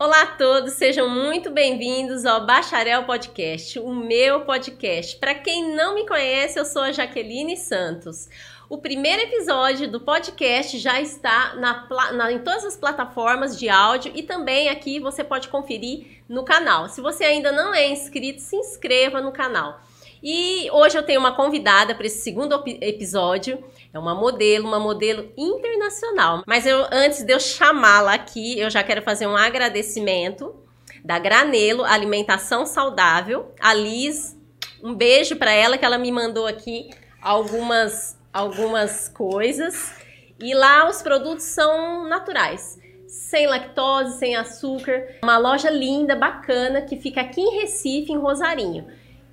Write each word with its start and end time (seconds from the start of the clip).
Olá 0.00 0.22
a 0.22 0.26
todos, 0.26 0.74
sejam 0.74 1.08
muito 1.08 1.50
bem-vindos 1.50 2.24
ao 2.24 2.46
Bacharel 2.46 3.02
Podcast, 3.02 3.80
o 3.80 3.92
meu 3.92 4.42
podcast. 4.42 5.16
Para 5.16 5.34
quem 5.34 5.74
não 5.74 5.96
me 5.96 6.06
conhece, 6.06 6.56
eu 6.56 6.64
sou 6.64 6.82
a 6.82 6.92
Jaqueline 6.92 7.56
Santos. 7.56 8.28
O 8.68 8.78
primeiro 8.78 9.22
episódio 9.22 9.90
do 9.90 9.98
podcast 9.98 10.78
já 10.78 11.00
está 11.00 11.56
na, 11.56 12.12
na, 12.12 12.30
em 12.30 12.38
todas 12.38 12.64
as 12.64 12.76
plataformas 12.76 13.58
de 13.58 13.68
áudio 13.68 14.12
e 14.14 14.22
também 14.22 14.68
aqui 14.68 15.00
você 15.00 15.24
pode 15.24 15.48
conferir 15.48 16.22
no 16.28 16.44
canal. 16.44 16.88
Se 16.88 17.00
você 17.00 17.24
ainda 17.24 17.50
não 17.50 17.74
é 17.74 17.88
inscrito, 17.88 18.40
se 18.40 18.54
inscreva 18.54 19.20
no 19.20 19.32
canal. 19.32 19.80
E 20.22 20.70
hoje 20.70 20.96
eu 20.96 21.02
tenho 21.02 21.20
uma 21.20 21.34
convidada 21.34 21.94
para 21.94 22.06
esse 22.06 22.20
segundo 22.20 22.62
episódio. 22.80 23.62
É 23.92 23.98
uma 23.98 24.14
modelo, 24.14 24.66
uma 24.66 24.80
modelo 24.80 25.32
internacional. 25.36 26.42
Mas 26.46 26.66
eu 26.66 26.86
antes 26.90 27.22
de 27.24 27.32
eu 27.32 27.40
chamá-la 27.40 28.14
aqui, 28.14 28.58
eu 28.58 28.70
já 28.70 28.82
quero 28.82 29.02
fazer 29.02 29.26
um 29.26 29.36
agradecimento 29.36 30.54
da 31.04 31.18
Granelo 31.18 31.84
Alimentação 31.84 32.66
Saudável. 32.66 33.52
A 33.60 33.72
Liz, 33.72 34.36
um 34.82 34.94
beijo 34.94 35.36
para 35.36 35.52
ela 35.52 35.78
que 35.78 35.84
ela 35.84 35.98
me 35.98 36.10
mandou 36.10 36.46
aqui 36.46 36.90
algumas 37.22 38.18
algumas 38.32 39.08
coisas. 39.08 39.92
E 40.40 40.54
lá 40.54 40.88
os 40.88 41.02
produtos 41.02 41.44
são 41.44 42.08
naturais 42.08 42.78
sem 43.08 43.46
lactose, 43.46 44.18
sem 44.18 44.36
açúcar. 44.36 45.06
Uma 45.22 45.38
loja 45.38 45.70
linda, 45.70 46.14
bacana, 46.14 46.82
que 46.82 46.96
fica 46.96 47.22
aqui 47.22 47.40
em 47.40 47.60
Recife, 47.60 48.12
em 48.12 48.18
Rosarinho. 48.18 48.86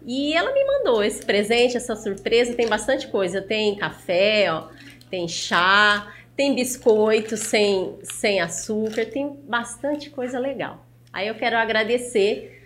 E 0.06 0.34
ela 0.34 0.54
me 0.54 0.64
mandou 0.66 1.04
esse 1.04 1.26
presente, 1.26 1.78
essa 1.78 1.96
surpresa. 1.96 2.54
Tem 2.54 2.68
bastante 2.68 3.08
coisa. 3.08 3.42
Tem 3.42 3.76
café, 3.76 4.52
ó, 4.52 4.68
tem 5.10 5.28
chá, 5.28 6.14
tem 6.36 6.54
biscoito 6.54 7.38
sem, 7.38 7.98
sem 8.04 8.42
açúcar, 8.42 9.06
tem 9.06 9.40
bastante 9.48 10.10
coisa 10.10 10.38
legal. 10.38 10.86
Aí 11.12 11.28
eu 11.28 11.36
quero 11.36 11.58
agradecer 11.58 12.62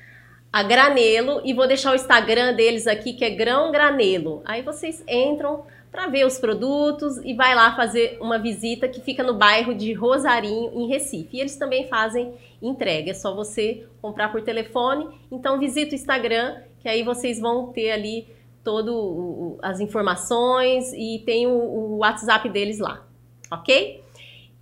a 0.52 0.64
Granelo 0.64 1.42
e 1.46 1.54
vou 1.54 1.68
deixar 1.68 1.92
o 1.92 1.96
Instagram 1.96 2.56
deles 2.56 2.88
aqui, 2.88 3.14
que 3.14 3.24
é 3.24 3.30
Grão 3.30 3.72
Granelo. 3.72 4.42
Aí 4.44 4.64
vocês 4.64 5.04
entram 5.08 5.66
para 5.92 6.08
ver 6.08 6.26
os 6.26 6.40
produtos 6.40 7.18
e 7.24 7.34
vai 7.34 7.54
lá 7.54 7.76
fazer 7.76 8.18
uma 8.20 8.40
visita 8.40 8.88
que 8.88 9.02
fica 9.02 9.24
no 9.24 9.36
bairro 9.36 9.74
de 9.74 9.94
Rosarinho, 9.94 10.72
em 10.74 10.88
Recife. 10.88 11.38
E 11.38 11.40
eles 11.40 11.56
também 11.56 11.88
fazem 11.88 12.34
entrega, 12.62 13.12
é 13.12 13.14
só 13.14 13.36
você 13.36 13.86
comprar 14.02 14.32
por 14.32 14.42
telefone. 14.42 15.08
Então 15.32 15.60
visita 15.60 15.92
o 15.92 15.96
Instagram 15.96 16.58
que 16.80 16.88
aí 16.88 17.04
vocês 17.04 17.40
vão 17.40 17.68
ter 17.68 17.92
ali 17.92 18.28
todo 18.64 19.58
as 19.62 19.80
informações 19.80 20.92
e 20.94 21.24
tem 21.26 21.48
o, 21.48 21.52
o 21.52 21.98
WhatsApp 21.98 22.48
deles 22.50 22.80
lá, 22.80 23.06
ok? 23.52 24.04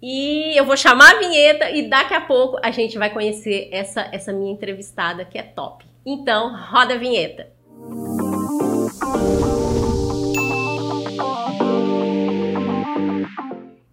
E 0.02 0.58
eu 0.58 0.64
vou 0.66 0.78
chamar 0.78 1.16
a 1.16 1.20
vinheta 1.20 1.72
e 1.72 1.90
daqui 1.90 2.14
a 2.14 2.22
pouco 2.22 2.60
a 2.62 2.70
gente 2.70 2.98
vai 2.98 3.12
conhecer 3.12 3.70
essa, 3.72 4.08
essa 4.12 4.32
minha 4.32 4.52
entrevistada 4.52 5.26
que 5.26 5.38
é 5.38 5.44
top. 5.44 5.86
Então, 6.06 6.56
roda 6.56 6.94
a 6.94 6.98
vinheta. 6.98 7.52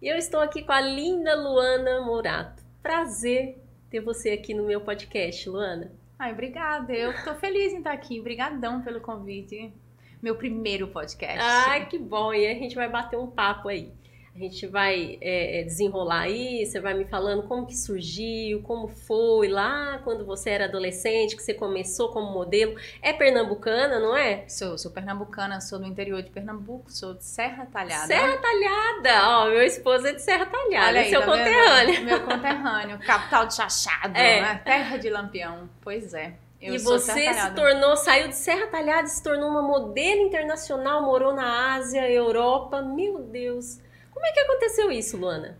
Eu 0.01 0.15
estou 0.15 0.39
aqui 0.39 0.61
com 0.61 0.71
a 0.71 0.79
linda 0.79 1.35
Luana 1.35 2.01
Morato. 2.01 2.63
Prazer 2.83 3.57
ter 3.89 3.99
você 3.99 4.29
aqui 4.29 4.53
no 4.53 4.63
meu 4.63 4.81
podcast, 4.81 5.49
Luana. 5.49 5.91
Ai, 6.17 6.31
obrigada. 6.31 6.93
Eu 6.93 7.13
tô 7.23 7.35
feliz 7.35 7.73
em 7.73 7.79
estar 7.79 7.91
aqui. 7.91 8.19
Obrigadão 8.19 8.81
pelo 8.81 9.01
convite. 9.01 9.73
Meu 10.21 10.35
primeiro 10.35 10.87
podcast. 10.87 11.39
Ai, 11.41 11.87
que 11.87 11.99
bom. 11.99 12.33
E 12.33 12.47
a 12.47 12.53
gente 12.53 12.75
vai 12.75 12.89
bater 12.89 13.17
um 13.17 13.27
papo 13.27 13.67
aí. 13.67 13.91
A 14.35 14.37
gente 14.37 14.67
vai 14.67 15.17
é, 15.21 15.61
é, 15.61 15.63
desenrolar 15.63 16.23
aí, 16.23 16.65
você 16.65 16.77
vai 16.81 16.93
me 16.93 17.05
falando 17.05 17.43
como 17.43 17.65
que 17.65 17.73
surgiu, 17.73 18.61
como 18.63 18.85
foi 18.89 19.47
lá 19.47 20.01
quando 20.03 20.25
você 20.25 20.49
era 20.49 20.65
adolescente, 20.65 21.37
que 21.37 21.41
você 21.41 21.53
começou 21.53 22.09
como 22.09 22.33
modelo. 22.33 22.75
É 23.01 23.13
pernambucana, 23.13 23.97
não 23.97 24.13
é? 24.13 24.43
Sou, 24.49 24.77
sou 24.77 24.91
pernambucana, 24.91 25.61
sou 25.61 25.79
do 25.79 25.85
interior 25.85 26.21
de 26.21 26.29
Pernambuco, 26.31 26.91
sou 26.91 27.13
de 27.13 27.23
Serra 27.23 27.65
Talhada. 27.65 28.07
Serra 28.07 28.37
Talhada! 28.37 29.29
Ó, 29.29 29.49
meu 29.51 29.61
esposo 29.61 30.05
é 30.05 30.11
de 30.11 30.21
Serra 30.21 30.47
Talhada, 30.47 30.87
Olha 30.87 30.99
aí, 30.99 31.09
seu 31.09 31.21
tá 31.21 31.25
conterrâneo. 31.27 32.03
Meu 32.03 32.25
conterrâneo, 32.25 32.99
capital 32.99 33.45
de 33.45 33.55
Chachado, 33.55 34.17
é. 34.17 34.41
né? 34.41 34.61
terra 34.65 34.97
de 34.97 35.09
Lampião. 35.09 35.69
Pois 35.79 36.13
é. 36.13 36.33
Eu 36.61 36.73
e 36.73 36.77
você 36.79 37.33
se 37.33 37.51
tornou, 37.51 37.95
saiu 37.95 38.27
de 38.27 38.35
Serra 38.35 38.67
Talhada, 38.67 39.07
se 39.07 39.23
tornou 39.23 39.49
uma 39.49 39.61
modelo 39.61 40.23
internacional, 40.23 41.01
morou 41.03 41.33
na 41.33 41.75
Ásia, 41.75 42.09
Europa. 42.11 42.81
Meu 42.81 43.19
Deus! 43.19 43.84
Como 44.25 44.29
é 44.29 44.31
que 44.33 44.39
aconteceu 44.39 44.91
isso, 44.91 45.17
Luana? 45.17 45.55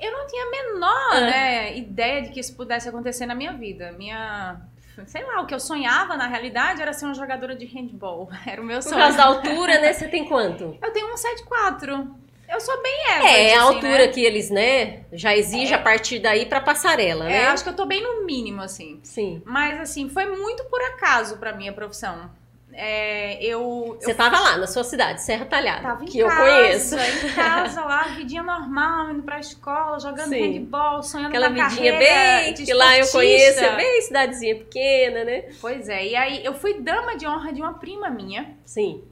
Eu 0.00 0.12
não 0.12 0.26
tinha 0.26 0.46
a 0.46 0.50
menor 0.50 1.12
ah. 1.12 1.20
né, 1.20 1.76
ideia 1.76 2.22
de 2.22 2.30
que 2.30 2.40
isso 2.40 2.56
pudesse 2.56 2.88
acontecer 2.88 3.26
na 3.26 3.34
minha 3.34 3.52
vida. 3.52 3.92
Minha. 3.92 4.62
Sei 5.06 5.22
lá, 5.22 5.42
o 5.42 5.46
que 5.46 5.54
eu 5.54 5.60
sonhava 5.60 6.16
na 6.16 6.26
realidade 6.26 6.80
era 6.80 6.92
ser 6.94 7.04
uma 7.04 7.14
jogadora 7.14 7.54
de 7.54 7.66
handball. 7.66 8.30
Era 8.46 8.62
o 8.62 8.64
meu 8.64 8.80
sonho. 8.80 8.94
Por 8.94 9.00
causa 9.02 9.16
da 9.18 9.24
altura, 9.24 9.78
né? 9.78 9.92
Você 9.92 10.08
tem 10.08 10.26
quanto? 10.26 10.76
Eu 10.82 10.90
tenho 10.90 11.14
1,74. 11.14 12.10
Eu 12.48 12.60
sou 12.60 12.82
bem 12.82 13.06
average, 13.08 13.34
É, 13.34 13.54
a 13.54 13.62
assim, 13.62 13.74
altura 13.74 13.98
né? 13.98 14.08
que 14.08 14.20
eles, 14.22 14.50
né, 14.50 15.04
já 15.10 15.34
exige 15.34 15.72
é. 15.72 15.76
a 15.76 15.80
partir 15.80 16.18
daí 16.18 16.44
pra 16.44 16.60
passarela, 16.60 17.24
é, 17.24 17.28
né? 17.28 17.46
acho 17.46 17.64
que 17.64 17.70
eu 17.70 17.76
tô 17.76 17.86
bem 17.86 18.02
no 18.02 18.26
mínimo, 18.26 18.60
assim. 18.60 19.00
Sim. 19.02 19.40
Mas, 19.46 19.80
assim, 19.80 20.10
foi 20.10 20.26
muito 20.26 20.62
por 20.64 20.82
acaso 20.82 21.38
pra 21.38 21.54
minha 21.54 21.72
profissão. 21.72 22.30
É, 22.74 23.44
eu. 23.44 23.96
Você 24.00 24.12
estava 24.12 24.38
lá 24.40 24.56
na 24.56 24.66
sua 24.66 24.82
cidade, 24.82 25.22
Serra 25.22 25.44
Talhada. 25.44 25.82
Tava 25.82 26.02
em 26.04 26.06
que 26.06 26.22
casa, 26.22 26.34
eu 26.34 26.40
conheço. 26.40 26.96
Em 26.96 27.32
casa 27.34 27.84
lá, 27.84 28.02
vidinha 28.08 28.42
normal, 28.42 29.10
indo 29.10 29.22
pra 29.22 29.38
escola, 29.38 30.00
jogando 30.00 30.28
Sim. 30.28 30.40
handball, 30.40 31.02
sonhando 31.02 31.28
Aquela 31.28 31.52
com 31.52 31.60
a 31.60 31.68
vidinha 31.68 31.98
bem, 31.98 32.54
que 32.54 32.72
lá 32.72 32.98
eu 32.98 33.06
conheço, 33.08 33.60
é 33.60 33.76
bem 33.76 34.00
cidadezinha 34.02 34.56
pequena, 34.56 35.24
né? 35.24 35.50
Pois 35.60 35.88
é, 35.88 36.06
e 36.06 36.16
aí 36.16 36.44
eu 36.44 36.54
fui 36.54 36.80
dama 36.80 37.16
de 37.16 37.26
honra 37.26 37.52
de 37.52 37.60
uma 37.60 37.74
prima 37.74 38.08
minha. 38.08 38.56
Sim. 38.64 39.04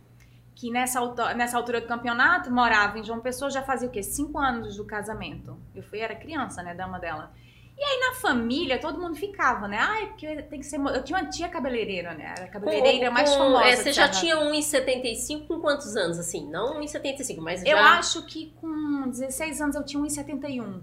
Que 0.54 0.70
nessa, 0.70 1.00
nessa 1.34 1.56
altura 1.56 1.80
do 1.80 1.86
campeonato 1.86 2.50
morava 2.50 2.98
em 2.98 3.04
João 3.04 3.20
Pessoa, 3.20 3.50
já 3.50 3.62
fazia 3.62 3.88
o 3.88 3.90
quê? 3.90 4.02
Cinco 4.02 4.38
anos 4.38 4.76
do 4.76 4.84
casamento. 4.84 5.56
Eu 5.74 5.82
fui, 5.82 6.00
era 6.00 6.14
criança, 6.14 6.62
né, 6.62 6.74
dama 6.74 6.98
dela. 6.98 7.32
E 7.80 7.82
aí 7.82 7.98
na 7.98 8.14
família 8.16 8.78
todo 8.78 9.00
mundo 9.00 9.16
ficava, 9.16 9.66
né? 9.66 9.78
Ai, 9.80 10.08
porque 10.08 10.42
tem 10.42 10.60
que 10.60 10.66
ser. 10.66 10.78
Eu 10.78 11.02
tinha 11.02 11.18
uma 11.18 11.30
tia 11.30 11.48
cabeleireira, 11.48 12.12
né? 12.12 12.34
Era 12.36 12.44
a 12.44 12.48
cabeleireira 12.48 13.06
com, 13.06 13.14
mais 13.14 13.34
famosa. 13.34 13.64
É, 13.64 13.74
você 13.74 13.90
já 13.90 14.06
tinha 14.06 14.36
1,75 14.36 15.46
com 15.46 15.60
quantos 15.60 15.96
anos, 15.96 16.18
assim? 16.18 16.46
Não 16.46 16.78
1,75, 16.78 17.40
mas 17.40 17.62
já. 17.62 17.68
Eu 17.70 17.78
acho 17.78 18.26
que 18.26 18.52
com 18.60 19.08
16 19.08 19.62
anos 19.62 19.76
eu 19.76 19.82
tinha 19.82 20.02
1,71. 20.02 20.82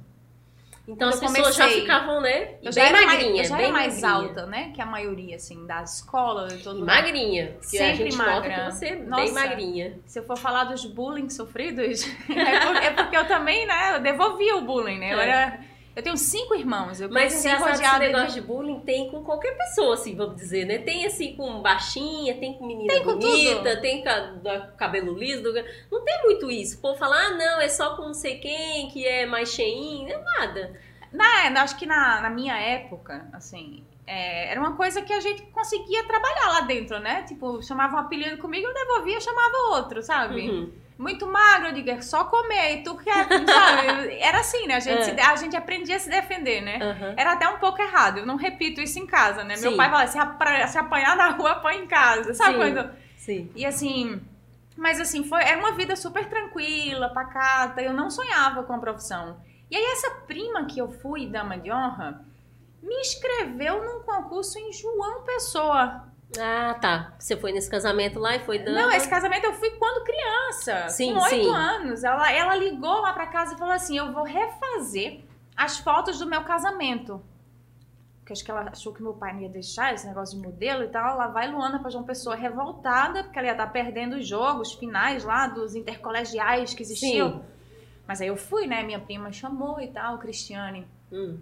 Então 0.88 1.10
as 1.10 1.20
pessoas 1.20 1.56
já 1.56 1.70
ficavam, 1.70 2.20
né? 2.20 2.56
Eu 2.64 2.72
já 2.72 2.82
bem 2.82 2.90
era 2.90 3.06
magrinha. 3.06 3.30
Mais, 3.30 3.44
eu 3.44 3.50
já 3.50 3.58
bem 3.58 3.66
era 3.66 3.74
mais 3.74 4.02
magrinha. 4.02 4.30
alta, 4.30 4.46
né? 4.48 4.72
Que 4.74 4.82
a 4.82 4.86
maioria, 4.88 5.36
assim, 5.36 5.68
da 5.68 5.84
escola 5.84 6.48
e 6.52 6.58
todo 6.58 6.78
mundo. 6.78 6.88
Magrinha. 6.88 7.58
Sempre 7.62 8.16
magra. 8.16 8.72
você 8.72 8.96
Nossa, 8.96 9.22
bem 9.22 9.34
magrinha. 9.34 10.00
Se 10.08 10.18
eu 10.18 10.24
for 10.24 10.38
falar 10.38 10.64
dos 10.64 10.84
bullying 10.84 11.30
sofridos, 11.30 12.08
é, 12.28 12.60
porque, 12.66 12.86
é 12.88 12.92
porque 12.92 13.18
eu 13.18 13.28
também, 13.28 13.68
né? 13.68 13.98
Eu 13.98 14.00
devolvia 14.02 14.56
o 14.56 14.62
bullying, 14.62 14.98
né? 14.98 15.14
Eu 15.14 15.20
é. 15.20 15.30
era 15.30 15.77
eu 15.98 16.04
tenho 16.04 16.16
cinco 16.16 16.54
irmãos. 16.54 17.02
Eu 17.02 17.10
Mas 17.10 17.44
engraçado 17.44 17.74
esse 17.74 17.98
negócio 17.98 18.28
de... 18.28 18.42
de... 18.42 18.42
bullying 18.42 18.82
tem 18.82 19.10
com 19.10 19.24
qualquer 19.24 19.58
pessoa, 19.58 19.96
assim, 19.96 20.16
vamos 20.16 20.36
dizer, 20.36 20.64
né? 20.64 20.78
Tem 20.78 21.08
assim 21.08 21.36
com 21.36 21.60
baixinha, 21.60 22.38
tem 22.38 22.54
com 22.54 22.68
menina 22.68 22.94
tem 22.94 23.04
com 23.04 23.18
bonita, 23.18 23.72
tudo. 23.72 23.82
tem 23.82 24.04
com 24.04 24.78
cabelo 24.78 25.18
liso. 25.18 25.52
Não 25.92 26.06
tem 26.06 26.22
muito 26.22 26.52
isso. 26.52 26.78
O 26.78 26.82
povo 26.82 27.00
fala, 27.00 27.16
ah, 27.16 27.30
não, 27.32 27.60
é 27.60 27.68
só 27.68 27.96
com 27.96 28.04
não 28.04 28.14
sei 28.14 28.38
quem, 28.38 28.90
que 28.90 29.08
é 29.08 29.26
mais 29.26 29.50
cheinho. 29.50 30.08
Não 30.08 30.20
é 30.20 30.24
nada. 30.40 30.80
Na, 31.12 31.64
acho 31.64 31.76
que 31.80 31.88
na, 31.88 32.22
na 32.22 32.30
minha 32.30 32.56
época, 32.56 33.28
assim, 33.34 33.84
é, 34.06 34.52
era 34.52 34.60
uma 34.60 34.76
coisa 34.76 35.02
que 35.02 35.12
a 35.12 35.20
gente 35.20 35.42
conseguia 35.48 36.06
trabalhar 36.06 36.48
lá 36.50 36.62
dentro, 36.62 37.00
né? 37.00 37.24
Tipo, 37.24 37.60
chamava 37.64 37.96
um 37.96 38.00
apelido 38.00 38.38
comigo, 38.38 38.68
eu 38.68 38.74
devolvia, 38.76 39.20
chamava 39.20 39.74
outro, 39.74 40.04
sabe? 40.04 40.48
Uhum 40.48 40.87
muito 40.98 41.28
magro, 41.28 41.68
eu 41.68 41.74
digo, 41.74 41.90
é 41.90 42.02
só 42.02 42.24
comer, 42.24 42.80
e 42.80 42.84
tu 42.84 42.96
quer, 42.96 43.28
sabe? 43.28 44.18
Era 44.20 44.40
assim, 44.40 44.66
né? 44.66 44.76
A 44.76 44.80
gente, 44.80 45.06
se, 45.06 45.12
a 45.12 45.36
gente 45.36 45.56
aprendia 45.56 45.96
a 45.96 46.00
se 46.00 46.10
defender, 46.10 46.62
né? 46.62 46.80
Uhum. 46.82 47.14
Era 47.16 47.34
até 47.34 47.48
um 47.48 47.58
pouco 47.60 47.82
errado, 47.82 48.20
eu 48.20 48.26
não 48.26 48.36
repito 48.36 48.82
isso 48.82 48.98
em 48.98 49.06
casa, 49.06 49.44
né? 49.44 49.56
Sim. 49.56 49.70
Meu 49.70 49.78
pai 49.78 49.90
fala, 49.90 50.08
se, 50.08 50.18
se 50.72 50.78
apanhar 50.78 51.16
na 51.16 51.30
rua, 51.30 51.52
apanha 51.52 51.84
em 51.84 51.88
casa, 51.88 52.34
sabe? 52.34 52.54
Sim. 52.54 52.58
Quando... 52.58 52.92
Sim. 53.16 53.52
E 53.56 53.66
assim, 53.66 54.22
mas 54.76 55.00
assim, 55.00 55.24
foi, 55.24 55.44
era 55.44 55.60
uma 55.60 55.74
vida 55.74 55.96
super 55.96 56.28
tranquila, 56.30 57.10
pacata, 57.10 57.82
eu 57.82 57.94
não 57.94 58.10
sonhava 58.10 58.64
com 58.64 58.74
a 58.74 58.80
profissão. 58.80 59.38
E 59.70 59.76
aí 59.76 59.86
essa 59.92 60.12
prima 60.26 60.66
que 60.66 60.80
eu 60.80 60.90
fui, 60.90 61.28
dama 61.28 61.58
de 61.58 61.72
honra, 61.72 62.26
me 62.82 62.96
inscreveu 63.02 63.84
num 63.84 64.04
concurso 64.04 64.58
em 64.58 64.72
João 64.72 65.24
Pessoa. 65.24 66.07
Ah, 66.38 66.74
tá. 66.74 67.14
Você 67.18 67.38
foi 67.38 67.54
nesse 67.54 67.70
casamento 67.70 68.20
lá 68.20 68.36
e 68.36 68.40
foi 68.40 68.60
dando. 68.60 68.76
Não, 68.76 68.92
esse 68.92 69.08
casamento 69.08 69.46
eu 69.46 69.54
fui 69.54 69.70
quando 69.72 70.04
criança. 70.04 70.90
Sim, 70.90 71.14
com 71.14 71.22
oito 71.22 71.52
anos. 71.52 72.04
Ela, 72.04 72.32
ela 72.32 72.56
ligou 72.56 73.02
lá 73.02 73.14
pra 73.14 73.28
casa 73.28 73.56
e 73.56 73.58
falou 73.58 73.74
assim: 73.74 73.98
Eu 73.98 74.12
vou 74.12 74.24
refazer 74.24 75.22
as 75.56 75.78
fotos 75.80 76.20
do 76.20 76.28
meu 76.28 76.44
casamento. 76.44 77.22
Porque 78.20 78.34
acho 78.34 78.44
que 78.44 78.52
ela 78.52 78.70
achou 78.70 78.94
que 78.94 79.02
meu 79.02 79.14
pai 79.14 79.34
não 79.34 79.42
ia 79.42 79.50
deixar 79.50 79.94
esse 79.94 80.06
negócio 80.06 80.38
de 80.38 80.46
modelo 80.46 80.84
e 80.84 80.90
tal. 80.90 81.14
Ela 81.14 81.28
vai 81.28 81.50
Luana 81.50 81.80
pra 81.80 81.90
João 81.90 82.04
Pessoa 82.04 82.36
revoltada, 82.36 83.24
porque 83.24 83.40
ela 83.40 83.48
ia 83.48 83.54
estar 83.54 83.68
tá 83.68 83.72
perdendo 83.72 84.18
os 84.18 84.28
jogos 84.28 84.74
finais 84.74 85.24
lá 85.24 85.48
dos 85.48 85.76
intercolegiais 85.76 86.74
que 86.74 86.84
existiam. 86.84 87.32
Sim. 87.32 87.42
Mas 88.06 88.20
aí 88.20 88.28
eu 88.28 88.36
fui, 88.36 88.68
né? 88.68 88.84
Minha 88.84 89.00
prima 89.00 89.32
chamou 89.32 89.80
e 89.80 89.88
tal, 89.88 90.18
Cristiane. 90.18 90.86
Hum. 91.12 91.40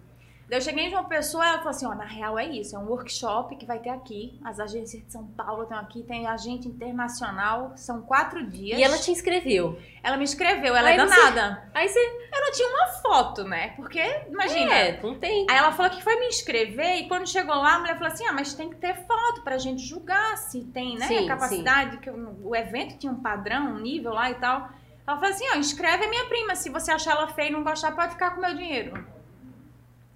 Daí 0.48 0.60
eu 0.60 0.62
cheguei 0.62 0.86
em 0.86 0.92
João 0.92 1.06
Pessoa 1.06 1.44
ela 1.44 1.58
falou 1.58 1.72
assim, 1.72 1.88
ó, 1.88 1.96
na 1.96 2.06
real 2.06 2.38
é 2.38 2.46
isso, 2.46 2.76
é 2.76 2.80
um 2.80 2.88
workshop 2.88 3.56
que 3.56 3.66
vai 3.66 3.80
ter 3.80 3.90
aqui, 3.90 4.40
as 4.44 4.60
agências 4.60 5.04
de 5.04 5.12
São 5.12 5.26
Paulo 5.26 5.64
estão 5.64 5.78
aqui, 5.78 6.04
tem 6.04 6.28
agente 6.28 6.68
internacional, 6.68 7.74
são 7.76 8.02
quatro 8.04 8.46
dias. 8.46 8.78
E 8.78 8.84
ela 8.84 8.98
te 8.98 9.10
inscreveu? 9.12 9.80
Ela 10.04 10.18
me 10.18 10.24
inscreveu, 10.24 10.76
ela 10.76 10.90
Aí 10.90 10.98
é 10.98 11.08
você- 11.08 11.16
danada. 11.16 11.70
Aí 11.74 11.88
você. 11.88 12.00
Eu 12.00 12.42
não 12.42 12.52
tinha 12.52 12.70
uma 12.70 12.88
foto, 13.02 13.44
né? 13.44 13.70
Porque, 13.76 14.00
imagina... 14.30 14.72
É, 14.74 15.02
não 15.02 15.16
tem. 15.16 15.48
Aí 15.50 15.58
ela 15.58 15.72
falou 15.72 15.92
que 15.92 16.04
foi 16.04 16.20
me 16.20 16.28
inscrever 16.28 16.98
e 16.98 17.08
quando 17.08 17.28
chegou 17.28 17.56
lá, 17.56 17.76
a 17.76 17.80
mulher 17.80 17.98
falou 17.98 18.14
assim: 18.14 18.26
ah, 18.28 18.34
mas 18.34 18.54
tem 18.54 18.70
que 18.70 18.76
ter 18.76 18.94
foto 19.08 19.42
pra 19.42 19.58
gente 19.58 19.82
julgar 19.82 20.38
se 20.38 20.62
tem, 20.66 20.98
né? 20.98 21.08
Sim, 21.08 21.26
a 21.26 21.28
capacidade, 21.28 21.98
que 21.98 22.10
o, 22.10 22.50
o 22.50 22.56
evento 22.56 22.98
tinha 22.98 23.12
um 23.12 23.20
padrão, 23.22 23.74
um 23.74 23.80
nível 23.80 24.14
lá 24.14 24.30
e 24.30 24.36
tal. 24.36 24.70
Ela 25.08 25.18
falou 25.18 25.34
assim: 25.34 25.46
ó, 25.54 25.58
inscreve 25.58 26.06
a 26.06 26.10
minha 26.10 26.26
prima. 26.26 26.56
Se 26.56 26.70
você 26.70 26.92
achar 26.92 27.12
ela 27.12 27.28
feia 27.30 27.50
e 27.50 27.52
não 27.52 27.64
gostar, 27.64 27.94
pode 27.94 28.12
ficar 28.14 28.32
com 28.32 28.38
o 28.38 28.42
meu 28.42 28.56
dinheiro. 28.56 29.15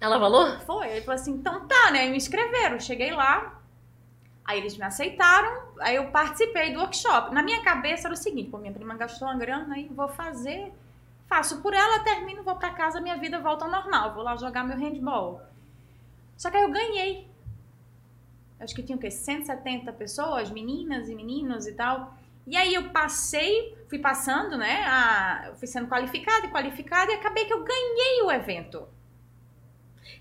Ela 0.00 0.18
falou? 0.18 0.58
Foi. 0.60 0.88
Ele 0.88 1.02
falou 1.02 1.20
assim: 1.20 1.32
então 1.32 1.66
tá, 1.68 1.90
né? 1.90 2.08
Me 2.08 2.16
inscreveram. 2.16 2.80
Cheguei 2.80 3.12
lá. 3.12 3.60
Aí 4.44 4.58
eles 4.58 4.76
me 4.76 4.84
aceitaram, 4.84 5.62
aí 5.78 5.94
eu 5.94 6.10
participei 6.10 6.72
do 6.72 6.80
workshop. 6.80 7.32
Na 7.32 7.40
minha 7.40 7.62
cabeça 7.62 8.08
era 8.08 8.14
o 8.14 8.16
seguinte: 8.16 8.50
pô, 8.50 8.58
minha 8.58 8.72
prima 8.72 8.96
gastou 8.96 9.28
uma 9.28 9.36
grana, 9.36 9.76
aí 9.76 9.86
vou 9.88 10.08
fazer, 10.08 10.72
faço 11.28 11.62
por 11.62 11.72
ela, 11.72 12.00
termino, 12.00 12.42
vou 12.42 12.56
pra 12.56 12.70
casa, 12.70 13.00
minha 13.00 13.16
vida 13.16 13.38
volta 13.38 13.64
ao 13.64 13.70
normal. 13.70 14.12
Vou 14.12 14.24
lá 14.24 14.36
jogar 14.36 14.64
meu 14.64 14.76
handball. 14.76 15.40
Só 16.36 16.50
que 16.50 16.56
aí 16.56 16.64
eu 16.64 16.70
ganhei. 16.72 17.28
Acho 18.58 18.74
que 18.74 18.82
tinha 18.82 18.96
o 18.96 19.00
quê? 19.00 19.10
170 19.10 19.92
pessoas, 19.92 20.50
meninas 20.50 21.08
e 21.08 21.14
meninos 21.14 21.68
e 21.68 21.72
tal. 21.72 22.12
E 22.44 22.56
aí 22.56 22.74
eu 22.74 22.90
passei, 22.90 23.78
fui 23.88 24.00
passando, 24.00 24.58
né? 24.58 24.84
A, 24.84 25.52
fui 25.56 25.68
sendo 25.68 25.88
qualificada 25.88 26.46
e 26.46 26.50
qualificada 26.50 27.12
e 27.12 27.14
acabei 27.14 27.44
que 27.44 27.52
eu 27.52 27.62
ganhei 27.62 28.22
o 28.24 28.32
evento. 28.32 28.88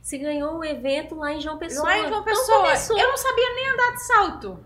Você 0.01 0.17
ganhou 0.17 0.57
um 0.57 0.63
evento 0.63 1.15
lá 1.15 1.31
em 1.31 1.39
João 1.41 1.57
Pessoa. 1.57 1.85
Lá 1.85 1.97
em 1.99 2.07
João 2.07 2.21
Então 2.21 2.23
Pessoa. 2.23 2.57
começou. 2.63 2.97
eu 2.97 3.07
não 3.09 3.17
sabia 3.17 3.55
nem 3.55 3.69
andar 3.69 3.91
de 3.93 4.03
salto. 4.03 4.59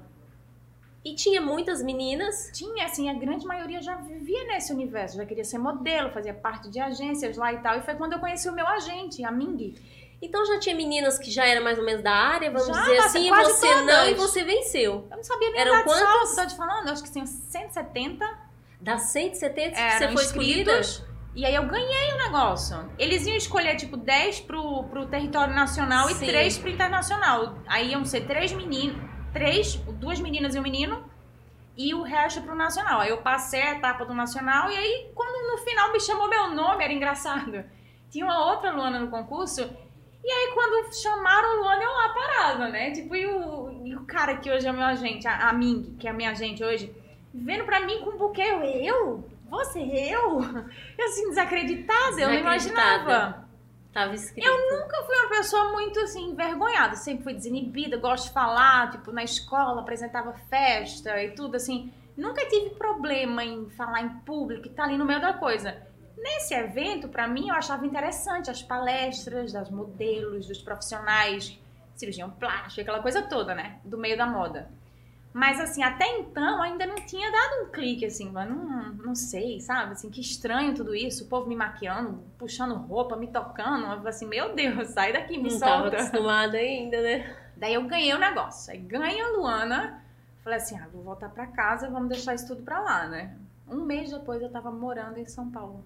E 1.04 1.16
tinha 1.16 1.42
muitas 1.42 1.84
meninas. 1.84 2.50
Tinha, 2.54 2.86
assim, 2.86 3.10
a 3.10 3.14
grande 3.14 3.46
maioria 3.46 3.82
já 3.82 3.96
vivia 3.96 4.46
nesse 4.46 4.72
universo, 4.72 5.18
já 5.18 5.26
queria 5.26 5.44
ser 5.44 5.58
modelo, 5.58 6.10
fazia 6.12 6.34
parte 6.34 6.70
de 6.70 6.80
agências 6.80 7.36
lá 7.36 7.52
e 7.52 7.58
tal. 7.58 7.78
E 7.78 7.82
foi 7.82 7.96
quando 7.96 8.14
eu 8.14 8.20
conheci 8.20 8.48
o 8.48 8.54
meu 8.54 8.66
agente, 8.66 9.24
a 9.26 9.32
Ming. 9.32 9.76
Então 10.22 10.46
já 10.46 10.58
tinha 10.60 10.74
meninas 10.74 11.18
que 11.20 11.30
já 11.30 11.46
eram 11.46 11.62
mais 11.62 11.78
ou 11.78 11.84
menos 11.84 12.02
da 12.02 12.14
área, 12.14 12.50
vamos 12.50 12.68
Já, 12.68 12.74
dizer 12.82 12.96
nossa, 12.96 13.08
assim, 13.10 13.28
e 13.28 13.30
você 13.30 13.76
não, 13.76 13.86
todas. 13.88 14.08
e 14.08 14.14
você 14.14 14.44
venceu. 14.46 15.06
Eu 15.12 15.18
não 15.18 15.24
sabia 15.24 15.50
nem 15.52 15.60
Eram 15.60 15.72
andar 15.74 15.82
de 15.82 15.90
quantas? 15.90 16.30
salto, 16.30 16.36
tô 16.36 16.48
te 16.48 16.56
falando. 16.56 16.88
Eu 16.88 16.94
acho 16.94 17.04
que 17.04 17.12
tinha 17.12 17.26
170. 17.26 18.26
Das 18.80 19.02
170 19.12 19.72
que 19.76 19.92
você 19.98 20.08
foi 20.14 20.24
escolhida? 20.24 20.82
E 21.36 21.46
aí 21.46 21.56
eu 21.56 21.66
ganhei 21.66 22.14
o 22.14 22.18
negócio. 22.18 22.78
Eles 22.98 23.26
iam 23.26 23.36
escolher, 23.36 23.76
tipo, 23.76 23.98
10 23.98 24.42
pro, 24.42 24.84
pro 24.86 25.08
território 25.08 25.54
nacional 25.54 26.08
Sim. 26.10 26.24
e 26.24 26.28
3 26.28 26.58
pro 26.60 26.70
internacional. 26.70 27.56
Aí 27.66 27.92
iam 27.92 28.06
ser 28.06 28.28
três 28.28 28.54
meninos, 28.54 29.02
três, 29.34 29.76
duas 29.76 30.20
meninas 30.20 30.54
e 30.54 30.60
um 30.60 30.62
menino, 30.62 31.04
e 31.76 31.94
o 31.94 32.04
resto 32.04 32.42
pro 32.42 32.56
nacional. 32.56 33.02
Aí 33.02 33.10
eu 33.10 33.18
passei 33.18 33.62
a 33.62 33.72
etapa 33.74 34.06
do 34.06 34.14
nacional, 34.14 34.70
e 34.72 34.78
aí, 34.78 35.12
quando 35.16 35.52
no 35.52 35.66
final 35.66 35.92
me 35.92 36.00
chamou 36.00 36.30
meu 36.30 36.52
nome, 36.52 36.84
era 36.84 36.94
engraçado. 36.94 37.64
Tinha 38.12 38.26
uma 38.26 38.52
outra 38.52 38.72
Luana 38.72 39.00
no 39.00 39.10
concurso, 39.10 39.62
e 40.24 40.32
aí 40.32 40.52
quando 40.54 40.94
chamaram 40.94 41.62
Luana, 41.62 41.84
eu 41.84 41.92
lá 41.92 42.10
parada, 42.10 42.70
né? 42.70 42.92
Tipo, 42.92 43.16
e 43.16 43.26
o, 43.26 43.88
e 43.88 43.96
o 43.96 44.06
cara 44.06 44.38
que 44.38 44.52
hoje 44.52 44.68
é 44.68 44.72
meu 44.72 44.86
agente, 44.86 45.28
a, 45.28 45.50
a 45.50 45.54
Ming, 45.54 45.96
que 46.00 46.08
é 46.08 46.12
a 46.12 46.14
minha 46.14 46.30
agente 46.30 46.64
hoje, 46.64 46.96
vendo 47.34 47.66
pra 47.66 47.80
mim 47.80 48.02
com 48.02 48.12
um 48.12 48.18
buquê, 48.18 48.44
eu, 48.44 48.64
eu? 48.64 49.33
Você, 49.54 49.80
eu? 49.82 50.42
Eu 50.98 51.06
assim, 51.06 51.30
desacreditada, 51.30 52.20
eu 52.20 52.28
não 52.28 52.36
imaginava. 52.36 53.48
Tava 53.94 54.16
escrito. 54.16 54.44
Eu 54.44 54.72
nunca 54.72 55.04
fui 55.04 55.16
uma 55.16 55.30
pessoa 55.30 55.72
muito 55.72 56.00
assim, 56.00 56.32
envergonhada, 56.32 56.96
sempre 56.96 57.24
fui 57.24 57.34
desinibida, 57.36 57.96
gosto 57.98 58.26
de 58.30 58.34
falar, 58.34 58.90
tipo, 58.90 59.12
na 59.12 59.24
escola, 59.24 59.82
apresentava 59.82 60.34
festa 60.50 61.22
e 61.22 61.36
tudo 61.36 61.56
assim. 61.56 61.94
Nunca 62.18 62.44
tive 62.48 62.72
problema 62.72 63.44
em 63.44 63.70
falar 63.70 64.02
em 64.02 64.10
público 64.22 64.66
e 64.66 64.72
tá 64.72 64.86
ali 64.86 64.98
no 64.98 65.06
meio 65.06 65.22
da 65.22 65.34
coisa. 65.34 65.78
Nesse 66.18 66.56
evento, 66.56 67.08
pra 67.08 67.28
mim, 67.28 67.50
eu 67.50 67.56
achava 67.56 67.86
interessante 67.86 68.50
as 68.50 68.64
palestras 68.64 69.54
das 69.54 69.70
modelos, 69.70 70.48
dos 70.48 70.64
profissionais, 70.64 71.60
cirurgião 71.96 72.32
plástico, 72.32 72.82
aquela 72.82 73.04
coisa 73.04 73.22
toda, 73.22 73.54
né? 73.54 73.80
Do 73.86 74.00
meio 74.00 74.18
da 74.18 74.26
moda. 74.26 74.72
Mas 75.34 75.60
assim, 75.60 75.82
até 75.82 76.06
então 76.20 76.62
ainda 76.62 76.86
não 76.86 76.96
tinha 76.96 77.32
dado 77.32 77.64
um 77.64 77.72
clique, 77.72 78.06
assim, 78.06 78.32
não, 78.32 78.94
não 78.94 79.16
sei, 79.16 79.60
sabe? 79.60 79.94
Assim, 79.94 80.12
que 80.12 80.22
estranho 80.22 80.76
tudo 80.76 80.94
isso, 80.94 81.24
o 81.24 81.28
povo 81.28 81.50
me 81.50 81.56
maquiando, 81.56 82.24
puxando 82.38 82.76
roupa, 82.76 83.16
me 83.16 83.28
tocando. 83.28 84.08
Assim, 84.08 84.28
meu 84.28 84.54
Deus, 84.54 84.90
sai 84.90 85.12
daqui, 85.12 85.40
me 85.40 85.52
não 85.52 85.60
tava 85.60 85.82
solta. 85.82 85.98
acostumada 85.98 86.58
ainda, 86.58 87.02
né? 87.02 87.36
Daí 87.58 87.74
eu 87.74 87.84
ganhei 87.88 88.14
o 88.14 88.20
negócio. 88.20 88.72
Aí 88.72 88.78
ganha 88.78 89.26
a 89.26 89.30
Luana. 89.32 90.04
Falei 90.44 90.58
assim, 90.58 90.78
ah, 90.78 90.88
vou 90.94 91.02
voltar 91.02 91.30
pra 91.30 91.48
casa, 91.48 91.90
vamos 91.90 92.10
deixar 92.10 92.36
isso 92.36 92.48
tudo 92.48 92.62
pra 92.62 92.80
lá, 92.82 93.08
né? 93.08 93.36
Um 93.68 93.86
mês 93.86 94.12
depois 94.12 94.42
eu 94.42 94.52
tava 94.52 94.70
morando 94.70 95.18
em 95.18 95.26
São 95.26 95.50
Paulo. 95.50 95.84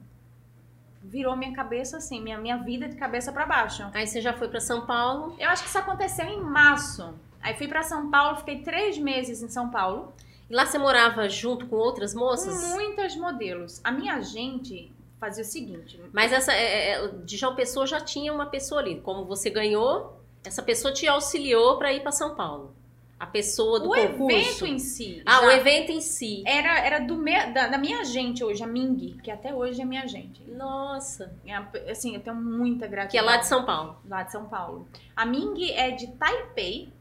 Virou 1.02 1.38
minha 1.38 1.54
cabeça 1.54 1.98
assim, 1.98 2.22
minha, 2.22 2.38
minha 2.38 2.58
vida 2.58 2.90
de 2.90 2.98
cabeça 2.98 3.32
pra 3.32 3.46
baixo. 3.46 3.90
Aí 3.94 4.08
você 4.08 4.20
já 4.20 4.34
foi 4.34 4.50
pra 4.50 4.60
São 4.60 4.86
Paulo. 4.86 5.38
Eu 5.40 5.50
acho 5.50 5.64
que 5.64 5.70
isso 5.70 5.78
aconteceu 5.78 6.26
em 6.26 6.42
março. 6.42 7.14
Aí 7.42 7.54
fui 7.56 7.68
pra 7.68 7.84
São 7.84 8.10
Paulo, 8.10 8.38
fiquei 8.38 8.60
três 8.62 8.98
meses 8.98 9.42
em 9.42 9.50
São 9.50 9.70
Paulo. 9.70 10.14
E 10.50 10.54
lá 10.56 10.66
você 10.66 10.78
morava 10.78 11.28
junto 11.28 11.66
com 11.68 11.76
outras 11.76 12.14
Com 12.14 12.20
moças? 12.22 12.72
muitas 12.74 13.16
modelos. 13.16 13.82
A 13.84 13.92
minha 13.92 14.16
agente 14.16 14.92
fazia 15.20 15.44
o 15.44 15.48
seguinte. 15.48 16.00
Mas 16.14 16.32
essa 16.32 16.54
é, 16.54 16.92
é, 16.92 17.08
de 17.08 17.36
João 17.38 17.56
Pessoa 17.56 17.86
já 17.86 18.00
tinha 18.00 18.34
uma 18.34 18.46
pessoa 18.46 18.80
ali. 18.82 19.00
Como 19.02 19.26
você 19.26 19.50
ganhou, 19.50 20.18
essa 20.46 20.62
pessoa 20.64 20.94
te 20.94 21.08
auxiliou 21.08 21.78
pra 21.78 21.92
ir 21.92 22.02
pra 22.02 22.12
São 22.12 22.36
Paulo. 22.36 22.74
A 23.20 23.26
pessoa 23.26 23.80
do 23.80 23.90
o 23.90 23.96
concurso. 23.96 24.38
evento 24.38 24.66
em 24.68 24.78
si. 24.78 25.24
Ah, 25.26 25.42
o 25.42 25.50
evento 25.50 25.92
em 25.92 26.00
si. 26.02 26.44
Era, 26.46 26.80
era 26.80 27.00
do 27.00 27.16
me, 27.18 27.48
da, 27.48 27.68
da 27.68 27.78
minha 27.78 28.02
agente 28.02 28.44
hoje, 28.44 28.64
a 28.64 28.68
Ming, 28.68 29.18
que 29.24 29.32
até 29.32 29.52
hoje 29.52 29.82
é 29.82 29.86
minha 29.86 30.04
agente. 30.04 30.44
Nossa. 30.48 31.34
É, 31.44 31.56
Assim, 31.92 32.14
eu 32.14 32.22
tenho 32.22 32.36
muita 32.36 32.86
gratidão. 32.86 33.10
Que 33.12 33.18
é 33.18 33.22
lá 33.24 33.38
de 33.38 33.48
São 33.48 33.66
Paulo. 33.66 33.98
lá 34.08 34.22
de 34.22 34.32
São 34.32 34.46
Paulo. 34.46 34.88
A 35.16 35.26
Ming 35.26 35.72
é 35.72 35.90
de 35.92 36.08
Taipei, 36.12 36.94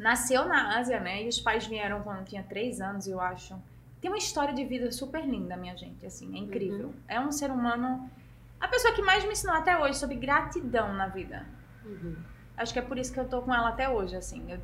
nasceu 0.00 0.46
na 0.46 0.78
Ásia, 0.78 0.98
né? 0.98 1.22
E 1.24 1.28
os 1.28 1.38
pais 1.38 1.66
vieram 1.66 2.02
quando 2.02 2.24
tinha 2.24 2.42
três 2.42 2.80
anos, 2.80 3.06
eu 3.06 3.20
acho. 3.20 3.54
Tem 4.00 4.10
uma 4.10 4.16
história 4.18 4.54
de 4.54 4.64
vida 4.64 4.90
super 4.90 5.24
linda, 5.24 5.56
minha 5.56 5.76
gente, 5.76 6.04
assim, 6.06 6.34
é 6.34 6.38
incrível. 6.38 6.86
Uhum. 6.86 6.94
É 7.06 7.20
um 7.20 7.30
ser 7.30 7.50
humano, 7.50 8.10
a 8.58 8.66
pessoa 8.66 8.94
que 8.94 9.02
mais 9.02 9.22
me 9.24 9.32
ensinou 9.32 9.54
até 9.54 9.78
hoje 9.78 9.98
sobre 9.98 10.16
gratidão 10.16 10.94
na 10.94 11.06
vida. 11.06 11.44
Uhum. 11.84 12.16
Acho 12.56 12.72
que 12.74 12.78
é 12.78 12.82
por 12.82 12.98
isso 12.98 13.12
que 13.12 13.20
eu 13.20 13.26
tô 13.28 13.40
com 13.42 13.54
ela 13.54 13.68
até 13.70 13.88
hoje, 13.88 14.16
assim. 14.16 14.44
Eu 14.50 14.58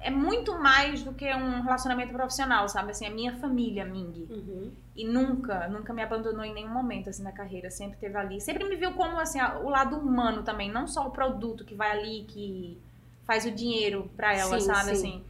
é 0.00 0.10
muito 0.10 0.58
mais 0.58 1.02
do 1.02 1.12
que 1.12 1.32
um 1.34 1.60
relacionamento 1.62 2.12
profissional, 2.12 2.68
sabe? 2.68 2.90
Assim, 2.90 3.06
é 3.06 3.10
minha 3.10 3.36
família, 3.38 3.84
Ming. 3.84 4.26
Uhum. 4.30 4.72
E 4.96 5.04
nunca, 5.06 5.68
nunca 5.68 5.92
me 5.92 6.02
abandonou 6.02 6.44
em 6.44 6.52
nenhum 6.52 6.70
momento, 6.72 7.08
assim, 7.08 7.22
na 7.22 7.30
carreira. 7.32 7.70
Sempre 7.70 7.98
teve 7.98 8.16
ali. 8.16 8.40
Sempre 8.40 8.64
me 8.64 8.74
viu 8.76 8.92
como, 8.94 9.18
assim, 9.18 9.38
a- 9.38 9.58
o 9.58 9.68
lado 9.68 9.96
humano 9.96 10.42
também. 10.42 10.70
Não 10.70 10.88
só 10.88 11.06
o 11.06 11.10
produto 11.12 11.64
que 11.64 11.74
vai 11.74 11.90
ali, 11.92 12.24
que 12.28 12.80
faz 13.26 13.44
o 13.44 13.50
dinheiro 13.50 14.10
pra 14.16 14.34
ela, 14.34 14.58
Sim, 14.60 14.66
sabe? 14.66 14.84
sim. 14.84 14.92
Assim. 14.92 15.24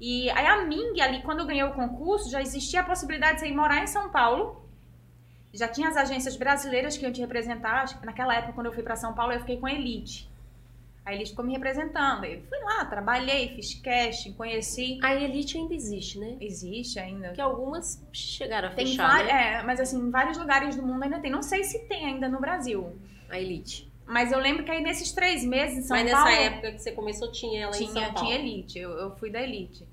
E 0.00 0.30
aí 0.30 0.46
a 0.46 0.64
Ming, 0.66 1.00
ali, 1.00 1.22
quando 1.22 1.40
eu 1.40 1.46
ganhei 1.46 1.62
o 1.62 1.72
concurso, 1.72 2.30
já 2.30 2.40
existia 2.42 2.80
a 2.80 2.84
possibilidade 2.84 3.34
de 3.34 3.40
você 3.40 3.46
ir 3.48 3.54
morar 3.54 3.82
em 3.82 3.86
São 3.86 4.10
Paulo. 4.10 4.62
Já 5.54 5.68
tinha 5.68 5.88
as 5.88 5.96
agências 5.96 6.36
brasileiras 6.36 6.98
que 6.98 7.04
iam 7.04 7.12
te 7.12 7.20
representar. 7.20 7.86
Que 7.98 8.04
naquela 8.04 8.34
época, 8.34 8.52
quando 8.52 8.66
eu 8.66 8.72
fui 8.72 8.82
pra 8.82 8.94
São 8.96 9.14
Paulo, 9.14 9.32
eu 9.32 9.40
fiquei 9.40 9.56
com 9.56 9.64
a 9.66 9.72
Elite. 9.72 10.28
A 11.02 11.14
Elite 11.14 11.30
ficou 11.30 11.44
me 11.44 11.52
representando. 11.52 12.24
Eu 12.24 12.42
fui 12.42 12.58
lá, 12.58 12.84
trabalhei, 12.84 13.54
fiz 13.54 13.74
casting, 13.80 14.32
conheci. 14.32 14.98
A 15.02 15.14
Elite 15.14 15.56
ainda 15.56 15.72
existe, 15.72 16.18
né? 16.18 16.36
Existe 16.40 16.98
ainda. 16.98 17.28
Porque 17.28 17.40
algumas 17.40 18.02
chegaram 18.12 18.68
a 18.68 18.72
Tem 18.72 18.86
fechar, 18.86 19.24
né? 19.24 19.60
é, 19.60 19.62
mas 19.62 19.80
assim, 19.80 19.98
em 19.98 20.10
vários 20.10 20.36
lugares 20.36 20.74
do 20.76 20.82
mundo 20.82 21.04
ainda 21.04 21.20
tem. 21.20 21.30
Não 21.30 21.42
sei 21.42 21.62
se 21.64 21.78
tem 21.86 22.04
ainda 22.04 22.28
no 22.28 22.40
Brasil. 22.40 22.98
A 23.30 23.38
Elite. 23.38 23.90
Mas 24.06 24.30
eu 24.30 24.38
lembro 24.38 24.64
que 24.64 24.70
aí 24.70 24.82
nesses 24.82 25.12
três 25.12 25.44
meses 25.44 25.78
em 25.78 25.82
São 25.82 25.96
Mas 25.96 26.06
nessa 26.06 26.22
Paulo 26.22 26.36
época 26.40 26.72
que 26.72 26.78
você 26.78 26.92
começou, 26.92 27.32
tinha 27.32 27.64
ela 27.64 27.74
em 27.76 27.78
tinha, 27.78 27.92
São 27.92 28.02
Paulo. 28.14 28.18
tinha 28.28 28.38
elite. 28.38 28.78
Eu, 28.78 28.90
eu 28.92 29.16
fui 29.16 29.30
da 29.30 29.42
elite. 29.42 29.86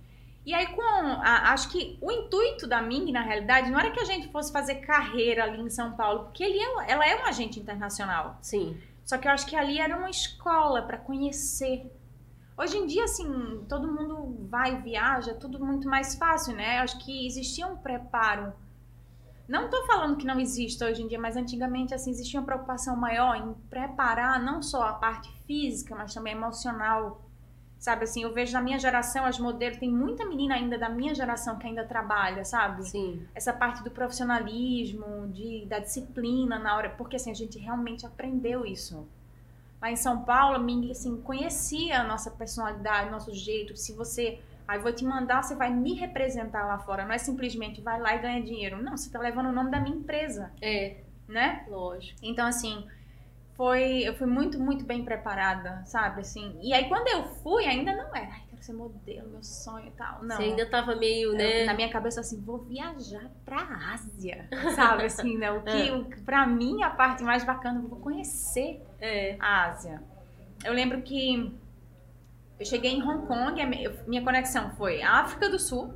E 0.46 0.53
aí 0.53 0.67
com 0.67 0.82
a- 0.82 1.51
acho 1.53 1.70
que 1.70 1.98
o 2.01 2.12
intuito 2.12 2.67
da 2.67 2.82
Ming, 2.82 3.12
na 3.12 3.22
realidade, 3.22 3.72
não 3.72 3.79
era 3.79 3.91
que 3.91 4.00
a 4.00 4.05
gente 4.05 4.27
fosse 4.29 4.51
fazer 4.51 4.75
carreira 4.75 5.43
ali 5.46 5.62
em 5.62 5.70
São 5.70 5.93
Paulo, 5.93 6.25
porque 6.25 6.43
ele 6.43 6.60
é, 6.60 6.91
ela 6.91 7.05
é 7.08 7.15
uma 7.15 7.29
agente 7.29 7.60
internacional. 7.60 8.38
Sim. 8.41 8.77
Só 9.05 9.17
que 9.17 9.27
eu 9.27 9.32
acho 9.32 9.46
que 9.48 9.55
ali 9.55 9.79
era 9.79 9.98
uma 9.98 10.10
escola 10.10 10.82
para 10.82 10.98
conhecer. 10.98 11.91
Hoje 12.58 12.77
em 12.77 12.86
dia, 12.86 13.05
assim, 13.05 13.65
todo 13.67 13.88
mundo 13.91 14.48
vai, 14.50 14.79
viaja, 14.82 15.32
é 15.32 15.34
tudo 15.34 15.60
muito 15.65 15.88
mais 15.89 16.13
fácil, 16.15 16.55
né? 16.55 16.77
Eu 16.79 16.84
acho 16.84 17.00
que 17.00 17.25
existia 17.25 17.65
um 17.65 17.77
preparo. 17.77 18.53
Não 19.48 19.70
tô 19.70 19.86
falando 19.86 20.16
que 20.16 20.26
não 20.26 20.40
existe 20.40 20.84
hoje 20.84 21.02
em 21.02 21.08
dia, 21.08 21.20
mas 21.20 21.36
antigamente, 21.36 21.94
assim, 21.94 22.12
existia 22.12 22.40
uma 22.40 22.46
preocupação 22.46 22.96
maior 22.96 23.36
em 23.36 23.54
preparar 23.70 24.42
não 24.42 24.62
só 24.62 24.84
a 24.84 24.94
parte 24.94 25.30
física, 25.46 25.94
mas 25.96 26.14
também 26.14 26.34
emocional. 26.34 27.22
Sabe, 27.78 28.06
assim, 28.06 28.24
eu 28.24 28.34
vejo 28.34 28.54
na 28.54 28.62
minha 28.62 28.80
geração, 28.80 29.26
as 29.26 29.38
modelos, 29.38 29.78
tem 29.78 29.92
muita 29.92 30.26
menina 30.26 30.56
ainda 30.56 30.78
da 30.78 30.88
minha 30.88 31.14
geração 31.14 31.58
que 31.58 31.68
ainda 31.68 31.84
trabalha, 31.84 32.46
sabe? 32.46 32.88
Sim. 32.88 33.28
essa 33.36 33.52
parte 33.52 33.84
do 33.84 33.92
profissionalismo, 33.92 35.28
de, 35.34 35.66
da 35.66 35.80
disciplina 35.80 36.58
na 36.58 36.78
hora, 36.78 36.90
porque 36.92 37.18
assim, 37.18 37.30
a 37.30 37.34
gente 37.34 37.60
realmente 37.60 38.06
aprendeu 38.06 38.66
isso. 38.66 39.06
lá 39.82 39.92
em 39.92 39.98
São 39.98 40.24
Paulo, 40.24 40.64
me 40.64 40.92
assim, 40.92 41.18
conhecia 41.18 42.00
a 42.00 42.04
nossa 42.06 42.32
personalidade, 42.32 43.12
nosso 43.12 43.34
jeito. 43.34 43.76
Se 43.76 43.92
você. 43.92 44.40
Aí 44.74 44.80
vou 44.80 44.92
te 44.92 45.06
mandar, 45.06 45.44
você 45.44 45.56
vai 45.56 45.72
me 45.72 45.94
representar 45.94 46.65
lá 46.65 46.80
fora. 46.80 47.06
Não 47.06 47.13
é 47.13 47.18
simplesmente 47.20 47.80
vai 47.80 48.00
lá 48.00 48.15
e 48.15 48.20
ganha 48.20 48.42
dinheiro. 48.42 48.82
Não, 48.82 48.98
você 48.98 49.12
tá 49.12 49.20
levando 49.20 49.50
o 49.50 49.51
nome 49.51 49.70
da 49.70 49.80
minha 49.80 49.96
empresa. 49.96 50.51
É. 50.62 50.98
Né? 51.27 51.63
Lógico. 51.70 52.20
Então, 52.24 52.46
assim, 52.48 52.86
foi. 53.56 54.00
Eu 54.00 54.15
fui 54.15 54.25
muito, 54.27 54.60
muito 54.60 54.84
bem 54.84 55.06
preparada, 55.06 55.84
sabe? 55.86 56.22
Assim. 56.22 56.58
E 56.62 56.74
aí 56.74 56.88
quando 56.89 57.08
eu 57.08 57.24
fui, 57.36 57.65
ainda 57.65 57.96
não 57.96 58.15
era. 58.15 58.30
Ai, 58.32 58.42
quero 58.50 58.63
ser 58.63 58.74
modelo, 58.74 59.30
meu 59.30 59.44
sonho 59.44 59.88
e 59.88 59.92
tal. 59.92 60.24
Não. 60.24 60.36
Você 60.36 60.44
ainda 60.44 60.65
tava 60.65 60.96
meio, 60.96 61.34
né? 61.34 61.65
Na 61.65 61.74
minha 61.75 61.89
cabeça, 61.89 62.20
assim, 62.22 62.42
vou 62.42 62.58
viajar 62.60 63.30
pra 63.46 63.62
Ásia, 63.94 64.50
sabe? 64.75 65.03
Assim, 65.06 65.38
né? 65.38 65.51
O 65.51 65.62
que, 65.62 65.70
É. 65.88 65.94
o, 65.94 66.03
pra 66.25 66.48
mim, 66.48 66.82
a 66.82 66.89
parte 66.89 67.24
mais 67.24 67.44
bacana, 67.44 67.80
eu 67.80 67.88
vou 67.88 68.00
conhecer 68.00 68.82
É. 69.00 69.36
a 69.39 69.65
Ásia. 69.68 70.01
Eu 70.65 70.74
lembro 70.74 71.01
que 71.03 71.53
eu 72.63 72.70
cheguei 72.70 72.91
em 72.91 73.03
Hong 73.03 73.27
Kong, 73.27 73.62
a 73.62 73.65
minha 74.08 74.22
conexão 74.24 74.72
foi 74.77 75.01
África 75.01 75.50
do 75.50 75.60
Sul. 75.60 75.93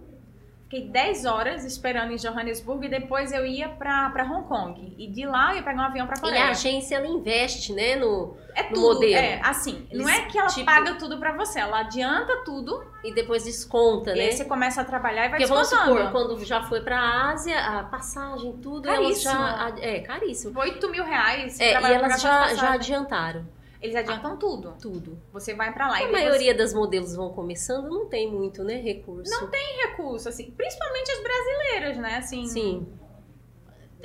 Fiquei 0.69 0.89
10 0.89 1.23
horas 1.23 1.63
esperando 1.63 2.11
em 2.11 2.17
Johannesburgo 2.17 2.83
e 2.83 2.89
depois 2.89 3.31
eu 3.31 3.45
ia 3.45 3.69
pra, 3.69 4.09
pra 4.09 4.25
Hong 4.25 4.45
Kong. 4.49 4.95
E 4.97 5.07
de 5.07 5.25
lá 5.25 5.51
eu 5.51 5.57
ia 5.59 5.63
pegar 5.63 5.81
um 5.81 5.85
avião 5.85 6.05
pra 6.05 6.17
E 6.17 6.19
Coreia. 6.19 6.43
a 6.43 6.49
agência, 6.49 6.97
ela 6.97 7.07
investe, 7.07 7.71
né? 7.71 7.95
No... 7.95 8.35
É 8.53 8.63
no 8.63 8.69
tudo. 8.73 8.81
modelo. 8.95 9.13
É, 9.15 9.39
assim, 9.45 9.87
não 9.93 10.09
Eles, 10.09 10.19
é 10.19 10.25
que 10.25 10.37
ela 10.37 10.47
tipo- 10.49 10.65
paga 10.65 10.95
tudo 10.95 11.17
pra 11.19 11.31
você, 11.31 11.59
ela 11.61 11.79
adianta 11.79 12.43
tudo 12.43 12.83
E 13.01 13.13
depois 13.13 13.45
desconta, 13.45 14.11
e 14.11 14.17
né? 14.17 14.25
aí 14.25 14.31
você 14.33 14.43
começa 14.43 14.81
a 14.81 14.83
trabalhar 14.83 15.27
e 15.27 15.29
vai 15.29 15.39
Porque 15.39 15.45
vamos 15.45 15.69
descontando. 15.69 15.97
supor, 15.99 16.11
quando 16.11 16.43
já 16.43 16.61
foi 16.63 16.81
pra 16.81 17.29
Ásia, 17.31 17.57
a 17.57 17.83
passagem, 17.83 18.51
tudo, 18.57 18.89
elas 18.89 19.23
Caríssimo. 19.23 19.33
já. 19.33 19.73
É, 19.79 19.99
caríssimo. 20.01 20.59
8 20.59 20.89
mil 20.89 21.05
reais. 21.05 21.57
É, 21.61 21.79
e 21.79 21.93
elas 21.93 22.21
já, 22.21 22.53
já 22.55 22.73
adiantaram 22.73 23.45
Eles 23.81 23.95
adiantam 23.95 24.37
tudo. 24.37 24.75
tudo. 24.81 25.21
Você 25.31 25.53
vai 25.53 25.71
pra 25.73 25.87
lá. 25.87 25.97
A 25.97 26.03
e 26.03 26.11
maioria 26.11 26.55
das 26.55 26.73
modelos 26.73 27.15
vão 27.15 27.31
começando, 27.31 27.89
não 27.89 28.07
tem 28.07 28.31
muito, 28.31 28.63
né, 28.63 28.75
recurso. 28.75 29.31
Não 29.31 29.49
tem 29.49 29.77
recurso, 29.87 30.27
assim. 30.29 30.51
Principalmente 30.51 31.11
as 31.11 31.21
brasileiras, 31.21 31.97
né? 31.97 32.17
Assim, 32.17 32.45
Sim, 32.47 32.87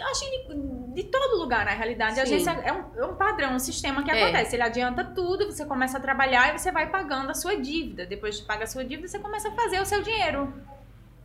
acho 0.00 0.20
que 0.20 0.48
de, 0.48 0.94
de 0.94 1.04
todo 1.04 1.38
lugar, 1.38 1.64
na 1.64 1.72
realidade. 1.72 2.20
A 2.20 2.26
Sim. 2.26 2.34
agência 2.34 2.50
é 2.50 2.72
um, 2.72 2.96
é 2.96 3.06
um 3.06 3.16
padrão, 3.16 3.54
um 3.54 3.58
sistema 3.58 4.02
que 4.02 4.10
É. 4.10 4.22
acontece. 4.22 4.56
Ele 4.56 4.62
adianta 4.62 5.04
tudo, 5.04 5.46
você 5.46 5.64
começa 5.64 5.98
a 5.98 6.00
trabalhar 6.00 6.54
e 6.54 6.58
você 6.58 6.70
vai 6.70 6.90
pagando 6.90 7.30
a 7.30 7.34
sua 7.34 7.56
dívida. 7.56 8.06
Depois 8.06 8.38
de 8.38 8.44
pagar 8.44 8.64
a 8.64 8.66
sua 8.66 8.84
dívida, 8.84 9.08
você 9.08 9.18
começa 9.18 9.48
a 9.48 9.52
fazer 9.52 9.80
o 9.80 9.86
seu 9.86 10.02
dinheiro. 10.02 10.52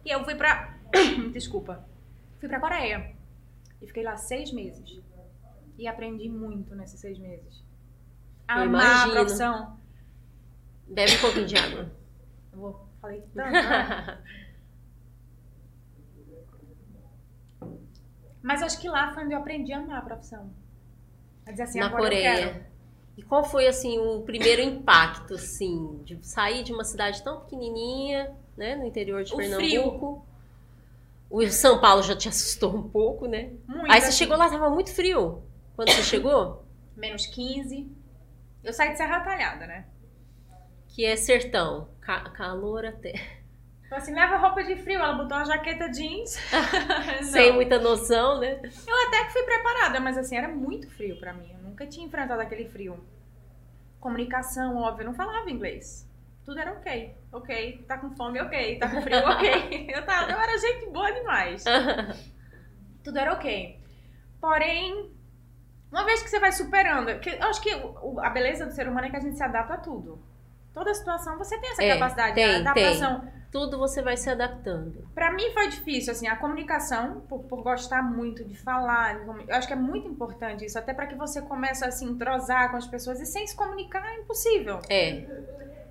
E 0.06 0.10
eu 0.10 0.24
fui 0.24 0.36
pra. 0.36 0.74
Desculpa. 1.34 1.86
Fui 2.40 2.48
pra 2.48 2.60
Coreia. 2.60 3.14
E 3.82 3.88
fiquei 3.88 4.04
lá 4.04 4.16
seis 4.16 4.52
meses. 4.52 5.00
E 5.78 5.88
aprendi 5.88 6.30
muito 6.30 6.74
nesses 6.76 7.00
seis 7.00 7.18
meses. 7.20 7.64
Amar 8.48 9.08
a 9.08 9.12
profissão. 9.12 9.78
bebe 10.88 11.16
um 11.16 11.20
pouquinho 11.20 11.46
de 11.46 11.58
água. 11.58 11.92
Eu 12.54 12.60
vou, 12.60 12.88
falei 13.02 13.22
tanto. 13.34 13.52
né? 13.52 14.24
Mas 18.42 18.64
acho 18.64 18.80
que 18.80 18.88
lá 18.88 19.14
foi 19.14 19.26
onde 19.26 19.34
eu 19.34 19.40
aprendi 19.40 19.74
a 19.74 19.80
amar 19.80 19.98
a 19.98 20.02
profissão. 20.02 20.50
A 21.46 21.52
dizer 21.52 21.64
assim, 21.64 21.80
Na. 21.80 21.90
Coreia. 21.90 22.66
E 23.18 23.24
qual 23.24 23.44
foi, 23.44 23.68
assim, 23.68 23.98
o 23.98 24.22
primeiro 24.22 24.62
impacto, 24.62 25.34
assim, 25.34 26.02
de 26.06 26.20
sair 26.26 26.64
de 26.64 26.72
uma 26.72 26.84
cidade 26.84 27.24
tão 27.24 27.40
pequenininha, 27.40 28.32
né, 28.56 28.76
no 28.76 28.86
interior 28.86 29.24
de 29.24 29.34
O 29.34 29.38
Pernambuco? 29.38 30.26
O 31.30 31.46
São 31.48 31.82
Paulo 31.82 32.04
já 32.04 32.16
te 32.16 32.30
assustou 32.30 32.74
um 32.76 32.88
pouco, 32.88 33.26
né? 33.26 33.52
Muito, 33.68 33.92
Aí 33.92 34.00
você 34.00 34.10
assim, 34.10 34.18
chegou 34.20 34.38
lá, 34.38 34.50
tava 34.50 34.70
muito 34.70 34.94
frio. 34.94 35.42
Quando 35.76 35.92
você 35.92 36.04
chegou? 36.04 36.64
Menos 36.96 37.26
15. 37.26 37.97
Eu 38.64 38.74
saí 38.74 38.92
de 38.92 38.98
Serra 38.98 39.22
Talhada, 39.22 39.66
né? 39.68 39.86
Que 40.90 41.06
é 41.06 41.16
sertão. 41.16 41.90
Ca- 42.02 42.30
calor 42.32 42.86
até. 42.86 43.14
Falei 43.90 44.04
assim, 44.04 44.14
leva 44.14 44.38
roupa 44.38 44.64
de 44.64 44.76
frio. 44.78 45.00
Ela 45.00 45.14
botou 45.14 45.38
uma 45.38 45.46
jaqueta 45.46 45.90
jeans. 45.90 46.38
Sem 47.32 47.54
muita 47.54 47.80
noção, 47.80 48.40
né? 48.40 48.60
Eu 48.88 49.08
até 49.08 49.24
que 49.26 49.32
fui 49.32 49.44
preparada, 49.44 50.00
mas 50.00 50.18
assim, 50.18 50.36
era 50.36 50.48
muito 50.50 50.90
frio 50.92 51.18
pra 51.20 51.34
mim. 51.34 51.52
Eu 51.54 51.60
nunca 51.60 51.86
tinha 51.88 52.06
enfrentado 52.06 52.42
aquele 52.42 52.68
frio. 52.70 53.02
Comunicação, 54.00 54.78
óbvio, 54.78 55.04
eu 55.04 55.08
não 55.08 55.14
falava 55.14 55.50
inglês. 55.50 56.06
Tudo 56.46 56.60
era 56.60 56.72
ok. 56.74 57.16
Ok, 57.32 57.86
tá 57.88 57.98
com 57.98 58.12
fome, 58.16 58.40
ok. 58.42 58.78
Tá 58.80 58.90
com 58.90 59.02
frio, 59.02 59.18
ok. 59.20 59.88
Eu, 59.94 60.06
tava, 60.06 60.32
eu 60.32 60.40
era 60.40 60.58
gente 60.58 60.90
boa 60.92 61.12
demais. 61.12 61.64
Tudo 63.04 63.18
era 63.20 63.34
ok. 63.34 63.80
Porém, 64.40 65.12
uma 65.92 66.06
vez 66.06 66.22
que 66.22 66.30
você 66.30 66.40
vai 66.40 66.52
superando, 66.52 67.20
que 67.20 67.30
eu 67.30 67.44
acho 67.48 67.62
que 67.62 67.72
a 68.22 68.30
beleza 68.30 68.66
do 68.66 68.72
ser 68.72 68.88
humano 68.88 69.08
é 69.08 69.10
que 69.10 69.16
a 69.16 69.20
gente 69.20 69.38
se 69.38 69.44
adapta 69.44 69.76
a 69.76 69.78
tudo. 69.78 70.20
Toda 70.74 70.94
situação 70.94 71.38
você 71.38 71.58
tem 71.60 71.72
essa 71.72 71.84
É, 71.84 71.94
capacidade 71.94 72.36
tem, 72.36 72.48
de 72.48 72.56
adaptação. 72.68 73.38
Tudo 73.52 73.78
você 73.80 74.02
vai 74.02 74.18
se 74.18 74.30
adaptando. 74.30 75.08
Pra 75.16 75.32
mim 75.32 75.52
foi 75.54 75.70
difícil, 75.70 76.12
assim, 76.12 76.28
a 76.28 76.36
comunicação, 76.36 77.22
por, 77.22 77.40
por 77.46 77.64
gostar 77.64 78.04
muito 78.04 78.44
de 78.44 78.56
falar. 78.56 79.16
Eu 79.48 79.56
acho 79.56 79.66
que 79.66 79.74
é 79.74 79.78
muito 79.78 80.08
importante 80.08 80.66
isso, 80.66 80.78
até 80.78 80.94
pra 80.94 81.08
que 81.08 81.16
você 81.16 81.42
comece 81.42 81.84
a 81.84 81.90
se 81.90 82.06
entrosar 82.06 82.70
com 82.70 82.78
as 82.78 82.86
pessoas 82.86 83.20
e 83.22 83.26
sem 83.26 83.48
se 83.48 83.56
comunicar 83.56 84.06
é 84.06 84.20
impossível. 84.20 84.80
É. 84.90 85.26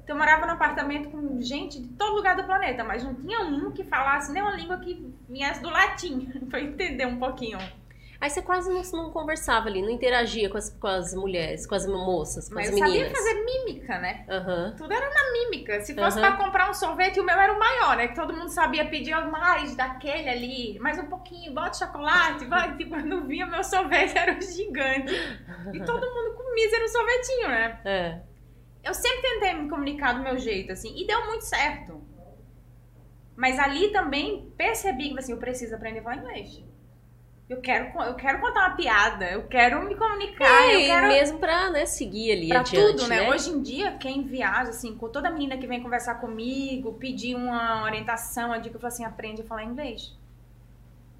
Então 0.05 0.15
eu 0.15 0.17
morava 0.17 0.47
num 0.47 0.53
apartamento 0.53 1.09
com 1.09 1.41
gente 1.41 1.81
de 1.83 1.89
todo 1.89 2.15
lugar 2.15 2.37
do 2.37 2.45
planeta, 2.45 2.85
mas 2.85 3.03
não 3.03 3.13
tinha 3.15 3.41
um 3.41 3.73
que 3.73 3.83
falasse 3.83 4.31
nem 4.31 4.41
uma 4.41 4.53
língua 4.53 4.79
que 4.79 5.13
viesse 5.29 5.61
do 5.61 5.69
latim, 5.71 6.27
pra 6.49 6.61
eu 6.61 6.67
entender 6.67 7.07
um 7.07 7.19
pouquinho. 7.19 7.59
Aí 8.21 8.31
você 8.31 8.41
quase 8.41 8.71
não, 8.71 8.83
não 9.05 9.11
conversava 9.11 9.69
ali, 9.69 9.83
não 9.83 9.91
interagia 9.91 10.49
com 10.49 10.57
as, 10.57 10.71
com 10.71 10.87
as 10.87 11.13
mulheres, 11.15 11.67
com 11.67 11.75
as 11.75 11.87
moças, 11.87 12.49
com 12.49 12.55
Mas 12.55 12.69
as 12.69 12.75
eu 12.75 12.81
meninas. 12.83 13.09
sabia 13.09 13.17
fazer 13.17 13.45
mímica, 13.45 13.99
né? 13.99 14.25
Aham. 14.29 14.75
Tudo 14.77 14.93
era 14.93 15.09
na 15.09 15.33
mímica. 15.33 15.81
Se 15.83 15.95
fosse 15.95 16.19
Aham. 16.19 16.35
pra 16.37 16.45
comprar 16.45 16.71
um 16.71 16.75
sorvete, 16.75 17.21
o 17.21 17.25
meu 17.25 17.39
era 17.39 17.53
o 17.53 17.59
maior, 17.59 17.97
né? 17.97 18.09
Que 18.09 18.15
todo 18.15 18.33
mundo 18.35 18.49
sabia 18.49 18.89
pedir 18.89 19.15
mais 19.31 19.77
daquele 19.77 20.29
ali, 20.29 20.79
mais 20.79 20.99
um 20.99 21.07
pouquinho, 21.07 21.53
bota 21.53 21.79
chocolate, 21.79 22.47
vai. 22.47 22.75
Tipo, 22.77 22.91
quando 22.97 23.27
via 23.27 23.47
meu 23.47 23.63
sorvete 23.63 24.17
era 24.17 24.33
um 24.33 24.41
gigante. 24.41 25.13
E 25.75 25.85
todo 25.85 26.01
mundo 26.15 26.35
com 26.37 26.55
mísero 26.55 26.89
sorvetinho, 26.89 27.49
né? 27.49 27.81
É. 27.85 28.21
Eu 28.83 28.95
sempre 28.95 29.21
tentei 29.21 29.55
me 29.55 29.69
comunicar 29.69 30.15
do 30.15 30.23
meu 30.23 30.39
jeito, 30.39 30.73
assim, 30.73 30.95
e 30.97 31.07
deu 31.07 31.27
muito 31.27 31.43
certo. 31.45 32.01
Mas 33.37 33.59
ali 33.59 33.93
também 33.93 34.51
percebi 34.57 35.13
que 35.13 35.19
assim, 35.19 35.33
eu 35.33 35.39
preciso 35.39 35.75
aprender 35.75 35.99
a 35.99 36.03
falar 36.03 36.17
inglês. 36.17 36.65
Eu 37.49 37.61
quero, 37.61 37.97
eu 38.03 38.15
quero 38.15 38.41
contar 38.41 38.69
uma 38.69 38.77
piada, 38.77 39.31
eu 39.31 39.47
quero 39.47 39.81
me 39.85 39.95
comunicar, 39.95 40.65
É, 40.65 40.75
eu 40.75 40.81
quero 40.81 41.07
mesmo 41.07 41.39
pra 41.39 41.71
né, 41.71 41.87
seguir 41.87 42.33
ali 42.33 42.49
Pra 42.49 42.59
adiante, 42.61 42.97
tudo, 42.97 43.09
né? 43.09 43.31
Hoje 43.31 43.51
em 43.51 43.63
dia, 43.63 43.93
quem 43.93 44.25
viaja, 44.25 44.71
assim, 44.71 44.97
com 44.97 45.09
toda 45.09 45.31
menina 45.31 45.57
que 45.57 45.65
vem 45.67 45.81
conversar 45.81 46.17
comigo, 46.17 46.95
pedir 46.95 47.37
uma 47.37 47.85
orientação, 47.85 48.53
a 48.53 48.59
dica, 48.59 48.75
eu 48.75 48.81
falo 48.81 48.93
assim, 48.93 49.05
aprende 49.05 49.43
a 49.43 49.45
falar 49.45 49.63
inglês. 49.63 50.13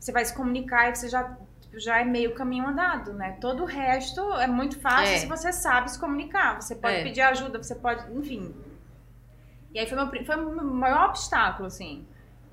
Você 0.01 0.11
vai 0.11 0.25
se 0.25 0.35
comunicar 0.35 0.89
e 0.91 0.97
você 0.97 1.09
já, 1.09 1.23
tipo, 1.61 1.79
já 1.79 2.01
é 2.01 2.05
meio 2.05 2.35
caminho 2.35 2.67
andado, 2.67 3.13
né? 3.13 3.37
Todo 3.41 3.63
o 3.63 3.67
resto 3.67 4.21
é 4.35 4.49
muito 4.49 4.81
fácil 4.81 5.15
É. 5.15 5.19
se 5.19 5.27
você 5.27 5.53
sabe 5.53 5.93
se 5.93 5.99
comunicar. 5.99 6.61
Você 6.61 6.75
pode 6.75 6.97
É. 6.97 7.03
pedir 7.05 7.21
ajuda, 7.21 7.63
você 7.63 7.75
pode, 7.77 8.05
enfim. 8.13 8.53
E 9.73 9.79
aí 9.79 9.87
foi, 9.87 9.97
meu, 9.97 10.25
foi 10.25 10.37
o 10.37 10.51
meu 10.51 10.65
maior 10.65 11.11
obstáculo, 11.11 11.69
assim. 11.69 12.05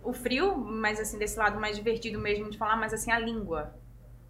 O 0.03 0.13
frio, 0.13 0.57
mas 0.57 0.99
assim, 0.99 1.17
desse 1.17 1.37
lado 1.37 1.59
mais 1.59 1.75
divertido 1.75 2.19
mesmo 2.19 2.49
de 2.49 2.57
falar, 2.57 2.75
mas 2.75 2.93
assim, 2.93 3.11
a 3.11 3.19
língua, 3.19 3.73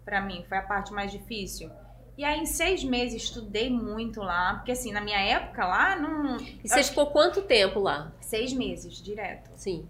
pra 0.04 0.20
mim, 0.20 0.44
foi 0.48 0.58
a 0.58 0.62
parte 0.62 0.92
mais 0.92 1.10
difícil. 1.10 1.70
E 2.16 2.24
aí, 2.24 2.38
em 2.38 2.46
seis 2.46 2.84
meses, 2.84 3.24
estudei 3.24 3.68
muito 3.68 4.20
lá, 4.20 4.54
porque 4.54 4.70
assim, 4.70 4.92
na 4.92 5.00
minha 5.00 5.18
época 5.18 5.66
lá, 5.66 5.96
não. 5.96 6.36
E 6.36 6.68
você 6.68 6.82
ficou 6.84 7.06
quanto 7.08 7.42
tempo 7.42 7.80
lá? 7.80 8.12
Seis 8.20 8.52
meses, 8.52 9.02
direto. 9.02 9.50
Sim. 9.56 9.84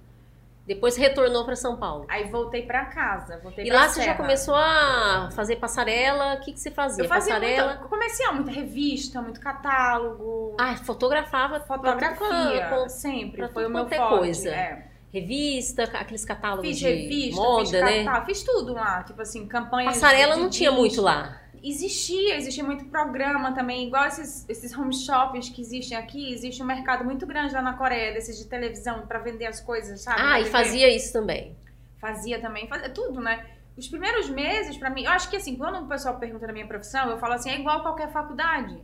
Depois 0.67 0.97
retornou 0.97 1.45
pra 1.45 1.55
São 1.55 1.77
Paulo. 1.77 2.07
Aí 2.09 2.25
voltei 2.31 2.63
pra 2.63 2.87
casa, 2.87 3.39
voltei 3.43 3.67
E 3.67 3.71
lá 3.71 3.87
você 3.87 4.03
já 4.03 4.15
começou 4.15 4.55
a 4.55 5.29
fazer 5.33 5.57
passarela. 5.57 6.37
O 6.37 6.41
que, 6.41 6.55
que 6.55 6.61
você 6.61 6.71
fazia? 6.71 7.05
Eu 7.05 7.09
fazia 7.09 7.35
passarela. 7.35 7.75
muita, 7.75 7.89
comercial, 7.89 8.35
muita 8.35 8.51
revista, 8.51 9.21
muito 9.21 9.41
catálogo, 9.41 10.57
Ah, 10.59 10.75
fotografava 10.77 11.61
fotografia, 11.61 12.89
sempre. 12.89 13.47
Foi 13.49 13.67
o 13.67 13.71
meu 13.71 13.87
é 13.87 13.97
forte. 13.97 14.19
coisa. 14.19 14.49
é. 14.49 14.94
Revista, 15.15 15.85
aqueles 15.85 16.25
catálogos 16.25 16.67
Fiz 16.69 16.79
de 16.79 16.87
revista, 16.87 17.41
moda, 17.41 17.63
fiz 17.65 17.71
né? 17.73 18.05
catálogo, 18.05 18.27
fiz 18.27 18.43
tudo 18.43 18.73
lá. 18.75 19.03
Tipo 19.05 19.23
assim, 19.23 19.47
campanhas. 19.47 19.95
Passarela 19.95 20.35
de- 20.35 20.41
não 20.41 20.49
de 20.49 20.57
tinha 20.59 20.73
muito 20.73 21.01
lá. 21.01 21.41
Existia, 21.63 22.37
existia 22.37 22.63
muito 22.65 22.85
programa 22.87 23.53
também, 23.53 23.87
igual 23.87 24.05
esses, 24.07 24.45
esses 24.51 24.77
home 24.77 24.93
shoppings 24.95 25.49
que 25.49 25.63
existem 25.63 25.97
aqui, 25.97 26.31
existe 26.33 26.63
um 26.63 26.67
mercado 26.67 27.05
muito 27.05 27.25
grande 27.27 27.55
lá 27.55 27.63
na 27.63 27.73
Coreia, 27.73 28.13
desses 28.13 28.37
de 28.37 28.47
televisão, 28.47 29.07
pra 29.07 29.19
vender 29.21 29.47
as 29.47 29.61
coisas, 29.61 30.03
sabe? 30.03 30.21
Ah, 30.21 30.41
e 30.41 30.45
fazia 30.45 30.95
isso 30.95 31.11
também. 31.13 31.57
Fazia 31.99 32.39
também, 32.39 32.69
fazia 32.69 32.91
tudo, 32.91 33.19
né? 33.21 33.47
Os 33.79 33.89
primeiros 33.89 34.29
meses, 34.29 34.77
pra 34.77 34.91
mim, 34.91 35.05
eu 35.05 35.11
acho 35.13 35.31
que 35.31 35.37
assim, 35.37 35.57
quando 35.57 35.83
o 35.83 35.89
pessoal 35.89 36.19
pergunta 36.19 36.47
da 36.47 36.53
minha 36.53 36.67
profissão, 36.67 37.09
eu 37.09 37.17
falo 37.19 37.33
assim, 37.33 37.49
é 37.51 37.59
igual 37.59 37.81
qualquer 37.83 38.13
faculdade. 38.13 38.79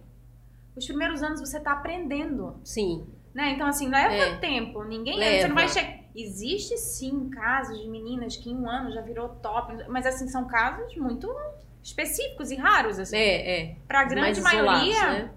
Os 0.75 0.87
primeiros 0.87 1.23
anos 1.23 1.41
você 1.41 1.61
tá 1.61 1.73
aprendendo, 1.73 2.59
Sim. 2.65 3.07
Né? 3.35 3.51
Então, 3.51 3.67
assim, 3.67 3.89
leva 3.89 4.15
É. 4.15 4.37
tempo, 4.37 4.83
ninguém... 4.85 5.19
Leva. 5.19 5.41
Você 5.43 5.49
não 5.49 5.55
vai 5.55 5.69
chegar... 5.69 6.01
Existe, 6.15 6.77
sim, 6.77 7.31
casos 7.31 7.81
de 7.81 7.89
meninas 7.89 8.37
que 8.37 8.51
em 8.51 8.57
um 8.57 8.69
ano 8.69 8.91
já 8.91 9.01
virou 9.01 9.29
top, 9.29 9.85
mas, 9.89 10.05
assim, 10.07 10.27
são 10.27 10.47
casos 10.47 10.95
muito 10.97 11.33
específicos 11.83 12.51
e 12.51 12.57
raros, 12.57 12.99
assim. 12.99 13.17
É, 13.17 13.61
é. 13.61 13.77
Pra 13.87 14.05
grande 14.05 14.41
maioria, 14.41 15.07
né? 15.13 15.31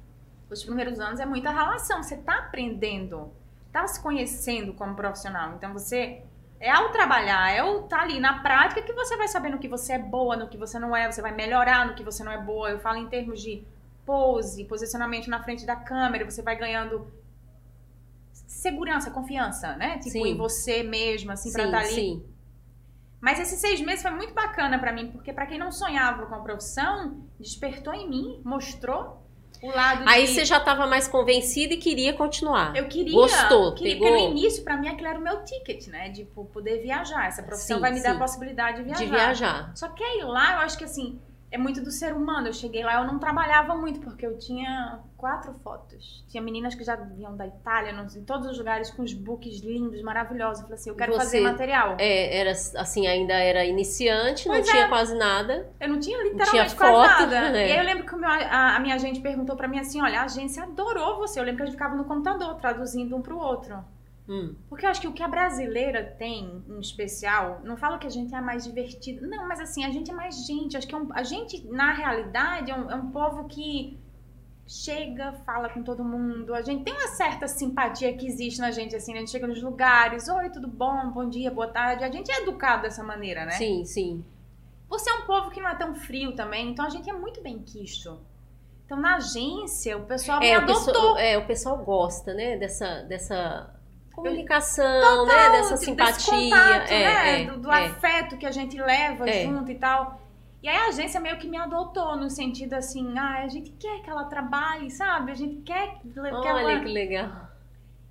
os 0.53 0.63
primeiros 0.63 1.00
anos 1.00 1.19
é 1.19 1.25
muita 1.25 1.51
relação. 1.51 2.01
Você 2.01 2.17
tá 2.17 2.38
aprendendo, 2.38 3.31
tá 3.71 3.85
se 3.88 4.01
conhecendo 4.01 4.73
como 4.73 4.95
profissional. 4.95 5.53
Então 5.55 5.73
você 5.73 6.21
é 6.59 6.69
ao 6.69 6.91
trabalhar, 6.91 7.51
é 7.51 7.63
o 7.63 7.83
tá 7.83 8.01
ali 8.01 8.19
na 8.19 8.41
prática 8.41 8.81
que 8.81 8.93
você 8.93 9.17
vai 9.17 9.27
saber 9.27 9.50
no 9.50 9.57
que 9.57 9.67
você 9.67 9.93
é 9.93 10.00
boa, 10.00 10.38
no 10.38 10.47
que 10.47 10.57
você 10.57 10.79
não 10.79 10.95
é, 10.95 11.12
você 11.12 11.21
vai 11.21 11.33
melhorar 11.33 11.85
no 11.88 11.95
que 11.95 12.03
você 12.03 12.23
não 12.23 12.31
é 12.31 12.38
boa. 12.38 12.69
Eu 12.69 12.79
falo 12.79 12.97
em 12.97 13.07
termos 13.07 13.41
de 13.41 13.63
pose, 14.05 14.65
posicionamento 14.65 15.29
na 15.29 15.41
frente 15.43 15.65
da 15.65 15.75
câmera, 15.75 16.29
você 16.29 16.41
vai 16.41 16.55
ganhando 16.55 17.07
segurança, 18.53 19.12
confiança, 19.12 19.75
né? 19.75 19.98
Tipo, 19.98 20.12
sim. 20.12 20.27
em 20.27 20.38
você 20.38 20.83
mesma, 20.83 21.33
assim, 21.33 21.50
sim, 21.50 21.55
pra 21.55 21.65
estar 21.65 21.81
tá 21.81 21.86
ali. 21.86 21.95
Sim. 21.95 22.24
Mas 23.19 23.39
esses 23.39 23.60
seis 23.60 23.79
meses 23.79 24.01
foi 24.01 24.12
muito 24.12 24.33
bacana 24.33 24.77
para 24.77 24.91
mim, 24.91 25.10
porque 25.12 25.31
para 25.31 25.45
quem 25.45 25.57
não 25.57 25.72
sonhava 25.72 26.25
com 26.25 26.36
a 26.36 26.39
profissão, 26.39 27.25
despertou 27.39 27.93
em 27.93 28.10
mim, 28.10 28.41
mostrou 28.43 29.24
o 29.62 29.69
lado 29.69 30.03
Aí 30.05 30.25
de... 30.25 30.33
você 30.33 30.43
já 30.43 30.57
estava 30.57 30.86
mais 30.86 31.07
convencida 31.07 31.74
e 31.74 31.77
queria 31.77 32.13
continuar. 32.13 32.75
Eu 32.75 32.88
queria. 32.89 33.13
Gostou, 33.13 33.74
queria, 33.74 33.93
pegou. 33.93 34.10
Porque 34.10 34.24
no 34.24 34.31
início, 34.31 34.63
para 34.63 34.75
mim, 34.75 34.89
aquilo 34.89 35.07
era 35.07 35.17
o 35.17 35.22
meu 35.24 35.43
ticket, 35.45 35.88
né? 35.88 36.10
De 36.10 36.25
tipo, 36.25 36.43
poder 36.45 36.81
viajar. 36.81 37.27
Essa 37.27 37.41
profissão 37.41 37.77
sim, 37.77 37.81
vai 37.81 37.91
me 37.93 38.03
dar 38.03 38.15
a 38.15 38.19
possibilidade 38.19 38.79
de 38.79 38.83
viajar. 38.83 39.03
De 39.03 39.10
viajar. 39.10 39.72
Só 39.74 39.88
que 39.88 40.03
aí 40.03 40.22
lá, 40.24 40.55
eu 40.55 40.60
acho 40.60 40.77
que 40.77 40.83
assim, 40.83 41.17
é 41.53 41.57
muito 41.57 41.81
do 41.81 41.91
ser 41.91 42.13
humano. 42.13 42.48
Eu 42.48 42.53
cheguei 42.53 42.83
lá, 42.83 42.95
eu 42.95 43.05
não 43.05 43.19
trabalhava 43.19 43.75
muito, 43.75 44.00
porque 44.00 44.25
eu 44.25 44.39
tinha 44.39 45.00
quatro 45.15 45.53
fotos. 45.63 46.25
Tinha 46.27 46.41
meninas 46.41 46.74
que 46.74 46.83
já 46.83 46.95
vinham 46.95 47.38
da 47.38 47.45
Itália, 47.45 47.91
em 47.91 48.24
todos 48.24 48.48
os 48.48 48.57
lugares, 48.57 48.89
com 48.89 49.03
os 49.03 49.13
books 49.13 49.62
lindos, 49.62 50.01
maravilhosos. 50.01 50.62
Eu 50.62 50.63
falei 50.63 50.79
assim, 50.79 50.89
eu 50.89 50.95
quero 50.95 51.13
Você, 51.13 51.19
fazer 51.19 51.41
material. 51.41 51.95
É, 52.00 52.39
era 52.39 52.51
assim, 52.51 53.05
ainda 53.05 53.36
era 53.36 53.63
iniciante, 53.65 54.45
pois 54.48 54.65
não 54.65 54.74
é. 54.74 54.75
tinha 54.75 54.89
quase 54.89 55.15
nada. 55.15 55.69
Eu 55.79 55.89
não 55.89 56.00
tinha 56.00 56.17
literalmente 56.24 56.55
não 56.55 56.65
tinha 56.65 56.75
quase 56.75 57.07
foto, 57.07 57.29
nada. 57.29 57.51
Né? 57.51 57.67
E 57.69 57.72
aí 57.72 57.77
eu 57.77 57.86
lembro 57.86 58.05
que 58.05 58.25
a, 58.25 58.75
a, 58.75 58.79
minha 58.79 58.95
agente 58.95 59.22
perguntou 59.22 59.55
pra 59.55 59.67
mim 59.67 59.77
assim, 59.77 60.01
olha, 60.01 60.22
a 60.22 60.24
agência 60.24 60.63
adorou 60.63 61.17
você. 61.17 61.39
Eu 61.39 61.43
lembro 61.43 61.57
que 61.57 61.63
a 61.63 61.65
gente 61.67 61.75
ficava 61.75 61.95
no 61.95 62.03
computador, 62.03 62.55
traduzindo 62.55 63.15
um 63.15 63.22
pro 63.22 63.38
outro. 63.38 63.77
Hum. 64.27 64.56
Porque 64.70 64.86
eu 64.86 64.89
acho 64.89 65.01
que 65.01 65.08
o 65.08 65.13
que 65.13 65.22
a 65.22 65.27
brasileira 65.27 66.03
tem 66.03 66.63
em 66.68 66.80
especial, 66.80 67.62
não 67.63 67.75
falo 67.75 68.00
que 68.00 68.08
a 68.08 68.10
gente 68.10 68.34
é 68.34 68.39
mais 68.39 68.63
divertida, 68.63 69.25
não, 69.27 69.48
mas 69.48 69.60
assim, 69.60 69.84
a 69.84 69.89
gente 69.89 70.10
é 70.10 70.13
mais 70.13 70.46
gente. 70.46 70.77
Acho 70.77 70.88
que 70.88 70.96
é 70.96 70.98
um, 70.98 71.10
a 71.12 71.24
gente, 71.24 71.65
na 71.68 71.92
realidade, 71.94 72.72
é 72.72 72.75
um, 72.75 72.89
é 72.89 72.96
um 72.96 73.12
povo 73.12 73.46
que 73.48 74.00
chega, 74.65 75.34
fala 75.46 75.70
com 75.70 75.84
todo 75.84 76.03
mundo. 76.03 76.53
A 76.53 76.62
gente 76.62 76.84
tem 76.84 76.94
uma 76.94 77.10
certa 77.10 77.48
simpatia 77.48 78.15
que 78.15 78.25
existe 78.25 78.60
na 78.60 78.72
gente, 78.72 78.96
assim, 78.96 79.12
né? 79.12 79.18
a 79.18 79.22
gente 79.22 79.32
chega 79.32 79.46
nos 79.46 79.62
lugares, 79.62 80.30
oi, 80.30 80.50
tudo 80.50 80.68
bom, 80.68 81.12
bom 81.12 81.27
dia, 81.27 81.51
boa 81.51 81.68
tarde. 81.68 82.03
A 82.03 82.12
gente 82.12 82.32
é 82.32 82.42
educado 82.42 82.84
dessa 82.84 83.03
maneira, 83.03 83.46
né? 83.46 83.51
Sim, 83.51 83.84
sim. 83.84 84.24
Por 84.88 85.00
ser 85.00 85.12
um 85.13 85.25
povo 85.25 85.50
que 85.50 85.60
não 85.60 85.70
é 85.70 85.75
tão 85.75 85.96
frio 85.96 86.34
também, 86.34 86.70
então 86.70 86.86
a 86.86 86.89
gente 86.89 87.10
é 87.10 87.13
muito 87.13 87.42
bem 87.42 87.60
quisto. 87.60 88.22
Então, 88.86 89.00
na 89.00 89.15
agência, 89.15 89.98
o 89.98 90.06
pessoal 90.06 90.42
é, 90.42 90.42
me 90.42 90.53
adotou. 90.53 90.82
O 90.82 90.86
pessoal, 90.86 91.18
é, 91.18 91.38
o 91.38 91.48
pessoal 91.48 91.77
gosta, 91.80 92.34
né, 92.34 92.58
dessa, 92.58 93.01
dessa 93.03 93.74
comunicação, 94.13 95.01
Total, 95.01 95.25
né? 95.25 95.50
Dessa 95.50 95.77
simpatia. 95.77 96.34
Contato, 96.34 96.91
é, 96.91 97.03
né? 97.03 97.41
É, 97.41 97.46
do, 97.46 97.58
do 97.60 97.72
é. 97.72 97.86
afeto 97.86 98.38
que 98.38 98.46
a 98.46 98.51
gente 98.51 98.79
leva 98.82 99.29
é. 99.29 99.43
junto 99.43 99.70
e 99.72 99.75
tal. 99.75 100.22
E 100.62 100.70
aí 100.70 100.77
a 100.77 100.88
agência 100.88 101.20
meio 101.20 101.38
que 101.38 101.48
me 101.50 101.58
adotou 101.58 102.15
no 102.15 102.29
sentido 102.29 102.74
assim, 102.74 103.17
ah, 103.17 103.43
a 103.43 103.48
gente 103.50 103.72
quer 103.72 104.01
que 104.01 104.10
ela 104.10 104.24
trabalhe, 104.24 104.89
sabe? 104.89 105.32
A 105.32 105.36
gente 105.36 105.62
quer 105.63 106.00
que 106.00 106.17
Olha 106.17 106.29
ela... 106.29 106.79
que 106.79 106.86
legal. 106.86 107.52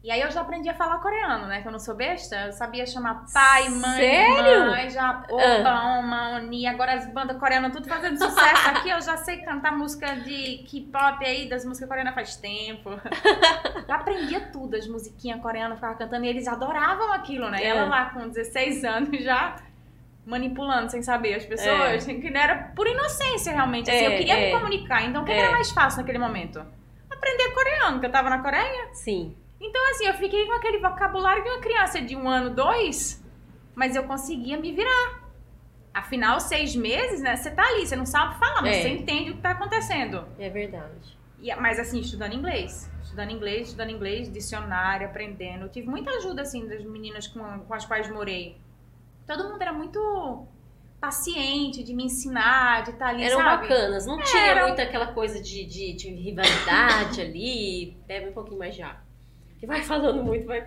E 0.04 0.10
aí 0.10 0.20
eu 0.20 0.30
já 0.32 0.40
aprendi 0.40 0.68
a 0.68 0.74
falar 0.74 0.98
coreano, 0.98 1.46
né? 1.46 1.62
Que 1.62 1.68
eu 1.68 1.72
não 1.72 1.78
sou 1.78 1.94
besta. 1.94 2.46
Eu 2.46 2.52
sabia 2.52 2.84
chamar 2.84 3.24
pai, 3.32 3.68
mãe, 3.68 4.00
Sério? 4.00 4.66
mãe, 4.66 4.90
já 4.90 5.22
ah. 5.30 5.98
oma, 6.00 6.30
oni. 6.36 6.66
Agora 6.66 6.94
as 6.94 7.06
bandas 7.06 7.38
coreanas 7.38 7.72
tudo 7.72 7.88
fazendo 7.88 8.18
sucesso 8.18 8.68
aqui. 8.70 8.90
Eu 8.90 9.00
já 9.00 9.16
sei 9.18 9.38
cantar 9.42 9.70
música 9.70 10.16
de 10.16 10.64
K-pop 10.68 11.24
aí, 11.24 11.48
das 11.48 11.64
músicas 11.64 11.88
coreanas 11.88 12.14
faz 12.14 12.34
tempo. 12.34 12.90
Eu 12.90 13.94
aprendia 13.94 14.40
tudo, 14.52 14.76
as 14.76 14.88
musiquinhas 14.88 15.40
coreanas, 15.40 15.76
ficava 15.76 15.94
cantando. 15.94 16.24
E 16.24 16.28
eles 16.28 16.48
adoravam 16.48 17.12
aquilo, 17.12 17.48
né? 17.48 17.62
E 17.62 17.64
ela 17.64 17.82
é. 17.82 17.88
lá 17.88 18.06
com 18.06 18.28
16 18.28 18.84
anos 18.84 19.22
já 19.22 19.54
manipulando 20.26 20.90
sem 20.90 21.00
saber 21.00 21.34
as 21.34 21.46
pessoas. 21.46 22.08
É. 22.08 22.14
Que 22.14 22.28
não 22.28 22.40
era 22.40 22.72
por 22.74 22.88
inocência, 22.88 23.52
realmente. 23.52 23.88
Assim, 23.88 24.00
é, 24.00 24.14
eu 24.14 24.18
queria 24.18 24.34
me 24.34 24.44
é. 24.46 24.50
comunicar. 24.50 25.04
Então 25.04 25.22
o 25.22 25.24
que 25.24 25.30
era 25.30 25.46
é. 25.46 25.52
mais 25.52 25.70
fácil 25.70 26.00
naquele 26.00 26.18
momento? 26.18 26.60
Aprender 27.08 27.50
coreano, 27.52 28.00
que 28.00 28.06
eu 28.06 28.10
tava 28.10 28.28
na 28.28 28.38
Coreia. 28.38 28.88
Sim. 28.94 29.36
Então, 29.62 29.90
assim, 29.90 30.06
eu 30.06 30.14
fiquei 30.14 30.44
com 30.44 30.54
aquele 30.54 30.78
vocabulário 30.78 31.44
de 31.44 31.48
uma 31.48 31.60
criança 31.60 32.02
de 32.02 32.16
um 32.16 32.28
ano, 32.28 32.50
dois, 32.50 33.24
mas 33.76 33.94
eu 33.94 34.02
conseguia 34.02 34.58
me 34.58 34.72
virar. 34.72 35.22
Afinal, 35.94 36.40
seis 36.40 36.74
meses, 36.74 37.20
né? 37.20 37.36
Você 37.36 37.50
tá 37.50 37.62
ali, 37.62 37.86
você 37.86 37.94
não 37.94 38.06
sabe 38.06 38.38
falar, 38.38 38.62
mas 38.62 38.78
é. 38.78 38.82
você 38.82 38.88
entende 38.88 39.30
o 39.30 39.36
que 39.36 39.40
tá 39.40 39.50
acontecendo. 39.50 40.26
É 40.38 40.50
verdade. 40.50 41.16
E, 41.40 41.54
mas, 41.56 41.78
assim, 41.78 42.00
estudando 42.00 42.34
inglês. 42.34 42.90
Estudando 43.02 43.30
inglês, 43.30 43.68
estudando 43.68 43.90
inglês, 43.90 44.32
dicionário, 44.32 45.06
aprendendo. 45.06 45.66
Eu 45.66 45.68
tive 45.68 45.86
muita 45.86 46.10
ajuda, 46.12 46.42
assim, 46.42 46.66
das 46.66 46.82
meninas 46.84 47.28
com, 47.28 47.60
com 47.60 47.74
as 47.74 47.84
quais 47.84 48.10
morei. 48.10 48.56
Todo 49.26 49.48
mundo 49.48 49.62
era 49.62 49.72
muito 49.72 50.44
paciente 51.00 51.84
de 51.84 51.94
me 51.94 52.04
ensinar, 52.04 52.84
de 52.84 52.90
estar 52.90 53.06
tá 53.06 53.10
ali, 53.10 53.24
Eram 53.24 53.38
sabe? 53.38 53.68
bacanas, 53.68 54.06
não 54.06 54.18
tinha 54.22 54.66
muito 54.66 54.80
aquela 54.80 55.08
coisa 55.08 55.40
de, 55.42 55.64
de, 55.64 55.92
de 55.92 56.08
rivalidade 56.10 57.20
ali. 57.20 57.96
Bebe 58.06 58.30
um 58.30 58.32
pouquinho 58.32 58.58
mais 58.58 58.78
água 58.80 59.11
que 59.62 59.66
vai 59.68 59.80
falando 59.80 60.24
muito, 60.24 60.44
vai, 60.44 60.60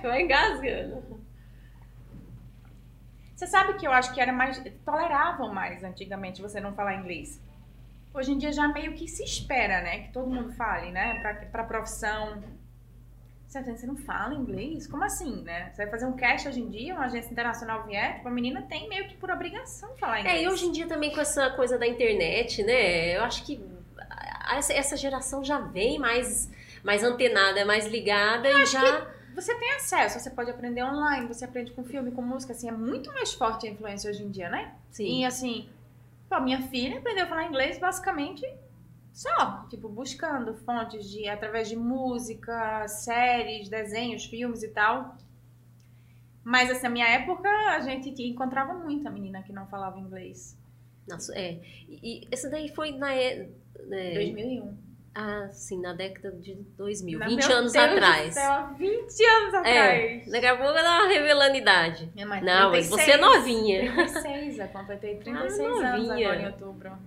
vai 0.00 0.22
engasgando. 0.22 1.02
Você 3.34 3.48
sabe 3.48 3.74
que 3.74 3.84
eu 3.84 3.90
acho 3.90 4.14
que 4.14 4.20
era 4.20 4.32
mais. 4.32 4.62
toleravam 4.84 5.52
mais 5.52 5.82
antigamente 5.82 6.40
você 6.40 6.60
não 6.60 6.72
falar 6.72 6.94
inglês. 6.94 7.42
Hoje 8.14 8.30
em 8.30 8.38
dia 8.38 8.52
já 8.52 8.68
meio 8.68 8.92
que 8.94 9.08
se 9.08 9.24
espera, 9.24 9.82
né? 9.82 10.02
Que 10.04 10.12
todo 10.12 10.30
mundo 10.30 10.52
fale, 10.52 10.92
né? 10.92 11.18
Pra, 11.20 11.34
pra 11.34 11.64
profissão. 11.64 12.40
Você 13.48 13.86
não 13.86 13.96
fala 13.96 14.34
inglês? 14.34 14.86
Como 14.86 15.02
assim, 15.02 15.42
né? 15.42 15.70
Você 15.72 15.82
vai 15.82 15.90
fazer 15.90 16.06
um 16.06 16.14
cast 16.14 16.46
hoje 16.46 16.60
em 16.60 16.68
dia, 16.68 16.94
uma 16.94 17.06
agência 17.06 17.32
internacional 17.32 17.84
vier, 17.86 18.16
tipo, 18.16 18.28
a 18.28 18.30
menina 18.30 18.62
tem 18.62 18.88
meio 18.88 19.08
que 19.08 19.16
por 19.16 19.30
obrigação 19.30 19.96
falar 19.96 20.20
inglês. 20.20 20.38
É, 20.38 20.42
e 20.44 20.48
hoje 20.48 20.66
em 20.66 20.72
dia 20.72 20.86
também 20.86 21.12
com 21.12 21.20
essa 21.20 21.50
coisa 21.50 21.76
da 21.76 21.86
internet, 21.88 22.62
né? 22.62 23.16
Eu 23.16 23.24
acho 23.24 23.44
que 23.44 23.60
essa 24.70 24.96
geração 24.96 25.44
já 25.44 25.58
vem 25.58 25.98
mais 25.98 26.48
mais 26.86 27.02
antenada, 27.02 27.64
mais 27.64 27.84
ligada 27.88 28.48
Eu 28.48 28.60
e 28.60 28.66
já. 28.66 29.10
Você 29.34 29.54
tem 29.56 29.72
acesso, 29.72 30.20
você 30.20 30.30
pode 30.30 30.50
aprender 30.50 30.82
online, 30.84 31.26
você 31.26 31.44
aprende 31.44 31.72
com 31.72 31.84
filme, 31.84 32.12
com 32.12 32.22
música, 32.22 32.52
assim, 32.52 32.68
é 32.68 32.72
muito 32.72 33.12
mais 33.12 33.34
forte 33.34 33.66
a 33.66 33.70
influência 33.70 34.08
hoje 34.08 34.22
em 34.22 34.30
dia, 34.30 34.48
né? 34.48 34.72
Sim. 34.92 35.20
E 35.20 35.24
assim, 35.26 35.68
pô, 36.28 36.40
minha 36.40 36.62
filha 36.62 36.98
aprendeu 36.98 37.24
a 37.24 37.26
falar 37.26 37.44
inglês 37.44 37.76
basicamente 37.78 38.48
só, 39.12 39.66
tipo, 39.68 39.88
buscando 39.88 40.54
fontes 40.54 41.10
de 41.10 41.28
através 41.28 41.68
de 41.68 41.76
música, 41.76 42.86
séries, 42.86 43.68
desenhos, 43.68 44.24
filmes 44.24 44.62
e 44.62 44.68
tal. 44.68 45.16
Mas 46.44 46.70
assim, 46.70 46.84
na 46.84 46.90
minha 46.90 47.08
época 47.08 47.48
a 47.48 47.80
gente 47.80 48.08
encontrava 48.22 48.72
muita 48.72 49.10
menina 49.10 49.42
que 49.42 49.52
não 49.52 49.66
falava 49.66 49.98
inglês. 49.98 50.56
Nossa, 51.06 51.36
é. 51.36 51.60
E, 51.88 52.26
essa 52.30 52.48
daí 52.48 52.68
foi 52.68 52.92
na 52.92 53.12
é, 53.12 53.48
2001. 54.14 54.85
Ah, 55.18 55.48
sim, 55.50 55.80
na 55.80 55.94
década 55.94 56.30
de 56.30 56.54
2000, 56.76 57.18
Na 57.18 57.26
20 57.26 57.50
anos 57.50 57.72
Deus 57.72 57.84
atrás. 57.86 58.34
Céu, 58.34 58.68
20 58.76 59.24
anos 59.24 59.54
é, 59.54 59.58
atrás. 59.58 60.30
Daqui 60.30 60.46
a 60.46 60.56
pouco 60.58 60.78
ela 60.78 61.08
revelando 61.08 61.56
idade. 61.56 62.12
Minha 62.14 62.26
mãe, 62.26 62.42
Não, 62.42 62.70
36, 62.70 62.90
mas 62.90 63.06
você 63.06 63.10
é 63.12 63.16
novinha. 63.16 63.92
36, 63.94 64.58
eu 64.58 64.68
completei 64.68 65.16
36 65.16 65.60
ah, 65.60 65.94
anos 65.94 66.10
agora 66.10 66.42
em 66.42 66.46
outubro. 66.46 66.98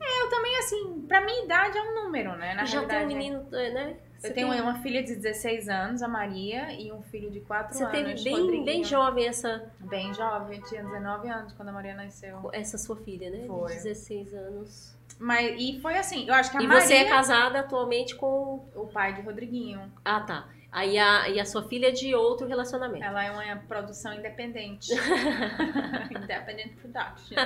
É, 0.00 0.22
eu 0.22 0.30
também, 0.30 0.56
assim, 0.56 1.04
pra 1.06 1.20
minha 1.20 1.44
idade 1.44 1.76
é 1.76 1.82
um 1.82 2.04
número, 2.04 2.34
né? 2.36 2.54
Na 2.54 2.64
Já 2.64 2.82
tem 2.86 3.04
um 3.04 3.06
menino, 3.06 3.46
né? 3.50 3.94
Você 4.16 4.28
eu 4.28 4.34
tenho 4.34 4.50
tem... 4.50 4.60
uma 4.62 4.78
filha 4.78 5.02
de 5.02 5.14
16 5.14 5.68
anos, 5.68 6.02
a 6.02 6.08
Maria, 6.08 6.72
e 6.72 6.90
um 6.90 7.02
filho 7.02 7.30
de 7.30 7.40
4 7.40 7.76
você 7.76 7.84
anos. 7.84 7.94
Você 7.94 8.04
teve 8.04 8.24
bem, 8.24 8.64
bem 8.64 8.84
jovem 8.84 9.26
essa. 9.26 9.70
Bem 9.80 10.14
jovem, 10.14 10.58
eu 10.58 10.64
tinha 10.64 10.82
19 10.82 11.28
anos 11.28 11.52
quando 11.52 11.68
a 11.68 11.72
Maria 11.72 11.94
nasceu. 11.94 12.48
Essa 12.54 12.78
sua 12.78 12.96
filha, 12.96 13.28
né? 13.28 13.44
Foi. 13.46 13.68
De 13.68 13.82
16 13.82 14.32
anos. 14.32 14.99
Mas, 15.20 15.54
e 15.60 15.78
foi 15.82 15.98
assim, 15.98 16.26
eu 16.26 16.32
acho 16.32 16.50
que 16.50 16.56
a 16.56 16.62
e 16.62 16.66
Maria... 16.66 16.82
E 16.82 16.86
você 16.86 16.94
é 16.94 17.04
casada 17.04 17.60
atualmente 17.60 18.14
com... 18.14 18.66
O 18.74 18.88
pai 18.90 19.12
de 19.12 19.20
Rodriguinho. 19.20 19.92
Ah, 20.02 20.20
tá. 20.20 20.48
Aí 20.72 20.98
a, 20.98 21.28
e 21.28 21.38
a 21.38 21.44
sua 21.44 21.62
filha 21.68 21.88
é 21.88 21.90
de 21.90 22.14
outro 22.14 22.46
relacionamento. 22.46 23.04
Ela 23.04 23.24
é 23.24 23.30
uma 23.30 23.56
produção 23.56 24.14
independente. 24.14 24.90
Independent 26.10 26.74
Production. 26.76 27.36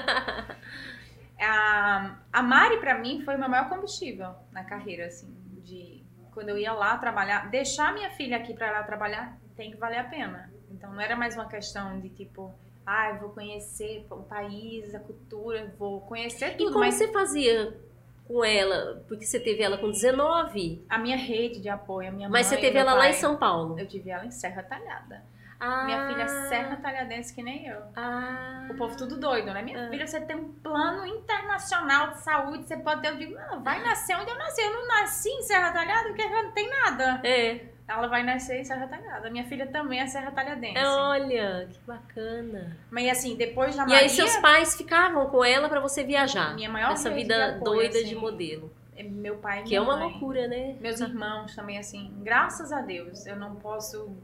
a, 1.40 2.16
a 2.32 2.42
Mari, 2.42 2.78
para 2.78 2.96
mim, 2.96 3.22
foi 3.24 3.34
o 3.34 3.38
meu 3.38 3.48
maior 3.48 3.68
combustível 3.68 4.36
na 4.52 4.62
carreira, 4.62 5.06
assim, 5.06 5.34
de 5.64 6.04
quando 6.32 6.50
eu 6.50 6.58
ia 6.58 6.72
lá 6.72 6.96
trabalhar. 6.96 7.50
Deixar 7.50 7.92
minha 7.92 8.10
filha 8.10 8.36
aqui 8.36 8.54
para 8.54 8.68
ela 8.68 8.82
trabalhar 8.84 9.36
tem 9.56 9.70
que 9.70 9.76
valer 9.76 9.98
a 9.98 10.04
pena. 10.04 10.52
Então 10.70 10.92
não 10.92 11.00
era 11.00 11.16
mais 11.16 11.34
uma 11.34 11.48
questão 11.48 12.00
de 12.00 12.10
tipo 12.10 12.54
ah, 12.86 13.10
eu 13.10 13.20
vou 13.20 13.30
conhecer 13.30 14.06
o 14.10 14.22
país, 14.22 14.94
a 14.94 15.00
cultura, 15.00 15.74
vou 15.78 16.00
conhecer 16.02 16.56
tudo. 16.56 16.70
E 16.70 16.72
como 16.72 16.80
mas... 16.80 16.94
você 16.94 17.12
fazia 17.12 17.80
com 18.26 18.44
ela? 18.44 19.04
Porque 19.08 19.24
você 19.24 19.40
teve 19.40 19.62
ela 19.62 19.78
com 19.78 19.90
19. 19.90 20.84
A 20.88 20.98
minha 20.98 21.16
rede 21.16 21.60
de 21.60 21.68
apoio, 21.68 22.08
a 22.08 22.12
minha 22.12 22.28
Mas 22.28 22.46
mãe, 22.46 22.56
você 22.56 22.60
teve 22.60 22.78
ela 22.78 22.92
pai, 22.92 23.00
lá 23.00 23.10
em 23.10 23.14
São 23.14 23.36
Paulo? 23.36 23.78
Eu 23.78 23.86
tive 23.86 24.10
ela 24.10 24.24
em 24.24 24.30
Serra 24.30 24.62
Talhada. 24.62 25.24
Ah. 25.58 25.84
Minha 25.84 26.08
filha 26.08 26.22
é 26.22 26.28
serra 26.48 26.76
talhadense 26.76 27.34
que 27.34 27.42
nem 27.42 27.66
eu. 27.66 27.80
Ah. 27.96 28.68
O 28.70 28.74
povo 28.74 28.96
tudo 28.96 29.18
doido, 29.18 29.52
né? 29.52 29.62
Minha 29.62 29.86
ah. 29.86 29.90
filha, 29.90 30.06
você 30.06 30.20
tem 30.20 30.36
um 30.36 30.52
plano 30.52 31.06
internacional 31.06 32.10
de 32.10 32.20
saúde, 32.20 32.66
você 32.66 32.76
pode 32.76 33.00
ter. 33.00 33.08
Eu 33.08 33.16
digo, 33.16 33.34
não, 33.34 33.62
vai 33.62 33.82
nascer 33.82 34.16
onde 34.16 34.30
eu 34.30 34.36
nasci. 34.36 34.60
Eu 34.60 34.72
não 34.72 34.86
nasci 34.86 35.30
em 35.30 35.42
Serra 35.42 35.72
Talhada 35.72 36.08
porque 36.08 36.28
não 36.28 36.52
tem 36.52 36.68
nada. 36.68 37.20
É. 37.24 37.73
Ela 37.86 38.06
vai 38.06 38.22
nascer 38.22 38.60
em 38.60 38.64
Serra 38.64 38.86
Talhada. 38.86 39.28
Minha 39.28 39.44
filha 39.44 39.66
também 39.66 40.00
é 40.00 40.06
Serra 40.06 40.30
Talhadense. 40.30 40.78
Olha, 40.82 41.68
que 41.70 41.78
bacana. 41.86 42.76
Mas 42.90 43.08
assim, 43.10 43.36
depois 43.36 43.76
da 43.76 43.82
e 43.82 43.86
Maria... 43.86 44.00
E 44.00 44.04
aí 44.04 44.08
seus 44.08 44.34
pais 44.38 44.74
ficavam 44.74 45.26
com 45.28 45.44
ela 45.44 45.68
para 45.68 45.80
você 45.80 46.02
viajar? 46.02 46.54
Minha 46.54 46.70
maior 46.70 46.92
Essa 46.92 47.10
vida 47.10 47.34
de 47.34 47.42
apoio, 47.58 47.64
doida 47.64 47.98
assim, 47.98 48.08
de 48.08 48.14
modelo. 48.16 48.72
É 48.96 49.02
meu 49.02 49.36
pai 49.36 49.60
e 49.60 49.64
Que 49.64 49.76
é 49.76 49.80
uma 49.80 49.96
mãe. 49.96 50.08
loucura, 50.10 50.48
né? 50.48 50.76
Meus 50.80 51.00
irmãos 51.00 51.54
também, 51.54 51.76
assim. 51.78 52.10
Graças 52.22 52.72
a 52.72 52.80
Deus, 52.80 53.26
eu 53.26 53.36
não 53.36 53.56
posso 53.56 54.16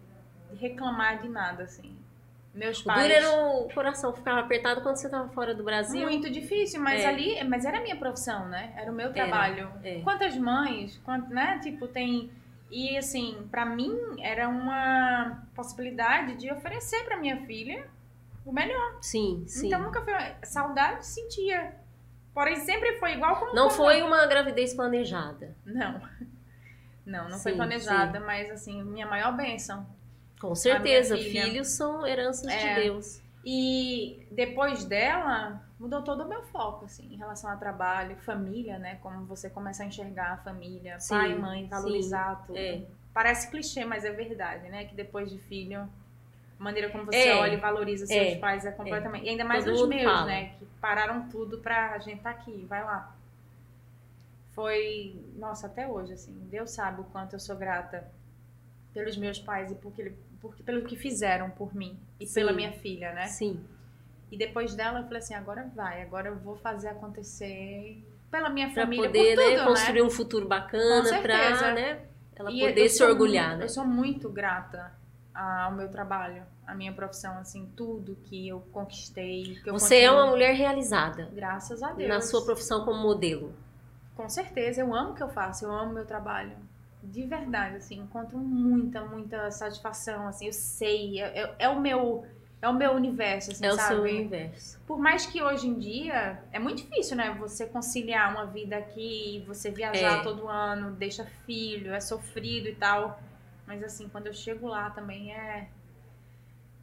reclamar 0.58 1.20
de 1.20 1.28
nada, 1.28 1.64
assim. 1.64 1.94
Meus 2.54 2.82
pais... 2.82 2.98
O 2.98 3.02
duro 3.02 3.14
era 3.14 3.30
o 3.30 3.68
coração, 3.74 4.12
ficava 4.12 4.40
apertado 4.40 4.80
quando 4.80 4.96
você 4.96 5.06
estava 5.06 5.28
fora 5.28 5.54
do 5.54 5.62
Brasil. 5.62 6.02
Muito 6.02 6.30
difícil, 6.30 6.80
mas 6.80 7.02
É. 7.02 7.06
ali... 7.08 7.44
Mas 7.44 7.64
era 7.64 7.78
a 7.78 7.80
minha 7.82 7.96
profissão, 7.96 8.48
né? 8.48 8.72
Era 8.76 8.90
o 8.90 8.94
meu 8.94 9.12
trabalho. 9.12 9.70
é. 9.84 10.00
Quantas 10.00 10.36
mães, 10.36 10.98
quant, 11.04 11.28
né? 11.28 11.60
Tipo, 11.62 11.86
tem... 11.86 12.30
E, 12.70 12.96
assim, 12.96 13.48
pra 13.50 13.66
mim, 13.66 13.98
era 14.20 14.48
uma 14.48 15.42
possibilidade 15.54 16.36
de 16.36 16.52
oferecer 16.52 17.04
pra 17.04 17.16
minha 17.16 17.44
filha 17.46 17.86
o 18.46 18.52
melhor. 18.52 18.98
Sim, 19.02 19.44
sim. 19.46 19.66
Então, 19.66 19.82
nunca 19.82 20.00
foi... 20.02 20.14
Saudade 20.44 21.04
sentia. 21.06 21.74
Porém, 22.32 22.56
sempre 22.56 22.96
foi 22.98 23.14
igual 23.14 23.36
como... 23.36 23.52
não 23.54 23.64
como- 23.64 23.76
foi 23.76 24.02
uma 24.02 24.24
gravidez 24.26 24.72
planejada. 24.72 25.54
Não. 25.66 26.00
Não, 27.04 27.28
não 27.28 27.38
foi 27.38 27.52
Sim, 27.52 27.56
planejada, 27.58 28.20
mas, 28.20 28.50
assim, 28.50 28.82
minha 28.84 29.06
maior 29.06 29.36
bênção. 29.36 29.84
Com 30.40 30.54
certeza, 30.54 31.16
filhos 31.16 31.68
são 31.68 32.06
heranças 32.06 32.46
É. 32.46 32.74
de 32.74 32.82
Deus. 32.82 33.20
E 33.44 34.26
depois 34.30 34.84
dela, 34.84 35.60
mudou 35.80 36.02
todo 36.02 36.24
o 36.24 36.28
meu 36.28 36.42
foco, 36.42 36.84
assim, 36.84 37.12
em 37.12 37.16
relação 37.16 37.50
a 37.50 37.56
trabalho, 37.56 38.14
família, 38.18 38.78
né? 38.78 38.96
Como 38.96 39.24
você 39.24 39.48
começa 39.48 39.82
a 39.82 39.86
enxergar 39.86 40.32
a 40.34 40.36
família, 40.36 41.00
Sim, 41.00 41.14
pai, 41.14 41.34
mãe, 41.34 41.66
valorizar 41.66 42.44
tudo. 42.46 42.58
é. 42.58 42.82
Parece 43.12 43.50
clichê, 43.50 43.84
mas 43.84 44.04
é 44.04 44.12
verdade, 44.12 44.68
né? 44.68 44.84
Que 44.84 44.94
depois 44.94 45.28
de 45.30 45.38
filho, 45.38 45.80
a 45.80 46.62
maneira 46.62 46.90
como 46.90 47.04
você 47.04 47.16
É, 47.30 47.34
olha 47.34 47.54
e 47.54 47.56
valoriza 47.56 48.06
seus 48.06 48.34
é, 48.34 48.36
pais 48.36 48.64
é 48.64 48.70
completamente. 48.70 49.26
E 49.26 49.30
ainda 49.30 49.44
mais 49.44 49.64
Todo 49.64 49.74
os 49.74 49.88
meus, 49.88 50.04
fala. 50.04 50.26
né? 50.26 50.50
Que 50.58 50.66
pararam 50.80 51.28
tudo 51.28 51.58
pra 51.58 51.98
gente 51.98 52.18
estar 52.18 52.30
aqui, 52.30 52.64
vai 52.68 52.84
lá. 52.84 53.16
Foi, 54.52 55.18
nossa, 55.36 55.66
até 55.66 55.88
hoje, 55.88 56.12
assim, 56.12 56.32
Deus 56.50 56.70
sabe 56.70 57.00
o 57.00 57.04
quanto 57.04 57.32
eu 57.34 57.40
sou 57.40 57.56
grata 57.56 58.08
pelos 58.92 59.16
meus 59.16 59.38
pais 59.40 59.72
e 59.72 59.74
porque, 59.76 60.12
porque, 60.40 60.62
pelo 60.62 60.84
que 60.84 60.96
fizeram 60.96 61.50
por 61.50 61.74
mim 61.74 61.98
e 62.20 62.26
Sim. 62.26 62.34
pela 62.34 62.52
minha 62.52 62.72
filha, 62.72 63.12
né? 63.12 63.26
Sim. 63.26 63.64
E 64.30 64.36
depois 64.36 64.74
dela 64.74 65.00
eu 65.00 65.04
falei 65.04 65.18
assim, 65.18 65.34
agora 65.34 65.70
vai, 65.74 66.02
agora 66.02 66.28
eu 66.28 66.36
vou 66.38 66.56
fazer 66.56 66.88
acontecer 66.88 68.04
pela 68.30 68.48
minha 68.48 68.70
Pra 68.72 68.84
família, 68.84 69.06
poder 69.08 69.34
por 69.34 69.42
tudo, 69.42 69.50
né, 69.50 69.56
né? 69.56 69.64
construir 69.64 70.02
um 70.02 70.10
futuro 70.10 70.46
bacana, 70.46 71.18
pra 71.20 71.72
né, 71.74 72.00
ela 72.36 72.50
E 72.52 72.60
poder 72.60 72.88
se 72.88 73.02
orgulhar, 73.04 73.52
mu- 73.52 73.58
né? 73.58 73.64
Eu 73.64 73.68
sou 73.68 73.84
muito 73.84 74.28
grata 74.28 74.92
ao 75.34 75.72
meu 75.72 75.88
trabalho, 75.90 76.42
à 76.66 76.74
minha 76.74 76.92
profissão, 76.92 77.38
assim, 77.38 77.70
tudo 77.76 78.16
que 78.24 78.48
eu 78.48 78.60
conquistei, 78.72 79.58
que 79.62 79.68
eu 79.70 79.74
Você 79.74 80.00
é 80.02 80.10
uma 80.10 80.26
mulher 80.26 80.54
realizada 80.54 81.28
Graças 81.32 81.82
a 81.82 81.92
Deus. 81.92 82.08
na 82.08 82.20
sua 82.20 82.44
profissão 82.44 82.84
como 82.84 83.00
modelo. 83.02 83.52
Com 84.16 84.28
certeza, 84.28 84.80
eu 84.80 84.94
amo 84.94 85.10
o 85.10 85.14
que 85.14 85.22
eu 85.22 85.28
faço, 85.28 85.64
eu 85.64 85.72
amo 85.72 85.94
meu 85.94 86.04
trabalho. 86.04 86.52
De 87.02 87.24
verdade, 87.24 87.76
assim, 87.76 87.98
encontro 87.98 88.36
muita, 88.38 89.02
muita 89.04 89.50
satisfação, 89.50 90.28
assim, 90.28 90.46
eu 90.46 90.52
sei, 90.52 91.20
é, 91.20 91.42
é- 91.42 91.54
é 91.60 91.68
o 91.68 91.80
meu... 91.80 92.24
É 92.62 92.68
o 92.68 92.74
meu 92.74 92.92
universo, 92.92 93.52
assim, 93.52 93.64
é 93.64 93.70
o 93.72 93.76
sabe? 93.76 93.88
seu 93.88 94.02
universo. 94.02 94.78
Por 94.86 94.98
mais 94.98 95.24
que 95.24 95.42
hoje 95.42 95.66
em 95.66 95.78
dia 95.78 96.42
é 96.52 96.58
muito 96.58 96.82
difícil, 96.82 97.16
né? 97.16 97.34
Você 97.40 97.64
conciliar 97.66 98.30
uma 98.32 98.44
vida 98.44 98.76
aqui, 98.76 99.42
você 99.46 99.70
viajar 99.70 100.18
É. 100.18 100.22
todo 100.22 100.46
ano, 100.46 100.90
deixa 100.92 101.24
filho, 101.46 101.92
é 101.94 102.00
sofrido 102.00 102.68
e 102.68 102.74
tal. 102.74 103.18
Mas 103.66 103.82
assim, 103.82 104.08
quando 104.10 104.26
eu 104.26 104.34
chego 104.34 104.66
lá 104.68 104.90
também 104.90 105.32
é 105.32 105.68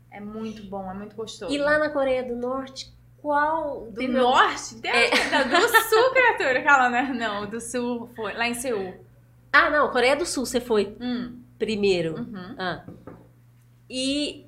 é 0.09 0.19
muito 0.19 0.63
bom, 0.63 0.89
é 0.89 0.93
muito 0.95 1.15
gostoso. 1.15 1.53
E 1.53 1.57
lá 1.59 1.77
na 1.77 1.89
Coreia 1.89 2.23
do 2.23 2.35
Norte, 2.35 2.91
qual 3.21 3.81
do 3.81 3.93
teve 3.99 4.17
algum- 4.17 4.31
norte, 4.31 4.75
Deus, 4.75 4.95
É. 4.95 5.09
do 5.43 5.67
sul, 5.89 6.11
criatura, 6.11 6.63
cala, 6.63 6.89
né? 6.89 7.03
Não, 7.13 7.45
do 7.45 7.59
sul 7.61 8.09
foi 8.15 8.33
lá 8.33 8.47
em 8.47 8.53
Seul. 8.55 8.95
Ah, 9.53 9.69
não, 9.69 9.91
Coreia 9.91 10.15
do 10.15 10.25
Sul 10.25 10.45
você 10.45 10.59
foi 10.59 10.95
Hum, 10.99 11.39
primeiro. 11.59 12.15
uhum. 12.19 12.55
Ah. 12.57 12.83
E 13.89 14.46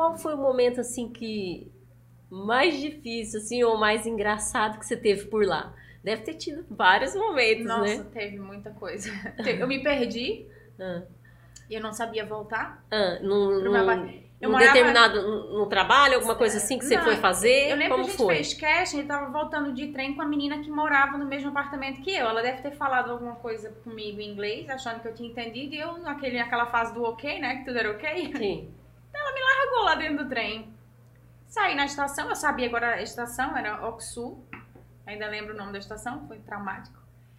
qual 0.00 0.16
foi 0.16 0.32
o 0.32 0.38
momento 0.38 0.80
assim 0.80 1.10
que 1.10 1.70
mais 2.30 2.80
difícil 2.80 3.38
assim 3.38 3.62
ou 3.62 3.76
mais 3.76 4.06
engraçado 4.06 4.78
que 4.78 4.86
você 4.86 4.96
teve 4.96 5.26
por 5.26 5.44
lá? 5.46 5.74
Deve 6.02 6.22
ter 6.22 6.34
tido 6.36 6.64
vários 6.70 7.14
momentos, 7.14 7.66
Nossa, 7.66 8.02
né? 8.02 8.06
teve 8.14 8.38
muita 8.38 8.70
coisa. 8.70 9.10
Eu 9.44 9.68
me 9.68 9.82
perdi 9.82 10.46
Ah, 10.80 11.02
e 11.68 11.74
eu 11.74 11.82
não 11.82 11.92
sabia 11.92 12.24
voltar. 12.24 12.82
ah, 12.90 13.18
num, 13.22 13.60
num-. 13.60 14.20
Eu 14.40 14.50
morava- 14.50 14.72
determinado 14.72 15.20
no, 15.20 15.58
no 15.58 15.66
trabalho, 15.66 16.14
alguma 16.14 16.34
coisa 16.34 16.56
assim 16.56 16.78
que 16.78 16.84
você 16.86 16.96
Não, 16.96 17.04
foi 17.04 17.16
fazer? 17.16 17.72
Eu 17.72 17.76
lembro 17.76 17.88
Como 17.90 18.04
que 18.06 18.10
a 18.10 18.12
gente 18.14 18.16
foi? 18.16 18.34
fez 18.36 18.54
casting 18.54 19.00
e 19.00 19.04
tava 19.04 19.30
voltando 19.30 19.74
de 19.74 19.88
trem 19.88 20.14
com 20.14 20.22
a 20.22 20.26
menina 20.26 20.60
que 20.60 20.70
morava 20.70 21.18
no 21.18 21.26
mesmo 21.26 21.50
apartamento 21.50 22.00
que 22.00 22.10
eu. 22.10 22.26
Ela 22.26 22.40
deve 22.40 22.62
ter 22.62 22.70
falado 22.70 23.10
alguma 23.10 23.36
coisa 23.36 23.70
comigo 23.84 24.18
em 24.18 24.30
inglês, 24.32 24.66
achando 24.70 25.00
que 25.02 25.08
eu 25.08 25.14
tinha 25.14 25.28
entendido, 25.28 25.74
e 25.74 25.78
eu, 25.78 25.98
naquele, 25.98 26.38
naquela 26.38 26.66
fase 26.66 26.94
do 26.94 27.04
ok, 27.04 27.38
né? 27.38 27.56
Que 27.58 27.64
tudo 27.66 27.78
era 27.78 27.90
ok, 27.90 28.32
Sim. 28.36 28.74
Largou 29.24 29.84
lá 29.84 29.94
dentro 29.94 30.24
do 30.24 30.28
trem. 30.28 30.72
Saí 31.46 31.74
na 31.74 31.86
estação, 31.86 32.28
eu 32.28 32.36
sabia 32.36 32.66
agora 32.66 32.94
a 32.94 33.02
estação, 33.02 33.56
era 33.56 33.86
Oksu. 33.88 34.42
Ainda 35.06 35.26
lembro 35.26 35.54
o 35.54 35.56
nome 35.56 35.72
da 35.72 35.78
estação, 35.78 36.26
foi 36.28 36.38
traumático. 36.38 36.98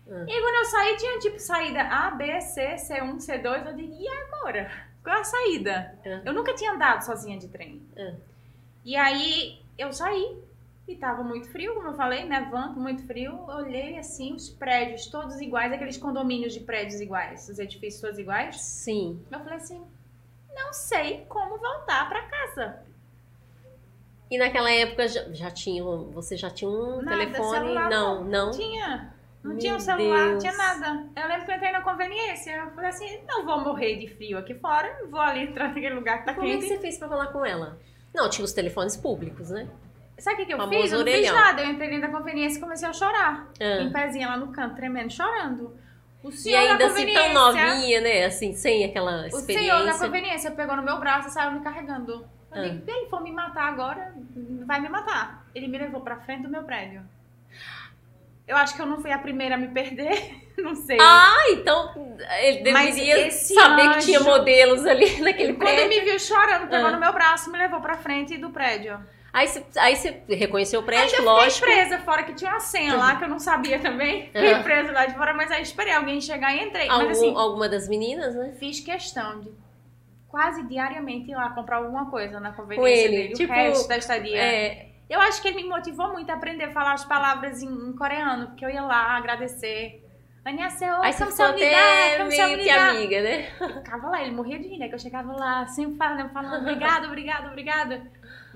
Ah. 0.09 0.25
E 0.27 0.41
quando 0.41 0.55
eu 0.55 0.65
saí, 0.65 0.97
tinha 0.97 1.19
tipo 1.19 1.39
saída 1.39 1.81
A, 1.81 2.11
B, 2.11 2.41
C, 2.41 2.75
C1, 2.75 3.17
C2. 3.17 3.67
Eu 3.67 3.75
digo, 3.75 3.93
e 3.93 4.07
agora? 4.07 4.69
Qual 5.01 5.15
é 5.15 5.21
a 5.21 5.23
saída? 5.23 5.97
Ah. 6.05 6.21
Eu 6.25 6.33
nunca 6.33 6.53
tinha 6.53 6.73
andado 6.73 7.01
sozinha 7.01 7.37
de 7.39 7.47
trem. 7.47 7.81
Ah. 7.97 8.15
E 8.83 8.95
aí 8.95 9.61
eu 9.77 9.93
saí 9.93 10.37
e 10.87 10.95
tava 10.95 11.23
muito 11.23 11.49
frio, 11.49 11.73
como 11.73 11.87
eu 11.87 11.93
falei, 11.93 12.25
nevando, 12.25 12.79
muito 12.79 13.05
frio. 13.05 13.39
Olhei 13.47 13.97
assim, 13.97 14.33
os 14.33 14.49
prédios 14.49 15.07
todos 15.07 15.39
iguais, 15.39 15.71
aqueles 15.71 15.97
condomínios 15.97 16.53
de 16.53 16.59
prédios 16.59 16.99
iguais, 16.99 17.47
os 17.47 17.59
edifícios 17.59 18.01
todos 18.01 18.19
iguais. 18.19 18.59
Sim. 18.59 19.23
Eu 19.31 19.39
falei 19.39 19.55
assim, 19.55 19.81
não 20.55 20.73
sei 20.73 21.25
como 21.27 21.57
voltar 21.57 22.07
pra 22.09 22.21
casa. 22.23 22.79
E 24.29 24.37
naquela 24.37 24.71
época 24.71 25.07
já, 25.07 25.23
já 25.33 25.51
tinha, 25.51 25.83
você 25.83 26.37
já 26.37 26.49
tinha 26.49 26.69
um 26.69 27.01
Nada, 27.01 27.17
telefone? 27.17 27.49
celular 27.51 27.89
não, 27.89 28.23
não. 28.23 28.45
Não 28.45 28.51
tinha. 28.51 29.13
Não 29.43 29.51
Meu 29.51 29.59
tinha 29.59 29.75
um 29.75 29.79
celular, 29.79 30.19
não 30.19 30.37
Deus. 30.37 30.43
tinha 30.43 30.53
nada. 30.55 31.07
Eu 31.15 31.27
lembro 31.27 31.45
que 31.45 31.51
eu 31.51 31.55
entrei 31.55 31.71
na 31.71 31.81
conveniência. 31.81 32.51
Eu 32.51 32.71
falei 32.71 32.89
assim, 32.91 33.19
não 33.27 33.43
vou 33.43 33.59
morrer 33.59 33.95
de 33.97 34.07
frio 34.07 34.37
aqui 34.37 34.53
fora, 34.53 34.99
vou 35.09 35.19
ali 35.19 35.41
entrar 35.47 35.69
naquele 35.69 35.95
lugar 35.95 36.19
que 36.19 36.25
tá 36.25 36.33
Como 36.35 36.47
é 36.47 36.51
que 36.51 36.59
quente. 36.59 36.75
você 36.75 36.79
fez 36.79 36.97
pra 36.99 37.09
falar 37.09 37.27
com 37.27 37.43
ela? 37.45 37.77
Não, 38.13 38.29
tinha 38.29 38.45
os 38.45 38.53
telefones 38.53 38.95
públicos, 38.95 39.49
né? 39.49 39.67
Sabe 40.19 40.35
o 40.35 40.37
que, 40.37 40.45
que 40.45 40.53
eu 40.53 40.57
Famoso 40.57 40.79
fiz? 40.81 40.91
Eu 40.91 40.99
não 40.99 41.05
fiz 41.05 41.15
orelhão. 41.15 41.33
nada. 41.35 41.63
Eu 41.63 41.69
entrei 41.71 41.99
da 41.99 42.09
conveniência 42.09 42.57
e 42.59 42.61
comecei 42.61 42.87
a 42.87 42.93
chorar. 42.93 43.47
Ah. 43.59 43.81
Em 43.81 43.91
pezinha 43.91 44.27
lá 44.27 44.37
no 44.37 44.51
canto, 44.51 44.75
tremendo, 44.75 45.11
chorando. 45.11 45.75
O 46.23 46.29
E 46.29 46.33
senhor 46.33 46.65
da 46.65 46.71
ainda 46.73 46.85
assim 46.87 47.13
tão 47.13 47.33
novinha, 47.33 48.01
né? 48.01 48.25
Assim, 48.25 48.53
sem 48.53 48.83
aquela 48.85 49.25
O 49.27 49.29
senhor 49.31 49.31
da 49.31 49.37
experiência. 49.91 50.05
conveniência 50.05 50.51
pegou 50.51 50.75
no 50.75 50.83
meu 50.83 50.99
braço 50.99 51.29
e 51.29 51.31
saiu 51.31 51.51
me 51.51 51.61
carregando. 51.61 52.27
Eu 52.53 52.61
Ah. 52.61 52.61
digo, 52.67 52.85
se 52.85 52.91
ele 52.91 53.09
for 53.09 53.21
me 53.23 53.31
matar 53.31 53.63
agora, 53.67 54.13
vai 54.65 54.79
me 54.79 54.89
matar. 54.89 55.45
Ele 55.55 55.67
me 55.67 55.77
levou 55.77 56.01
pra 56.01 56.17
frente 56.17 56.43
do 56.43 56.49
meu 56.49 56.63
prédio. 56.63 57.01
Eu 58.47 58.57
acho 58.57 58.75
que 58.75 58.81
eu 58.81 58.85
não 58.85 59.01
fui 59.01 59.11
a 59.11 59.17
primeira 59.17 59.55
a 59.55 59.57
me 59.57 59.69
perder. 59.69 60.35
não 60.57 60.75
sei. 60.75 60.97
Ah, 60.99 61.33
então 61.51 62.17
ele 62.41 62.59
deveria 62.61 63.31
saber 63.31 63.81
anjo- 63.83 63.93
que 63.93 64.05
tinha 64.05 64.19
modelos 64.19 64.85
ali 64.85 65.19
naquele 65.21 65.53
Quando 65.53 65.59
prédio. 65.75 65.89
me 65.89 66.01
viu 66.01 66.19
chorando, 66.19 66.67
pegou 66.69 66.87
Ah. 66.87 66.91
no 66.91 66.99
meu 66.99 67.13
braço 67.13 67.49
e 67.49 67.51
me 67.51 67.57
levou 67.57 67.79
pra 67.81 67.97
frente 67.97 68.37
do 68.37 68.49
prédio. 68.49 68.99
Aí 69.33 69.47
você 69.47 69.65
aí 69.77 69.95
reconheceu 70.27 70.81
o 70.81 70.83
prédio, 70.83 71.17
aí 71.17 71.25
eu 71.25 71.25
lógico. 71.25 71.65
Presa, 71.65 71.99
fora 71.99 72.23
que 72.23 72.33
tinha 72.33 72.51
uma 72.51 72.59
senha 72.59 72.95
lá 72.95 73.15
que 73.15 73.23
eu 73.23 73.29
não 73.29 73.39
sabia 73.39 73.79
também. 73.79 74.25
Fiquei 74.25 74.55
presa 74.63 74.91
lá 74.91 75.05
de 75.05 75.15
fora, 75.15 75.33
mas 75.33 75.49
aí 75.51 75.61
esperei 75.61 75.93
alguém 75.93 76.19
chegar 76.19 76.53
e 76.53 76.63
entrei. 76.65 76.89
Algum, 76.89 77.05
mas, 77.05 77.17
assim, 77.17 77.33
alguma 77.35 77.69
das 77.69 77.87
meninas, 77.87 78.35
né? 78.35 78.53
Fiz 78.59 78.81
questão 78.81 79.39
de 79.39 79.51
quase 80.27 80.63
diariamente 80.63 81.31
ir 81.31 81.35
lá 81.35 81.49
comprar 81.49 81.77
alguma 81.77 82.09
coisa 82.09 82.39
na 82.39 82.51
conveniência 82.51 83.05
ele, 83.05 83.17
dele. 83.17 83.33
Tipo, 83.33 83.53
o 83.53 83.55
resto 83.55 83.87
da 83.87 83.97
estadia. 83.97 84.37
É... 84.37 84.87
Eu 85.09 85.19
acho 85.19 85.41
que 85.41 85.49
ele 85.49 85.63
me 85.63 85.69
motivou 85.69 86.11
muito 86.13 86.29
a 86.29 86.35
aprender 86.35 86.65
a 86.65 86.71
falar 86.71 86.93
as 86.93 87.03
palavras 87.03 87.61
em, 87.61 87.67
em 87.67 87.93
coreano, 87.93 88.47
porque 88.47 88.63
eu 88.63 88.69
ia 88.69 88.81
lá 88.81 89.17
agradecer. 89.17 90.01
Annyeonghaseyo, 90.43 90.93
é 90.93 91.05
Aí 91.05 91.13
você 91.13 91.25
ficou 91.27 91.45
até 91.45 92.23
meio 92.23 92.41
é 92.41 92.63
que 92.63 92.69
amiga, 92.69 93.21
né? 93.21 93.47
Eu 93.59 93.69
ficava 93.75 94.09
lá, 94.09 94.21
ele 94.23 94.31
morria 94.31 94.57
de 94.57 94.67
rir, 94.67 94.79
né? 94.79 94.87
Que 94.87 94.95
eu 94.95 94.99
chegava 94.99 95.31
lá, 95.33 95.67
sempre 95.67 95.97
falando, 95.97 96.29
falando 96.29 96.61
obrigado, 96.63 97.05
obrigado, 97.05 97.47
obrigado. 97.47 98.01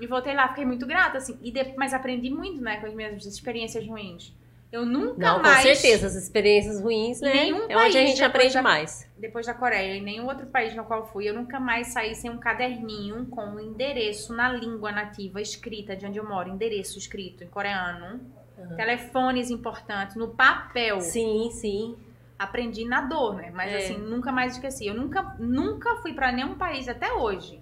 E 0.00 0.06
voltei 0.06 0.34
lá, 0.34 0.48
fiquei 0.48 0.64
muito 0.64 0.86
grata, 0.86 1.18
assim. 1.18 1.38
E 1.42 1.50
de- 1.50 1.74
mas 1.76 1.92
aprendi 1.94 2.30
muito, 2.30 2.60
né, 2.60 2.76
com 2.78 2.86
as 2.86 2.94
minhas 2.94 3.24
experiências 3.24 3.86
ruins. 3.86 4.32
Eu 4.72 4.84
nunca 4.84 5.18
Não, 5.34 5.40
mais. 5.40 5.56
com 5.58 5.62
certeza, 5.62 6.08
as 6.08 6.16
experiências 6.16 6.80
ruins, 6.80 7.20
né? 7.20 7.32
Nenhum 7.32 7.58
é 7.68 7.76
onde 7.76 7.96
a 7.96 8.00
país 8.00 8.10
gente 8.10 8.22
aprende 8.24 8.54
da- 8.54 8.62
mais. 8.62 9.08
Depois 9.16 9.46
da 9.46 9.54
Coreia 9.54 9.94
e 9.96 10.00
nenhum 10.00 10.26
outro 10.26 10.46
país 10.48 10.74
no 10.74 10.84
qual 10.84 11.06
fui, 11.06 11.26
eu 11.28 11.32
nunca 11.34 11.60
mais 11.60 11.88
saí 11.88 12.14
sem 12.16 12.28
um 12.30 12.36
caderninho 12.36 13.26
com 13.26 13.54
o 13.54 13.60
endereço 13.60 14.34
na 14.34 14.48
língua 14.52 14.90
nativa 14.90 15.40
escrita 15.40 15.94
de 15.96 16.04
onde 16.04 16.18
eu 16.18 16.28
moro, 16.28 16.48
endereço 16.50 16.98
escrito 16.98 17.44
em 17.44 17.46
coreano, 17.46 18.20
Uhum. 18.58 18.74
telefones 18.76 19.50
importantes 19.50 20.16
no 20.16 20.28
papel. 20.28 21.00
Sim, 21.00 21.48
sim. 21.52 21.96
Aprendi 22.38 22.84
na 22.84 23.00
dor, 23.02 23.36
né? 23.36 23.50
Mas 23.54 23.72
É. 23.72 23.76
assim, 23.78 23.96
nunca 23.98 24.32
mais 24.32 24.54
esqueci. 24.54 24.86
Eu 24.86 24.94
nunca, 24.94 25.36
nunca 25.38 25.96
fui 26.02 26.12
pra 26.12 26.32
nenhum 26.32 26.54
país 26.56 26.88
até 26.88 27.12
hoje 27.12 27.60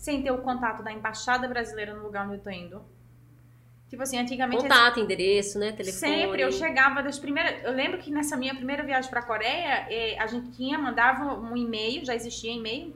sem 0.00 0.22
ter 0.22 0.30
o 0.30 0.38
contato 0.38 0.82
da 0.82 0.90
embaixada 0.90 1.46
brasileira 1.46 1.92
no 1.92 2.02
lugar 2.02 2.24
onde 2.24 2.36
eu 2.36 2.40
tô 2.42 2.48
indo. 2.48 2.82
Tipo 3.90 4.02
assim, 4.02 4.18
antigamente 4.18 4.62
Contato, 4.62 4.98
endereço, 4.98 5.58
né? 5.58 5.72
Telefone. 5.72 5.92
Sempre, 5.92 6.40
eu 6.42 6.50
chegava 6.50 7.02
das 7.02 7.18
primeiras. 7.18 7.62
Eu 7.62 7.72
lembro 7.72 7.98
que 7.98 8.10
nessa 8.10 8.34
minha 8.36 8.54
primeira 8.54 8.82
viagem 8.82 9.10
pra 9.10 9.20
Coreia, 9.20 9.86
eh, 9.90 10.16
a 10.18 10.26
gente 10.26 10.52
tinha, 10.52 10.78
mandava 10.78 11.34
um 11.34 11.54
e-mail, 11.54 12.02
já 12.04 12.14
existia 12.14 12.52
e-mail. 12.52 12.94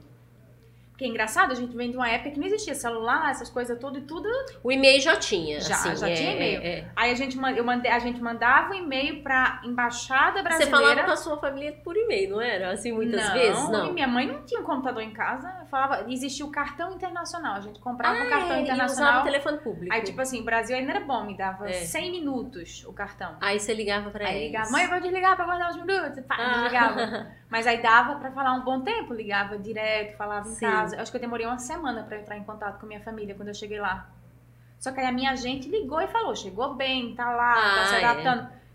Porque 0.92 1.04
é 1.04 1.08
engraçado, 1.08 1.50
a 1.50 1.56
gente 1.56 1.76
vem 1.76 1.90
de 1.90 1.96
uma 1.96 2.08
época 2.08 2.30
que 2.30 2.38
não 2.38 2.46
existia 2.46 2.72
celular, 2.72 3.28
essas 3.28 3.50
coisas 3.50 3.76
tudo 3.80 3.98
e 3.98 4.02
tudo. 4.02 4.28
O 4.62 4.70
e-mail 4.70 5.00
já 5.00 5.16
tinha. 5.16 5.60
Já, 5.60 5.74
assim, 5.74 5.96
já 5.96 6.08
é, 6.08 6.14
tinha 6.14 6.32
e-mail. 6.32 6.62
é, 6.62 6.66
é. 6.68 6.90
Aí 6.94 7.10
a 7.10 7.14
gente, 7.14 7.36
eu 7.36 7.64
mandei, 7.64 7.90
a 7.90 7.98
gente 7.98 8.22
mandava 8.22 8.70
um 8.70 8.74
e-mail 8.74 9.20
pra 9.20 9.60
embaixada 9.64 10.36
Você 10.36 10.42
brasileira. 10.44 10.70
falava 10.78 11.02
com 11.04 11.10
a 11.10 11.16
sua 11.16 11.36
família 11.36 11.72
por 11.82 11.96
e-mail, 11.96 12.30
não 12.30 12.40
era? 12.40 12.70
Assim, 12.70 12.92
muitas 12.92 13.20
não, 13.26 13.34
vezes? 13.34 13.64
e 13.64 13.72
Não. 13.72 13.92
minha 13.92 14.06
mãe 14.06 14.28
não 14.28 14.44
tinha 14.44 14.60
um 14.60 14.64
computador 14.64 15.02
em 15.02 15.12
casa. 15.12 15.63
Falava, 15.70 16.04
existia 16.10 16.44
o 16.44 16.50
cartão 16.50 16.92
internacional. 16.94 17.56
A 17.56 17.60
gente 17.60 17.78
comprava 17.80 18.14
o 18.18 18.22
Ah, 18.26 18.30
cartão 18.30 18.56
é, 18.56 18.60
e 18.60 18.62
usava 18.62 18.62
internacional. 18.62 19.20
o 19.20 19.24
telefone 19.24 19.58
público. 19.58 19.94
Aí, 19.94 20.02
tipo 20.02 20.20
assim, 20.20 20.40
o 20.40 20.44
Brasil 20.44 20.76
ainda 20.76 20.90
era 20.92 21.00
bom, 21.00 21.24
me 21.24 21.36
dava 21.36 21.68
É. 21.68 21.72
100 21.72 22.10
minutos 22.12 22.84
o 22.86 22.92
cartão. 22.92 23.36
Aí 23.40 23.58
você 23.58 23.72
ligava 23.74 24.10
pra 24.10 24.26
Aí 24.26 24.36
eles. 24.36 24.46
ligava, 24.46 24.70
mãe, 24.70 24.86
vou 24.86 25.00
desligar 25.00 25.36
pra 25.36 25.44
guardar 25.44 25.70
uns 25.70 25.76
minutos. 25.76 26.24
Pá, 26.26 26.36
Ah. 26.38 26.52
desligava. 26.54 27.26
Mas 27.50 27.66
aí 27.66 27.80
dava 27.82 28.16
pra 28.16 28.30
falar 28.32 28.52
um 28.54 28.60
bom 28.62 28.80
tempo, 28.82 29.14
ligava 29.14 29.58
direto, 29.58 30.16
falava 30.16 30.48
em 30.48 30.52
Sim. 30.52 30.66
casa. 30.66 30.96
Eu 30.96 31.02
acho 31.02 31.10
que 31.10 31.16
eu 31.16 31.20
demorei 31.20 31.46
uma 31.46 31.58
semana 31.58 32.02
pra 32.02 32.18
entrar 32.18 32.36
em 32.36 32.44
contato 32.44 32.78
com 32.78 32.86
a 32.86 32.88
minha 32.88 33.00
família 33.00 33.34
quando 33.34 33.48
eu 33.48 33.54
cheguei 33.54 33.78
lá. 33.80 34.08
Só 34.78 34.92
que 34.92 35.00
aí 35.00 35.06
a 35.06 35.12
minha 35.12 35.30
agente 35.30 35.68
ligou 35.68 36.00
e 36.00 36.06
falou: 36.08 36.34
chegou 36.36 36.74
bem, 36.74 37.14
tá 37.14 37.30
lá, 37.30 37.54
tá 37.54 37.82
Ah, 37.82 37.86
se 37.86 37.94
é. 37.96 38.00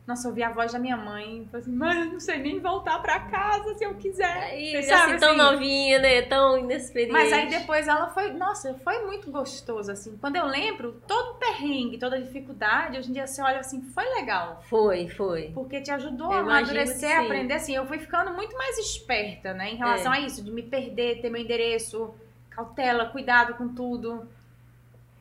Nossa, 0.09 0.25
eu 0.25 0.31
ouvi 0.31 0.41
a 0.41 0.49
voz 0.51 0.73
da 0.73 0.79
minha 0.79 0.97
mãe. 0.97 1.47
Falei 1.51 1.61
assim, 1.61 1.71
mãe, 1.71 1.99
eu 1.99 2.05
não 2.13 2.19
sei 2.19 2.39
nem 2.39 2.59
voltar 2.59 2.99
pra 2.99 3.19
casa 3.19 3.75
se 3.75 3.83
eu 3.83 3.93
quiser. 3.93 4.25
Aí, 4.25 4.71
Você 4.71 4.77
assim, 4.77 4.89
sabe, 4.89 5.19
tão 5.19 5.29
assim? 5.29 5.37
novinha, 5.37 5.99
né? 5.99 6.23
Tão 6.23 6.57
inexperiente. 6.57 7.13
Mas 7.13 7.31
aí 7.31 7.47
depois 7.47 7.87
ela 7.87 8.07
foi, 8.09 8.31
nossa, 8.33 8.73
foi 8.83 9.05
muito 9.05 9.29
gostoso, 9.29 9.91
assim. 9.91 10.17
Quando 10.19 10.35
eu 10.35 10.47
lembro, 10.47 10.99
todo 11.07 11.33
o 11.33 11.35
perrengue, 11.35 11.99
toda 11.99 12.15
a 12.15 12.19
dificuldade, 12.19 12.97
hoje 12.97 13.11
em 13.11 13.13
dia 13.13 13.27
você 13.27 13.39
olha 13.39 13.59
assim, 13.59 13.83
foi 13.83 14.03
legal. 14.15 14.63
Foi, 14.67 15.07
foi. 15.09 15.51
Porque 15.53 15.79
te 15.79 15.91
ajudou 15.91 16.31
Eu 16.33 16.39
a 16.39 16.41
amadurecer, 16.41 17.15
a 17.15 17.21
aprender. 17.21 17.53
Assim, 17.53 17.75
eu 17.75 17.85
fui 17.85 17.99
ficando 17.99 18.33
muito 18.33 18.57
mais 18.57 18.79
esperta, 18.79 19.53
né? 19.53 19.69
Em 19.69 19.75
relação 19.75 20.11
É. 20.11 20.17
a 20.17 20.21
isso, 20.21 20.43
de 20.43 20.49
me 20.49 20.63
perder, 20.63 21.21
ter 21.21 21.29
meu 21.29 21.39
endereço, 21.39 22.15
cautela, 22.49 23.05
cuidado 23.05 23.53
com 23.53 23.67
tudo. 23.75 24.27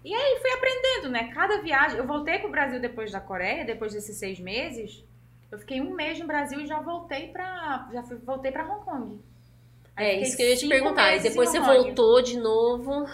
E 0.09 0.15
aí 0.15 0.39
fui 0.41 0.51
aprendendo, 0.53 1.11
né? 1.11 1.31
Cada 1.35 1.61
viagem. 1.61 1.99
Eu 1.99 2.07
voltei 2.07 2.39
pro 2.39 2.51
Brasil 2.51 2.81
depois 2.81 3.13
da 3.13 3.21
Coreia, 3.21 3.63
depois 3.63 3.93
desses 3.93 4.17
seis 4.17 4.41
meses. 4.41 5.05
Eu 5.53 5.59
fiquei 5.59 5.83
um 5.83 5.95
mês 5.95 6.19
no 6.19 6.27
Brasil 6.27 6.59
e 6.61 6.67
já 6.67 6.81
voltei 6.81 7.29
pra. 7.29 7.91
Já 7.93 8.03
fui, 8.03 8.17
voltei 8.17 8.51
pra 8.51 8.67
Hong 8.67 8.85
Kong. 8.87 9.21
Aí 9.95 10.07
É 10.07 10.23
isso 10.23 10.35
que 10.35 10.43
eu 10.43 10.49
ia 10.49 10.57
te 10.57 10.67
perguntar. 10.67 11.15
E 11.15 11.21
depois 11.21 11.51
você 11.51 11.61
voltou 11.61 12.23
de 12.23 12.39
novo. 12.39 13.07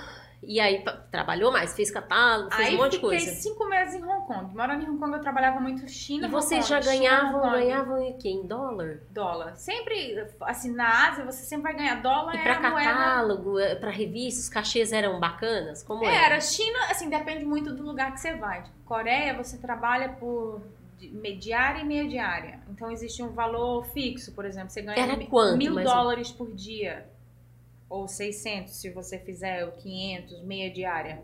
E 0.47 0.61
aí 0.61 0.85
trabalhou 1.11 1.51
mais, 1.53 1.75
fez 1.75 1.91
catálogo, 1.91 2.53
fez 2.55 2.69
Aí 2.69 2.75
um 2.75 2.79
monte 2.79 2.93
de 2.93 2.97
fiquei 2.99 3.19
coisa. 3.19 3.31
cinco 3.35 3.69
meses 3.69 3.95
em 3.95 4.05
Hong 4.05 4.27
Kong. 4.27 4.57
Morando 4.57 4.83
em 4.85 4.89
Hong 4.91 4.99
Kong, 4.99 5.13
eu 5.15 5.21
trabalhava 5.21 5.61
muito 5.61 5.89
China. 5.89 6.27
E 6.27 6.31
vocês 6.31 6.67
já 6.67 6.81
China, 6.81 6.95
ganhavam, 6.97 7.41
Kong. 7.41 7.51
ganhavam 7.53 8.03
em 8.03 8.19
quê? 8.19 8.29
Em 8.29 8.47
dólar? 8.47 9.01
dólar. 9.11 9.57
Sempre, 9.57 10.27
assim, 10.43 10.73
na 10.73 11.09
Ásia, 11.09 11.25
você 11.25 11.45
sempre 11.45 11.65
vai 11.65 11.77
ganhar 11.77 12.03
dólar. 12.03 12.35
E 12.35 12.39
é 12.39 12.43
pra 12.43 12.57
a 12.57 12.71
moeda- 12.71 12.91
catálogo, 12.93 13.59
eh, 13.59 13.75
pra 13.75 13.91
revista, 13.91 14.41
os 14.41 14.49
cachês 14.49 14.93
eram 14.93 15.19
bacanas? 15.21 15.83
Como 15.83 16.05
É, 16.05 16.09
era? 16.15 16.27
era 16.35 16.41
China, 16.41 16.79
assim, 16.91 17.09
depende 17.09 17.45
muito 17.45 17.73
do 17.75 17.83
lugar 17.83 18.13
que 18.13 18.21
você 18.21 18.35
vai. 18.37 18.65
Coreia, 18.85 19.35
você 19.35 19.57
trabalha 19.59 20.11
por 20.11 20.61
di- 20.99 21.09
me- 21.09 21.37
diária 21.37 21.81
e 21.81 21.85
meia 21.85 22.07
diária. 22.09 22.61
Então, 22.71 22.91
existe 22.91 23.23
um 23.23 23.31
valor 23.33 23.85
fixo, 23.87 24.33
por 24.33 24.45
exemplo. 24.45 24.71
Você 24.71 24.83
ganha 24.83 24.99
Era 24.99 25.17
quanto, 25.27 25.57
mil 25.57 25.75
dólares 25.83 26.31
por 26.33 26.53
dia. 26.53 27.07
Ou 27.95 28.09
600, 28.09 28.75
se 28.75 28.91
você 28.91 29.21
fizer 29.21 29.65
o 29.65 29.71
500, 29.71 30.43
meia 30.43 30.69
diária. 30.69 31.23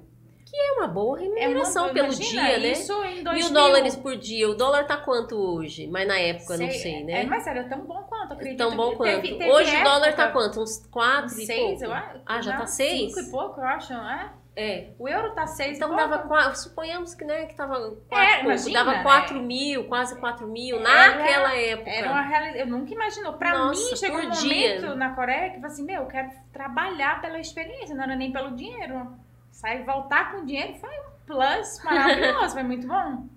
É 0.53 0.73
uma 0.79 0.87
boa 0.89 1.19
remuneração 1.19 1.85
uma- 1.87 1.95
pelo 1.95 2.09
dia, 2.15 2.59
né? 2.59 2.73
Isso 2.73 2.93
em 3.05 3.23
dois 3.25 3.39
Mil 3.45 3.53
dólares 3.53 3.97
por 3.97 4.17
dia. 4.17 4.49
O 4.49 4.55
dólar 4.55 4.85
tá 4.87 4.97
quanto 4.97 5.37
hoje? 5.37 5.87
Mas 5.89 6.07
na 6.09 6.19
época, 6.19 6.55
eu 6.55 6.59
não 6.61 6.71
sei, 6.71 7.05
né? 7.05 7.23
É, 7.23 7.25
mas 7.25 7.47
era 7.47 7.65
tão 7.69 7.81
bom 7.87 8.03
quanto, 8.09 8.33
acredito. 8.35 8.59
Tão 8.59 8.77
bom 8.77 8.97
quanto. 8.97 9.23
Teve- 9.23 9.37
teve 9.39 9.51
Hoje 9.51 9.77
o 9.77 9.83
dólar 9.85 10.09
época- 10.09 10.27
tá 10.27 10.31
quanto? 10.33 10.61
Uns 10.61 10.87
4 10.89 11.41
e 11.41 11.47
Seis, 11.47 11.61
pouco? 11.61 11.85
eu 11.85 11.93
acho. 11.93 12.21
Ah, 12.27 12.41
já 12.43 12.53
Não, 12.53 12.59
tá 12.61 12.67
seis? 12.67 13.15
Cinco 13.15 13.21
e 13.29 13.31
pouco, 13.31 13.61
eu 13.61 13.65
acho, 13.65 13.93
não 13.93 14.11
é? 14.11 14.33
É. 14.57 14.91
O 14.99 15.09
euro 15.09 15.31
tá 15.33 15.47
seis 15.47 15.77
Então 15.77 15.89
pouco. 15.91 16.03
dava 16.03 16.27
quatro, 16.27 16.57
suponhamos 16.59 17.15
que, 17.15 17.25
né, 17.25 17.47
que 17.47 17.55
tava 17.55 17.75
quatro 17.79 18.05
É, 18.11 18.27
pouco, 18.35 18.45
imagina, 18.47 18.79
dava 18.85 18.93
né? 18.99 19.03
4 19.03 19.41
mil, 19.43 19.85
quase 19.85 20.19
4 20.19 20.47
mil, 20.49 20.77
Era- 20.81 21.17
naquela 21.17 21.55
época. 21.57 21.89
Era 21.91 22.11
uma 22.11 22.21
realidade. 22.23 22.59
Eu 22.59 22.67
nunca 22.67 22.93
imaginou. 22.93 23.33
Pra 23.35 23.57
Nossa, 23.57 23.91
mim, 23.91 23.97
chegou 23.97 24.19
um 24.21 24.31
dia. 24.31 24.75
momento 24.81 24.97
na 24.97 25.15
Coreia 25.15 25.51
que 25.51 25.57
eu 25.57 25.61
falei 25.61 25.67
assim: 25.75 25.85
meu, 25.85 26.03
eu 26.03 26.07
quero 26.07 26.31
trabalhar 26.53 27.21
pela 27.21 27.39
experiência, 27.39 27.95
não 27.95 28.05
era 28.05 28.17
nem 28.17 28.33
pelo 28.33 28.55
dinheiro. 28.57 29.17
Sair 29.53 29.85
voltar 29.85 30.33
com 30.33 30.45
dinheiro 30.45 30.75
foi 30.75 30.91
um 30.91 31.11
plus 31.27 31.83
maravilhoso, 31.85 32.55
foi 32.55 32.63
muito 32.65 32.87
bom. 32.87 33.29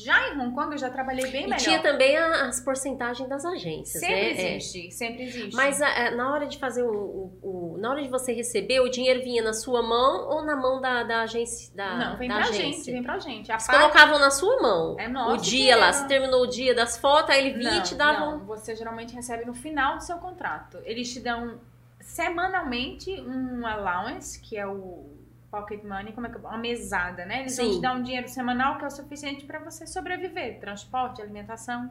Já 0.00 0.28
em 0.28 0.38
Hong 0.40 0.54
Kong 0.54 0.72
eu 0.72 0.78
já 0.78 0.88
trabalhei 0.90 1.24
bem 1.30 1.42
E 1.42 1.44
melhor. 1.46 1.58
tinha 1.58 1.80
também 1.82 2.16
as 2.16 2.60
porcentagens 2.60 3.28
das 3.28 3.44
agências, 3.44 4.00
sempre 4.00 4.14
né? 4.14 4.30
É. 4.42 4.56
existe, 4.56 4.92
sempre 4.92 5.22
existe. 5.24 5.56
Mas 5.56 5.82
a- 5.82 5.88
a- 6.06 6.10
na 6.12 6.32
hora 6.32 6.46
de 6.46 6.56
fazer 6.56 6.82
o, 6.84 6.88
o- 6.92 7.38
o- 7.42 7.78
Na 7.78 7.90
hora 7.90 8.02
de 8.02 8.08
você 8.08 8.32
receber, 8.32 8.80
o 8.80 8.88
dinheiro 8.88 9.20
vinha 9.22 9.42
na 9.42 9.52
sua 9.52 9.82
mão 9.82 10.28
ou 10.28 10.42
na 10.44 10.54
mão 10.56 10.80
da, 10.80 11.02
da 11.02 11.22
agência? 11.22 11.74
Da, 11.76 11.96
não, 11.96 12.16
vem 12.16 12.28
da 12.28 12.36
pra 12.36 12.44
agência? 12.44 12.72
gente, 12.72 12.92
vem 12.92 13.02
pra 13.02 13.18
gente. 13.18 13.50
A 13.50 13.54
Eles 13.54 13.66
parte- 13.66 13.80
colocavam 13.80 14.18
na 14.18 14.30
sua 14.30 14.60
mão. 14.62 14.96
É 14.98 15.06
o 15.08 15.10
nosso 15.12 15.44
dia 15.44 15.76
lá, 15.76 15.86
dinheiro. 15.90 16.02
se 16.02 16.08
terminou 16.08 16.42
o 16.42 16.46
dia 16.46 16.74
das 16.74 16.96
fotos, 16.98 17.30
aí 17.30 17.46
ele 17.46 17.58
vinha 17.58 17.70
não, 17.72 17.78
e 17.78 17.82
te 17.82 17.94
dava 17.94 18.18
não, 18.20 18.38
você 18.46 18.74
geralmente 18.76 19.14
recebe 19.14 19.44
no 19.44 19.54
final 19.54 19.96
do 19.96 20.02
seu 20.04 20.18
contrato. 20.18 20.78
Eles 20.84 21.12
te 21.12 21.20
dão 21.20 21.60
semanalmente 22.00 23.10
um 23.20 23.66
allowance, 23.66 24.40
que 24.40 24.56
é 24.56 24.66
o 24.66 25.06
pocket 25.50 25.82
money, 25.82 26.12
como 26.12 26.26
é 26.26 26.30
que 26.30 26.36
uma 26.36 26.58
mesada, 26.58 27.24
né? 27.24 27.40
Eles 27.40 27.56
vão 27.56 27.66
Sim. 27.66 27.76
te 27.76 27.80
dar 27.82 27.94
um 27.94 28.02
dinheiro 28.02 28.28
semanal 28.28 28.76
que 28.78 28.84
é 28.84 28.86
o 28.86 28.90
suficiente 28.90 29.44
para 29.46 29.58
você 29.58 29.86
sobreviver, 29.86 30.60
transporte, 30.60 31.22
alimentação. 31.22 31.90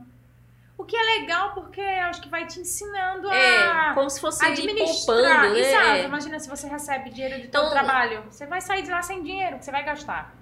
O 0.78 0.84
que 0.86 0.96
é 0.96 1.02
legal 1.20 1.54
porque 1.56 1.82
acho 1.82 2.22
que 2.22 2.30
vai 2.30 2.46
te 2.46 2.60
ensinando 2.60 3.32
É, 3.32 3.64
a 3.68 3.94
como 3.96 4.08
se 4.12 4.22
fosse 4.22 4.46
administrar. 4.46 5.06
poupando, 5.18 5.54
né? 5.56 5.60
Exato. 5.60 5.86
É. 5.88 6.04
Imagina 6.06 6.40
se 6.40 6.48
você 6.48 6.68
recebe 6.68 7.10
dinheiro 7.10 7.42
de 7.42 7.48
Então- 7.48 7.64
todo 7.64 7.72
trabalho. 7.72 8.24
Você 8.30 8.46
vai 8.46 8.62
sair 8.62 8.84
de 8.84 8.92
lá 8.92 9.02
sem 9.02 9.24
dinheiro, 9.24 9.58
que 9.58 9.66
você 9.66 9.72
vai 9.72 9.84
gastar. 9.84 10.36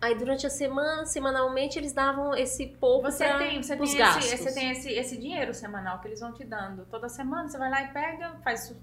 Aí 0.00 0.14
durante 0.14 0.46
a 0.46 0.50
semana, 0.50 1.04
semanalmente, 1.06 1.76
eles 1.78 1.92
davam 1.92 2.36
esse 2.36 2.66
pouco 2.66 3.10
Você 3.10 3.24
pra, 3.26 3.38
tem, 3.38 3.60
você 3.62 3.68
tem, 3.70 3.76
pros 3.78 3.88
esse, 3.90 3.98
gastos. 3.98 4.30
você 4.30 4.54
tem 4.54 4.70
esse, 4.70 4.92
esse 4.92 5.16
dinheiro 5.16 5.52
semanal 5.54 5.98
que 5.98 6.06
eles 6.08 6.20
vão 6.20 6.32
te 6.32 6.44
dando. 6.44 6.84
Toda 6.86 7.08
semana 7.08 7.48
você 7.48 7.58
vai 7.58 7.70
lá 7.70 7.82
e 7.82 7.88
pega, 7.88 8.36
faz, 8.44 8.76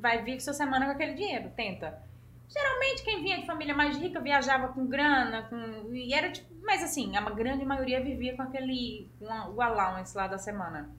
vai 0.00 0.22
vir 0.22 0.40
sua 0.40 0.54
semana 0.54 0.86
com 0.86 0.92
aquele 0.92 1.12
dinheiro, 1.14 1.50
tenta. 1.54 2.00
Geralmente 2.48 3.02
quem 3.02 3.22
vinha 3.22 3.40
de 3.40 3.46
família 3.46 3.74
mais 3.74 3.96
rica 3.96 4.20
viajava 4.20 4.68
com 4.68 4.86
grana, 4.86 5.42
com 5.48 5.92
e 5.92 6.12
era 6.14 6.30
tipo, 6.30 6.52
mas 6.62 6.82
assim, 6.82 7.16
a 7.16 7.20
grande 7.30 7.64
maioria 7.64 8.02
vivia 8.02 8.36
com 8.36 8.42
aquele 8.42 9.10
com 9.18 9.28
a- 9.28 9.48
o 9.50 9.60
allowance 9.60 10.16
lá 10.16 10.26
da 10.26 10.38
semana. 10.38 10.90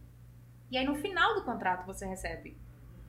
E 0.71 0.77
aí 0.77 0.85
no 0.85 0.95
final 0.95 1.35
do 1.35 1.43
contrato 1.43 1.85
você 1.85 2.05
recebe. 2.05 2.57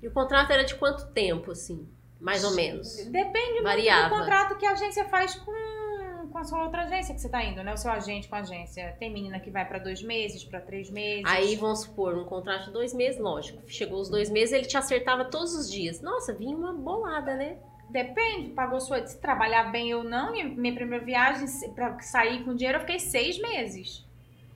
E 0.02 0.06
o 0.06 0.12
contrato 0.12 0.50
era 0.52 0.64
de 0.64 0.74
quanto 0.74 1.06
tempo, 1.12 1.50
assim? 1.52 1.88
Mais 2.20 2.44
ou 2.44 2.54
menos. 2.54 2.96
Depende 3.06 3.62
Variava. 3.62 4.08
do 4.14 4.18
contrato 4.20 4.56
que 4.58 4.64
a 4.66 4.72
agência 4.72 5.04
faz 5.06 5.34
com, 5.34 6.28
com 6.30 6.38
a 6.38 6.44
sua 6.44 6.64
outra 6.64 6.82
agência 6.82 7.14
que 7.14 7.20
você 7.20 7.28
tá 7.28 7.42
indo, 7.44 7.62
né? 7.62 7.72
O 7.72 7.76
seu 7.76 7.90
agente 7.90 8.28
com 8.28 8.36
a 8.36 8.40
agência. 8.40 8.94
Tem 8.98 9.12
menina 9.12 9.40
que 9.40 9.50
vai 9.50 9.66
pra 9.66 9.78
dois 9.78 10.02
meses, 10.02 10.44
pra 10.44 10.60
três 10.60 10.90
meses. 10.90 11.24
Aí, 11.26 11.56
vamos 11.56 11.80
supor, 11.82 12.14
um 12.16 12.24
contrato 12.24 12.66
de 12.66 12.72
dois 12.72 12.94
meses, 12.94 13.18
lógico. 13.20 13.62
Chegou 13.66 14.00
os 14.00 14.08
dois 14.08 14.30
meses, 14.30 14.52
ele 14.54 14.66
te 14.66 14.76
acertava 14.76 15.24
todos 15.26 15.54
os 15.54 15.70
dias. 15.70 16.00
Nossa, 16.00 16.32
vinha 16.34 16.56
uma 16.56 16.72
bolada, 16.72 17.34
né? 17.36 17.58
Depende, 17.90 18.50
pagou 18.50 18.80
sua. 18.80 19.06
Se 19.06 19.20
trabalhar 19.20 19.70
bem 19.70 19.94
ou 19.94 20.02
não, 20.04 20.32
minha, 20.32 20.44
minha 20.44 20.74
primeira 20.74 21.04
viagem, 21.04 21.46
pra 21.74 21.98
sair 22.00 22.42
com 22.44 22.54
dinheiro, 22.54 22.76
eu 22.78 22.80
fiquei 22.82 22.98
seis 22.98 23.38
meses. 23.40 24.04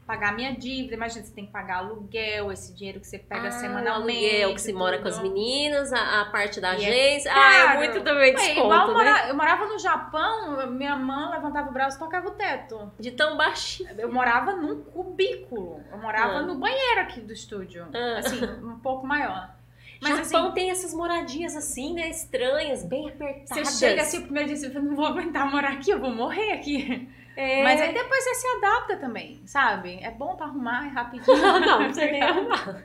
Pagar 0.06 0.34
minha 0.34 0.52
dívida, 0.52 0.94
imagina, 0.96 1.24
você 1.24 1.32
tem 1.32 1.46
que 1.46 1.52
pagar 1.52 1.76
aluguel, 1.76 2.50
esse 2.50 2.74
dinheiro 2.74 2.98
que 2.98 3.06
você 3.06 3.16
pega 3.16 3.46
Ah, 3.46 3.50
semanalmente. 3.52 4.18
O 4.24 4.28
aluguel 4.28 4.54
que 4.54 4.60
se 4.60 4.72
mora 4.72 4.98
com 4.98 5.06
as 5.06 5.22
meninas, 5.22 5.92
a, 5.92 6.22
a 6.22 6.24
parte 6.24 6.60
da 6.60 6.74
E 6.76 6.84
é 6.84 6.88
agência. 6.88 7.30
ah, 7.30 7.34
caro. 7.36 7.70
é 7.70 7.76
muito 7.78 8.00
também 8.04 8.30
É 8.30 8.34
desconto, 8.34 8.58
igual 8.66 8.88
né? 8.88 8.92
morar- 8.94 9.28
eu 9.28 9.36
morava 9.36 9.66
no 9.66 9.78
Japão, 9.78 10.66
minha 10.72 10.96
mãe 10.96 11.30
levantava 11.30 11.70
o 11.70 11.72
braço 11.72 11.96
e 11.96 12.00
tocava 12.00 12.26
o 12.26 12.32
teto. 12.32 12.90
De 12.98 13.12
tão 13.12 13.36
baixinho. 13.36 13.88
Eu 13.96 14.12
morava 14.12 14.56
num 14.56 14.82
cubículo. 14.82 15.80
Eu 15.92 15.98
morava 15.98 16.38
Ah. 16.38 16.42
no 16.42 16.56
banheiro 16.56 17.02
aqui 17.02 17.20
do 17.20 17.32
estúdio. 17.32 17.86
Ah. 17.94 18.18
Assim, 18.18 18.44
um 18.64 18.80
pouco 18.80 19.06
maior. 19.06 19.54
Mas 20.00 20.28
Japão 20.28 20.46
assim, 20.46 20.54
tem 20.54 20.70
essas 20.70 20.94
moradias 20.94 21.54
assim, 21.54 21.92
né? 21.92 22.08
Estranhas, 22.08 22.84
bem 22.84 23.08
apertadas. 23.08 23.68
você 23.68 23.86
chega 23.86 24.02
assim 24.02 24.18
o 24.18 24.22
primeiro 24.22 24.48
dia, 24.48 24.56
você 24.56 24.70
fala, 24.70 24.84
não 24.84 24.96
vou 24.96 25.06
aguentar 25.06 25.50
morar 25.50 25.72
aqui, 25.72 25.90
eu 25.90 26.00
vou 26.00 26.10
morrer 26.10 26.52
aqui. 26.52 27.08
É... 27.36 27.62
Mas 27.62 27.80
aí 27.80 27.94
depois 27.94 28.24
você 28.24 28.34
se 28.34 28.46
adapta 28.56 28.96
também, 28.96 29.40
sabe? 29.46 29.98
É 30.02 30.10
bom 30.10 30.36
pra 30.36 30.46
arrumar, 30.46 30.86
é 30.86 30.88
rapidinho. 30.88 31.36
não, 31.40 31.60
não 31.60 31.84
precisa 31.84 32.06
nem 32.10 32.22
arrumar. 32.22 32.84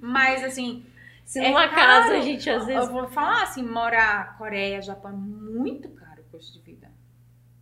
Mas 0.00 0.44
assim. 0.44 0.86
Se 1.24 1.38
é 1.38 1.48
numa 1.48 1.68
caro, 1.68 1.74
casa 1.74 2.16
a 2.16 2.20
gente 2.20 2.48
às 2.50 2.66
vezes. 2.66 2.86
Eu 2.86 2.92
vou 2.92 3.08
falar 3.08 3.42
assim, 3.42 3.62
morar 3.62 4.36
Coreia, 4.36 4.82
Japão 4.82 5.10
é 5.10 5.14
muito 5.14 5.88
caro 5.90 6.22
o 6.22 6.24
custo 6.30 6.52
de 6.52 6.60
vida. 6.60 6.90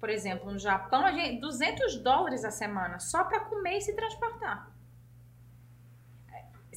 Por 0.00 0.10
exemplo, 0.10 0.50
no 0.50 0.58
Japão, 0.58 1.06
a 1.06 1.12
gente, 1.12 1.40
200 1.40 1.98
dólares 1.98 2.44
a 2.44 2.50
semana 2.50 2.98
só 2.98 3.22
pra 3.24 3.40
comer 3.40 3.78
e 3.78 3.80
se 3.80 3.94
transportar. 3.94 4.71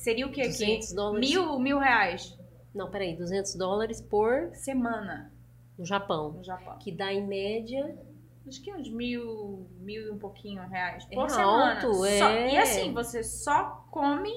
Seria 0.05 0.27
o 0.27 0.31
quê? 0.31 0.43
200 0.43 0.93
dólares. 0.93 1.27
Mil, 1.27 1.57
mil 1.57 1.79
reais. 1.79 2.37
Não, 2.75 2.91
peraí, 2.91 3.15
200 3.15 3.55
dólares 3.55 3.99
por 3.99 4.53
semana. 4.53 5.33
No 5.79 5.83
Japão. 5.83 6.33
No 6.33 6.43
Japão. 6.43 6.77
Que 6.77 6.91
dá 6.91 7.11
em 7.11 7.25
média. 7.25 7.97
Acho 8.47 8.61
que 8.61 8.71
uns 8.71 8.87
mil, 8.87 9.67
mil 9.79 10.05
e 10.05 10.11
um 10.11 10.19
pouquinho 10.19 10.61
reais 10.69 11.05
por 11.05 11.25
é 11.25 11.29
semana. 11.29 11.73
Alto, 11.73 12.05
é. 12.05 12.19
Só, 12.19 12.29
e 12.29 12.55
assim, 12.55 12.93
você 12.93 13.23
só 13.23 13.87
come 13.89 14.31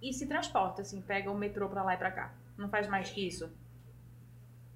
e 0.00 0.12
se 0.12 0.28
transporta, 0.28 0.82
assim, 0.82 1.02
pega 1.02 1.32
o 1.32 1.36
metrô 1.36 1.68
pra 1.68 1.82
lá 1.82 1.94
e 1.94 1.96
pra 1.96 2.12
cá. 2.12 2.32
Não 2.56 2.68
faz 2.68 2.86
mais 2.86 3.10
que 3.10 3.26
isso. 3.26 3.50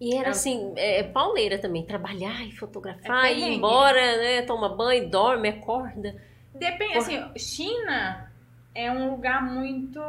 E 0.00 0.16
era 0.16 0.30
é, 0.30 0.30
assim, 0.33 0.72
é, 0.74 0.98
é 0.98 1.02
pauleira 1.04 1.57
também, 1.57 1.87
trabalhar 1.87 2.44
e 2.44 2.50
fotografar, 2.50 3.26
é 3.26 3.35
ir 3.35 3.44
embora, 3.44 4.16
né? 4.16 4.42
Toma 4.42 4.74
banho, 4.74 5.09
dorme, 5.09 5.50
acorda. 5.50 6.20
Depende, 6.52 6.94
Por... 6.94 6.98
assim, 6.98 7.38
China 7.38 8.34
é 8.74 8.90
um 8.90 9.10
lugar 9.10 9.42
muito 9.42 10.00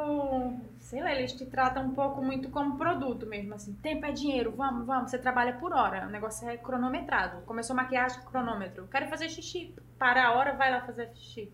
sei 0.86 1.02
lá, 1.02 1.12
eles 1.12 1.34
te 1.34 1.46
tratam 1.48 1.88
um 1.88 1.96
pouco 1.96 2.22
muito 2.22 2.50
como 2.50 2.78
produto 2.78 3.26
mesmo, 3.26 3.56
assim. 3.56 3.74
Tempo 3.74 4.06
é 4.06 4.12
dinheiro, 4.12 4.52
vamos, 4.52 4.86
vamos. 4.86 5.10
Você 5.10 5.18
trabalha 5.18 5.54
por 5.54 5.74
hora, 5.74 6.06
o 6.06 6.12
negócio 6.12 6.48
é 6.48 6.58
cronometrado. 6.58 7.42
Começou 7.42 7.76
maquiagem, 7.76 8.22
cronômetro. 8.24 8.88
Quero 8.88 9.08
fazer 9.08 9.28
xixi. 9.30 9.74
Para 9.98 10.28
a 10.28 10.34
hora, 10.34 10.54
vai 10.54 10.72
lá 10.72 10.82
fazer 10.82 11.10
xixi. 11.16 11.52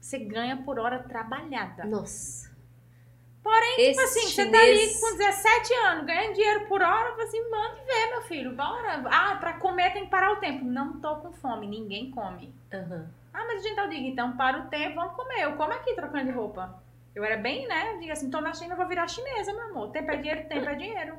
Você 0.00 0.18
ganha 0.18 0.56
por 0.56 0.80
hora 0.80 0.98
trabalhada. 0.98 1.84
Nossa. 1.84 2.54
Porém, 3.40 3.74
Esse 3.78 3.90
tipo 3.90 4.00
assim, 4.00 4.26
você 4.26 4.50
tá 4.50 4.58
ali 4.58 4.94
com 5.00 5.16
17 5.16 5.74
anos, 5.74 6.04
ganhando 6.04 6.34
dinheiro 6.34 6.66
por 6.66 6.82
hora, 6.82 7.14
você 7.14 7.38
assim, 7.38 7.48
manda 7.48 7.76
ver, 7.86 8.10
meu 8.10 8.22
filho, 8.22 8.56
bora. 8.56 9.04
Ah, 9.06 9.36
pra 9.36 9.52
comer 9.60 9.92
tem 9.92 10.06
que 10.06 10.10
parar 10.10 10.32
o 10.32 10.36
tempo. 10.36 10.64
Não 10.64 11.00
tô 11.00 11.14
com 11.16 11.32
fome, 11.32 11.68
ninguém 11.68 12.10
come. 12.10 12.52
Uhum. 12.72 13.06
Ah, 13.36 13.44
mas 13.46 13.60
a 13.60 13.68
gente 13.68 13.76
tá 13.76 13.86
diga, 13.86 14.08
então 14.08 14.34
para 14.34 14.60
o 14.60 14.66
tempo, 14.68 14.94
vamos 14.94 15.14
comer. 15.14 15.42
Eu 15.42 15.56
como 15.56 15.70
aqui 15.70 15.94
trocando 15.94 16.24
de 16.24 16.30
roupa. 16.30 16.82
Eu 17.14 17.22
era 17.22 17.36
bem, 17.36 17.68
né? 17.68 17.98
Diga 18.00 18.14
assim, 18.14 18.30
tô 18.30 18.40
na 18.40 18.54
China, 18.54 18.74
vou 18.74 18.88
virar 18.88 19.06
chinesa, 19.06 19.52
meu 19.52 19.70
amor. 19.70 19.90
Tempo 19.90 20.10
é 20.10 20.16
dinheiro, 20.16 20.48
tempo 20.48 20.68
é 20.70 20.74
dinheiro. 20.74 21.18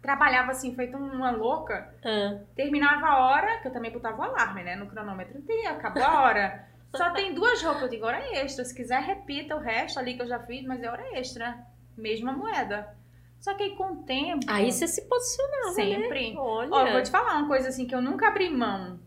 Trabalhava 0.00 0.50
assim, 0.50 0.74
feito 0.74 0.96
uma 0.96 1.30
louca. 1.30 1.94
Ah. 2.04 2.40
Terminava 2.56 3.06
a 3.06 3.18
hora, 3.20 3.60
que 3.60 3.68
eu 3.68 3.72
também 3.72 3.92
botava 3.92 4.18
o 4.18 4.22
alarme, 4.24 4.64
né? 4.64 4.74
No 4.74 4.88
cronômetro. 4.88 5.40
Tem, 5.42 5.68
acabou 5.68 6.02
a 6.02 6.22
hora. 6.22 6.68
Só 6.92 7.10
tem 7.10 7.32
duas 7.32 7.62
roupas, 7.62 7.82
eu 7.82 7.88
digo, 7.88 8.04
hora 8.04 8.18
extra. 8.36 8.64
Se 8.64 8.74
quiser, 8.74 9.00
repita 9.00 9.54
o 9.54 9.60
resto 9.60 10.00
ali 10.00 10.14
que 10.14 10.22
eu 10.22 10.28
já 10.28 10.40
fiz, 10.40 10.66
mas 10.66 10.82
é 10.82 10.90
hora 10.90 11.16
extra. 11.16 11.56
Mesma 11.96 12.32
moeda. 12.32 12.96
Só 13.40 13.54
que 13.54 13.62
aí 13.62 13.76
com 13.76 13.92
o 13.92 14.02
tempo. 14.02 14.44
Aí 14.48 14.72
você 14.72 14.88
se 14.88 15.08
posicionava. 15.08 15.68
Né? 15.68 15.72
Sempre. 15.74 16.32
Né? 16.32 16.40
Olha. 16.40 16.70
Ó, 16.72 16.92
vou 16.92 17.02
te 17.02 17.10
falar 17.10 17.38
uma 17.38 17.46
coisa 17.46 17.68
assim 17.68 17.86
que 17.86 17.94
eu 17.94 18.02
nunca 18.02 18.26
abri 18.26 18.50
mão. 18.50 18.98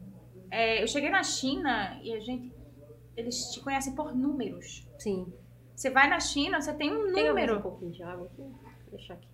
É, 0.56 0.82
eu 0.82 0.88
cheguei 0.88 1.10
na 1.10 1.22
China 1.22 2.00
e 2.02 2.14
a 2.14 2.20
gente. 2.22 2.50
Eles 3.18 3.52
te 3.52 3.60
conhecem 3.60 3.94
por 3.94 4.16
números. 4.16 4.88
Sim. 4.98 5.34
Você 5.76 5.90
vai 5.90 6.10
na 6.10 6.20
China, 6.22 6.62
você 6.62 6.74
tem 6.74 6.94
um 6.94 7.12
número. 7.12 7.54
Tem 7.54 7.58
um 7.58 7.62
pouquinho 7.62 7.92
de 7.92 8.02
água 8.02 8.28
aqui. 8.28 8.44
Deixa 8.90 9.14
aqui. 9.14 9.28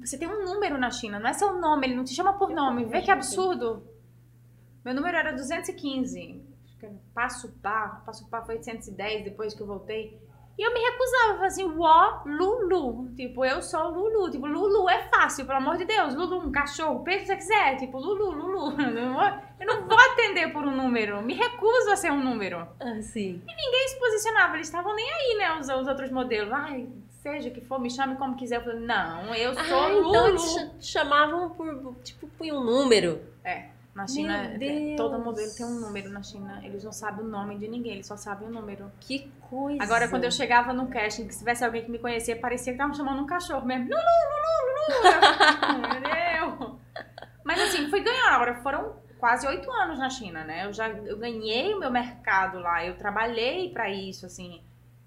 Você 0.00 0.16
tem 0.18 0.26
um 0.26 0.42
número 0.44 0.78
na 0.78 0.90
China, 0.90 1.20
não 1.20 1.28
é 1.28 1.34
seu 1.34 1.60
nome, 1.60 1.86
ele 1.86 1.94
não 1.94 2.04
te 2.04 2.14
chama 2.14 2.38
por 2.38 2.48
nome. 2.50 2.86
Vê 2.86 3.02
que 3.02 3.10
absurdo. 3.10 3.86
Meu 4.82 4.94
número 4.94 5.18
era 5.18 5.32
215. 5.32 6.42
Passo 7.14 7.52
par, 7.62 8.02
passo 8.06 8.26
par 8.30 8.46
foi 8.46 8.56
810 8.56 9.24
depois 9.24 9.52
que 9.52 9.60
eu 9.60 9.66
voltei. 9.66 10.18
E 10.58 10.62
eu 10.66 10.72
me 10.72 10.80
recusava, 10.80 11.40
eu 11.40 11.44
assim, 11.44 11.64
uó, 11.64 12.22
Lulu. 12.24 13.14
Tipo, 13.14 13.44
eu 13.44 13.60
sou 13.60 13.90
Lulu. 13.90 14.30
Tipo, 14.30 14.46
Lulu 14.46 14.88
é 14.88 15.08
fácil, 15.08 15.44
pelo 15.44 15.58
amor 15.58 15.76
de 15.76 15.84
Deus. 15.84 16.14
Lulu, 16.14 16.46
um 16.46 16.52
cachorro, 16.52 17.04
peixe 17.04 17.20
que 17.20 17.26
você 17.26 17.36
quiser. 17.36 17.76
Tipo, 17.76 17.98
Lulu, 17.98 18.30
Lulu. 18.30 18.76
Eu 19.60 19.66
não 19.66 19.86
vou 19.86 19.98
atender 19.98 20.52
por 20.52 20.64
um 20.64 20.74
número. 20.74 21.22
Me 21.22 21.34
recuso 21.34 21.90
a 21.90 21.96
ser 21.96 22.12
um 22.12 22.22
número. 22.22 22.66
Ah, 22.78 23.00
sim. 23.02 23.42
E 23.46 23.54
ninguém 23.54 23.88
se 23.88 23.98
posicionava. 23.98 24.54
Eles 24.54 24.68
estavam 24.68 24.94
nem 24.94 25.10
aí, 25.10 25.36
né? 25.38 25.58
Os, 25.58 25.68
os 25.68 25.88
outros 25.88 26.10
modelos. 26.10 26.52
Ai, 26.52 26.86
seja 27.22 27.50
que 27.50 27.60
for, 27.60 27.80
me 27.80 27.90
chame 27.90 28.16
como 28.16 28.36
quiser. 28.36 28.56
Eu 28.56 28.64
falei, 28.64 28.80
não, 28.80 29.34
eu 29.34 29.54
sou 29.54 29.80
ah, 29.80 29.88
Lulu. 29.88 30.08
Então 30.10 30.28
eles 30.28 30.70
chamavam 30.80 31.50
por, 31.50 31.96
tipo, 32.02 32.26
por 32.28 32.46
um 32.46 32.62
número. 32.62 33.20
É. 33.44 33.78
Na 33.94 34.06
China, 34.06 34.56
é, 34.60 34.94
todo 34.96 35.18
modelo 35.18 35.52
tem 35.56 35.66
um 35.66 35.80
número 35.80 36.08
na 36.08 36.22
China. 36.22 36.60
Eles 36.62 36.84
não 36.84 36.92
sabem 36.92 37.24
o 37.24 37.28
nome 37.28 37.58
de 37.58 37.66
ninguém, 37.66 37.94
eles 37.94 38.06
só 38.06 38.16
sabem 38.16 38.46
o 38.46 38.50
número. 38.50 38.92
Que 39.00 39.28
coisa! 39.50 39.82
Agora, 39.82 40.06
quando 40.06 40.22
eu 40.22 40.30
chegava 40.30 40.72
no 40.72 40.86
casting, 40.86 41.26
que 41.26 41.32
se 41.32 41.40
tivesse 41.40 41.64
alguém 41.64 41.82
que 41.82 41.90
me 41.90 41.98
conhecia, 41.98 42.36
parecia 42.36 42.72
que 42.72 42.76
estavam 42.76 42.94
chamando 42.94 43.20
um 43.20 43.26
cachorro 43.26 43.66
mesmo. 43.66 43.86
Lulu, 43.86 44.00
Lulu, 44.30 45.02
Lulu! 45.02 45.98
Meu 46.62 46.78
Mas 47.42 47.60
assim, 47.60 47.90
fui 47.90 47.98
ganhando. 47.98 48.34
Agora 48.34 48.62
foram 48.62 48.94
quase 49.18 49.46
oito 49.46 49.70
anos 49.70 49.98
na 49.98 50.08
China, 50.08 50.44
né? 50.44 50.66
Eu 50.66 50.72
já 50.72 50.88
eu 50.88 51.18
ganhei 51.18 51.74
o 51.74 51.78
meu 51.78 51.90
mercado 51.90 52.58
lá, 52.58 52.84
eu 52.84 52.96
trabalhei 52.96 53.70
para 53.70 53.90
isso, 53.90 54.26
assim. 54.26 54.62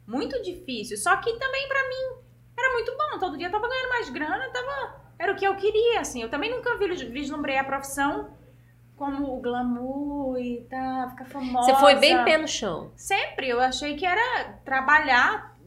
Muito 0.08 0.42
difícil. 0.42 0.98
Só 0.98 1.16
que 1.18 1.32
também 1.38 1.68
para 1.68 1.88
mim 1.90 2.22
era 2.58 2.74
muito 2.74 2.92
bom. 2.98 3.20
Todo 3.20 3.38
dia 3.38 3.48
eu 3.48 3.52
tava 3.52 3.68
ganhando 3.68 3.90
mais 3.90 4.10
grana, 4.10 4.50
tava... 4.50 5.02
Era 5.18 5.34
o 5.34 5.36
que 5.36 5.46
eu 5.46 5.56
queria, 5.56 6.02
assim. 6.02 6.22
Eu 6.22 6.30
também 6.30 6.52
nunca 6.52 6.78
vislumbrei 6.78 7.58
a 7.58 7.64
profissão 7.64 8.32
como 8.98 9.36
o 9.36 9.42
glamour 9.42 10.38
e 10.40 10.62
tá, 10.70 11.08
ficar 11.12 11.26
famosa. 11.26 11.74
Você 11.74 11.80
foi 11.80 11.96
bem 11.96 12.24
pé 12.24 12.38
no 12.38 12.48
chão. 12.48 12.92
Sempre, 12.96 13.50
eu 13.50 13.60
achei 13.60 13.96
que 13.96 14.06
era 14.06 14.60
trabalhar. 14.66 15.58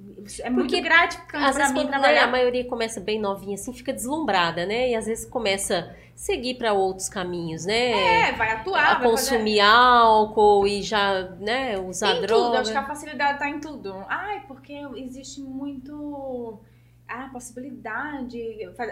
É 0.40 0.50
muito 0.50 0.68
Porque, 0.68 0.80
gratificante 0.80 1.44
às 1.44 1.56
vezes, 1.56 1.72
mim 1.72 1.80
quando, 1.80 1.86
né, 1.86 1.98
trabalhar. 1.98 2.24
A 2.24 2.30
maioria 2.30 2.64
começa 2.68 3.00
bem 3.00 3.20
novinha, 3.20 3.54
assim, 3.54 3.72
fica 3.72 3.92
deslumbrada, 3.92 4.66
né? 4.66 4.90
E 4.90 4.94
às 4.94 5.06
vezes 5.06 5.24
começa 5.24 5.96
seguir 6.14 6.54
para 6.54 6.72
outros 6.72 7.08
caminhos, 7.08 7.66
né? 7.66 8.28
É, 8.28 8.32
vai 8.32 8.50
atuar. 8.52 8.84
A 8.84 8.94
vai 8.94 9.10
consumir 9.10 9.58
fazer... 9.58 9.72
álcool 9.72 10.66
e 10.66 10.82
já, 10.82 11.22
né, 11.38 11.78
usar 11.78 12.16
em 12.16 12.20
droga. 12.22 12.44
Tudo, 12.44 12.56
acho 12.58 12.72
que 12.72 12.78
a 12.78 12.86
facilidade 12.86 13.38
tá 13.38 13.48
em 13.48 13.60
tudo. 13.60 14.04
Ai, 14.08 14.44
porque 14.46 14.72
existe 14.96 15.40
muito 15.40 16.60
a 17.08 17.28
possibilidade. 17.28 18.38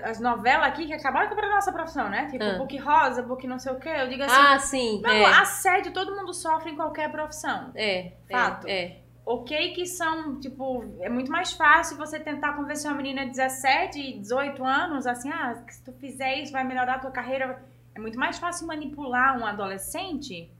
As 0.04 0.20
novelas 0.20 0.66
aqui 0.66 0.86
que 0.86 0.92
acabaram 0.92 1.34
com 1.34 1.40
a 1.40 1.48
nossa 1.48 1.72
profissão, 1.72 2.08
né? 2.08 2.26
Tipo, 2.30 2.44
ah. 2.44 2.58
book 2.58 2.76
rosa, 2.78 3.22
book 3.22 3.46
não 3.46 3.58
sei 3.58 3.72
o 3.72 3.76
quê. 3.76 3.88
Eu 3.88 4.08
digo 4.08 4.22
assim. 4.22 4.34
Ah, 4.34 4.58
sim. 4.58 5.00
Não, 5.02 5.10
é. 5.10 5.24
assédio 5.40 5.92
todo 5.92 6.14
mundo 6.14 6.32
sofre 6.34 6.70
em 6.70 6.76
qualquer 6.76 7.10
profissão. 7.10 7.70
É. 7.74 8.12
Fato. 8.30 8.66
É. 8.66 8.72
é. 8.72 9.01
Ok, 9.24 9.72
que 9.72 9.86
são, 9.86 10.40
tipo, 10.40 10.84
é 11.00 11.08
muito 11.08 11.30
mais 11.30 11.52
fácil 11.52 11.96
você 11.96 12.18
tentar 12.18 12.54
convencer 12.54 12.90
uma 12.90 12.96
menina 12.96 13.24
de 13.24 13.30
17, 13.30 14.18
18 14.18 14.64
anos, 14.64 15.06
assim, 15.06 15.30
ah, 15.30 15.62
se 15.68 15.82
tu 15.84 15.92
fizer 15.92 16.42
isso 16.42 16.52
vai 16.52 16.64
melhorar 16.64 16.96
a 16.96 16.98
tua 16.98 17.10
carreira. 17.10 17.62
É 17.94 18.00
muito 18.00 18.18
mais 18.18 18.38
fácil 18.38 18.66
manipular 18.66 19.38
um 19.38 19.46
adolescente 19.46 20.50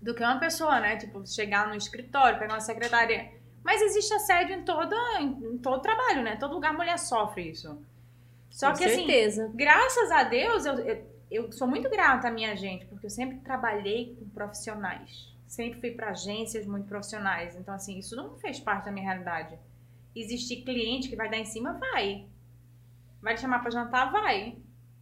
do 0.00 0.14
que 0.14 0.22
uma 0.22 0.38
pessoa, 0.38 0.80
né? 0.80 0.96
Tipo, 0.96 1.26
chegar 1.26 1.68
no 1.68 1.74
escritório, 1.74 2.38
pegar 2.38 2.54
uma 2.54 2.60
secretária 2.60 3.36
mas 3.66 3.82
existe 3.82 4.14
assédio 4.14 4.54
em, 4.54 4.62
toda, 4.62 4.96
em 5.20 5.58
todo 5.58 5.82
trabalho, 5.82 6.22
né? 6.22 6.36
Todo 6.36 6.54
lugar 6.54 6.70
a 6.70 6.76
mulher 6.76 6.96
sofre 7.00 7.50
isso. 7.50 7.76
Só 8.48 8.70
Com 8.70 8.78
que 8.78 8.84
assim, 8.84 8.98
certeza. 8.98 9.46
assim, 9.46 9.56
graças 9.56 10.10
a 10.12 10.22
Deus, 10.22 10.64
eu, 10.64 10.74
eu, 10.78 11.04
eu, 11.28 11.52
sou 11.52 11.66
muito 11.66 11.90
grata 11.90 12.28
à 12.28 12.30
minha 12.30 12.54
gente, 12.54 12.86
porque 12.86 13.06
eu 13.06 13.10
sempre 13.10 13.38
trabalhei 13.38 14.14
com 14.16 14.28
profissionais. 14.28 15.34
Sempre 15.46 15.80
fui 15.80 15.90
para 15.92 16.10
agências 16.10 16.66
muito 16.66 16.86
profissionais. 16.86 17.56
Então, 17.56 17.74
assim, 17.74 17.98
isso 17.98 18.16
não 18.16 18.36
fez 18.36 18.58
parte 18.58 18.86
da 18.86 18.92
minha 18.92 19.06
realidade. 19.06 19.56
Existir 20.14 20.62
cliente 20.62 21.08
que 21.08 21.16
vai 21.16 21.30
dar 21.30 21.38
em 21.38 21.44
cima, 21.44 21.74
vai. 21.74 22.26
Vai 23.22 23.34
te 23.34 23.40
chamar 23.40 23.60
para 23.60 23.70
jantar, 23.70 24.10
vai. 24.10 24.56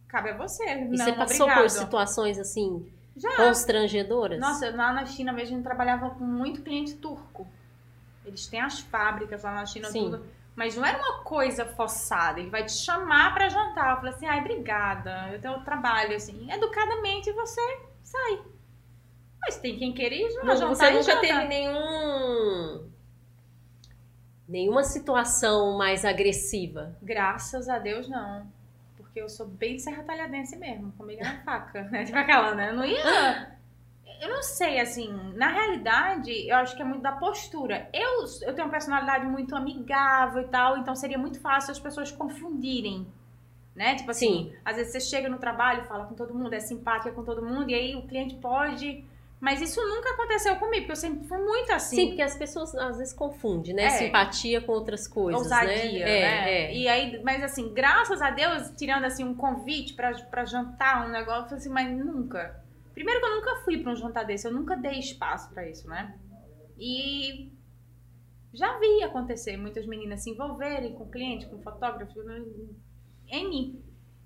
Cabe 0.07 0.29
a 0.29 0.37
você. 0.37 0.63
E 0.63 0.85
não, 0.85 0.97
você 0.97 1.13
passou 1.13 1.45
obrigado. 1.45 1.61
por 1.61 1.69
situações 1.69 2.39
assim 2.39 2.91
Já. 3.15 3.35
constrangedoras? 3.37 4.39
Nossa, 4.39 4.69
lá 4.69 4.93
na 4.93 5.05
China 5.05 5.33
mesmo 5.33 5.53
a 5.53 5.57
gente 5.57 5.63
trabalhava 5.63 6.11
com 6.11 6.23
muito 6.23 6.61
cliente 6.61 6.95
turco. 6.95 7.47
Eles 8.25 8.47
têm 8.47 8.59
as 8.59 8.79
fábricas 8.79 9.43
lá 9.43 9.53
na 9.53 9.65
China, 9.65 9.89
Sim. 9.89 10.11
tudo. 10.11 10.25
Mas 10.55 10.75
não 10.75 10.85
era 10.85 10.97
uma 10.97 11.23
coisa 11.23 11.65
forçada. 11.65 12.39
Ele 12.39 12.49
vai 12.49 12.63
te 12.63 12.71
chamar 12.71 13.33
para 13.33 13.49
jantar. 13.49 13.91
Eu 13.91 13.97
falei 13.97 14.13
assim, 14.13 14.25
ai, 14.25 14.39
obrigada. 14.39 15.29
Eu 15.33 15.41
tenho 15.41 15.59
trabalho, 15.63 16.15
assim. 16.15 16.49
Educadamente 16.51 17.31
você 17.33 17.61
sai. 18.03 18.39
Mas 19.45 19.57
tem 19.57 19.77
quem 19.77 19.93
queira 19.93 20.15
ir 20.15 20.27
não, 20.43 20.57
jantar 20.57 20.91
Você 20.91 20.91
nunca 20.91 21.21
teve 21.21 21.45
nenhum... 21.45 22.89
Nenhuma 24.47 24.83
situação 24.83 25.77
mais 25.77 26.03
agressiva? 26.03 26.95
Graças 27.01 27.69
a 27.69 27.79
Deus, 27.79 28.07
não. 28.07 28.47
Porque 28.97 29.21
eu 29.21 29.29
sou 29.29 29.47
bem 29.47 29.77
serra 29.77 30.03
talhadense 30.03 30.55
mesmo. 30.55 30.91
Comigo 30.93 31.23
é 31.23 31.27
uma 31.27 31.43
faca, 31.43 31.83
né? 31.83 32.05
Tipo 32.05 32.17
aquela, 32.17 32.55
né? 32.55 32.69
Eu 32.69 32.75
não 32.75 32.85
ia... 32.85 33.55
Eu 34.21 34.29
não 34.29 34.41
sei, 34.41 34.79
assim, 34.79 35.11
na 35.35 35.49
realidade, 35.49 36.31
eu 36.47 36.55
acho 36.55 36.75
que 36.75 36.81
é 36.81 36.85
muito 36.85 37.01
da 37.01 37.11
postura. 37.11 37.89
Eu, 37.93 38.23
eu 38.43 38.53
tenho 38.53 38.67
uma 38.67 38.71
personalidade 38.71 39.25
muito 39.25 39.55
amigável 39.55 40.41
e 40.41 40.47
tal, 40.47 40.77
então 40.77 40.95
seria 40.95 41.17
muito 41.17 41.39
fácil 41.39 41.71
as 41.71 41.79
pessoas 41.79 42.11
confundirem. 42.11 43.05
Né? 43.75 43.95
Tipo 43.95 44.11
assim, 44.11 44.49
Sim. 44.49 44.53
às 44.63 44.77
vezes 44.77 44.93
você 44.93 44.99
chega 45.01 45.27
no 45.27 45.37
trabalho, 45.37 45.83
fala 45.83 46.05
com 46.05 46.15
todo 46.15 46.33
mundo, 46.33 46.53
é 46.53 46.61
simpática 46.61 47.11
com 47.11 47.25
todo 47.25 47.45
mundo, 47.45 47.69
e 47.69 47.75
aí 47.75 47.95
o 47.95 48.03
cliente 48.03 48.35
pode 48.35 49.03
Mas 49.45 49.61
isso 49.61 49.79
nunca 49.79 50.09
aconteceu 50.09 50.55
comigo, 50.55 50.87
porque 50.87 50.93
eu 50.93 50.95
sempre 50.95 51.27
fui 51.27 51.37
muito 51.37 51.71
assim. 51.71 51.97
Sim, 51.97 52.07
porque 52.07 52.23
as 52.23 52.35
pessoas 52.35 52.73
às 52.73 52.97
vezes 52.97 53.13
confundem, 53.13 53.75
né? 53.75 53.83
É. 53.83 53.89
Simpatia 53.91 54.59
com 54.59 54.71
outras 54.71 55.07
coisas, 55.07 55.39
ousadia, 55.39 56.03
né? 56.03 56.03
né? 56.03 56.51
É, 56.51 56.63
é. 56.63 56.75
E 56.75 56.87
aí, 56.87 57.21
mas 57.21 57.43
assim, 57.43 57.71
graças 57.71 58.23
a 58.23 58.31
Deus, 58.31 58.71
tirando 58.75 59.03
assim 59.05 59.23
um 59.23 59.35
convite 59.35 59.93
pra 59.93 60.45
jantar, 60.45 61.07
um 61.07 61.11
negócio, 61.11 61.43
eu 61.43 61.45
falei 61.49 61.57
assim, 61.59 61.69
mas 61.69 61.95
nunca. 61.95 62.59
Primeiro 62.91 63.19
que 63.19 63.25
eu 63.27 63.35
nunca 63.35 63.55
fui 63.57 63.77
pra 63.77 63.91
um 63.91 63.95
jantar 63.95 64.25
desse, 64.25 64.47
eu 64.47 64.51
nunca 64.51 64.75
dei 64.75 64.97
espaço 64.97 65.53
pra 65.53 65.69
isso, 65.69 65.87
né? 65.87 66.17
E 66.79 67.51
já 68.51 68.79
vi 68.79 69.03
acontecer 69.03 69.57
muitas 69.57 69.85
meninas 69.85 70.23
se 70.23 70.31
envolverem 70.31 70.95
com 70.95 71.07
cliente, 71.07 71.45
com 71.45 71.61
fotógrafo, 71.61 72.19
em 73.27 73.47
mim. 73.47 73.83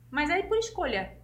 Mas 0.10 0.30
aí 0.30 0.44
por 0.44 0.58
escolha. 0.58 1.19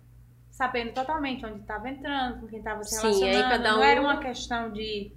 Sabendo 0.56 0.94
totalmente 0.94 1.46
onde 1.46 1.60
estava 1.60 1.90
entrando, 1.90 2.40
com 2.40 2.48
quem 2.48 2.60
estava 2.60 2.82
se 2.84 2.96
Sim, 2.96 3.08
aí 3.08 3.14
relacionando. 3.20 3.50
cada 3.50 3.72
Não 3.74 3.80
um- 3.82 3.84
era 3.84 4.00
uma 4.02 4.18
questão 4.20 4.72
de 4.72 5.12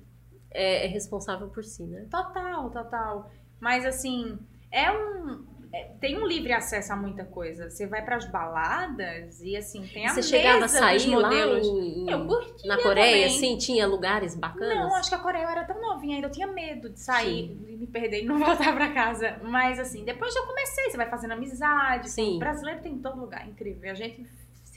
É, 0.51 0.86
é 0.86 0.89
responsável 0.89 1.49
por 1.49 1.62
si, 1.62 1.84
né? 1.84 2.07
Total, 2.11 2.70
total. 2.70 3.30
Mas 3.61 3.84
assim, 3.84 4.36
é 4.72 4.91
um. 4.91 5.45
é- 5.72 5.93
tem 6.01 6.16
um 6.16 6.26
livre 6.26 6.53
acesso 6.55 6.91
a 6.93 6.97
muita 6.97 7.24
coisa. 7.24 7.68
Você 7.70 7.86
vai 7.86 8.03
pras 8.05 8.24
baladas 8.32 9.41
e 9.43 9.55
assim, 9.57 9.86
tem 9.86 10.07
a 10.07 10.14
Você 10.14 10.22
chegava 10.22 10.57
a 10.57 10.61
mesa 10.62 10.78
sair 10.78 10.97
dos 10.97 11.07
lá 11.07 11.20
modelos. 11.28 11.66
em- 11.68 12.11
Eu 12.11 12.26
curtia 12.26 12.66
na 12.68 12.82
Coreia, 12.82 13.26
também. 13.26 13.36
assim, 13.36 13.59
tinha 13.59 13.86
lugares 13.86 14.34
bacanas? 14.34 14.74
Não, 14.76 14.95
acho 14.97 15.11
que 15.11 15.14
a 15.14 15.18
Coreia 15.18 15.43
eu 15.45 15.49
era 15.51 15.64
tão 15.64 15.80
novinha 15.80 16.14
ainda, 16.16 16.26
eu 16.28 16.32
tinha 16.32 16.47
medo 16.47 16.89
de 16.89 16.99
sair 16.99 17.55
e 17.68 17.76
me 17.76 17.86
perder 17.86 18.22
e 18.22 18.24
não 18.24 18.39
voltar 18.72 18.74
pra 18.74 18.93
casa. 18.93 19.39
Mas 19.45 19.78
assim, 19.78 20.05
depois 20.05 20.34
eu 20.34 20.47
comecei, 20.47 20.91
você 20.91 20.97
vai 20.97 21.09
fazendo 21.11 21.32
amizade. 21.32 22.09
Sim. 22.11 22.36
O 22.36 22.39
brasileiro 22.39 22.80
tem 22.80 22.95
em 22.95 22.99
todo 23.03 23.20
lugar, 23.20 23.47
incrível. 23.47 23.91
A 23.91 23.95
gente 23.95 24.26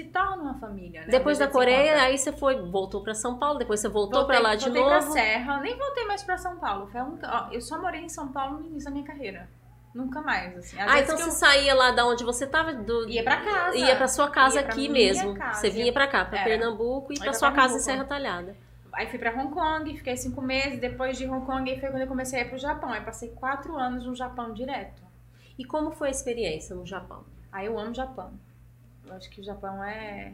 se 0.03 0.09
torna 0.09 0.37
uma 0.43 0.53
família, 0.59 1.01
né? 1.01 1.07
Depois 1.07 1.37
da 1.37 1.47
Coreia, 1.47 2.01
aí 2.01 2.17
você 2.17 2.31
foi, 2.31 2.61
voltou 2.61 3.01
pra 3.03 3.13
São 3.13 3.37
Paulo, 3.37 3.59
depois 3.59 3.79
você 3.79 3.87
voltou 3.89 4.19
Voltei, 4.21 4.37
pra 4.37 4.47
lá 4.49 4.55
de 4.55 4.65
voltei 4.65 4.81
novo. 4.83 4.91
pra 4.93 5.01
Serra, 5.01 5.59
nem 5.61 5.77
voltei 5.77 6.05
mais 6.05 6.23
pra 6.23 6.37
São 6.37 6.55
Paulo. 6.57 6.87
Foi 6.87 7.01
única- 7.01 7.29
ó, 7.31 7.51
eu 7.53 7.61
só 7.61 7.79
morei 7.81 8.01
em 8.01 8.09
São 8.09 8.29
Paulo 8.31 8.59
no 8.59 8.65
início 8.65 8.85
da 8.85 8.91
minha 8.91 9.05
carreira. 9.05 9.49
Nunca 9.93 10.21
mais, 10.21 10.57
assim. 10.57 10.79
Às 10.79 10.89
Ah, 10.89 10.99
então 10.99 11.17
você 11.17 11.27
eu 11.27 11.31
saía 11.33 11.75
lá 11.75 11.91
da 11.91 12.05
onde 12.05 12.23
você 12.23 12.47
tava? 12.47 12.71
Do... 12.73 13.09
ia 13.09 13.23
pra 13.23 13.41
casa. 13.41 13.75
Ia 13.77 13.95
pra 13.97 14.07
sua 14.07 14.29
casa 14.29 14.55
Ia 14.55 14.61
aqui 14.67 14.87
mesmo. 14.87 15.35
casa, 15.37 15.59
Você 15.59 15.69
vinha 15.69 15.91
pra 15.91 16.07
cá, 16.07 16.23
pra 16.23 16.39
Era. 16.39 16.49
Pernambuco 16.49 17.11
e 17.11 17.15
pra 17.17 17.25
pra 17.25 17.33
sua 17.33 17.51
casa 17.51 17.75
em. 17.75 17.79
Serra 17.79 18.05
Talhada. 18.05 18.55
Aí 18.93 19.07
fui 19.07 19.19
pra 19.19 19.31
Hong 19.31 19.51
Kong, 19.53 19.97
fiquei 19.97 20.15
cinco 20.15 20.41
meses. 20.41 20.79
Depois 20.79 21.17
de 21.17 21.25
Hong 21.27 21.45
Kong, 21.45 21.69
aí 21.69 21.77
foi 21.79 21.89
quando 21.89 22.01
eu 22.03 22.07
comecei 22.07 22.39
a 22.39 22.43
ir 22.43 22.49
pro 22.49 22.57
Japão. 22.57 22.89
Aí 22.89 23.01
passei 23.01 23.29
quatro 23.31 23.77
anos 23.77 24.05
no 24.05 24.15
Japão 24.15 24.53
direto. 24.53 25.01
E 25.59 25.65
como 25.65 25.91
foi 25.91 26.07
a 26.07 26.11
experiência 26.11 26.73
no 26.73 26.85
Japão? 26.85 27.25
Aí 27.51 27.65
eu 27.65 27.77
amo 27.77 27.93
Japão. 27.93 28.31
Eu 29.11 29.17
acho 29.17 29.29
que 29.29 29.41
o 29.41 29.43
Japão 29.43 29.83
é... 29.83 30.33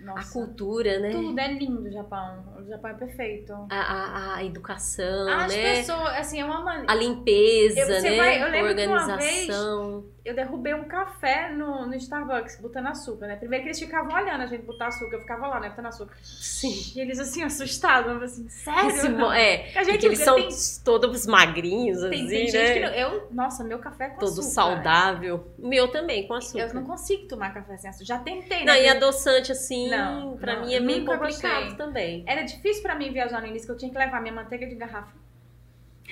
Nossa, 0.00 0.28
A 0.28 0.32
cultura, 0.32 0.98
né? 0.98 1.10
tudo 1.10 1.38
é 1.38 1.52
lindo 1.54 1.88
o 1.88 1.90
Japão. 1.90 2.44
O 2.58 2.66
Japão 2.66 2.90
é 2.90 2.94
perfeito. 2.94 3.52
A, 3.70 3.76
a, 3.78 4.34
a 4.36 4.44
educação, 4.44 5.26
As 5.28 5.54
né? 5.54 5.76
pessoas, 5.76 6.08
assim, 6.18 6.38
é 6.40 6.44
uma 6.44 6.60
maneira... 6.62 6.92
A 6.92 6.94
limpeza, 6.94 7.80
Eu- 7.80 8.02
né? 8.02 8.16
vai- 8.16 8.42
eu 8.42 8.50
lembro 8.50 8.74
que 8.76 8.86
uma 8.86 9.00
Organização. 9.02 10.04
Eu 10.26 10.34
derrubei 10.34 10.74
um 10.74 10.84
café 10.84 11.50
no, 11.52 11.86
no 11.86 11.94
Starbucks, 11.94 12.60
botando 12.60 12.86
açúcar, 12.88 13.26
né? 13.28 13.36
Primeiro 13.36 13.62
que 13.62 13.68
eles 13.68 13.78
ficavam 13.78 14.12
olhando 14.14 14.42
a 14.42 14.46
gente 14.46 14.64
botar 14.64 14.88
açúcar, 14.88 15.16
eu 15.16 15.20
ficava 15.20 15.46
lá, 15.46 15.60
né, 15.60 15.70
botando 15.70 15.86
açúcar. 15.86 16.16
Sim. 16.22 16.92
E 16.94 17.00
eles 17.00 17.18
assim, 17.18 17.42
assustados, 17.42 18.12
eu 18.12 18.22
assim, 18.22 18.48
sério? 18.48 18.90
Esse 18.90 19.06
é, 19.06 19.72
a 19.78 19.84
gente 19.84 19.92
porque 19.92 20.06
eles 20.06 20.18
são 20.18 20.36
tem, 20.36 20.48
todos 20.84 21.26
magrinhos, 21.26 22.00
tem, 22.00 22.08
assim, 22.08 22.28
tem 22.28 22.44
né? 22.44 22.50
gente 22.50 22.72
que 22.74 22.80
não, 22.80 22.88
eu, 22.92 23.28
nossa, 23.30 23.62
meu 23.64 23.78
café 23.78 24.04
é 24.06 24.08
com 24.10 24.18
Todo 24.20 24.28
açúcar. 24.40 24.48
saudável. 24.48 25.46
O 25.58 25.68
meu 25.68 25.88
também, 25.88 26.26
com 26.26 26.34
açúcar. 26.34 26.62
Eu 26.64 26.74
não 26.74 26.84
consigo 26.84 27.28
tomar 27.28 27.54
café 27.54 27.76
sem 27.76 27.90
açúcar. 27.90 28.04
Já 28.04 28.18
tentei, 28.18 28.64
Não, 28.64 28.74
né? 28.74 28.82
e 28.84 28.88
adoçante, 28.88 29.52
assim, 29.52 29.88
Não, 29.90 30.36
pra 30.36 30.56
não, 30.56 30.66
mim 30.66 30.74
é 30.74 30.80
meio 30.80 31.04
complicado 31.04 31.60
gostei. 31.60 31.76
também. 31.76 32.24
Era 32.26 32.42
difícil 32.42 32.82
pra 32.82 32.94
mim 32.94 33.12
viajar 33.12 33.40
no 33.40 33.46
início, 33.46 33.66
que 33.66 33.72
eu 33.72 33.76
tinha 33.78 33.90
que 33.90 33.98
levar 33.98 34.20
minha 34.20 34.34
manteiga 34.34 34.66
de 34.66 34.74
garrafa. 34.74 35.12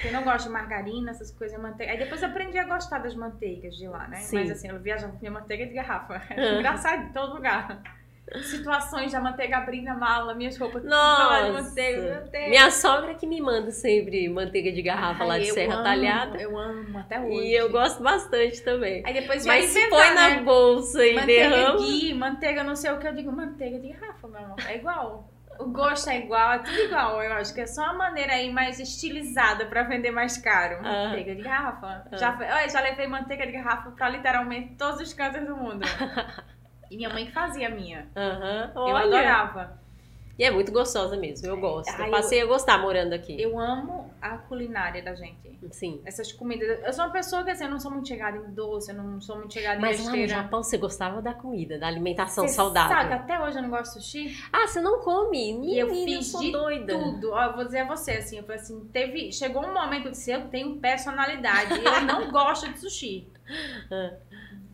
Eu 0.02 0.12
não 0.12 0.22
gosto 0.22 0.46
de 0.46 0.52
margarina, 0.52 1.10
essas 1.10 1.30
coisas, 1.30 1.60
manteiga. 1.60 1.92
Aí 1.92 1.98
depois 1.98 2.22
eu 2.22 2.28
aprendi 2.28 2.58
a 2.58 2.64
gostar 2.64 2.98
das 2.98 3.14
manteigas 3.14 3.76
de 3.76 3.86
lá, 3.86 4.08
né? 4.08 4.16
Sim. 4.16 4.36
Mas 4.36 4.50
assim, 4.50 4.68
eu 4.68 4.78
viajava 4.80 5.12
com 5.12 5.18
minha 5.20 5.30
manteiga 5.30 5.66
de 5.66 5.72
garrafa. 5.74 6.20
Era 6.30 6.54
engraçado 6.58 7.02
em 7.04 7.12
todo 7.12 7.34
lugar. 7.34 7.82
Situações 8.42 9.12
da 9.12 9.20
manteiga 9.20 9.58
abrindo 9.58 9.88
a 9.88 9.94
mala, 9.94 10.34
minhas 10.34 10.56
roupas 10.56 10.80
tudo 10.82 10.90
lá 10.90 11.42
de 11.42 11.50
Nossa! 11.50 11.62
manteiga. 11.68 12.28
Deus. 12.32 12.48
Minha 12.48 12.70
sogra 12.70 13.14
que 13.14 13.26
me 13.26 13.38
manda 13.40 13.70
sempre 13.70 14.26
manteiga 14.30 14.72
de 14.72 14.80
garrafa 14.80 15.24
lá 15.24 15.34
Ai, 15.34 15.40
de 15.40 15.48
eu 15.48 15.54
Serra 15.54 15.74
amo, 15.74 15.82
Talhada. 15.84 16.40
Eu 16.40 16.58
amo 16.58 16.98
até 16.98 17.20
hoje. 17.20 17.36
E 17.46 17.54
eu 17.54 17.70
gosto 17.70 18.02
bastante 18.02 18.62
também. 18.62 19.02
Aí 19.04 19.12
depois 19.12 19.44
Mas 19.44 19.66
se 19.66 19.78
inventar, 19.78 19.98
põe 20.06 20.14
na 20.14 20.30
né? 20.30 20.42
bolsa 20.42 21.06
e 21.06 21.14
Manteiga 21.14 21.50
derrama. 21.50 22.14
manteiga 22.14 22.64
não 22.64 22.74
sei 22.74 22.90
o 22.92 22.98
que, 22.98 23.06
eu 23.06 23.14
digo 23.14 23.30
manteiga 23.30 23.78
de 23.78 23.88
garrafa, 23.92 24.26
meu 24.26 24.40
amor. 24.40 24.56
É 24.66 24.76
igual. 24.76 25.28
O 25.58 25.66
gosto 25.66 26.08
é 26.10 26.18
igual, 26.18 26.52
é 26.52 26.58
tudo 26.58 26.76
igual. 26.78 27.22
Eu 27.22 27.32
acho 27.34 27.54
que 27.54 27.60
é 27.60 27.66
só 27.66 27.82
uma 27.84 27.94
maneira 27.94 28.32
aí 28.34 28.52
mais 28.52 28.78
estilizada 28.80 29.66
pra 29.66 29.82
vender 29.84 30.10
mais 30.10 30.36
caro. 30.36 30.78
Ah. 30.84 31.06
Manteiga 31.08 31.34
de 31.34 31.42
garrafa. 31.42 32.04
Ah. 32.10 32.16
Já, 32.16 32.36
foi- 32.36 32.46
olha, 32.46 32.68
já 32.68 32.80
levei 32.80 33.06
manteiga 33.06 33.46
de 33.46 33.52
garrafa 33.52 33.90
pra 33.92 34.08
literalmente 34.08 34.74
todos 34.76 35.00
os 35.00 35.12
cantos 35.12 35.44
do 35.46 35.56
mundo. 35.56 35.84
e 36.90 36.96
minha 36.96 37.08
mãe 37.10 37.26
que 37.26 37.32
fazia 37.32 37.68
a 37.68 37.70
minha. 37.70 38.06
Aham, 38.16 38.72
Eu 38.74 38.80
olha. 38.82 39.04
adorava. 39.04 39.83
E 40.36 40.42
é 40.44 40.50
muito 40.50 40.72
gostosa 40.72 41.16
mesmo, 41.16 41.46
eu 41.46 41.56
gosto. 41.56 41.90
Ai, 41.90 42.08
eu 42.08 42.10
passei 42.10 42.42
a 42.42 42.46
gostar 42.46 42.78
morando 42.78 43.12
aqui. 43.12 43.40
Eu 43.40 43.58
amo 43.58 44.10
a 44.20 44.36
culinária 44.36 45.02
da 45.02 45.14
gente. 45.14 45.58
Sim. 45.70 46.00
Essas 46.04 46.32
comidas. 46.32 46.80
Eu 46.84 46.92
sou 46.92 47.04
uma 47.04 47.12
pessoa 47.12 47.44
que 47.44 47.50
assim, 47.50 47.64
eu 47.64 47.70
não 47.70 47.78
sou 47.78 47.90
muito 47.90 48.08
chegada 48.08 48.36
em 48.36 48.50
doce, 48.52 48.90
eu 48.90 48.96
não 48.96 49.20
sou 49.20 49.36
muito 49.36 49.54
chegada 49.54 49.78
em 49.78 49.80
Mas 49.80 50.04
lá 50.04 50.10
no. 50.10 50.26
Japão 50.26 50.62
você 50.62 50.76
gostava 50.76 51.22
da 51.22 51.32
comida, 51.32 51.78
da 51.78 51.86
alimentação 51.86 52.48
Você 52.48 52.54
saudável. 52.54 52.96
Sabe 52.96 53.08
que 53.08 53.14
até 53.14 53.40
hoje 53.44 53.58
eu 53.58 53.62
não 53.62 53.70
gosto 53.70 53.98
de 53.98 54.02
sushi? 54.04 54.36
Ah, 54.52 54.66
você 54.66 54.80
não 54.80 55.00
come? 55.00 55.72
E 55.72 55.78
eu 55.78 55.86
Menina, 55.86 56.18
fiz 56.18 56.32
sou 56.32 56.40
de 56.40 56.50
doida. 56.52 56.98
tudo. 56.98 57.30
Ó, 57.30 57.42
eu 57.44 57.54
vou 57.54 57.64
dizer 57.64 57.80
a 57.80 57.84
você, 57.86 58.12
assim, 58.12 58.38
eu 58.38 58.42
falei 58.44 58.60
assim, 58.60 58.84
teve, 58.92 59.32
chegou 59.32 59.64
um 59.64 59.72
momento 59.72 60.02
que 60.02 60.08
eu 60.08 60.12
disse, 60.12 60.32
eu 60.32 60.48
tenho 60.48 60.76
personalidade, 60.78 61.72
eu 61.82 62.00
não 62.02 62.30
gosto 62.32 62.70
de 62.72 62.78
sushi. 62.80 63.28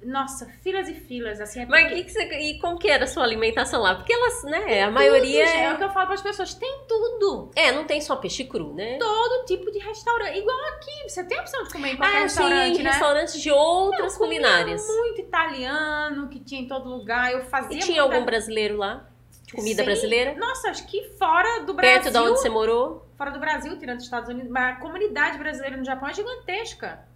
Nossa, 0.02 0.46
filas 0.62 0.88
e 0.88 0.94
filas, 0.94 1.40
assim. 1.40 1.60
É 1.60 1.66
Mas 1.66 1.82
porque 1.82 1.96
que 1.96 2.04
que 2.04 2.10
você, 2.12 2.38
e 2.38 2.58
como 2.58 2.78
que 2.78 2.88
era 2.88 3.04
a 3.04 3.06
sua 3.06 3.22
alimentação 3.22 3.82
lá? 3.82 3.94
Porque 3.94 4.12
elas, 4.12 4.42
né, 4.44 4.82
a 4.82 4.86
tudo, 4.86 4.94
maioria 4.94 5.46
gente, 5.46 5.56
é 5.58 5.64
é... 5.64 5.72
o 5.74 5.76
que 5.78 5.84
eu 5.84 5.90
falo 5.90 6.06
para 6.06 6.14
as 6.14 6.22
pessoas, 6.22 6.54
tem 6.54 6.80
tudo. 6.88 7.50
É, 7.54 7.70
não 7.72 7.84
tem 7.84 8.00
só 8.00 8.16
peixe 8.16 8.44
cru, 8.44 8.72
né? 8.74 8.96
Todo 8.98 9.44
tipo 9.44 9.70
de 9.70 9.78
restaurante. 9.78 10.38
Igual 10.38 10.56
aqui, 10.74 11.08
você 11.08 11.22
tem 11.24 11.36
a 11.38 11.40
opção 11.42 11.62
de 11.64 11.70
comer 11.72 11.92
em 11.92 11.96
qualquer 11.96 12.16
Ah, 12.16 12.28
sim, 12.28 12.42
restaurante, 12.42 12.82
né? 12.82 12.90
restaurantes 12.90 13.40
de 13.42 13.50
outras 13.50 14.12
Eu 14.14 14.18
culinárias. 14.18 14.86
Muito 14.86 15.20
italiano, 15.20 16.28
que 16.28 16.40
tinha 16.40 16.60
em 16.62 16.68
todo 16.68 16.88
lugar. 16.88 17.32
Eu 17.32 17.42
fazia 17.44 17.76
E 17.76 17.80
tinha 17.80 18.00
muita- 18.02 18.14
algum 18.16 18.24
brasileiro 18.26 18.76
lá? 18.78 19.06
Comida 19.54 19.80
Sim. 19.82 19.84
brasileira? 19.84 20.34
Nossa, 20.38 20.70
acho 20.70 20.86
que 20.86 21.02
fora 21.18 21.60
do 21.64 21.74
Brasil. 21.74 22.00
Perto 22.02 22.12
de 22.12 22.18
onde 22.18 22.38
você 22.38 22.48
morou? 22.48 23.06
fora 23.18 23.32
do 23.32 23.38
Brasil, 23.38 23.78
tirando 23.78 23.98
os 23.98 24.04
Estados 24.04 24.30
Unidos, 24.30 24.50
mas 24.50 24.76
a 24.76 24.80
comunidade 24.80 25.36
brasileira 25.36 25.76
no 25.76 25.84
Japão 25.84 26.08
é 26.08 26.14
gigantesca. 26.14 27.06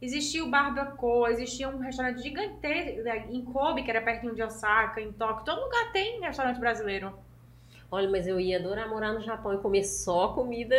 Existia 0.00 0.42
o 0.42 0.50
Barbacoa, 0.50 1.30
existia 1.30 1.68
um 1.68 1.78
restaurante 1.78 2.22
gigantesco 2.22 3.06
em 3.30 3.44
Kobe, 3.44 3.82
que 3.82 3.90
era 3.90 4.00
pertinho 4.00 4.34
de 4.34 4.42
Osaka, 4.42 5.00
em 5.00 5.12
Tóquio. 5.12 5.44
Todo 5.44 5.62
lugar 5.62 5.92
tem 5.92 6.20
restaurante 6.20 6.58
brasileiro. 6.58 7.12
Olha, 7.92 8.08
mas 8.08 8.24
eu 8.28 8.38
ia 8.38 8.56
adorar 8.58 8.88
morar 8.88 9.12
no 9.12 9.20
Japão 9.20 9.52
e 9.52 9.58
comer 9.58 9.82
só 9.82 10.28
comida. 10.28 10.76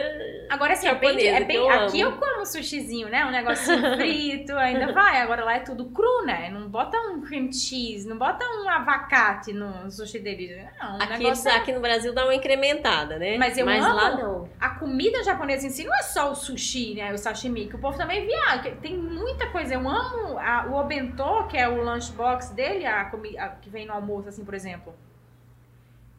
Agora, 0.49 0.71
assim, 0.71 0.87
é 0.87 0.95
bem, 0.95 1.09
Japonesa, 1.09 1.37
é 1.37 1.43
bem- 1.43 1.57
eu 1.57 1.69
aqui 1.69 2.01
amo. 2.01 2.13
eu 2.13 2.17
como 2.19 2.45
sushizinho, 2.45 3.09
né? 3.09 3.25
Um 3.25 3.31
negocinho 3.31 3.81
frito, 3.97 4.53
ainda 4.55 4.93
vai. 4.93 5.19
Agora 5.19 5.43
lá 5.43 5.55
é 5.55 5.59
tudo 5.59 5.85
cru, 5.89 6.25
né? 6.25 6.49
Não 6.49 6.69
bota 6.69 6.97
um 7.09 7.19
cream 7.21 7.51
cheese, 7.51 8.07
não 8.07 8.17
bota 8.17 8.45
um 8.45 8.69
avacate 8.69 9.51
no 9.51 9.91
sushi 9.91 10.19
deles. 10.19 10.65
Não, 10.81 10.97
o 10.99 11.03
Aqui, 11.03 11.17
negócio 11.23 11.51
aqui 11.51 11.71
no 11.73 11.81
Brasil 11.81 12.13
dá 12.13 12.23
uma 12.23 12.33
incrementada, 12.33 13.19
né? 13.19 13.37
Mas 13.37 13.57
eu 13.57 13.65
lá 13.65 14.07
amo. 14.07 14.17
não. 14.21 14.49
A 14.57 14.69
comida 14.69 15.21
japonesa 15.21 15.67
em 15.67 15.69
si 15.69 15.83
não 15.83 15.93
é 15.93 16.03
só 16.03 16.31
o 16.31 16.35
sushi, 16.35 16.93
né? 16.95 17.13
O 17.13 17.17
sashimi, 17.17 17.67
que 17.67 17.75
o 17.75 17.79
povo 17.79 17.97
também 17.97 18.25
viaja. 18.25 18.71
Tem 18.81 18.95
muita 18.97 19.47
coisa. 19.47 19.73
Eu 19.73 19.81
amo 19.87 20.37
a- 20.39 20.65
o 20.69 20.75
obentô, 20.75 21.43
que 21.47 21.57
é 21.57 21.67
o 21.67 21.83
lunchbox 21.83 22.51
dele, 22.51 22.85
a 22.85 23.03
comida 23.03 23.57
que 23.61 23.69
vem 23.69 23.85
no 23.85 23.91
almoço, 23.91 24.29
assim, 24.29 24.45
por 24.45 24.53
exemplo. 24.53 24.93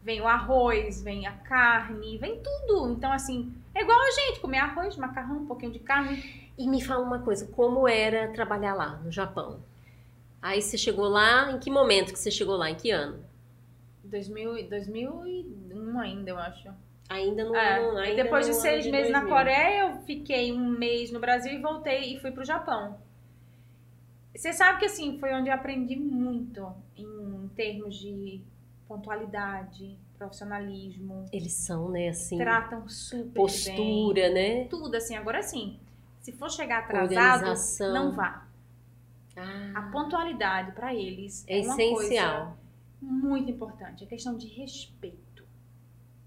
Vem 0.03 0.21
o 0.21 0.27
arroz, 0.27 1.03
vem 1.03 1.27
a 1.27 1.33
carne, 1.33 2.19
vem 2.19 2.41
tudo. 2.43 2.91
Então, 2.91 3.13
assim, 3.13 3.55
é 3.75 3.83
igual 3.83 3.99
a 4.01 4.11
gente, 4.11 4.41
comer 4.41 4.59
arroz, 4.59 4.97
macarrão, 4.97 5.39
um 5.39 5.47
pouquinho 5.47 5.73
de 5.73 5.79
carne. 5.79 6.51
E 6.59 6.69
me 6.69 6.83
fala 6.83 7.05
uma 7.05 7.21
coisa, 7.21 7.47
como 7.47 7.89
era 7.89 8.29
trabalhar 8.33 8.75
lá, 8.75 8.97
no 8.97 9.11
Japão? 9.13 9.61
Aí 10.41 10.61
você 10.61 10.77
chegou 10.77 11.09
lá, 11.09 11.53
em 11.53 11.59
que 11.59 11.71
momento 11.71 12.13
que 12.13 12.19
você 12.19 12.31
chegou 12.31 12.57
lá? 12.57 12.69
Em 12.69 12.75
que 12.75 12.91
ano? 12.91 13.25
2000, 14.05 14.69
2001 14.69 16.01
ainda, 16.01 16.31
eu 16.31 16.39
acho. 16.39 16.69
Ainda 17.09 17.45
no 17.45 17.55
É, 17.55 17.79
ano. 17.79 17.99
Ainda 17.99 18.25
depois 18.25 18.47
de 18.47 18.55
seis 18.55 18.87
meses 18.87 19.13
na 19.13 19.21
2000. 19.21 19.37
Coreia, 19.37 19.81
eu 19.83 19.99
fiquei 20.03 20.53
um 20.53 20.69
mês 20.69 21.13
no 21.13 21.21
Brasil 21.21 21.53
e 21.53 21.59
voltei 21.63 22.15
e 22.17 22.21
fui 22.21 22.33
pro 22.33 22.45
Japão. 22.45 22.99
Você 24.35 24.53
sabe 24.53 24.81
que 24.81 24.87
assim, 24.87 25.19
foi 25.19 25.33
onde 25.33 25.49
eu 25.49 25.55
aprendi 25.55 25.95
muito 25.95 26.67
em 26.97 27.49
termos 27.55 27.97
de 27.97 28.41
pontualidade, 28.93 29.99
profissionalismo. 30.19 31.25
Eles 31.33 31.53
são, 31.55 31.89
né, 31.89 32.09
assim, 32.11 32.37
Tratam 32.37 32.87
super 32.89 33.25
bem. 33.25 33.33
postura, 33.33 34.31
né? 34.31 34.65
Tudo 34.67 34.95
assim. 34.95 35.17
Agora 35.17 35.43
sim, 35.43 35.81
se 36.21 36.33
for 36.33 36.51
chegar 36.51 36.81
atrasado, 36.81 37.55
não 37.93 38.13
vá. 38.13 38.47
Ah, 39.35 39.73
A 39.77 39.83
pontualidade 39.91 40.73
pra 40.73 40.95
eles 40.95 41.45
é 41.49 41.59
é 41.59 41.63
uma 41.63 41.75
essencial. 41.75 41.95
coisa 41.95 42.57
muito 43.01 43.51
importante. 43.51 44.05
É 44.05 44.07
questão 44.07 44.37
de 44.37 44.47
respeito. 44.49 45.43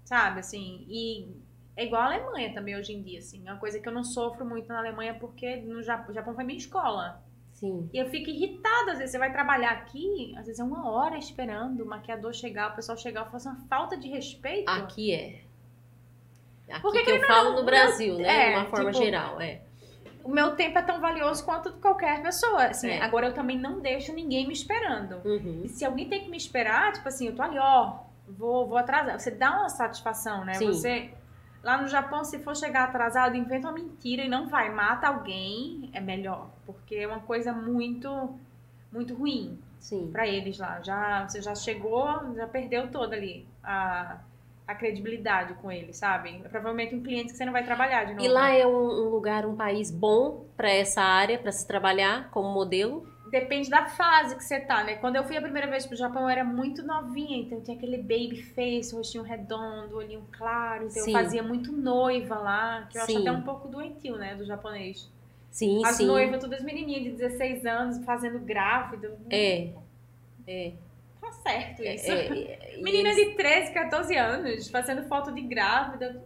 Sabe, 0.04 0.40
assim, 0.40 0.84
e 0.88 1.28
é 1.76 1.84
igual 1.86 2.02
a 2.02 2.06
Alemanha 2.06 2.52
também 2.52 2.76
hoje 2.76 2.92
em 2.92 3.02
dia, 3.02 3.20
assim. 3.20 3.46
É 3.46 3.52
uma 3.52 3.60
coisa 3.60 3.78
que 3.78 3.88
eu 3.88 3.92
não 3.92 4.02
sofro 4.04 4.44
muito 4.44 4.68
na 4.68 4.78
Alemanha 4.78 5.14
porque 5.14 5.56
no 5.56 5.82
Japão, 5.82 6.12
Japão 6.12 6.34
foi 6.34 6.42
minha 6.44 6.58
escola. 6.58 7.22
Sim. 7.56 7.88
E 7.92 7.98
eu 7.98 8.06
fico 8.10 8.28
irritada, 8.28 8.92
às 8.92 8.98
vezes 8.98 9.12
você 9.12 9.18
vai 9.18 9.32
trabalhar 9.32 9.70
aqui, 9.70 10.34
às 10.36 10.46
vezes 10.46 10.60
é 10.60 10.64
uma 10.64 10.90
hora 10.90 11.16
esperando 11.16 11.82
o 11.82 11.86
maquiador 11.86 12.32
chegar, 12.34 12.72
o 12.72 12.76
pessoal 12.76 12.98
chegar, 12.98 13.22
eu 13.22 13.30
faço 13.30 13.48
uma 13.48 13.58
falta 13.66 13.96
de 13.96 14.08
respeito. 14.08 14.68
Aqui 14.68 15.14
é. 15.14 15.40
Aqui 16.68 16.82
Porque 16.82 17.02
que 17.02 17.10
eu 17.10 17.16
ou 17.16 17.26
falo 17.26 17.50
não, 17.50 17.60
no 17.60 17.64
Brasil, 17.64 18.18
né? 18.18 18.28
é, 18.28 18.50
de 18.50 18.56
uma 18.58 18.66
forma 18.66 18.90
tipo, 18.90 19.04
geral, 19.04 19.40
é. 19.40 19.62
O 20.22 20.28
meu 20.28 20.54
tempo 20.56 20.76
é 20.78 20.82
tão 20.82 21.00
valioso 21.00 21.44
quanto 21.44 21.72
de 21.72 21.80
qualquer 21.80 22.20
pessoa. 22.20 22.64
Assim, 22.64 22.90
É. 22.90 23.00
Agora 23.00 23.28
eu 23.28 23.32
também 23.32 23.56
não 23.56 23.80
deixo 23.80 24.12
ninguém 24.12 24.46
me 24.46 24.52
esperando. 24.52 25.22
Uhum. 25.24 25.62
E 25.64 25.68
se 25.68 25.84
alguém 25.84 26.08
tem 26.08 26.24
que 26.24 26.28
me 26.28 26.36
esperar, 26.36 26.92
tipo 26.92 27.08
assim, 27.08 27.28
eu 27.28 27.34
tô 27.36 27.42
ali, 27.42 27.58
ó, 27.58 28.00
vou, 28.28 28.66
vou 28.66 28.76
atrasar. 28.76 29.18
Você 29.18 29.30
dá 29.30 29.52
uma 29.52 29.68
satisfação, 29.68 30.44
né? 30.44 30.54
Sim. 30.54 30.66
Você. 30.66 31.10
Lá 31.66 31.82
no 31.82 31.88
Japão, 31.88 32.24
se 32.24 32.38
for 32.38 32.56
chegar 32.56 32.84
atrasado, 32.84 33.36
inventa 33.36 33.66
uma 33.66 33.74
mentira 33.74 34.22
e 34.22 34.28
não 34.28 34.46
vai, 34.46 34.72
mata 34.72 35.08
alguém, 35.08 35.90
é 35.92 35.98
melhor. 35.98 36.48
Porque 36.64 36.94
é 36.94 37.08
uma 37.08 37.18
coisa 37.18 37.52
muito, 37.52 38.38
muito 38.92 39.12
ruim 39.14 39.58
Sim. 39.80 40.08
pra 40.12 40.28
eles 40.28 40.58
lá. 40.58 40.80
Já, 40.80 41.28
você 41.28 41.42
já 41.42 41.56
chegou, 41.56 42.32
já 42.36 42.46
perdeu 42.46 42.86
toda 42.86 43.16
ali 43.16 43.44
a, 43.64 44.16
a 44.64 44.74
credibilidade 44.76 45.54
com 45.54 45.72
eles, 45.72 45.96
sabe? 45.96 46.40
É 46.44 46.48
provavelmente 46.48 46.94
um 46.94 47.02
cliente 47.02 47.32
que 47.32 47.36
você 47.36 47.44
não 47.44 47.52
vai 47.52 47.64
trabalhar 47.64 48.04
de 48.04 48.14
novo. 48.14 48.24
E 48.24 48.28
lá 48.28 48.48
é 48.52 48.64
um, 48.64 48.70
um 48.70 49.08
lugar, 49.08 49.44
um 49.44 49.56
país 49.56 49.90
bom 49.90 50.46
pra 50.56 50.70
essa 50.70 51.02
área, 51.02 51.36
pra 51.36 51.50
se 51.50 51.66
trabalhar 51.66 52.30
como 52.30 52.48
modelo? 52.54 53.08
Depende 53.30 53.68
da 53.68 53.86
fase 53.86 54.36
que 54.36 54.44
você 54.44 54.60
tá, 54.60 54.84
né? 54.84 54.96
Quando 54.96 55.16
eu 55.16 55.24
fui 55.24 55.36
a 55.36 55.42
primeira 55.42 55.66
vez 55.68 55.84
pro 55.86 55.96
Japão, 55.96 56.22
eu 56.22 56.28
era 56.28 56.44
muito 56.44 56.82
novinha, 56.84 57.38
então 57.38 57.60
tinha 57.60 57.76
aquele 57.76 57.98
baby 57.98 58.42
face, 58.54 58.94
rostinho 58.94 59.24
redondo, 59.24 59.96
olhinho 59.96 60.26
claro, 60.32 60.84
então 60.86 61.02
Sim. 61.02 61.10
eu 61.12 61.18
fazia 61.18 61.42
muito 61.42 61.72
noiva 61.72 62.36
lá, 62.36 62.86
que 62.90 62.96
eu 62.98 63.02
Sim. 63.02 63.12
acho 63.16 63.20
até 63.22 63.32
um 63.32 63.42
pouco 63.42 63.68
doentio, 63.68 64.16
né, 64.16 64.34
do 64.36 64.44
japonês. 64.44 65.10
Sim, 65.50 65.82
As 65.84 65.96
sim. 65.96 66.06
noivas, 66.06 66.40
todas 66.40 66.62
menininhas 66.62 67.02
de 67.04 67.10
16 67.12 67.64
anos, 67.66 68.04
fazendo 68.04 68.38
grávida. 68.38 69.18
É. 69.30 69.70
É. 70.46 70.72
Tá 71.20 71.32
certo 71.32 71.82
isso. 71.82 72.10
é, 72.12 72.26
é, 72.28 72.78
e 72.78 72.80
Menina 72.84 73.08
eles- 73.10 73.30
de 73.30 73.34
13, 73.36 73.72
14 73.72 74.16
anos, 74.16 74.68
fazendo 74.68 75.02
foto 75.08 75.32
de 75.32 75.40
grávida. 75.40 76.22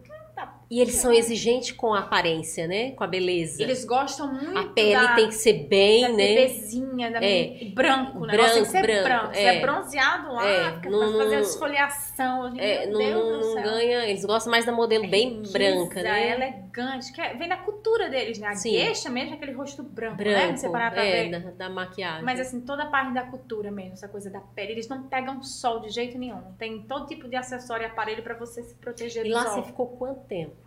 E 0.71 0.79
eles 0.79 0.95
são 0.95 1.11
exigentes 1.11 1.73
com 1.73 1.93
a 1.93 1.99
aparência, 1.99 2.65
né? 2.65 2.91
Com 2.91 3.03
a 3.03 3.07
beleza. 3.07 3.61
Eles 3.61 3.83
gostam 3.83 4.33
muito 4.33 4.57
A 4.57 4.63
pele 4.69 4.93
da, 4.93 5.15
tem 5.15 5.27
que 5.27 5.35
ser 5.35 5.67
bem, 5.67 6.01
da 6.03 6.07
né? 6.09 6.15
bebezinha, 6.35 7.11
da 7.11 7.21
É. 7.21 7.61
e 7.61 7.69
branco, 7.75 8.25
né? 8.25 8.31
Branco, 8.37 8.53
tem 8.53 8.63
que 8.63 8.69
ser 8.69 8.81
branco, 8.81 9.03
branco. 9.03 9.33
Se 9.35 9.39
é. 9.41 9.55
é 9.57 9.59
bronzeado 9.59 10.31
lá, 10.31 10.47
É, 10.47 10.71
fica 10.75 10.89
não- 10.89 11.11
não- 11.11 11.33
esfoliação. 11.39 12.57
É, 12.57 12.85
Meu 12.85 12.91
não, 12.93 12.99
Deus 12.99 13.13
não- 13.25 13.31
do 13.31 13.45
não 13.47 13.53
céu. 13.53 13.63
ganha. 13.63 14.05
Eles 14.05 14.23
gostam 14.23 14.49
mais 14.49 14.65
da 14.65 14.71
modelo 14.71 15.09
bem 15.09 15.29
Riqueza, 15.41 15.51
branca, 15.51 16.01
né? 16.03 16.31
elegante. 16.35 17.11
Que 17.11 17.19
é- 17.19 17.33
vem 17.33 17.49
da 17.49 17.57
cultura 17.57 18.09
deles, 18.09 18.39
né? 18.39 18.47
A 18.47 18.55
Sim. 18.55 18.71
gueixa 18.71 19.09
mesmo, 19.09 19.31
é 19.31 19.33
aquele 19.35 19.51
rosto 19.51 19.83
branco, 19.83 20.17
né? 20.23 20.23
Branco, 20.23 20.57
Se 20.57 20.61
você 20.67 20.69
parar 20.69 20.91
pra 20.91 21.03
é, 21.03 21.23
ver. 21.23 21.31
da, 21.31 21.51
da 21.51 21.69
maquiagem. 21.69 22.23
Mas 22.23 22.39
assim, 22.39 22.61
toda 22.61 22.83
a 22.83 22.85
parte 22.87 23.13
da 23.13 23.23
cultura 23.23 23.69
mesmo, 23.71 23.91
essa 23.93 24.07
coisa 24.07 24.29
da 24.29 24.39
pele, 24.39 24.71
eles 24.71 24.87
não 24.87 25.03
pegam 25.03 25.43
sol 25.43 25.81
de 25.81 25.89
jeito 25.89 26.17
nenhum. 26.17 26.41
Tem 26.57 26.81
todo 26.83 27.07
tipo 27.07 27.27
de 27.27 27.35
acessório 27.35 27.83
e 27.83 27.87
aparelho 27.87 28.23
pra 28.23 28.35
você 28.35 28.63
se 28.63 28.73
proteger 28.75 29.25
e 29.25 29.29
do 29.29 29.35
lá 29.35 29.43
sol. 29.47 29.55
você 29.55 29.63
ficou 29.67 29.87
quanto 29.97 30.21
tempo? 30.27 30.60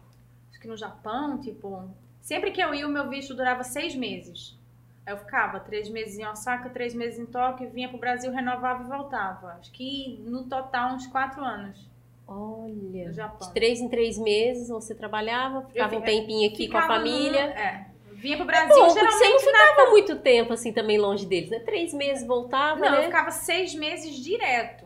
Que 0.64 0.68
no 0.68 0.78
Japão, 0.78 1.36
tipo, 1.36 1.90
sempre 2.22 2.50
que 2.50 2.58
eu 2.58 2.72
ia, 2.74 2.86
o 2.88 2.90
meu 2.90 3.06
visto 3.10 3.34
durava 3.34 3.62
seis 3.62 3.94
meses. 3.94 4.56
Aí 5.04 5.12
eu 5.12 5.18
ficava 5.18 5.60
três 5.60 5.90
meses 5.90 6.18
em 6.18 6.24
Osaka, 6.24 6.70
três 6.70 6.94
meses 6.94 7.18
em 7.18 7.26
Tóquio, 7.26 7.68
vinha 7.68 7.86
pro 7.86 7.98
Brasil, 7.98 8.32
renovava 8.32 8.82
e 8.82 8.86
voltava. 8.86 9.48
Acho 9.60 9.70
que 9.72 10.18
no 10.24 10.44
total 10.44 10.94
uns 10.94 11.06
quatro 11.06 11.44
anos 11.44 11.86
Olha, 12.26 13.08
no 13.08 13.12
Japão. 13.12 13.46
de 13.48 13.52
três 13.52 13.78
em 13.78 13.90
três 13.90 14.16
meses 14.16 14.70
você 14.70 14.94
trabalhava, 14.94 15.60
ficava 15.66 15.94
Eu 15.96 15.98
um 15.98 16.02
fi- 16.02 16.10
tempinho 16.12 16.50
aqui 16.50 16.66
com 16.66 16.78
a 16.78 16.80
Ficava 16.80 16.98
no- 17.00 17.06
família. 17.06 17.40
É. 17.40 17.86
Vinha 18.14 18.36
pro 18.38 18.44
É 18.44 18.46
Brasil, 18.46 18.74
bom, 18.74 18.86
porque 18.86 19.00
você 19.00 19.04
não 19.04 19.18
geralmente 19.38 19.44
ficava 19.44 19.90
muito 19.90 20.16
tempo 20.16 20.52
assim 20.54 20.72
também 20.72 20.96
longe 20.96 21.26
deles, 21.26 21.50
né? 21.50 21.58
Três 21.58 21.92
meses 21.92 22.26
voltava, 22.26 22.80
Não, 22.80 22.86
eu 22.94 23.00
né? 23.02 23.04
ficava 23.04 23.30
seis 23.30 23.74
meses 23.74 24.14
direto. 24.16 24.83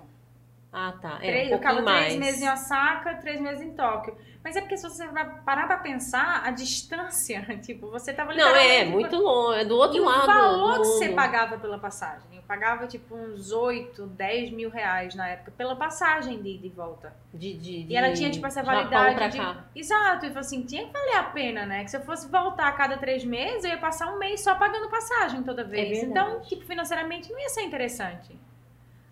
Ah, 0.72 0.92
tá. 1.00 1.18
É, 1.22 1.26
Três- 1.28 1.48
um 1.48 1.52
eu 1.52 1.58
ficava 1.58 1.82
três 1.82 2.16
meses 2.16 2.42
em 2.42 2.48
Osaka, 2.50 3.14
três 3.14 3.40
meses 3.40 3.62
em 3.62 3.72
Tóquio. 3.74 4.16
Mas 4.44 4.54
é 4.54 4.60
porque 4.60 4.76
se 4.76 4.82
você 4.88 5.06
parar 5.44 5.66
pra 5.66 5.78
pensar, 5.78 6.42
a 6.44 6.50
distância, 6.50 7.40
tipo, 7.60 7.90
você 7.90 8.12
tava 8.12 8.34
Não, 8.34 8.48
é, 8.54 8.84
literalmente- 8.84 8.90
muito 8.90 9.16
longe, 9.16 9.60
é 9.60 9.64
do 9.64 9.76
outro 9.76 9.96
E 9.96 10.00
o 10.00 10.04
lado 10.04 10.26
valor 10.26 10.74
do 10.76 10.82
que 10.82 10.86
você 10.88 11.08
pagava 11.10 11.58
pela 11.58 11.78
passagem? 11.78 12.36
Eu 12.36 12.42
pagava 12.42 12.86
tipo 12.86 13.14
uns 13.14 13.50
8, 13.50 14.06
10 14.06 14.50
mil 14.52 14.70
reais 14.70 15.14
na 15.14 15.28
época 15.28 15.50
pela 15.56 15.74
passagem 15.76 16.40
de 16.42 16.48
ida 16.50 16.66
e 16.66 16.70
volta. 16.70 17.12
De, 17.32 17.54
de, 17.54 17.86
E 17.88 17.96
ela 17.96 18.08
de 18.08 18.16
tinha 18.18 18.30
tipo 18.30 18.46
essa 18.46 18.62
validade 18.62 19.14
pra 19.16 19.28
de. 19.28 19.38
cá. 19.38 19.64
Exato, 19.74 20.24
e 20.24 20.28
falou 20.28 20.40
assim: 20.40 20.62
tinha 20.64 20.86
que 20.86 20.92
valer 20.92 21.16
a 21.16 21.24
pena, 21.24 21.66
né? 21.66 21.84
Que 21.84 21.90
se 21.90 21.96
eu 21.96 22.02
fosse 22.02 22.28
voltar 22.30 22.68
a 22.68 22.72
cada 22.72 22.96
três 22.96 23.24
meses, 23.24 23.64
eu 23.64 23.70
ia 23.70 23.78
passar 23.78 24.12
um 24.14 24.18
mês 24.18 24.42
só 24.42 24.54
pagando 24.54 24.88
passagem 24.88 25.42
toda 25.42 25.64
vez. 25.64 26.00
verdade. 26.00 26.10
então, 26.10 26.40
tipo, 26.42 26.64
financeiramente 26.64 27.30
não 27.32 27.38
ia 27.40 27.48
ser 27.48 27.62
interessante. 27.62 28.38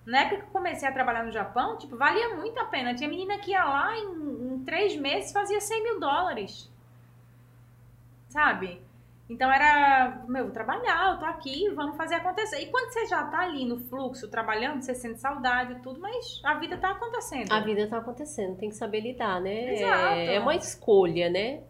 Na 0.06 0.20
época 0.20 0.36
que 0.36 0.42
eu 0.44 0.52
comecei 0.52 0.88
a 0.88 0.92
trabalhar 0.92 1.24
no 1.24 1.32
Japão, 1.32 1.76
tipo, 1.76 1.96
valia 1.96 2.36
muito 2.36 2.58
a 2.60 2.64
pena. 2.64 2.94
Tinha 2.94 3.10
menina 3.10 3.38
que 3.38 3.50
ia 3.50 3.64
lá 3.64 3.96
em, 3.96 4.54
em 4.54 4.62
três 4.64 4.96
meses 4.96 5.32
fazia 5.32 5.60
100 5.60 5.82
mil 5.82 6.00
dólares. 6.00 6.70
Sabe? 8.28 8.80
Então 9.28 9.50
era, 9.52 10.22
meu, 10.28 10.44
vou 10.44 10.52
trabalhar, 10.52 11.12
eu 11.12 11.18
tô 11.18 11.24
aqui, 11.24 11.68
vamos 11.70 11.96
fazer 11.96 12.14
acontecer. 12.16 12.60
E 12.60 12.66
quando 12.66 12.92
você 12.92 13.06
já 13.06 13.24
tá 13.24 13.40
ali 13.40 13.64
no 13.64 13.76
fluxo, 13.76 14.28
trabalhando, 14.28 14.82
você 14.82 14.94
sente 14.94 15.18
saudade 15.20 15.72
e 15.72 15.78
tudo, 15.80 15.98
mas 16.00 16.40
a 16.44 16.54
vida 16.54 16.76
tá 16.76 16.92
acontecendo. 16.92 17.50
A 17.50 17.58
vida 17.60 17.88
tá 17.88 17.98
acontecendo, 17.98 18.56
tem 18.56 18.68
que 18.68 18.76
saber 18.76 19.00
lidar, 19.00 19.40
né? 19.40 19.74
Exato. 19.74 20.14
É, 20.14 20.34
é 20.36 20.40
uma 20.40 20.54
escolha, 20.54 21.28
né? 21.28 21.60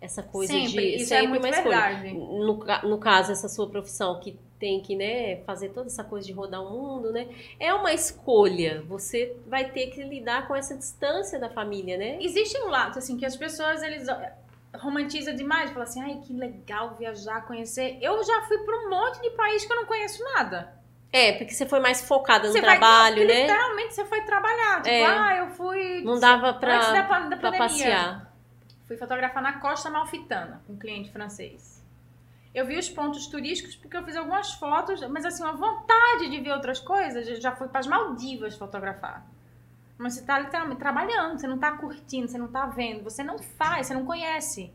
Essa 0.00 0.22
coisa 0.22 0.52
sempre, 0.52 0.70
de 0.92 0.96
isso 0.96 1.08
sempre 1.10 1.36
é 1.36 1.38
uma 1.40 1.48
escolha. 1.50 1.62
verdade. 1.80 2.14
No, 2.14 2.58
ca- 2.58 2.82
no 2.84 2.98
caso, 2.98 3.32
essa 3.32 3.48
sua 3.50 3.68
profissão 3.68 4.18
que 4.20 4.38
tem 4.64 4.80
que, 4.80 4.96
né, 4.96 5.42
fazer 5.44 5.68
toda 5.68 5.88
essa 5.88 6.02
coisa 6.02 6.26
de 6.26 6.32
rodar 6.32 6.62
o 6.62 6.70
mundo, 6.70 7.12
né? 7.12 7.28
É 7.60 7.74
uma 7.74 7.92
escolha. 7.92 8.82
Você 8.88 9.36
vai 9.46 9.68
ter 9.68 9.88
que 9.88 10.02
lidar 10.02 10.48
com 10.48 10.56
essa 10.56 10.74
distância 10.74 11.38
da 11.38 11.50
família, 11.50 11.98
né? 11.98 12.16
Existe 12.18 12.56
um 12.62 12.70
lado, 12.70 12.98
assim, 12.98 13.18
que 13.18 13.26
as 13.26 13.36
pessoas, 13.36 13.82
eles 13.82 14.08
ó, 14.08 14.16
romantizam 14.78 15.34
demais, 15.34 15.68
falam 15.68 15.82
assim, 15.82 16.00
ai, 16.00 16.18
que 16.24 16.32
legal 16.32 16.96
viajar, 16.98 17.46
conhecer. 17.46 17.98
Eu 18.00 18.24
já 18.24 18.40
fui 18.48 18.56
pra 18.56 18.74
um 18.74 18.88
monte 18.88 19.20
de 19.20 19.28
país 19.32 19.66
que 19.66 19.70
eu 19.70 19.76
não 19.76 19.84
conheço 19.84 20.24
nada. 20.32 20.72
É, 21.12 21.32
porque 21.32 21.52
você 21.52 21.66
foi 21.66 21.80
mais 21.80 22.00
focada 22.00 22.46
no 22.46 22.54
Você 22.54 22.62
trabalho, 22.62 23.26
né? 23.26 23.42
Literalmente, 23.42 23.92
você 23.92 24.06
foi 24.06 24.22
trabalhar. 24.22 24.76
Tipo, 24.76 24.88
É. 24.88 25.04
ah, 25.04 25.36
eu 25.40 25.50
fui... 25.50 26.00
Não 26.02 26.18
dava 26.18 26.54
pandemia. 26.54 27.58
passear. 27.58 28.32
Fui 28.86 28.96
fotografar 28.96 29.42
na 29.42 29.60
Costa 29.60 29.90
Malfitana, 29.90 30.62
com 30.66 30.72
um 30.72 30.78
cliente 30.78 31.12
francês. 31.12 31.73
Eu 32.54 32.64
vi 32.64 32.78
os 32.78 32.88
pontos 32.88 33.26
turísticos 33.26 33.74
porque 33.74 33.96
eu 33.96 34.04
fiz 34.04 34.16
algumas 34.16 34.52
fotos, 34.54 35.00
mas 35.08 35.24
assim, 35.24 35.42
uma 35.42 35.56
vontade 35.56 36.30
de 36.30 36.40
ver 36.40 36.52
outras 36.52 36.78
coisas. 36.78 37.26
Eu 37.26 37.40
já 37.40 37.50
fui 37.56 37.66
para 37.66 37.80
as 37.80 37.86
Maldivas 37.86 38.56
fotografar. 38.56 39.26
Mas 39.98 40.14
você 40.14 40.22
tá 40.22 40.38
literalmente 40.38 40.78
trabalhando, 40.78 41.38
você 41.38 41.48
não 41.48 41.58
tá 41.58 41.72
curtindo, 41.72 42.28
você 42.28 42.38
não 42.38 42.48
tá 42.48 42.66
vendo, 42.66 43.02
você 43.02 43.24
não 43.24 43.38
faz, 43.38 43.88
você 43.88 43.94
não 43.94 44.04
conhece. 44.06 44.72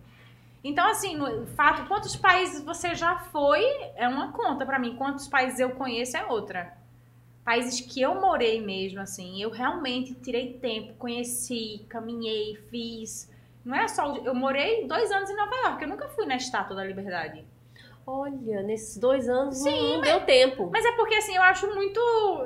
Então, 0.62 0.86
assim, 0.90 1.16
no 1.16 1.48
fato, 1.48 1.88
quantos 1.88 2.18
países 2.18 2.62
você 2.64 2.94
já 2.96 3.18
foi 3.18 3.64
é 3.96 4.08
uma 4.10 4.34
conta 4.34 4.66
pra 4.66 4.78
mim, 4.78 4.98
quantos 4.98 5.28
países 5.28 5.60
eu 5.60 5.72
conheço 5.72 6.18
é 6.18 6.26
outra. 6.26 6.78
Países 7.46 7.80
que 7.80 8.02
eu 8.02 8.20
morei 8.20 8.62
mesmo, 8.62 9.00
assim, 9.00 9.42
eu 9.42 9.50
realmente 9.50 10.14
tirei 10.16 10.54
tempo, 10.54 10.96
conheci, 10.96 11.86
caminhei, 11.88 12.58
fiz. 12.70 13.32
Não 13.64 13.76
é 13.76 13.88
só. 13.88 14.16
Eu 14.18 14.36
morei 14.36 14.86
dois 14.86 15.10
anos 15.12 15.30
em 15.30 15.36
Nova 15.36 15.56
York, 15.56 15.82
eu 15.82 15.90
nunca 15.90 16.10
fui 16.10 16.26
na 16.26 16.36
Estátua 16.36 16.76
da 16.76 16.84
Liberdade. 16.84 17.46
Olha, 18.12 18.64
nesses 18.64 18.98
dois 18.98 19.30
anos 19.30 19.60
Sim, 19.60 19.70
não, 19.70 19.94
não 19.94 20.02
deu 20.02 20.26
tempo. 20.26 20.68
Mas 20.74 20.84
é 20.84 20.94
porque, 20.94 21.14
assim, 21.14 21.36
eu 21.36 21.44
acho 21.44 21.68
muito. 21.76 22.00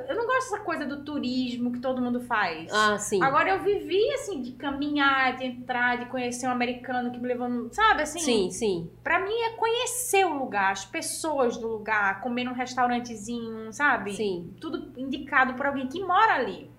Eu 0.10 0.14
não 0.18 0.26
gosto 0.26 0.52
dessa 0.52 0.60
coisa 0.60 0.86
do 0.86 1.06
turismo 1.06 1.72
que 1.72 1.80
todo 1.80 2.02
mundo 2.02 2.20
faz. 2.20 2.70
Ah, 2.70 2.98
sim. 2.98 3.24
Agora 3.24 3.50
eu 3.50 3.64
vivi, 3.64 4.14
assim, 4.14 4.42
de 4.42 4.52
caminhar, 4.52 5.38
de 5.38 5.46
entrar, 5.46 6.00
de 6.00 6.08
conhecer 6.08 6.48
um 6.48 6.52
americano 6.52 7.12
que 7.12 7.18
me 7.18 7.30
levou. 7.30 7.70
Sabe, 7.72 8.02
assim? 8.02 8.20
Sim, 8.20 8.52
sim. 8.52 8.92
Pra 9.02 9.20
mim 9.20 9.34
é 9.34 9.52
conhecer 9.52 10.26
o 10.26 10.38
lugar, 10.38 10.74
as 10.74 10.84
pessoas 10.84 11.56
do 11.56 11.70
lugar, 11.70 12.20
comer 12.20 12.44
num 12.44 12.54
restaurantezinho, 12.54 13.72
sabe? 13.72 14.18
Sim. 14.18 14.54
Tudo 14.60 14.92
indicado 15.00 15.54
por 15.54 15.66
alguém 15.66 15.88
que 15.88 16.04
mora 16.04 16.34
ali. 16.34 16.70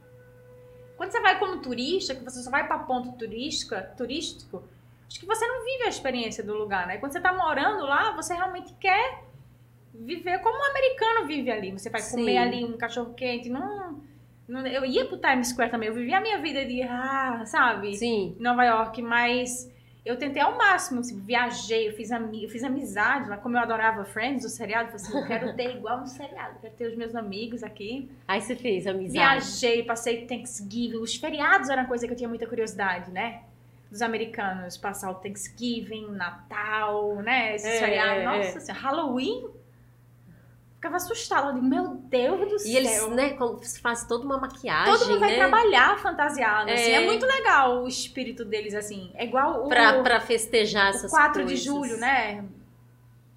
Quando 0.99 1.11
você 1.11 1.21
vai 1.21 1.39
como 1.39 1.63
turista, 1.63 2.15
que 2.15 2.23
você 2.23 2.43
só 2.43 2.51
vai 2.51 2.67
pra 2.67 2.81
ponto 2.81 3.13
turística, 3.13 3.81
turístico, 3.97 4.63
acho 5.07 5.21
que 5.21 5.27
você 5.27 5.47
não 5.47 5.65
vive 5.65 5.85
a 5.85 5.89
experiência 5.89 6.43
do 6.43 6.55
lugar, 6.55 6.87
né? 6.87 6.99
Quando 6.99 7.13
você 7.13 7.21
tá 7.21 7.33
morando 7.33 7.85
lá, 7.85 8.13
você 8.13 8.35
realmente 8.35 8.73
quer 8.75 9.23
viver 9.95 10.39
como 10.41 10.59
um 10.59 10.71
americano 10.71 11.27
vive 11.27 11.51
ali. 11.51 11.73
Você 11.73 11.89
vai 11.91 12.01
Sim. 12.01 12.17
comer 12.19 12.39
ali 12.39 12.65
um 12.65 12.77
cachorro 12.77 13.15
quente, 13.15 13.49
não, 13.49 14.03
não- 14.49 14.67
eu 14.67 14.85
ia 14.85 15.05
pro 15.07 15.19
Times 15.19 15.49
Square 15.49 15.71
também, 15.71 15.89
eu 15.89 15.95
vivia 15.95 16.19
a 16.19 16.21
minha 16.21 16.39
vida 16.39 16.65
de 16.65 16.83
ah, 16.83 17.45
sabe? 17.47 17.97
Sim. 17.97 18.37
em 18.39 18.43
Nova 18.43 18.65
York, 18.65 19.01
mas 19.01 19.71
eu 20.05 20.19
tentei 20.19 20.43
ao 20.43 20.59
máximo, 20.59 21.01
assim, 21.01 21.19
viajei, 21.21 21.89
eu 21.89 21.93
fiz, 21.95 22.13
ami 22.13 22.45
eu 22.45 22.51
fiz 22.51 22.63
amizade 22.63 23.31
lá, 23.31 23.39
como 23.39 23.57
eu 23.57 23.63
adorava 23.63 24.05
Friends, 24.05 24.45
o 24.45 24.51
seriado, 24.51 24.91
eu 24.91 24.99
falei 24.99 25.07
assim, 25.07 25.19
eu 25.19 25.27
quero 25.27 25.57
ter 25.57 25.77
igual 25.77 26.01
um 26.01 26.07
seriado, 26.07 26.59
quero 26.61 26.75
ter 26.75 26.89
os 26.89 26.97
meus 26.97 27.15
amigos 27.15 27.63
aqui. 27.63 28.11
Aí 28.29 28.41
você 28.43 28.55
fez 28.55 28.87
amizade. 28.87 29.13
Viajei, 29.13 29.83
passei 29.85 30.27
Thanksgiving, 30.27 30.99
os 30.99 31.15
feriados 31.15 31.71
eram 31.71 31.87
coisa 31.87 32.07
que 32.07 32.13
eu 32.13 32.17
tinha 32.17 32.29
muita 32.29 32.47
curiosidade, 32.47 33.11
né? 33.13 33.44
Dos 33.95 34.03
americanos, 34.03 34.77
passar 34.77 35.09
o 35.13 35.15
Thanksgiving, 35.15 36.11
Natal, 36.11 37.15
né? 37.23 37.55
Esses 37.55 37.69
É, 37.69 37.79
feriados, 37.79 38.23
é, 38.23 38.25
nossa, 38.25 38.59
assim, 38.59 38.73
Halloween, 38.73 39.49
ficava 40.75 40.97
assustada, 40.97 41.53
meu 41.53 41.91
Deus 41.95 42.41
do 42.41 42.57
E 42.57 42.59
céu. 42.59 42.73
eles, 42.73 43.09
né, 43.11 43.37
fazem 43.81 44.09
toda 44.09 44.25
uma 44.25 44.37
maquiagem, 44.37 44.93
Todo 44.93 45.09
mundo 45.09 45.21
vai 45.21 45.31
né? 45.31 45.37
trabalhar 45.37 45.97
fantasiado, 46.01 46.73
assim, 46.73 46.91
É. 46.91 47.03
é 47.05 47.07
muito 47.07 47.25
legal 47.25 47.85
o 47.85 47.87
espírito 47.87 48.45
deles, 48.45 48.75
assim, 48.75 49.13
é 49.15 49.25
igual 49.27 49.65
o... 49.65 49.69
Pra, 49.69 50.03
pra 50.03 50.19
festejar 50.21 50.87
o 50.87 50.97
essas 50.97 51.13
4 51.13 51.45
coisas. 51.45 51.61
de 51.61 51.65
julho, 51.65 51.97
né? 51.99 52.45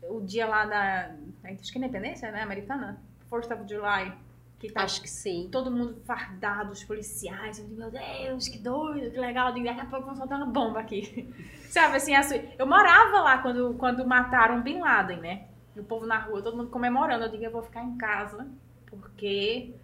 O 0.10 0.22
dia 0.22 0.48
lá 0.48 0.66
da. 0.66 1.12
Acho 1.44 1.72
que 1.72 1.78
é 1.78 1.82
independência, 1.82 2.32
né? 2.32 2.42
Americana? 2.42 3.00
4th 3.30 3.52
of 3.62 3.70
July. 3.72 4.12
Que 4.60 4.72
tá 4.72 4.82
Acho 4.82 5.02
que 5.02 5.10
sim. 5.10 5.50
todo 5.52 5.70
mundo 5.70 6.02
fardado, 6.06 6.72
os 6.72 6.84
policiais. 6.84 7.60
Eu 7.60 7.66
digo, 7.66 7.80
meu 7.80 7.92
Deus, 7.92 8.48
que 8.48 8.58
doido, 8.58 9.12
que 9.12 9.20
legal. 9.20 9.50
Eu 9.50 9.54
digo, 9.54 9.66
daqui 9.68 9.82
a 9.82 9.86
pouco 9.86 10.08
vão 10.08 10.16
soltar 10.16 10.40
uma 10.40 10.48
bomba 10.48 10.80
aqui. 10.80 11.32
Sabe 11.70 11.98
assim, 11.98 12.16
assim, 12.16 12.42
eu 12.58 12.66
morava 12.66 13.22
lá 13.22 13.38
quando, 13.38 13.76
quando 13.76 14.08
mataram 14.08 14.64
Bin 14.64 14.80
Laden, 14.80 15.20
né? 15.20 15.48
E 15.76 15.80
o 15.80 15.84
povo 15.84 16.08
na 16.08 16.18
rua, 16.18 16.42
todo 16.42 16.58
mundo 16.58 16.72
comemorando. 16.72 17.26
Eu 17.26 17.32
digo, 17.32 17.44
eu 17.44 17.52
vou 17.52 17.62
ficar 17.62 17.84
em 17.84 17.98
casa, 17.98 18.48
porque. 18.88 19.76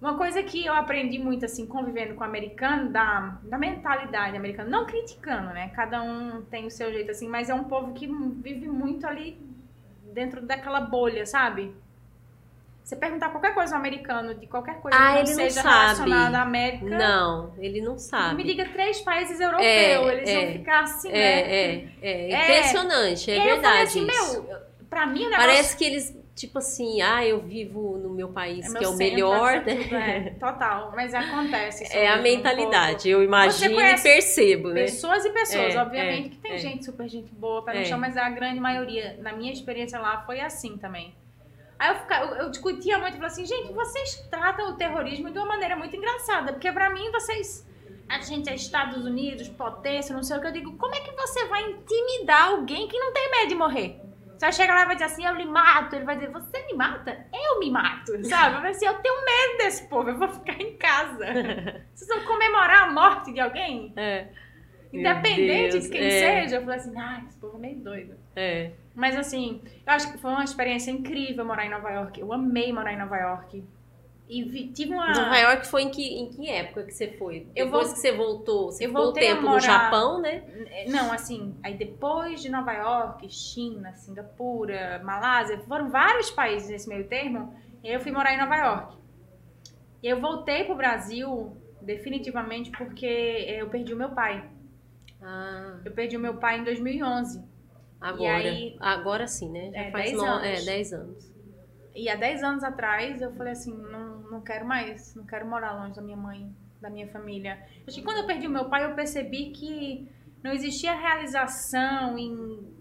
Uma 0.00 0.16
coisa 0.16 0.42
que 0.42 0.64
eu 0.64 0.72
aprendi 0.72 1.18
muito, 1.18 1.44
assim, 1.44 1.66
convivendo 1.66 2.14
com 2.14 2.22
o 2.22 2.26
americano, 2.26 2.90
da, 2.90 3.38
da 3.42 3.58
mentalidade 3.58 4.34
americana, 4.34 4.70
não 4.70 4.86
criticando, 4.86 5.52
né? 5.52 5.68
Cada 5.74 6.02
um 6.02 6.40
tem 6.42 6.64
o 6.64 6.70
seu 6.70 6.90
jeito, 6.90 7.10
assim, 7.10 7.28
mas 7.28 7.50
é 7.50 7.54
um 7.54 7.64
povo 7.64 7.92
que 7.92 8.06
vive 8.06 8.66
muito 8.66 9.06
ali 9.06 9.38
dentro 10.10 10.40
daquela 10.40 10.80
bolha, 10.80 11.26
sabe? 11.26 11.74
Você 12.90 12.96
perguntar 12.96 13.28
qualquer 13.28 13.54
coisa 13.54 13.76
ao 13.76 13.80
americano, 13.80 14.34
de 14.34 14.48
qualquer 14.48 14.80
coisa 14.80 14.98
Ah, 14.98 15.10
que 15.10 15.12
não 15.12 15.20
ele 15.20 15.28
não 15.30 15.36
seja 15.36 15.62
sabe. 15.62 15.76
relacionada 15.78 16.38
à 16.38 16.42
América, 16.42 16.84
Não, 16.86 17.54
ele 17.58 17.80
não 17.80 17.92
me 17.92 18.00
sabe. 18.00 18.42
liga 18.42 18.68
três 18.68 19.00
países 19.00 19.38
europeus, 19.38 19.64
É, 19.64 20.12
eles 20.12 20.28
é. 20.28 20.34
vão 20.44 20.52
ficar 20.54 20.80
assim, 20.80 21.12
né? 21.12 21.18
É, 21.20 21.84
é, 22.02 22.32
é. 22.32 22.42
Impressionante, 22.42 23.30
é, 23.30 23.36
E 23.36 23.40
aí 23.40 23.48
eu 23.48 23.60
falei 23.62 23.70
verdade 23.78 23.82
assim, 23.84 24.06
meu, 24.42 24.56
pra 24.90 25.06
mim 25.06 25.20
o 25.20 25.30
negócio... 25.30 25.36
Parece 25.46 25.76
que 25.76 25.84
eles, 25.84 26.16
tipo 26.34 26.58
assim, 26.58 27.00
ah, 27.00 27.24
eu 27.24 27.38
vivo 27.38 27.96
no 27.96 28.10
meu 28.10 28.30
país, 28.30 28.68
meu 28.72 28.78
que 28.80 28.84
é 28.84 28.88
o 28.88 28.90
centro, 28.90 29.04
melhor, 29.14 29.52
é 29.54 29.60
né? 29.60 30.26
é, 30.26 30.30
total, 30.30 30.92
mas 30.96 31.14
acontece. 31.14 31.84
isso 31.86 31.96
É 31.96 32.08
a 32.08 32.16
mesmo, 32.16 32.20
um 32.20 32.22
mentalidade, 32.24 33.08
eu 33.08 33.22
imagino 33.22 33.80
e 33.80 34.00
percebo, 34.02 34.70
né? 34.70 34.82
Pessoas 34.82 35.24
e 35.24 35.30
pessoas, 35.30 35.76
É, 35.76 35.80
obviamente 35.80 36.26
é, 36.26 36.30
que 36.30 36.36
tem 36.38 36.52
é. 36.54 36.58
gente 36.58 36.84
super 36.84 37.08
gente 37.08 37.32
boa, 37.32 37.64
pé 37.64 37.72
no 37.74 37.80
É. 37.82 37.84
chão, 37.84 38.00
mas 38.00 38.16
a 38.16 38.28
grande 38.30 38.58
maioria, 38.58 39.16
na 39.22 39.32
minha 39.32 39.52
experiência 39.52 39.96
lá, 40.00 40.22
foi 40.26 40.40
assim 40.40 40.76
também. 40.76 41.14
Aí 41.80 41.88
eu, 41.88 41.94
fica- 41.96 42.20
eu, 42.20 42.34
eu 42.36 42.50
discutia 42.50 42.98
muito 42.98 43.14
e 43.14 43.16
falei 43.16 43.26
assim, 43.32 43.46
gente, 43.46 43.72
vocês 43.72 44.16
tratam 44.30 44.68
o 44.70 44.76
terrorismo 44.76 45.30
de 45.30 45.38
uma 45.38 45.46
maneira 45.46 45.74
muito 45.76 45.96
engraçada, 45.96 46.52
porque 46.52 46.70
pra 46.70 46.90
mim 46.90 47.10
vocês. 47.10 47.66
A 48.06 48.18
gente 48.20 48.50
é 48.50 48.54
Estados 48.56 49.04
Unidos, 49.04 49.48
potência, 49.48 50.14
não 50.14 50.22
sei 50.22 50.36
o 50.36 50.40
que. 50.40 50.46
Eu 50.48 50.52
digo, 50.52 50.76
como 50.76 50.94
é 50.94 51.00
que 51.00 51.10
você 51.12 51.46
vai 51.46 51.62
intimidar 51.70 52.48
alguém 52.48 52.86
que 52.88 52.98
não 52.98 53.12
tem 53.12 53.30
medo 53.30 53.48
de 53.48 53.54
morrer? 53.54 54.00
Você 54.36 54.46
vai 54.46 54.52
chegar 54.52 54.74
lá 54.74 54.82
e 54.82 54.86
vai 54.86 54.94
dizer 54.96 55.06
assim, 55.06 55.24
eu 55.24 55.34
lhe 55.34 55.44
mato. 55.46 55.94
Ele 55.94 56.04
vai 56.04 56.16
dizer, 56.16 56.30
você 56.32 56.66
me 56.66 56.74
mata? 56.74 57.26
Eu 57.32 57.60
me 57.60 57.70
mato, 57.70 58.12
sabe? 58.28 58.56
Eu 58.56 58.60
vai 58.62 58.72
assim, 58.72 58.84
eu 58.86 58.94
tenho 58.94 59.14
medo 59.24 59.58
desse 59.58 59.86
povo, 59.88 60.10
eu 60.10 60.18
vou 60.18 60.28
ficar 60.28 60.60
em 60.60 60.76
casa. 60.76 61.24
Vocês 61.94 62.08
vão 62.08 62.20
comemorar 62.26 62.88
a 62.88 62.90
morte 62.90 63.32
de 63.32 63.38
alguém? 63.40 63.92
É, 63.96 64.26
Independente 64.92 65.78
de 65.78 65.88
quem 65.88 66.04
é. 66.04 66.10
seja. 66.10 66.56
Eu 66.56 66.62
falei 66.62 66.78
assim, 66.78 66.98
ah, 66.98 67.22
esse 67.28 67.38
povo 67.38 67.56
é 67.58 67.60
meio 67.60 67.76
doido. 67.78 68.16
é. 68.34 68.72
Mas 69.00 69.16
assim, 69.16 69.62
eu 69.86 69.92
acho 69.94 70.12
que 70.12 70.18
foi 70.18 70.30
uma 70.30 70.44
experiência 70.44 70.90
incrível 70.90 71.42
morar 71.44 71.64
em 71.64 71.70
Nova 71.70 71.90
York. 71.90 72.20
Eu 72.20 72.30
amei 72.34 72.70
morar 72.70 72.92
em 72.92 72.98
Nova 72.98 73.16
York. 73.16 73.64
E 74.28 74.44
vi- 74.44 74.68
tive 74.68 74.92
uma. 74.92 75.10
Nova 75.10 75.36
York 75.38 75.66
foi 75.66 75.82
em 75.84 75.90
que, 75.90 76.02
em 76.20 76.28
que 76.28 76.48
época 76.48 76.84
que 76.84 76.92
você 76.92 77.08
foi? 77.18 77.46
Eu 77.56 77.64
Depois 77.64 77.86
vol- 77.86 77.94
que 77.94 77.98
você 78.00 78.12
voltou, 78.12 78.70
você 78.70 78.84
eu 78.84 78.90
ficou 78.90 79.04
voltei 79.06 79.26
a 79.26 79.30
tempo 79.30 79.42
no 79.42 79.48
morar- 79.48 79.60
Japão, 79.60 80.20
né? 80.20 80.42
Não, 80.88 81.10
assim, 81.12 81.56
aí 81.62 81.74
depois 81.76 82.40
de 82.42 82.48
Nova 82.50 82.72
York, 82.74 83.28
China, 83.30 83.92
Singapura, 83.94 85.00
Malásia, 85.02 85.58
foram 85.66 85.88
vários 85.90 86.30
países 86.30 86.68
nesse 86.68 86.88
meio 86.88 87.08
termo, 87.08 87.52
eu 87.82 87.98
fui 88.00 88.12
morar 88.12 88.34
em 88.34 88.38
Nova 88.38 88.54
York. 88.56 88.96
E 90.02 90.06
eu 90.08 90.20
voltei 90.20 90.62
pro 90.64 90.76
Brasil 90.76 91.56
definitivamente 91.82 92.70
porque 92.70 93.06
eu 93.48 93.68
perdi 93.68 93.94
o 93.94 93.96
meu 93.96 94.10
pai. 94.10 94.44
Ah, 95.22 95.78
Eu 95.84 95.90
perdi 95.92 96.16
o 96.16 96.20
meu 96.20 96.34
pai 96.34 96.58
em 96.60 96.64
2011. 96.64 97.42
Agora. 98.00 98.38
aí- 98.48 98.76
agora 98.80 99.26
sim, 99.26 99.50
né? 99.50 99.70
Já 99.72 99.78
É, 99.82 99.90
faz 99.90 100.04
10 100.06 100.16
no- 100.16 100.24
anos. 100.24 100.44
É, 100.46 100.64
10 100.64 100.92
anos. 100.92 101.30
E 101.94 102.08
há 102.08 102.14
10 102.16 102.42
anos 102.42 102.62
atrás 102.64 103.20
eu 103.20 103.32
falei 103.34 103.52
assim, 103.52 103.76
não, 103.76 104.20
não 104.30 104.40
quero 104.40 104.64
mais, 104.64 105.14
não 105.14 105.24
quero 105.26 105.46
morar 105.46 105.72
longe 105.82 105.94
da 105.96 106.02
minha 106.02 106.16
mãe, 106.16 106.50
da 106.80 106.88
minha 106.88 107.08
família. 107.08 107.58
Acho 107.86 107.96
que 107.98 108.02
quando 108.02 108.18
eu 108.18 108.26
perdi 108.26 108.46
o 108.46 108.50
meu 108.50 108.66
pai, 108.70 108.84
eu 108.84 108.94
percebi 108.94 109.50
que 109.50 110.08
não 110.42 110.52
existia 110.52 110.94
realização 110.94 112.16
em 112.16 112.79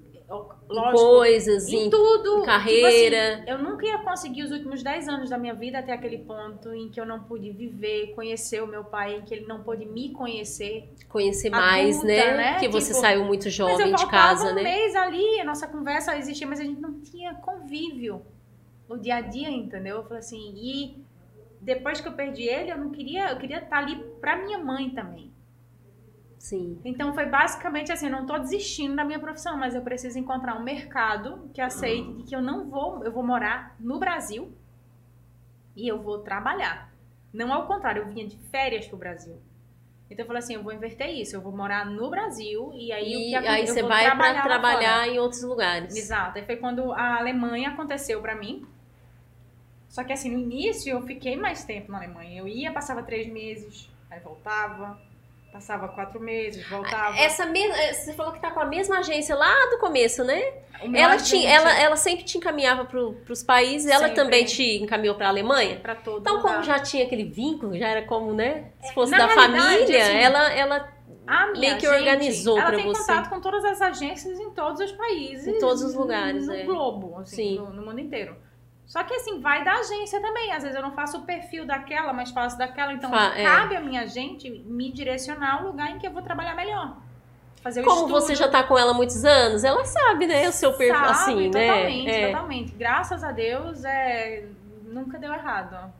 lógico, 0.69 0.97
Coisas, 0.97 1.67
em 1.67 1.87
em 1.87 1.89
tudo. 1.89 2.39
em 2.41 2.45
carreira. 2.45 3.17
Tipo 3.37 3.41
assim, 3.41 3.51
eu 3.51 3.57
nunca 3.57 3.85
ia 3.85 3.97
conseguir 3.99 4.43
os 4.43 4.51
últimos 4.51 4.83
10 4.83 5.07
anos 5.09 5.29
da 5.29 5.37
minha 5.37 5.53
vida 5.53 5.79
até 5.79 5.91
aquele 5.91 6.19
ponto 6.19 6.73
em 6.73 6.89
que 6.89 6.99
eu 7.01 7.05
não 7.05 7.23
pude 7.23 7.51
viver, 7.51 8.13
conhecer 8.13 8.61
o 8.61 8.67
meu 8.67 8.83
pai, 8.83 9.15
em 9.17 9.21
que 9.21 9.33
ele 9.33 9.47
não 9.47 9.63
pôde 9.63 9.85
me 9.85 10.11
conhecer. 10.11 10.93
conhecer 11.09 11.49
mais, 11.49 11.97
adulta, 11.97 12.07
né? 12.07 12.37
né? 12.37 12.51
Porque 12.53 12.67
você 12.69 12.89
Tipo, 12.89 13.01
saiu 13.01 13.23
muito 13.25 13.49
jovem 13.49 13.93
de 13.95 14.07
casa, 14.07 14.51
um 14.51 14.55
né? 14.55 14.61
mês 14.63 14.95
ali, 14.95 15.39
a 15.39 15.43
nossa 15.43 15.67
conversa 15.67 16.15
existia, 16.17 16.45
mas 16.47 16.59
a 16.59 16.63
gente 16.63 16.79
não 16.79 16.99
tinha 17.01 17.33
convívio 17.35 18.21
no 18.87 18.97
dia 18.99 19.15
a 19.15 19.21
dia, 19.21 19.49
entendeu? 19.49 19.97
Eu 19.97 20.03
falei 20.03 20.19
assim, 20.19 20.53
e 20.55 21.03
depois 21.61 21.99
que 22.01 22.07
eu 22.07 22.13
perdi 22.13 22.43
ele, 22.43 22.71
eu 22.71 22.77
não 22.77 22.89
queria, 22.91 23.31
eu 23.31 23.37
queria 23.37 23.57
estar 23.59 23.79
ali 23.79 23.95
pra 24.21 24.35
minha 24.37 24.57
mãe 24.57 24.89
também. 24.91 25.31
Sim. 26.39 26.79
Então 26.85 27.13
foi 27.13 27.25
basicamente 27.25 27.91
assim, 27.91 28.09
não 28.09 28.25
tô 28.25 28.37
desistindo 28.39 28.95
da 28.95 29.03
minha 29.03 29.19
profissão, 29.19 29.57
mas 29.57 29.75
eu 29.75 29.81
preciso 29.81 30.17
encontrar 30.17 30.55
um 30.55 30.63
mercado 30.63 31.49
que 31.53 31.61
aceite 31.61 32.13
de 32.13 32.23
que 32.23 32.35
eu 32.35 32.41
não 32.41 32.69
vou, 32.69 33.03
eu 33.03 33.11
vou 33.11 33.21
morar 33.23 33.75
no 33.79 33.99
Brasil 33.99 34.51
e 35.75 35.87
eu 35.87 36.01
vou 36.01 36.19
trabalhar. 36.19 36.91
Não 37.33 37.53
ao 37.53 37.67
contrário, 37.67 38.03
eu 38.03 38.07
vinha 38.07 38.25
de 38.25 38.37
férias 38.49 38.87
pro 38.87 38.97
Brasil. 38.97 39.37
Então 40.09 40.23
eu 40.23 40.27
falei 40.27 40.39
assim, 40.39 40.55
eu 40.55 40.63
vou 40.63 40.73
inverter 40.73 41.09
isso, 41.09 41.35
eu 41.35 41.41
vou 41.41 41.55
morar 41.55 41.85
no 41.85 42.09
Brasil 42.09 42.71
e 42.73 42.91
aí 42.91 43.15
o 43.15 43.19
E 43.19 43.29
que 43.29 43.35
acon- 43.35 43.49
aí 43.49 43.67
você 43.67 43.83
vai 43.83 44.05
trabalhar 44.05 44.43
trabalhar 44.43 45.07
em 45.07 45.19
outros 45.19 45.43
lugares. 45.43 45.95
Exato. 45.95 46.39
Aí 46.39 46.45
foi 46.45 46.55
quando 46.55 46.91
a 46.93 47.17
Alemanha 47.19 47.69
aconteceu 47.69 48.21
pra 48.21 48.33
mim. 48.35 48.65
Só 49.89 50.03
que 50.03 50.13
assim, 50.13 50.31
no 50.31 50.39
início 50.39 50.89
eu 50.91 51.01
fiquei 51.01 51.35
mais 51.35 51.63
tempo 51.63 51.91
na 51.91 51.97
Alemanha. 51.99 52.39
Eu 52.39 52.47
ia, 52.47 52.71
passava 52.71 53.03
três 53.03 53.27
meses, 53.27 53.89
aí 54.09 54.19
voltava, 54.19 54.99
passava 55.51 55.87
quatro 55.87 56.19
meses, 56.19 56.67
voltava. 56.69 57.17
Essa 57.17 57.45
mesma, 57.45 57.75
você 57.93 58.13
falou 58.13 58.31
que 58.33 58.39
tá 58.39 58.51
com 58.51 58.59
a 58.59 58.65
mesma 58.65 58.99
agência 58.99 59.35
lá 59.35 59.53
do 59.71 59.79
começo, 59.79 60.23
né? 60.23 60.41
Ela, 60.93 61.13
agente 61.15 61.29
tinha, 61.31 61.49
ela, 61.51 61.77
ela 61.77 61.95
sempre 61.97 62.23
te 62.23 62.37
encaminhava 62.37 62.85
pro, 62.85 63.13
pros 63.25 63.43
países, 63.43 63.89
ela 63.91 64.07
Sempre. 64.07 64.15
também 64.15 64.45
te 64.45 64.77
encaminhou 64.81 65.15
pra 65.15 65.27
Alemanha? 65.27 65.77
pra 65.81 65.95
todo 65.95 66.21
Então, 66.21 66.37
lugar. 66.37 66.51
como 66.53 66.63
já 66.63 66.79
tinha 66.79 67.03
aquele 67.05 67.25
vínculo, 67.25 67.77
já 67.77 67.87
era 67.89 68.03
como, 68.03 68.33
né? 68.33 68.71
Se 68.83 68.93
fosse 68.93 69.11
na 69.11 69.17
da 69.17 69.27
família, 69.29 70.01
assim, 70.01 70.17
ela, 70.17 70.53
ela 70.53 70.93
A 71.27 71.47
meio 71.47 71.77
que 71.77 71.85
agente, 71.85 71.87
organizou 71.87 72.57
ela 72.57 72.67
pra 72.67 72.77
tem 72.77 72.85
você. 72.85 73.01
contato 73.01 73.29
com 73.29 73.41
todas 73.41 73.65
as 73.65 73.81
agências 73.81 74.39
em 74.39 74.51
todos 74.51 74.79
os 74.79 74.91
países. 74.93 75.47
Em 75.47 75.59
todos 75.59 75.83
os 75.83 75.93
lugares, 75.95 76.47
no 76.47 76.53
é. 76.53 76.63
globo, 76.63 77.17
assim, 77.19 77.35
Sim. 77.35 77.55
no, 77.57 77.73
no 77.73 77.85
mundo 77.85 77.99
inteiro. 77.99 78.37
Só 78.89 79.03
que 79.03 79.13
assim, 79.13 79.39
vai 79.39 79.63
da 79.63 79.73
agência 79.75 80.19
também. 80.19 80.51
Às 80.51 80.63
vezes 80.63 80.75
eu 80.75 80.81
não 80.81 80.91
faço 80.91 81.19
o 81.19 81.21
perfil 81.21 81.63
daquela, 81.65 82.11
mas 82.11 82.31
faço 82.31 82.57
daquela. 82.57 82.91
Então 82.91 83.09
Fa- 83.11 83.37
é. 83.37 83.43
cabe 83.43 83.75
a 83.75 83.79
minha 83.79 84.01
agente 84.01 84.49
me 84.49 84.91
direcionar 84.91 85.59
ao 85.59 85.67
lugar 85.67 85.91
em 85.91 85.99
que 85.99 86.07
eu 86.07 86.11
vou 86.11 86.23
trabalhar 86.23 86.55
melhor. 86.55 86.97
Fazer 87.61 87.81
o 87.81 87.83
Como 87.83 88.07
estudo. 88.07 88.11
você 88.13 88.33
já 88.35 88.47
tá 88.47 88.63
com 88.63 88.75
ela 88.77 88.91
há 88.91 88.93
muitos 88.93 89.23
anos, 89.23 89.63
ela 89.63 89.85
sabe, 89.85 90.25
né? 90.25 90.49
O 90.49 90.51
seu 90.51 90.73
perfil, 90.73 91.05
assim, 91.05 91.49
né? 91.49 91.67
totalmente, 91.67 92.09
É. 92.09 92.27
totalmente. 92.31 92.71
Graças 92.75 93.23
a 93.23 93.31
Deus, 93.31 93.83
é, 93.85 94.45
nunca 94.85 95.19
deu 95.19 95.31
errado. 95.33 95.93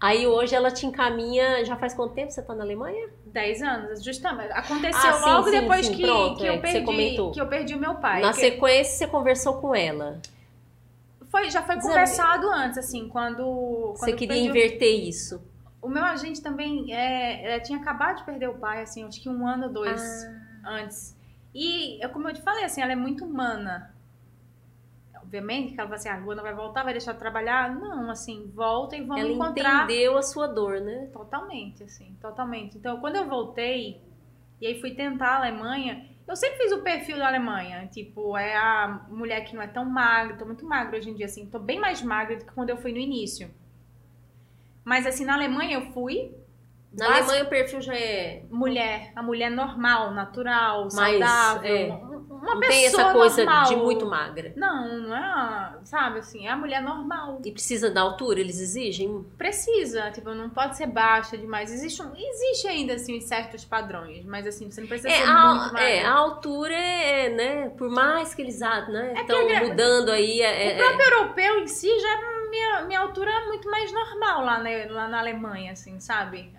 Aí 0.00 0.26
hoje 0.26 0.54
ela 0.54 0.70
te 0.70 0.86
encaminha. 0.86 1.64
Já 1.64 1.76
faz 1.76 1.92
quanto 1.92 2.14
tempo 2.14 2.30
você 2.30 2.40
tá 2.40 2.54
na 2.54 2.62
Alemanha? 2.62 3.08
Dez 3.26 3.60
anos, 3.60 4.02
justamente. 4.02 4.52
Aconteceu 4.52 5.10
Ah, 5.10 5.12
sim, 5.14 5.28
logo 5.30 5.44
sim, 5.50 5.60
depois 5.60 5.86
sim, 5.86 5.94
que, 5.96 6.02
pronto, 6.04 6.38
que, 6.38 6.46
é, 6.46 6.50
eu 6.50 6.54
que 6.54 6.60
perdi, 6.60 6.84
comentou. 6.84 7.32
que 7.32 7.40
eu 7.40 7.46
perdi 7.48 7.74
o 7.74 7.78
meu 7.78 7.96
pai. 7.96 8.22
na 8.22 8.30
Que- 8.32 8.38
sequência, 8.40 8.96
você 8.96 9.06
conversou 9.08 9.54
com 9.60 9.74
ela. 9.74 10.20
Foi, 11.30 11.50
já 11.50 11.62
foi 11.62 11.80
conversado 11.80 12.48
antes, 12.50 12.78
assim, 12.78 13.08
quando. 13.08 13.44
quando 13.44 13.96
você 13.98 14.12
queria 14.12 14.34
perdi 14.34 14.48
o- 14.48 14.50
inverter 14.50 15.08
isso. 15.08 15.42
O 15.80 15.88
meu 15.88 16.04
agente 16.04 16.42
também 16.42 16.92
é, 16.92 17.54
é, 17.56 17.60
tinha 17.60 17.78
acabado 17.78 18.16
de 18.18 18.24
perder 18.24 18.48
o 18.48 18.58
pai, 18.58 18.82
assim, 18.82 19.04
acho 19.04 19.20
que 19.22 19.28
um 19.28 19.46
ano 19.46 19.66
ou 19.66 19.72
dois 19.72 20.00
Ah. 20.64 20.70
antes. 20.82 21.16
E, 21.54 22.02
eu, 22.04 22.10
como 22.10 22.28
eu 22.28 22.34
te 22.34 22.42
falei, 22.42 22.64
assim, 22.64 22.82
ela 22.82 22.92
é 22.92 22.96
muito 22.96 23.24
humana. 23.24 23.94
Obviamente 25.22 25.74
que 25.74 25.80
ela 25.80 25.88
vai 25.88 25.98
assim, 25.98 26.08
ah, 26.08 26.14
a 26.14 26.18
Luana 26.18 26.42
vai 26.42 26.54
voltar, 26.54 26.82
vai 26.84 26.92
deixar 26.92 27.12
de 27.12 27.18
trabalhar. 27.18 27.74
Não, 27.74 28.10
assim, 28.10 28.50
volta 28.54 28.96
e 28.96 29.02
vamos 29.02 29.22
ela 29.22 29.30
encontrar. 29.30 29.84
entendeu 29.84 30.16
a 30.16 30.22
sua 30.22 30.46
dor, 30.46 30.80
né? 30.80 31.08
Totalmente, 31.12 31.82
assim, 31.84 32.16
totalmente. 32.20 32.78
Então, 32.78 32.98
quando 33.00 33.16
eu 33.16 33.28
voltei, 33.28 34.00
e 34.60 34.66
aí 34.66 34.80
fui 34.80 34.92
tentar 34.94 35.28
a 35.28 35.36
Alemanha, 35.38 36.06
Eu 36.28 36.36
sempre 36.36 36.58
fiz 36.58 36.72
o 36.72 36.82
perfil 36.82 37.16
da 37.16 37.26
Alemanha. 37.26 37.88
Tipo, 37.90 38.36
é 38.36 38.54
a 38.54 39.06
mulher 39.08 39.40
que 39.44 39.56
não 39.56 39.62
é 39.62 39.66
tão 39.66 39.84
magra. 39.84 40.36
Tô 40.36 40.44
muito 40.44 40.66
magra 40.66 40.98
hoje 40.98 41.08
em 41.08 41.14
dia, 41.14 41.24
assim. 41.24 41.46
Tô 41.46 41.58
bem 41.58 41.80
mais 41.80 42.02
magra 42.02 42.36
do 42.36 42.44
que 42.44 42.52
quando 42.52 42.68
eu 42.68 42.76
fui 42.76 42.92
no 42.92 42.98
início. 42.98 43.50
Mas, 44.84 45.06
assim, 45.06 45.24
na 45.24 45.34
Alemanha 45.34 45.78
eu 45.78 45.92
fui. 45.92 46.34
Na 46.92 47.16
Alemanha 47.16 47.44
o 47.44 47.48
perfil 47.48 47.80
já 47.80 47.96
é. 47.96 48.44
Mulher. 48.50 49.10
A 49.16 49.22
mulher 49.22 49.50
normal, 49.50 50.12
natural, 50.12 50.88
mais, 50.92 51.18
saudável. 51.18 51.74
É 51.74 52.07
uma 52.40 52.54
não 52.54 52.60
pessoa 52.60 52.70
tem 52.70 52.86
essa 52.86 53.12
coisa 53.12 53.44
normal. 53.44 53.64
de 53.64 53.76
muito 53.76 54.06
magra. 54.06 54.52
Não, 54.56 54.98
não 54.98 55.16
é, 55.16 55.78
sabe 55.84 56.20
assim, 56.20 56.46
é 56.46 56.50
a 56.50 56.56
mulher 56.56 56.82
normal. 56.82 57.40
E 57.44 57.50
precisa 57.50 57.90
da 57.90 58.00
altura, 58.00 58.40
eles 58.40 58.60
exigem? 58.60 59.24
Precisa, 59.36 60.10
tipo, 60.10 60.30
não 60.30 60.48
pode 60.50 60.76
ser 60.76 60.86
baixa 60.86 61.36
demais. 61.36 61.72
Existe, 61.72 62.02
um, 62.02 62.12
existe 62.14 62.68
ainda, 62.68 62.94
assim, 62.94 63.20
certos 63.20 63.64
padrões, 63.64 64.24
mas 64.24 64.46
assim, 64.46 64.70
você 64.70 64.80
não 64.80 64.88
precisa 64.88 65.08
é, 65.08 65.18
ser 65.18 65.28
a, 65.28 65.46
muito 65.46 65.72
magra. 65.72 65.88
É, 65.88 66.04
a 66.04 66.12
altura 66.12 66.74
é, 66.74 67.28
né, 67.30 67.68
por 67.70 67.90
mais 67.90 68.34
que 68.34 68.42
eles 68.42 68.60
né, 68.60 69.14
estão 69.16 69.48
é 69.48 69.66
mudando 69.66 70.10
aí. 70.10 70.40
É, 70.40 70.74
o 70.74 70.76
próprio 70.76 71.06
europeu 71.06 71.58
em 71.60 71.66
si 71.66 71.88
já, 71.98 72.48
minha, 72.50 72.82
minha 72.82 73.00
altura 73.00 73.30
é 73.30 73.46
muito 73.46 73.70
mais 73.70 73.92
normal 73.92 74.44
lá, 74.44 74.58
né, 74.58 74.86
lá 74.86 75.08
na 75.08 75.18
Alemanha, 75.18 75.72
assim, 75.72 75.98
sabe? 76.00 76.52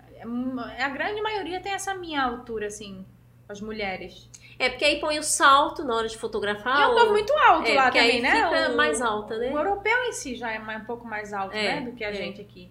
A 0.78 0.88
grande 0.90 1.20
maioria 1.22 1.60
tem 1.60 1.72
essa 1.72 1.94
minha 1.94 2.22
altura, 2.22 2.66
assim, 2.66 3.06
as 3.48 3.60
mulheres. 3.60 4.28
É, 4.60 4.68
porque 4.68 4.84
aí 4.84 5.00
põe 5.00 5.18
o 5.18 5.22
salto 5.22 5.82
na 5.82 5.96
hora 5.96 6.06
de 6.06 6.18
fotografar. 6.18 6.80
E 6.80 6.82
é 6.82 6.86
um 6.86 6.94
povo 6.94 7.12
muito 7.12 7.32
alto 7.32 7.66
é, 7.66 7.74
lá 7.74 7.86
também, 7.86 8.10
aí 8.10 8.20
né? 8.20 8.30
Fica 8.30 8.72
o, 8.72 8.76
mais 8.76 9.00
alta, 9.00 9.38
né? 9.38 9.50
O 9.50 9.56
europeu 9.56 10.04
em 10.04 10.12
si 10.12 10.36
já 10.36 10.52
é 10.52 10.58
um 10.58 10.84
pouco 10.84 11.08
mais 11.08 11.32
alto, 11.32 11.56
é, 11.56 11.76
né? 11.76 11.90
Do 11.90 11.96
que 11.96 12.04
a 12.04 12.10
é. 12.10 12.12
gente 12.12 12.42
aqui. 12.42 12.70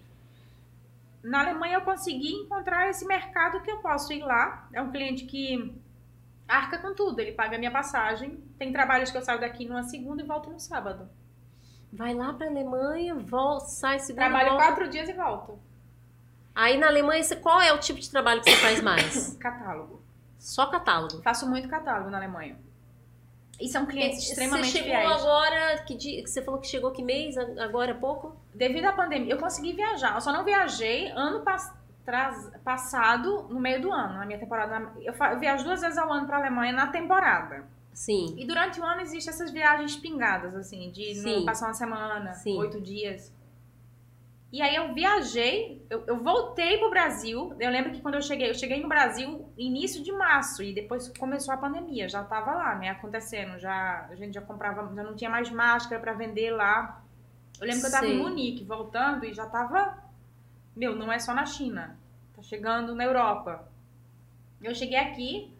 Na 1.20 1.40
Alemanha 1.40 1.74
eu 1.74 1.80
consegui 1.80 2.32
encontrar 2.32 2.88
esse 2.88 3.04
mercado 3.04 3.60
que 3.60 3.68
eu 3.68 3.78
posso 3.78 4.12
ir 4.12 4.22
lá. 4.22 4.68
É 4.72 4.80
um 4.80 4.92
cliente 4.92 5.24
que 5.24 5.74
arca 6.46 6.78
com 6.78 6.94
tudo. 6.94 7.18
Ele 7.18 7.32
paga 7.32 7.56
a 7.56 7.58
minha 7.58 7.72
passagem. 7.72 8.40
Tem 8.56 8.70
trabalhos 8.70 9.10
que 9.10 9.16
eu 9.16 9.22
saio 9.22 9.40
daqui 9.40 9.66
numa 9.66 9.82
segunda 9.82 10.22
e 10.22 10.24
volto 10.24 10.48
no 10.48 10.60
sábado. 10.60 11.10
Vai 11.92 12.14
lá 12.14 12.32
pra 12.32 12.46
Alemanha, 12.46 13.16
volta, 13.16 13.66
sai 13.66 13.98
segunda 13.98 14.26
Trabalho 14.26 14.50
volta. 14.50 14.64
quatro 14.64 14.88
dias 14.88 15.08
e 15.08 15.12
volto. 15.12 15.58
Aí 16.54 16.78
na 16.78 16.86
Alemanha, 16.86 17.24
qual 17.42 17.60
é 17.60 17.72
o 17.72 17.78
tipo 17.78 17.98
de 17.98 18.08
trabalho 18.08 18.40
que 18.42 18.48
você 18.48 18.56
faz 18.58 18.80
mais? 18.80 19.34
Catálogo. 19.42 19.99
Só 20.40 20.66
catálogo. 20.66 21.22
Faço 21.22 21.48
muito 21.48 21.68
catálogo 21.68 22.10
na 22.10 22.16
Alemanha. 22.16 22.58
E 23.60 23.68
são 23.68 23.84
clientes 23.84 24.20
extremamente 24.26 24.68
Você 24.70 24.78
chegou 24.78 24.90
fiéis. 24.90 25.20
agora, 25.22 25.78
que, 25.86 25.94
dia, 25.94 26.22
que 26.24 26.30
você 26.30 26.42
falou 26.42 26.58
que 26.60 26.66
chegou 26.66 26.90
que 26.92 27.02
mês, 27.02 27.36
agora 27.36 27.92
há 27.92 27.94
pouco? 27.94 28.34
Devido 28.54 28.86
à 28.86 28.92
pandemia, 28.92 29.34
eu 29.34 29.38
consegui 29.38 29.74
viajar. 29.74 30.14
Eu 30.14 30.20
só 30.22 30.32
não 30.32 30.42
viajei 30.44 31.10
ano 31.10 31.40
pas- 31.40 31.70
tras- 32.04 32.50
passado, 32.64 33.42
no 33.50 33.60
meio 33.60 33.82
do 33.82 33.92
ano, 33.92 34.14
na 34.14 34.24
minha 34.24 34.38
temporada. 34.38 34.90
Eu, 35.02 35.12
eu 35.12 35.38
viajo 35.38 35.62
duas 35.62 35.82
vezes 35.82 35.98
ao 35.98 36.10
ano 36.10 36.26
pra 36.26 36.38
Alemanha 36.38 36.72
na 36.72 36.86
temporada. 36.86 37.66
Sim. 37.92 38.34
E 38.38 38.46
durante 38.46 38.80
o 38.80 38.84
ano 38.84 39.02
existem 39.02 39.30
essas 39.30 39.50
viagens 39.50 39.94
pingadas, 39.94 40.56
assim, 40.56 40.90
de 40.90 41.14
Sim. 41.16 41.36
não 41.40 41.44
passar 41.44 41.66
uma 41.66 41.74
semana, 41.74 42.32
Sim. 42.32 42.56
oito 42.58 42.80
dias. 42.80 43.30
E 44.52 44.60
aí 44.60 44.74
eu 44.74 44.92
viajei, 44.92 45.84
eu, 45.88 46.04
eu 46.06 46.22
voltei 46.22 46.78
pro 46.78 46.90
Brasil. 46.90 47.54
Eu 47.60 47.70
lembro 47.70 47.92
que 47.92 48.00
quando 48.00 48.16
eu 48.16 48.22
cheguei, 48.22 48.50
eu 48.50 48.54
cheguei 48.54 48.82
no 48.82 48.88
Brasil 48.88 49.48
início 49.56 50.02
de 50.02 50.10
março 50.10 50.62
e 50.62 50.74
depois 50.74 51.08
começou 51.16 51.54
a 51.54 51.56
pandemia, 51.56 52.08
já 52.08 52.24
tava 52.24 52.52
lá, 52.52 52.74
né, 52.74 52.88
acontecendo, 52.88 53.58
já 53.60 54.08
a 54.10 54.14
gente 54.16 54.34
já 54.34 54.42
comprava, 54.42 54.92
já 54.94 55.02
não 55.04 55.14
tinha 55.14 55.30
mais 55.30 55.50
máscara 55.50 56.00
pra 56.00 56.14
vender 56.14 56.50
lá. 56.50 57.00
Eu 57.60 57.66
lembro 57.66 57.80
que 57.80 57.86
eu 57.86 57.92
tava 57.92 58.06
em 58.06 58.18
Munique 58.18 58.64
voltando 58.64 59.24
e 59.24 59.32
já 59.32 59.46
tava 59.46 60.02
meu, 60.74 60.96
não 60.96 61.12
é 61.12 61.18
só 61.18 61.34
na 61.34 61.44
China. 61.44 61.98
Tá 62.34 62.42
chegando 62.42 62.94
na 62.94 63.04
Europa. 63.04 63.68
Eu 64.62 64.74
cheguei 64.74 64.98
aqui, 64.98 65.52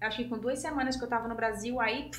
acho 0.00 0.18
que 0.18 0.28
com 0.28 0.38
duas 0.38 0.60
semanas 0.60 0.96
que 0.96 1.04
eu 1.04 1.08
tava 1.08 1.28
no 1.28 1.34
Brasil, 1.34 1.80
aí 1.80 2.10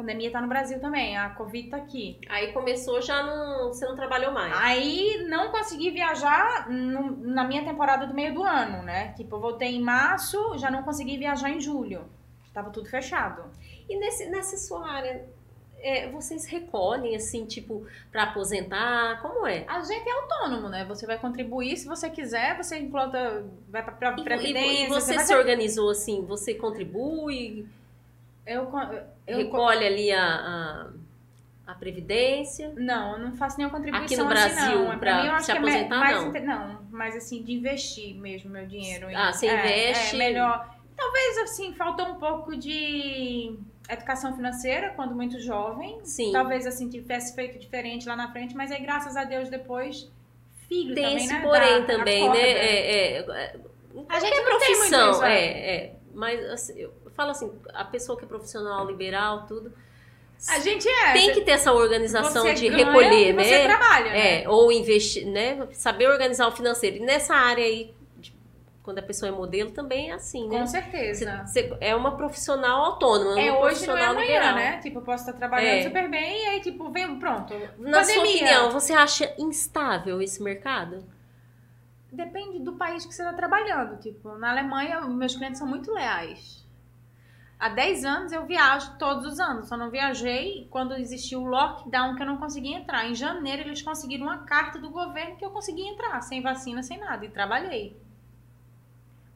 pandemia 0.00 0.30
tá 0.30 0.40
no 0.40 0.48
Brasil 0.48 0.78
também, 0.80 1.16
a 1.16 1.30
Covid 1.30 1.68
tá 1.70 1.76
aqui. 1.76 2.18
Aí 2.28 2.52
começou, 2.52 3.00
já 3.02 3.22
não. 3.22 3.68
Você 3.68 3.84
não 3.86 3.96
trabalhou 3.96 4.32
mais. 4.32 4.52
Aí 4.56 5.26
não 5.28 5.50
consegui 5.50 5.90
viajar 5.90 6.68
no- 6.70 7.16
na 7.26 7.44
minha 7.44 7.64
temporada 7.64 8.06
do 8.06 8.14
meio 8.14 8.32
do 8.32 8.42
ano, 8.42 8.82
né? 8.82 9.12
Tipo, 9.16 9.36
eu 9.36 9.40
voltei 9.40 9.74
em 9.74 9.80
março, 9.82 10.56
já 10.58 10.70
não 10.70 10.82
consegui 10.82 11.16
viajar 11.18 11.50
em 11.50 11.60
julho. 11.60 12.04
Tava 12.54 12.70
tudo 12.70 12.88
fechado. 12.88 13.42
E 13.88 13.96
nesse, 13.98 14.26
nessa 14.26 14.56
sua 14.56 14.88
área, 14.90 15.24
é, 15.80 16.08
vocês 16.10 16.44
recolhem, 16.46 17.14
assim, 17.14 17.44
tipo, 17.46 17.86
pra 18.10 18.24
aposentar? 18.24 19.20
Como 19.22 19.46
é? 19.46 19.64
A 19.68 19.80
gente 19.82 20.08
é 20.08 20.12
autônomo, 20.12 20.68
né? 20.68 20.84
Você 20.86 21.06
vai 21.06 21.18
contribuir 21.18 21.76
se 21.76 21.86
você 21.86 22.10
quiser, 22.10 22.56
você 22.56 22.78
implanta, 22.78 23.44
vai 23.68 23.82
pra, 23.84 23.92
pra 23.92 24.16
E, 24.18 24.24
previdência. 24.24 24.82
e- 24.82 24.84
e 24.84 24.88
você 24.88 25.14
vai 25.14 25.24
se 25.24 25.34
organizou 25.34 25.90
assim? 25.90 26.24
Você 26.26 26.54
contribui, 26.54 27.66
Eu, 28.48 28.70
eu, 29.26 29.36
recolhe 29.36 29.86
ali 29.86 30.10
a, 30.10 30.24
a, 30.24 30.90
a 31.66 31.74
previdência? 31.74 32.72
Não, 32.76 33.12
eu 33.12 33.18
não 33.18 33.36
faço 33.36 33.58
nenhuma 33.58 33.76
contribuição 33.76 34.06
Aqui 34.06 34.16
no 34.16 34.40
assim, 34.42 34.54
Brasil, 34.56 34.78
mim, 35.20 35.26
eu 35.26 35.32
acho 35.32 35.44
se 35.44 35.52
é 35.52 35.56
aposentar, 35.58 35.98
mais 35.98 36.24
não? 36.24 36.32
não, 36.40 36.86
mas 36.90 37.14
assim, 37.14 37.42
de 37.42 37.52
investir 37.52 38.14
mesmo 38.16 38.50
meu 38.50 38.66
dinheiro. 38.66 39.06
Ah, 39.14 39.34
você 39.34 39.46
é, 39.48 39.54
investe- 39.54 40.16
É, 40.16 40.18
melhor. 40.18 40.74
Talvez, 40.96 41.38
assim, 41.38 41.74
faltou 41.74 42.06
um 42.06 42.14
pouco 42.14 42.56
de 42.56 43.54
educação 43.86 44.34
financeira 44.34 44.94
quando 44.96 45.14
muito 45.14 45.38
jovem. 45.38 46.02
Sim. 46.02 46.32
Talvez, 46.32 46.66
assim, 46.66 46.88
tivesse 46.88 47.34
feito 47.34 47.58
diferente 47.58 48.08
lá 48.08 48.16
na 48.16 48.32
frente, 48.32 48.56
mas 48.56 48.72
aí, 48.72 48.80
graças 48.80 49.14
a 49.14 49.24
Deus, 49.24 49.50
depois, 49.50 50.10
filho 50.68 50.94
Tem 50.94 51.04
também, 51.04 51.24
esse 51.24 51.34
né? 51.34 51.42
porém 51.42 51.80
dá- 51.82 51.86
também, 51.86 52.30
né? 52.30 52.40
É, 52.40 52.56
é, 52.56 53.18
é, 53.18 53.56
A 54.08 54.20
gente 54.20 54.40
muito 54.40 54.48
profissão, 54.48 55.10
isso, 55.10 55.22
é, 55.24 55.38
é. 55.44 55.74
é. 55.76 55.94
Mas 56.14 56.44
assim, 56.46 56.80
eu 56.80 56.92
falo 57.18 57.32
assim, 57.32 57.52
a 57.74 57.84
pessoa 57.84 58.16
que 58.16 58.24
é 58.24 58.28
profissional 58.28 58.86
liberal, 58.86 59.44
tudo, 59.48 59.72
A 60.48 60.60
gente 60.60 60.88
é. 60.88 61.12
tem 61.14 61.32
que 61.34 61.40
ter 61.40 61.50
essa 61.50 61.72
organização 61.72 62.42
você 62.44 62.54
de 62.54 62.68
ganha 62.68 62.86
recolher, 62.86 63.30
e 63.30 63.32
né? 63.32 63.42
Você 63.44 63.64
trabalha, 63.64 64.10
né? 64.12 64.42
É, 64.44 64.48
ou 64.48 64.70
investir, 64.70 65.26
né? 65.26 65.66
Saber 65.72 66.08
organizar 66.08 66.46
o 66.46 66.52
financeiro. 66.52 66.98
E 66.98 67.00
nessa 67.00 67.34
área 67.34 67.64
aí, 67.64 67.92
de- 68.18 68.32
quando 68.84 69.00
a 69.00 69.02
pessoa 69.02 69.28
é 69.28 69.32
modelo, 69.32 69.70
Com 69.70 69.74
também 69.74 70.10
é 70.12 70.14
assim, 70.14 70.48
né? 70.48 70.64
certeza. 70.68 71.44
Você- 71.44 71.62
você 71.68 71.76
é 71.80 71.92
uma 71.96 72.16
profissional 72.16 72.84
autônoma, 72.84 73.40
É 73.40 73.50
uma 73.50 73.62
hoje, 73.62 73.84
não 73.84 73.96
é 73.96 74.04
profissional 74.04 74.10
amanhã, 74.12 74.26
liberal. 74.26 74.54
né? 74.54 74.78
Tipo, 74.78 74.98
eu 75.00 75.02
posso 75.02 75.24
estar 75.24 75.32
trabalhando 75.36 75.78
É. 75.80 75.82
super 75.82 76.08
bem 76.08 76.44
e 76.44 76.46
aí, 76.50 76.60
tipo, 76.60 76.88
vem, 76.88 77.18
pronto. 77.18 77.52
Na 77.76 78.04
sua 78.04 78.14
pandemia. 78.14 78.36
opinião, 78.44 78.70
você 78.70 78.92
acha 78.92 79.34
instável 79.36 80.22
esse 80.22 80.40
mercado? 80.40 81.04
Depende 82.12 82.60
do 82.60 82.74
país 82.74 83.04
que 83.04 83.12
você 83.12 83.22
está 83.22 83.34
trabalhando. 83.34 83.98
Tipo, 84.00 84.38
na 84.38 84.50
Alemanha, 84.52 85.00
meus 85.02 85.34
clientes 85.34 85.58
são 85.58 85.66
muito 85.66 85.92
leais. 85.92 86.64
Há 87.60 87.68
10 87.70 88.04
anos 88.04 88.32
eu 88.32 88.46
viajo 88.46 88.96
todos 88.98 89.24
os 89.32 89.40
anos. 89.40 89.68
Só 89.68 89.76
não 89.76 89.90
viajei 89.90 90.68
quando 90.70 90.94
existiu 90.94 91.40
o 91.42 91.46
lockdown 91.46 92.14
que 92.14 92.22
eu 92.22 92.26
não 92.26 92.36
conseguia 92.36 92.76
entrar. 92.76 93.04
Em 93.10 93.14
janeiro 93.14 93.62
eles 93.62 93.82
conseguiram 93.82 94.26
uma 94.26 94.38
carta 94.44 94.78
do 94.78 94.90
governo 94.90 95.36
que 95.36 95.44
eu 95.44 95.50
consegui 95.50 95.82
entrar, 95.88 96.20
sem 96.20 96.40
vacina, 96.40 96.82
sem 96.82 96.98
nada. 96.98 97.24
E 97.24 97.28
trabalhei. 97.28 97.96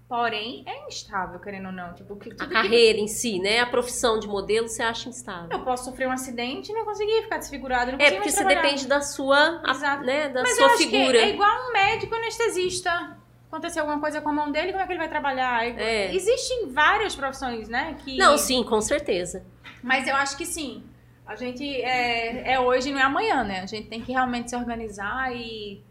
Porém, 0.09 0.63
é 0.67 0.87
instável, 0.87 1.41
querendo 1.41 1.67
ou 1.67 1.73
não. 1.73 1.95
Tipo, 1.95 2.13
A 2.13 2.17
tudo 2.19 2.37
que- 2.37 2.47
carreira 2.47 2.99
em 2.99 3.09
si, 3.09 3.39
né? 3.39 3.61
A 3.61 3.67
profissão 3.67 4.19
de 4.21 4.29
modelo, 4.29 4.69
você 4.69 4.83
acha 4.83 5.09
instável? 5.09 5.49
Eu 5.51 5.65
posso 5.65 5.87
sofrer 5.87 6.07
um 6.07 6.13
acidente 6.13 6.71
e 6.71 6.75
não 6.75 6.85
conseguir 6.85 7.23
ficar 7.23 7.39
desfigurado. 7.39 7.93
Não 7.93 7.99
É 7.99 8.11
porque 8.11 8.31
você 8.31 8.45
depende 8.45 8.87
da 8.87 9.01
sua, 9.01 9.63
a- 9.65 9.97
né, 10.03 10.29
da 10.29 10.43
Mas 10.43 10.55
sua 10.57 10.69
figura. 10.77 11.17
é 11.17 11.31
igual 11.31 11.51
um 11.69 11.73
médico 11.73 12.15
anestesista. 12.15 13.17
Aconteceu 13.53 13.83
alguma 13.83 14.01
coisa 14.01 14.19
com 14.23 14.31
a 14.31 14.33
mão 14.33 14.51
dele, 14.51 14.73
como 14.73 14.83
é 14.83 14.87
que 14.87 14.93
ele 14.93 14.99
vai 14.99 15.11
trabalhar? 15.11 15.63
É. 15.79 16.15
Existem 16.15 16.71
várias 16.73 17.15
profissões, 17.15 17.69
né? 17.69 17.95
Que... 18.03 18.17
Não, 18.17 18.39
sim, 18.39 18.65
com 18.65 18.81
certeza. 18.81 19.45
Mas 19.83 20.09
eu 20.09 20.17
acho 20.17 20.39
que 20.39 20.47
sim. 20.47 20.83
A 21.27 21.37
gente 21.37 21.63
é, 21.83 22.53
é 22.55 22.59
hoje 22.59 22.91
não 22.91 22.99
é 22.99 23.03
amanhã, 23.03 23.45
né? 23.45 23.61
A 23.61 23.67
gente 23.67 23.89
tem 23.89 24.01
que 24.01 24.11
realmente 24.11 24.49
se 24.49 24.57
organizar 24.57 25.37
e. 25.37 25.85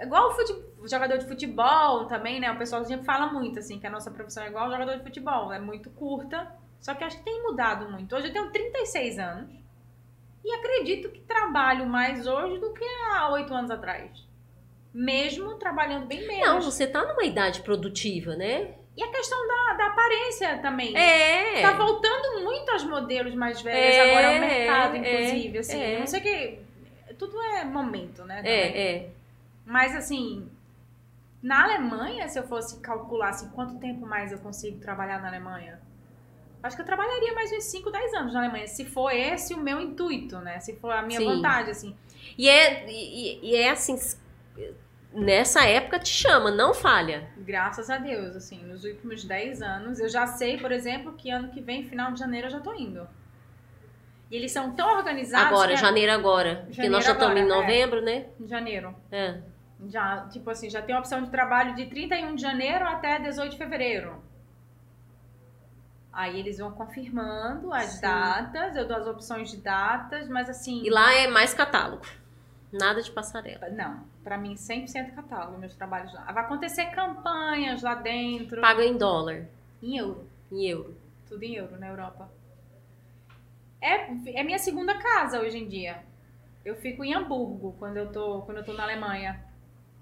Igual 0.00 0.28
o, 0.28 0.32
fute- 0.32 0.60
o 0.80 0.88
jogador 0.88 1.18
de 1.18 1.26
futebol 1.26 2.06
também, 2.06 2.40
né? 2.40 2.50
O 2.50 2.58
pessoal 2.58 2.84
sempre 2.84 3.06
fala 3.06 3.32
muito, 3.32 3.60
assim, 3.60 3.78
que 3.78 3.86
a 3.86 3.90
nossa 3.90 4.10
profissão 4.10 4.42
é 4.42 4.48
igual 4.48 4.66
o 4.68 4.72
jogador 4.72 4.96
de 4.96 5.04
futebol. 5.04 5.52
É 5.52 5.60
muito 5.60 5.88
curta. 5.90 6.52
Só 6.80 6.94
que 6.94 7.04
acho 7.04 7.16
que 7.18 7.24
tem 7.24 7.42
mudado 7.44 7.88
muito. 7.90 8.14
Hoje 8.14 8.26
eu 8.26 8.32
tenho 8.32 8.50
36 8.50 9.18
anos. 9.20 9.54
E 10.44 10.52
acredito 10.52 11.10
que 11.10 11.20
trabalho 11.20 11.86
mais 11.86 12.26
hoje 12.26 12.58
do 12.58 12.72
que 12.74 12.84
há 12.84 13.30
oito 13.30 13.54
anos 13.54 13.70
atrás. 13.70 14.25
Mesmo 14.98 15.56
trabalhando 15.58 16.06
bem 16.06 16.26
menos. 16.26 16.46
Não, 16.46 16.62
você 16.62 16.86
tá 16.86 17.04
numa 17.04 17.22
idade 17.22 17.60
produtiva, 17.60 18.34
né? 18.34 18.70
E 18.96 19.02
a 19.02 19.08
questão 19.08 19.46
da, 19.46 19.74
da 19.74 19.86
aparência 19.88 20.56
também. 20.56 20.96
É. 20.96 21.60
Tá 21.60 21.74
voltando 21.74 22.42
muito 22.42 22.70
aos 22.72 22.82
modelos 22.82 23.34
mais 23.34 23.60
velhos 23.60 23.94
É, 23.94 24.10
agora 24.10 24.28
ao 24.34 24.40
mercado, 24.40 24.96
é, 24.96 24.98
inclusive, 24.98 25.58
assim. 25.58 25.78
é. 25.82 25.96
Eu 25.96 26.00
Não 26.00 26.06
sei 26.06 26.20
que. 26.22 26.58
Tudo 27.18 27.38
é 27.42 27.62
momento, 27.64 28.24
né? 28.24 28.36
também. 28.36 28.52
É, 28.52 28.96
é. 28.96 29.10
Mas 29.66 29.94
assim, 29.94 30.48
na 31.42 31.64
Alemanha, 31.64 32.26
se 32.28 32.38
eu 32.38 32.48
fosse 32.48 32.80
calcular 32.80 33.28
assim, 33.28 33.50
quanto 33.50 33.78
tempo 33.78 34.06
mais 34.06 34.32
eu 34.32 34.38
consigo 34.38 34.80
trabalhar 34.80 35.20
na 35.20 35.28
Alemanha, 35.28 35.78
acho 36.62 36.74
que 36.74 36.80
eu 36.80 36.86
trabalharia 36.86 37.34
mais 37.34 37.52
uns 37.52 37.64
5, 37.64 37.90
10 37.90 38.14
anos 38.14 38.32
na 38.32 38.40
Alemanha. 38.40 38.66
Se 38.66 38.86
for 38.86 39.10
esse 39.10 39.52
o 39.52 39.58
meu 39.58 39.78
intuito, 39.78 40.38
né? 40.38 40.58
Se 40.60 40.74
for 40.76 40.92
a 40.92 41.02
minha 41.02 41.20
Sim. 41.20 41.26
vontade, 41.26 41.70
assim. 41.70 41.94
E 42.38 42.48
é, 42.48 42.86
e, 42.90 43.40
e 43.50 43.56
é 43.56 43.68
assim, 43.70 43.98
nessa 45.16 45.64
época 45.64 45.98
te 45.98 46.10
chama, 46.10 46.50
não 46.50 46.74
falha. 46.74 47.28
Graças 47.38 47.88
a 47.88 47.96
Deus, 47.96 48.36
assim, 48.36 48.62
nos 48.64 48.84
últimos 48.84 49.24
10 49.24 49.62
anos, 49.62 49.98
eu 49.98 50.08
já 50.08 50.26
sei, 50.26 50.58
por 50.58 50.70
exemplo, 50.70 51.14
que 51.14 51.30
ano 51.30 51.48
que 51.48 51.60
vem, 51.60 51.84
final 51.84 52.12
de 52.12 52.20
janeiro, 52.20 52.46
eu 52.46 52.50
já 52.50 52.60
tô 52.60 52.74
indo. 52.74 53.08
E 54.30 54.36
eles 54.36 54.52
são 54.52 54.72
tão 54.72 54.96
organizados. 54.96 55.48
Agora, 55.48 55.72
que 55.72 55.80
janeiro 55.80 56.12
agora. 56.12 56.48
Janeiro 56.48 56.66
porque 56.66 56.88
nós 56.88 57.04
já 57.04 57.12
estamos 57.12 57.36
em 57.36 57.44
é. 57.44 57.46
novembro, 57.46 57.98
é. 58.00 58.02
né? 58.02 58.26
Em 58.40 58.46
janeiro. 58.46 58.94
É. 59.10 59.40
Já, 59.88 60.26
tipo 60.28 60.50
assim, 60.50 60.68
já 60.68 60.82
tem 60.82 60.94
a 60.94 60.98
opção 60.98 61.22
de 61.22 61.30
trabalho 61.30 61.74
de 61.74 61.86
31 61.86 62.34
de 62.34 62.42
janeiro 62.42 62.84
até 62.86 63.18
18 63.18 63.52
de 63.52 63.58
fevereiro. 63.58 64.22
Aí 66.12 66.40
eles 66.40 66.58
vão 66.58 66.72
confirmando 66.72 67.72
as 67.72 67.92
Sim. 67.92 68.00
datas, 68.00 68.74
eu 68.74 68.88
dou 68.88 68.96
as 68.96 69.06
opções 69.06 69.50
de 69.50 69.58
datas, 69.58 70.28
mas 70.28 70.48
assim. 70.48 70.82
E 70.82 70.90
lá 70.90 71.12
é 71.12 71.28
mais 71.28 71.52
catálogo. 71.52 72.06
Nada 72.72 73.02
de 73.02 73.10
passarela. 73.10 73.68
Não, 73.68 74.02
para 74.26 74.36
mim 74.36 74.54
100% 74.54 75.14
catálogo, 75.14 75.56
meus 75.56 75.76
trabalhos 75.76 76.12
lá. 76.12 76.24
Vai 76.32 76.42
acontecer 76.42 76.86
campanhas 76.86 77.80
lá 77.80 77.94
dentro. 77.94 78.60
Paga 78.60 78.84
em 78.84 78.98
dólar. 78.98 79.46
Em 79.80 79.96
euro. 79.98 80.28
Em 80.50 80.66
euro. 80.66 80.96
Tudo 81.28 81.44
em 81.44 81.54
euro 81.54 81.78
na 81.78 81.86
Europa. 81.86 82.28
É, 83.80 84.10
é 84.34 84.42
minha 84.42 84.58
segunda 84.58 84.98
casa 84.98 85.38
hoje 85.40 85.58
em 85.58 85.68
dia. 85.68 86.02
Eu 86.64 86.74
fico 86.74 87.04
em 87.04 87.14
Hamburgo 87.14 87.76
quando 87.78 87.98
eu 87.98 88.10
tô, 88.10 88.42
quando 88.42 88.58
eu 88.58 88.64
tô 88.64 88.72
na 88.72 88.82
Alemanha. 88.82 89.40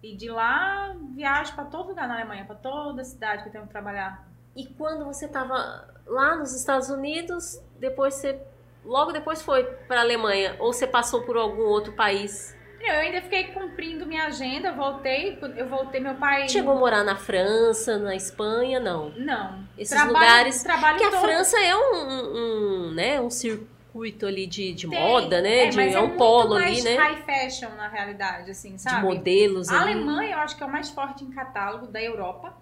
E 0.03 0.17
de 0.17 0.31
lá 0.31 0.97
viajo 1.15 1.55
para 1.55 1.67
todo 1.67 1.89
lugar 1.89 2.09
na 2.09 2.15
Alemanha, 2.15 2.47
para 2.47 2.57
toda 2.57 3.05
cidade 3.05 3.43
que 3.43 3.51
eu 3.51 3.53
tenho 3.53 3.67
que 3.67 3.73
trabalhar. 3.73 4.27
E 4.57 4.65
quando 4.65 5.05
você 5.05 5.29
tava 5.29 5.87
lá 6.07 6.35
nos 6.35 6.55
Estados 6.55 6.89
Unidos, 6.89 7.61
depois 7.79 8.15
você 8.15 8.41
logo 8.87 9.13
depois 9.13 9.43
foi 9.43 9.65
para 9.87 10.01
Alemanha 10.01 10.57
ou 10.61 10.73
você 10.73 10.87
passou 10.87 11.27
por 11.27 11.37
algum 11.37 11.65
outro 11.65 11.93
país? 11.93 12.57
Eu 12.87 13.01
ainda 13.01 13.23
fiquei 13.23 13.45
cumprindo 13.45 14.07
minha 14.07 14.25
agenda, 14.25 14.73
voltei, 14.73 15.39
eu 15.57 15.69
voltei, 15.69 16.01
meu 16.01 16.15
pai... 16.15 16.49
Chegou 16.49 16.75
a 16.75 16.79
morar 16.79 17.03
na 17.03 17.17
França, 17.17 17.99
na 17.99 18.15
Espanha, 18.15 18.79
não? 18.79 19.11
Não. 19.11 19.65
Esses 19.77 19.97
trabalho, 19.97 20.13
lugares... 20.13 20.63
Trabalho 20.63 20.99
que 20.99 21.05
a 21.05 21.11
França 21.13 21.59
é 21.61 21.75
um, 21.75 22.89
um, 22.89 22.95
né, 22.95 23.21
um 23.21 23.31
circuito 23.31 24.27
ali 24.27 24.47
de, 24.47 24.75
de 24.75 24.87
moda, 24.87 25.41
né? 25.41 25.65
É, 25.65 25.69
de, 25.69 25.81
é, 25.81 25.93
é 25.93 26.01
um 26.01 26.17
polo 26.17 26.55
ali, 26.55 26.83
né? 26.83 26.97
high 26.97 27.23
fashion, 27.23 27.71
na 27.77 27.89
realidade, 27.89 28.51
assim, 28.51 28.77
sabe? 28.77 28.97
De 28.97 29.03
modelos 29.03 29.71
A 29.71 29.81
ali. 29.81 29.93
Alemanha, 29.93 30.35
eu 30.35 30.39
acho 30.41 30.57
que 30.57 30.63
é 30.63 30.67
o 30.67 30.71
mais 30.71 30.91
forte 30.91 31.25
em 31.25 31.31
catálogo 31.31 31.87
da 31.87 32.03
Europa. 32.03 32.55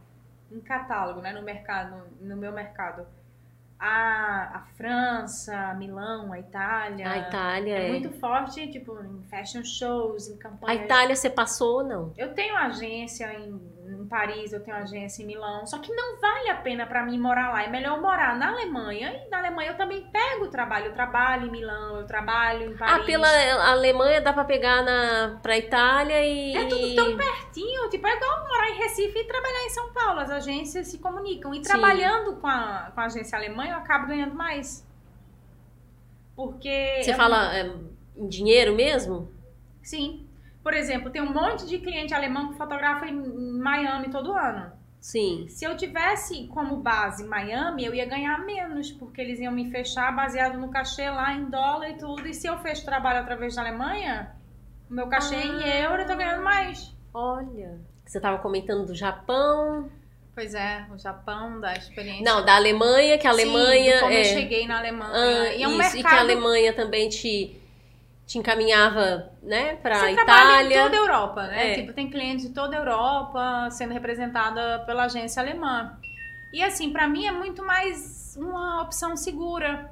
Em 0.51 0.61
catálogo, 0.61 1.21
né? 1.21 1.33
No 1.33 1.43
mercado, 1.43 2.03
no 2.21 2.37
meu 2.37 2.53
mercado 2.53 3.07
a, 3.83 4.59
a 4.59 4.61
França, 4.77 5.75
Milão, 5.75 6.33
a 6.33 6.39
Itália. 6.39 7.11
A 7.11 7.19
Itália 7.19 7.79
é, 7.79 7.89
é, 7.89 7.91
muito 7.91 8.13
forte, 8.13 8.71
tipo, 8.71 8.97
em 9.03 9.25
fashion 9.25 9.65
shows, 9.65 10.29
em 10.29 10.37
campanhas. 10.37 10.81
A 10.81 10.85
Itália 10.85 11.17
você 11.17 11.29
passou 11.29 11.79
ou 11.79 11.85
não? 11.85 12.13
Eu 12.17 12.33
tenho 12.33 12.55
agência 12.55 13.35
em, 13.35 13.61
em 13.95 14.07
Paris, 14.07 14.53
eu 14.53 14.63
tenho 14.63 14.77
agência 14.77 15.23
em 15.23 15.27
Milão, 15.27 15.67
só 15.67 15.79
que 15.79 15.93
não 15.95 16.21
vale 16.21 16.49
a 16.51 16.57
pena 16.57 16.87
para 16.87 17.05
mim 17.05 17.19
morar 17.19 17.51
lá. 17.51 17.63
É 17.63 17.69
melhor 17.69 18.01
morar 18.01 18.37
na 18.37 18.51
Alemanha 18.51 19.23
e 19.27 19.31
na 19.31 19.39
Alemanha 19.39 19.71
eu 19.71 19.77
também 19.77 20.03
pego 20.11 20.47
o 20.47 20.49
trabalho. 20.49 20.87
Eu 20.87 20.93
trabalho 20.93 21.47
em 21.47 21.51
Milão, 21.51 21.97
eu 21.97 22.07
trabalho 22.07 22.73
em 22.73 22.77
Paris. 22.77 23.03
Ah, 23.03 23.05
pela 23.05 23.71
Alemanha 23.71 24.21
dá 24.21 24.33
para 24.33 24.45
pegar 24.45 24.83
na 24.83 25.39
pra 25.43 25.57
Itália 25.57 26.25
e 26.25 26.57
É 26.57 26.67
tudo 26.67 26.95
tão 26.95 27.17
pertinho, 27.17 27.89
tipo, 27.91 28.07
é 28.07 28.17
igual 28.17 28.49
morar 28.49 28.71
em 28.71 28.79
Recife 28.79 29.19
e 29.19 29.25
trabalhar 29.25 29.65
em 29.65 29.71
São 29.71 29.93
Paulo. 29.93 30.21
As 30.21 30.31
agências 30.31 30.89
se 30.89 30.99
comunicam. 30.99 31.53
E 31.55 31.57
Sim. 31.57 31.63
trabalhando 31.63 32.37
com 32.37 32.47
a, 32.47 32.91
com 32.95 33.01
a 33.01 33.05
agência 33.05 33.37
alemã, 33.37 33.67
eu 33.67 33.77
acabo 33.77 34.07
ganhando 34.07 34.35
mais. 34.35 34.87
Porque. 36.35 37.01
Você 37.03 37.11
é 37.11 37.15
fala 37.15 37.57
é, 37.57 37.71
em 38.17 38.29
dinheiro 38.29 38.75
mesmo? 38.75 39.31
Sim. 39.83 40.27
Por 40.63 40.75
exemplo, 40.75 41.11
tem 41.11 41.21
um 41.21 41.33
monte 41.33 41.67
de 41.67 41.79
cliente 41.79 42.15
alemão 42.15 42.53
que 42.53 42.59
fotografa 42.59 43.07
em 43.07 43.59
Miami 43.59 44.11
todo 44.11 44.33
ano. 44.33 44.73
Sim. 45.01 45.47
Se 45.49 45.65
eu 45.65 45.77
tivesse 45.77 46.47
como 46.47 46.77
base 46.77 47.25
Miami, 47.25 47.85
eu 47.85 47.93
ia 47.93 48.07
ganhar 48.07 48.39
menos, 48.45 48.93
porque 48.93 49.21
eles 49.21 49.41
iam 49.41 49.53
me 49.53 49.69
fechar 49.69 50.15
baseado 50.15 50.57
no 50.57 50.71
cachê 50.71 51.11
lá 51.11 51.35
em 51.35 51.47
dólar 51.47 51.91
e 51.91 51.95
tudo. 51.95 52.29
E 52.29 52.33
se 52.33 52.47
eu 52.47 52.57
fecho 52.59 52.85
trabalho 52.85 53.19
através 53.19 53.57
da 53.57 53.63
Alemanha, 53.63 54.37
o 54.89 54.95
meu 54.95 55.09
cachê 55.09 55.35
ah. 55.35 55.45
em 55.45 55.83
euro, 55.83 56.03
eu 56.03 56.07
tô 56.07 56.15
ganhando 56.15 56.45
mais. 56.45 56.95
Olha. 57.13 57.81
Você 58.07 58.21
tava 58.21 58.39
comentando 58.39 58.87
do 58.87 58.95
Japão. 58.95 59.91
Pois 60.35 60.55
é, 60.55 60.87
o 60.95 60.97
Japão, 60.97 61.61
da 61.61 61.75
experiência. 61.75 62.25
Não, 62.25 62.45
da 62.45 62.55
Alemanha, 62.55 63.19
que 63.19 63.27
a 63.27 63.31
Alemanha. 63.31 63.95
Sim, 63.95 64.01
como 64.01 64.13
é... 64.13 64.21
eu 64.21 64.25
cheguei 64.25 64.67
na 64.69 64.79
Alemanha. 64.79 65.13
Ah, 65.13 65.53
e, 65.53 65.63
é 65.63 65.67
um 65.67 65.71
isso, 65.71 65.79
mercado... 65.79 65.99
e 65.99 66.03
que 66.05 66.15
a 66.15 66.21
Alemanha 66.21 66.73
também 66.73 67.09
te, 67.09 67.61
te 68.33 68.39
encaminhava, 68.39 69.31
né, 69.43 69.77
Você 69.77 70.13
Itália. 70.13 70.79
em 70.79 70.83
toda 70.83 70.97
a 70.97 71.01
Europa, 71.01 71.47
né? 71.49 71.73
É. 71.73 71.75
Tipo, 71.75 71.93
tem 71.93 72.09
clientes 72.09 72.49
de 72.49 72.55
toda 72.55 72.75
a 72.75 72.79
Europa 72.79 73.69
sendo 73.71 73.93
representada 73.93 74.79
pela 74.87 75.05
agência 75.05 75.43
alemã. 75.43 75.99
E 76.51 76.63
assim, 76.63 76.91
para 76.91 77.07
mim 77.07 77.27
é 77.27 77.33
muito 77.33 77.63
mais 77.65 78.35
uma 78.39 78.83
opção 78.83 79.17
segura. 79.17 79.91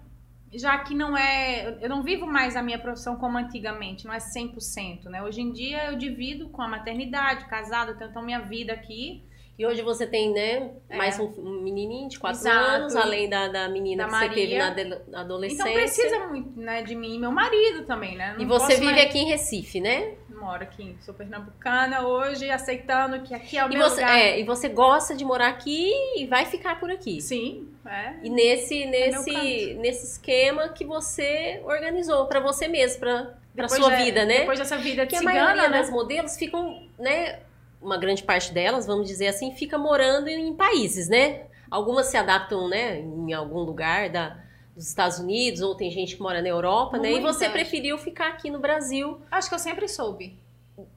Já 0.53 0.79
que 0.79 0.95
não 0.95 1.17
é. 1.17 1.79
Eu 1.81 1.89
não 1.89 2.03
vivo 2.03 2.27
mais 2.27 2.57
a 2.57 2.63
minha 2.63 2.79
profissão 2.79 3.17
como 3.17 3.39
antigamente, 3.39 4.07
não 4.07 4.13
é 4.13 4.19
100%, 4.19 5.05
né? 5.05 5.23
Hoje 5.23 5.43
em 5.43 5.53
dia 5.53 5.91
eu 5.91 5.97
divido 5.97 6.49
com 6.49 6.61
a 6.61 6.67
maternidade, 6.67 7.45
casado, 7.45 7.93
então 7.93 8.23
minha 8.23 8.41
vida 8.41 8.73
aqui 8.73 9.23
e 9.61 9.67
hoje 9.67 9.83
você 9.83 10.07
tem, 10.07 10.33
né, 10.33 10.71
é. 10.89 10.97
mais 10.97 11.21
um, 11.21 11.61
menininho 11.61 12.09
de 12.09 12.19
4 12.19 12.49
anos, 12.49 12.97
além 12.97 13.29
da, 13.29 13.47
da 13.47 13.69
menina 13.69 14.05
da 14.05 14.09
que 14.09 14.15
Maria. 14.15 14.31
você 14.31 14.75
teve 14.75 14.89
na, 14.89 15.01
na, 15.07 15.21
adolescência. 15.21 15.63
Então 15.65 15.75
precisa 15.75 16.27
muito, 16.29 16.59
né, 16.59 16.83
de 16.83 16.95
mim 16.95 17.17
e 17.17 17.19
meu 17.19 17.31
marido 17.31 17.85
também, 17.85 18.17
né? 18.17 18.33
Não 18.33 18.41
e 18.41 18.47
você 18.47 18.77
vive 18.77 18.87
mais... 18.87 19.05
aqui 19.05 19.19
em 19.19 19.27
Recife, 19.27 19.79
né? 19.79 20.15
Moro 20.31 20.63
aqui, 20.63 20.97
sou 21.03 21.13
pernambucana 21.13 22.09
hoje, 22.09 22.49
aceitando 22.49 23.21
que 23.21 23.35
aqui 23.35 23.59
é 23.59 23.67
o 23.67 23.71
e 23.71 23.77
meu 23.77 23.87
você, 23.87 24.01
lugar. 24.01 24.19
É, 24.19 24.41
e 24.41 24.45
você 24.45 24.67
gosta 24.67 25.15
de 25.15 25.27
morar 25.27 25.49
aqui 25.49 25.93
e 26.17 26.25
vai 26.25 26.47
ficar 26.47 26.81
por 26.81 26.91
aqui. 26.91 27.21
Sim, 27.21 27.69
é. 27.85 28.15
E 28.23 28.31
nesse, 28.31 28.87
nesse, 28.87 29.75
nesse 29.75 30.07
esquema 30.07 30.71
que 30.71 30.87
você 30.87 31.61
organizou 31.67 32.25
para 32.25 32.41
você 32.41 32.67
mesmo, 32.67 32.99
para 32.99 33.69
sua 33.69 33.93
é, 33.93 34.05
vida, 34.05 34.25
né? 34.25 34.39
Depois 34.39 34.59
dessa 34.59 34.79
vida 34.79 35.07
que 35.07 35.19
cigana, 35.19 35.39
a 35.39 35.45
maioria 35.45 35.69
né? 35.69 35.79
das 35.79 35.91
modelos 35.91 36.35
ficam, 36.39 36.83
né, 36.99 37.41
uma 37.81 37.97
grande 37.97 38.23
parte 38.23 38.53
delas, 38.53 38.87
vamos 38.87 39.09
dizer 39.09 39.29
assim, 39.29 39.53
fica 39.53 39.79
morando 39.79 40.29
em 40.29 40.55
países, 40.55 41.09
né? 41.09 41.47
Algumas 41.71 42.07
se 42.07 42.17
adaptam, 42.17 42.69
né, 42.69 42.99
em 42.99 43.33
algum 43.33 43.61
lugar 43.61 44.11
da, 44.11 44.37
dos 44.75 44.89
Estados 44.89 45.19
Unidos, 45.19 45.61
ou 45.61 45.75
tem 45.75 45.91
gente 45.91 46.17
que 46.17 46.23
mora 46.23 46.43
na 46.43 46.49
Europa, 46.49 46.99
Muitas. 46.99 47.13
né? 47.13 47.19
E 47.19 47.23
você 47.23 47.49
preferiu 47.49 47.97
ficar 47.97 48.29
aqui 48.29 48.51
no 48.51 48.59
Brasil. 48.59 49.21
Acho 49.31 49.49
que 49.49 49.55
eu 49.55 49.59
sempre 49.59 49.87
soube. 49.89 50.39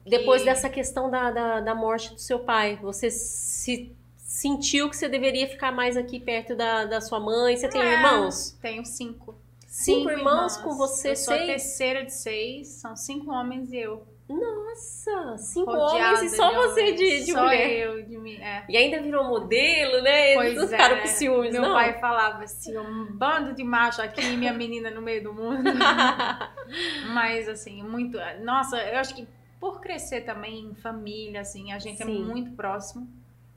Depois 0.06 0.44
dessa 0.44 0.68
questão 0.68 1.10
da, 1.10 1.30
da, 1.30 1.60
da, 1.60 1.74
morte 1.74 2.12
do 2.14 2.20
seu 2.20 2.40
pai, 2.40 2.78
você 2.80 3.10
se 3.10 3.94
sentiu 4.16 4.88
que 4.88 4.96
você 4.96 5.08
deveria 5.08 5.46
ficar 5.46 5.70
mais 5.70 5.96
aqui 5.96 6.18
perto 6.18 6.56
da, 6.56 6.86
da 6.86 7.00
sua 7.00 7.20
mãe? 7.20 7.56
Você 7.56 7.68
tem 7.68 7.82
é, 7.82 7.92
irmãos? 7.92 8.56
Tenho 8.60 8.84
cinco. 8.84 9.34
Cinco, 9.66 9.98
cinco 9.98 10.10
irmãos, 10.10 10.56
irmãos, 10.56 10.56
com 10.58 10.76
você, 10.76 11.10
eu 11.10 11.16
seis? 11.16 11.24
sou 11.24 11.34
a 11.34 11.38
terceira 11.38 12.04
de 12.04 12.14
seis, 12.14 12.68
são 12.68 12.96
cinco 12.96 13.30
homens 13.30 13.72
e 13.72 13.76
eu. 13.76 14.06
Nossa, 14.28 15.36
cinco 15.36 15.70
Rodeada 15.70 16.16
homens 16.16 16.32
e 16.32 16.36
só 16.36 16.52
você 16.54 16.92
de, 16.92 17.24
de 17.24 17.32
só 17.32 17.42
mulher. 17.44 17.70
eu 17.70 18.02
de 18.02 18.16
mim, 18.16 18.36
é. 18.36 18.64
E 18.68 18.76
ainda 18.76 19.00
virou 19.02 19.24
modelo, 19.24 20.02
né? 20.02 20.34
Pois 20.34 20.52
Eles 20.52 20.62
é. 20.64 20.68
ficaram 20.68 21.00
com 21.00 21.06
ciúmes, 21.06 21.52
Meu 21.52 21.62
não? 21.62 21.72
pai 21.74 21.98
falava 22.00 22.42
assim, 22.42 22.76
um 22.78 23.06
bando 23.12 23.54
de 23.54 23.62
macho 23.62 24.00
aqui 24.00 24.22
e 24.22 24.36
minha 24.36 24.52
menina 24.52 24.90
no 24.90 25.02
meio 25.02 25.22
do 25.22 25.32
mundo. 25.34 25.62
Mas 27.12 27.48
assim, 27.48 27.82
muito... 27.82 28.18
Nossa, 28.42 28.78
eu 28.82 28.98
acho 28.98 29.14
que 29.14 29.26
por 29.60 29.80
crescer 29.80 30.22
também 30.22 30.60
em 30.60 30.74
família, 30.74 31.40
assim, 31.40 31.72
a 31.72 31.78
gente 31.78 31.98
Sim. 32.02 32.02
é 32.02 32.24
muito 32.24 32.52
próximo. 32.52 33.06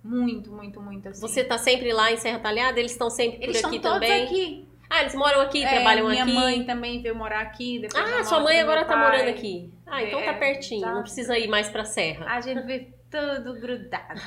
Muito, 0.03 0.51
muito, 0.51 0.79
muito 0.81 1.09
assim. 1.09 1.21
Você 1.21 1.43
tá 1.43 1.57
sempre 1.57 1.91
lá 1.91 2.11
em 2.11 2.17
Serra 2.17 2.39
Talhada? 2.39 2.79
Eles 2.79 2.91
estão 2.91 3.09
sempre 3.09 3.43
Eles 3.43 3.59
por 3.61 3.67
aqui 3.67 3.75
estão 3.77 3.93
todos 3.93 4.07
também? 4.07 4.23
aqui. 4.25 4.67
Ah, 4.89 5.01
eles 5.01 5.15
moram 5.15 5.41
aqui, 5.41 5.65
É, 5.65 5.69
trabalham 5.69 6.07
minha 6.07 6.23
aqui? 6.23 6.33
mãe 6.33 6.63
também 6.65 7.01
veio 7.01 7.13
morar 7.15 7.41
aqui. 7.41 7.85
Ah, 7.93 8.23
sua 8.23 8.39
mãe 8.39 8.59
agora 8.59 8.85
tá 8.85 8.95
morando 8.95 9.27
aqui. 9.29 9.69
Ah, 9.87 10.03
então 10.03 10.19
tá 10.21 10.31
É, 10.31 10.33
pertinho, 10.33 10.81
tá. 10.81 10.93
não 10.93 11.01
precisa 11.01 11.37
ir 11.37 11.47
mais 11.47 11.69
pra 11.69 11.85
Serra. 11.85 12.25
A 12.29 12.41
gente 12.41 12.61
vê 12.61 12.89
tudo 13.09 13.53
grudado. 13.59 14.19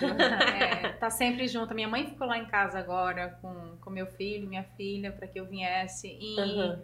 É, 0.58 0.88
tá 0.92 1.11
sempre 1.11 1.46
junto. 1.46 1.74
Minha 1.74 1.88
mãe 1.88 2.06
ficou 2.06 2.26
lá 2.26 2.38
em 2.38 2.46
casa 2.46 2.78
agora 2.78 3.38
com, 3.42 3.76
com 3.80 3.90
meu 3.90 4.06
filho, 4.06 4.48
minha 4.48 4.64
filha, 4.76 5.12
para 5.12 5.26
que 5.26 5.38
eu 5.38 5.44
viesse. 5.44 6.08
E 6.08 6.40
Uhum. 6.40 6.78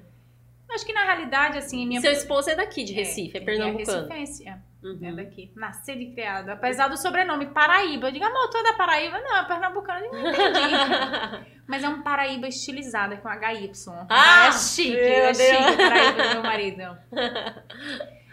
acho 0.70 0.84
que 0.84 0.92
na 0.92 1.04
realidade, 1.04 1.56
assim, 1.56 1.86
minha 1.86 2.00
Seu 2.02 2.12
esposo 2.12 2.50
é 2.50 2.54
daqui, 2.54 2.84
de 2.84 2.92
Recife, 2.92 3.38
é, 3.38 3.40
pernambucano. 3.40 4.12
É 4.12 4.18
recifense, 4.18 4.46
é. 4.48 4.58
Uhum. 4.82 4.98
É 5.02 5.12
daqui. 5.12 5.50
Nascido 5.56 6.00
e 6.02 6.12
criado. 6.12 6.50
Apesar 6.50 6.88
do 6.88 6.96
sobrenome 6.98 7.46
Paraíba. 7.46 8.08
Eu 8.08 8.12
digo, 8.12 8.24
amor, 8.26 8.48
tu 8.50 8.58
é 8.58 8.72
Paraíba? 8.74 9.18
Não, 9.20 9.36
é 9.38 9.44
pernambucano. 9.44 10.04
Eu 10.04 10.12
não 10.12 10.28
entendi. 10.28 11.56
Mas 11.66 11.82
é 11.82 11.88
um 11.88 12.02
Paraíba 12.02 12.46
estilizado, 12.46 13.14
é 13.14 13.16
com 13.16 13.28
HY. 13.28 13.72
Ah, 14.10 14.48
é 14.48 14.52
chique, 14.52 14.96
é 14.98 15.32
chique 15.34 15.72
o 15.72 15.76
Paraíba 15.78 16.22
do 16.22 16.28
meu 16.34 16.42
marido. 16.42 16.98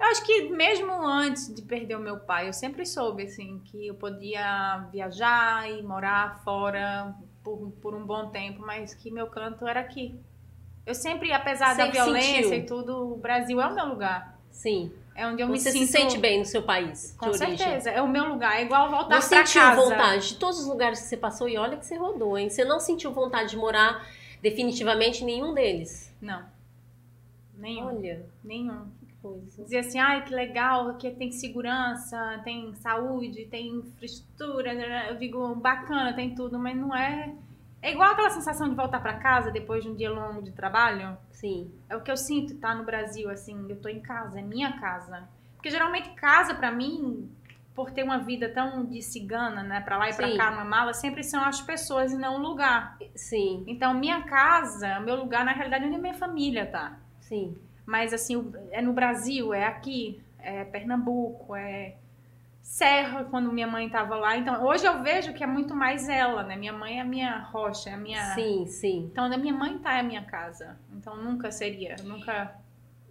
Eu 0.00 0.06
acho 0.06 0.24
que 0.24 0.48
mesmo 0.48 0.90
antes 1.06 1.54
de 1.54 1.60
perder 1.60 1.94
o 1.94 2.00
meu 2.00 2.18
pai, 2.18 2.48
eu 2.48 2.54
sempre 2.54 2.86
soube, 2.86 3.24
assim, 3.24 3.60
que 3.66 3.86
eu 3.86 3.94
podia 3.94 4.88
viajar 4.90 5.70
e 5.70 5.82
morar 5.82 6.40
fora 6.42 7.14
por, 7.44 7.70
por 7.82 7.94
um 7.94 8.06
bom 8.06 8.30
tempo, 8.30 8.62
mas 8.62 8.94
que 8.94 9.10
meu 9.10 9.26
canto 9.26 9.68
era 9.68 9.80
aqui. 9.80 10.18
Eu 10.86 10.94
sempre, 10.94 11.30
apesar 11.30 11.76
Sempre 11.76 11.98
da 11.98 12.04
violência 12.04 12.42
sentiu. 12.44 12.54
e 12.54 12.62
tudo, 12.62 13.12
o 13.12 13.16
Brasil 13.18 13.60
é 13.60 13.66
o 13.66 13.74
meu 13.74 13.86
lugar. 13.86 14.40
Sim. 14.50 14.90
É 15.14 15.26
onde 15.26 15.42
eu 15.42 15.48
me 15.48 15.58
Você 15.58 15.70
sinto... 15.70 15.86
se 15.86 15.92
sente 15.92 16.16
bem 16.18 16.38
no 16.38 16.46
seu 16.46 16.62
país 16.62 17.14
Com 17.18 17.32
certeza, 17.34 17.90
é 17.90 18.00
o 18.00 18.08
meu 18.08 18.24
lugar. 18.24 18.58
É 18.58 18.62
igual 18.62 18.90
voltar 18.90 19.20
Você 19.20 19.34
pra 19.36 19.44
sentiu 19.44 19.60
casa. 19.60 19.82
vontade 19.82 20.28
de 20.28 20.36
todos 20.36 20.60
os 20.60 20.66
lugares 20.66 21.00
que 21.00 21.06
você 21.08 21.16
passou 21.16 21.46
e 21.46 21.58
olha 21.58 21.76
que 21.76 21.84
você 21.84 21.96
rodou, 21.96 22.38
hein? 22.38 22.48
Você 22.48 22.64
não 22.64 22.80
sentiu 22.80 23.12
vontade 23.12 23.50
de 23.50 23.56
morar 23.58 24.08
definitivamente 24.40 25.22
em 25.22 25.26
nenhum 25.26 25.52
deles? 25.52 26.10
Não. 26.22 26.42
Nenhum. 27.58 27.86
Olha, 27.86 28.24
Nenhum. 28.42 28.86
Que 29.20 29.28
coisa. 29.28 29.62
Dizer 29.64 29.78
assim, 29.78 29.98
ai, 29.98 30.24
que 30.24 30.34
legal, 30.34 30.88
aqui 30.88 31.10
tem 31.10 31.30
segurança, 31.30 32.40
tem 32.44 32.72
saúde, 32.74 33.46
tem 33.46 33.68
infraestrutura. 33.68 34.72
Eu 35.08 35.16
digo, 35.16 35.54
bacana, 35.56 36.12
tem 36.12 36.34
tudo, 36.34 36.58
mas 36.58 36.76
não 36.76 36.94
é... 36.94 37.34
É 37.82 37.92
igual 37.92 38.12
aquela 38.12 38.28
sensação 38.30 38.68
de 38.68 38.74
voltar 38.74 39.00
pra 39.00 39.14
casa 39.14 39.50
depois 39.50 39.82
de 39.82 39.88
um 39.90 39.94
dia 39.94 40.10
longo 40.10 40.42
de 40.42 40.52
trabalho. 40.52 41.16
Sim, 41.30 41.70
É 41.88 41.96
o 41.96 42.02
que 42.02 42.10
eu 42.10 42.16
sinto, 42.16 42.54
tá 42.58 42.74
no 42.74 42.84
Brasil, 42.84 43.30
assim, 43.30 43.66
eu 43.70 43.80
tô 43.80 43.88
em 43.88 44.00
casa, 44.00 44.38
é 44.38 44.42
minha 44.42 44.78
casa. 44.78 45.26
Porque 45.56 45.70
geralmente 45.70 46.10
casa, 46.10 46.54
pra 46.54 46.70
mim, 46.70 47.30
por 47.74 47.90
ter 47.90 48.02
uma 48.02 48.18
vida 48.18 48.50
tão 48.50 48.84
de 48.84 49.00
cigana, 49.00 49.62
né, 49.62 49.80
pra 49.80 49.96
lá 49.96 50.10
e 50.10 50.14
pra 50.14 50.28
Sim. 50.28 50.36
cá, 50.36 50.50
uma 50.50 50.64
mala, 50.64 50.92
sempre 50.92 51.22
são 51.22 51.42
as 51.42 51.62
pessoas 51.62 52.12
e 52.12 52.18
não 52.18 52.34
o 52.36 52.38
lugar. 52.38 52.98
sim, 53.14 53.64
Então, 53.66 53.94
minha 53.94 54.22
casa, 54.24 55.00
meu 55.00 55.16
lugar, 55.16 55.42
na 55.44 55.52
realidade, 55.52 55.84
é 55.84 55.88
onde 55.88 55.98
minha 55.98 56.12
família 56.14 56.66
tá. 56.66 56.98
sim. 57.20 57.56
Mas, 57.84 58.12
assim, 58.12 58.52
é 58.70 58.80
no 58.80 58.92
Brasil, 58.92 59.52
é 59.52 59.64
aqui, 59.64 60.22
é 60.38 60.64
Pernambuco, 60.64 61.54
é 61.54 61.96
Serra, 62.62 63.24
quando 63.24 63.52
minha 63.52 63.66
mãe 63.66 63.88
tava 63.88 64.14
lá. 64.16 64.36
Então, 64.36 64.64
hoje 64.64 64.86
eu 64.86 65.02
vejo 65.02 65.32
que 65.32 65.42
é 65.42 65.46
muito 65.46 65.74
mais 65.74 66.08
ela, 66.08 66.42
né? 66.44 66.56
Minha 66.56 66.72
mãe 66.72 66.98
é 66.98 67.00
a 67.00 67.04
minha 67.04 67.38
rocha, 67.38 67.90
é 67.90 67.94
a 67.94 67.96
minha... 67.96 68.34
Sim, 68.34 68.66
sim. 68.66 69.08
Então, 69.10 69.24
a 69.24 69.36
minha 69.36 69.54
mãe 69.54 69.76
tá 69.78 69.96
é 69.96 70.00
a 70.00 70.04
minha 70.04 70.22
casa. 70.22 70.78
Então, 70.92 71.16
nunca 71.16 71.50
seria, 71.50 71.96
nunca... 72.04 72.54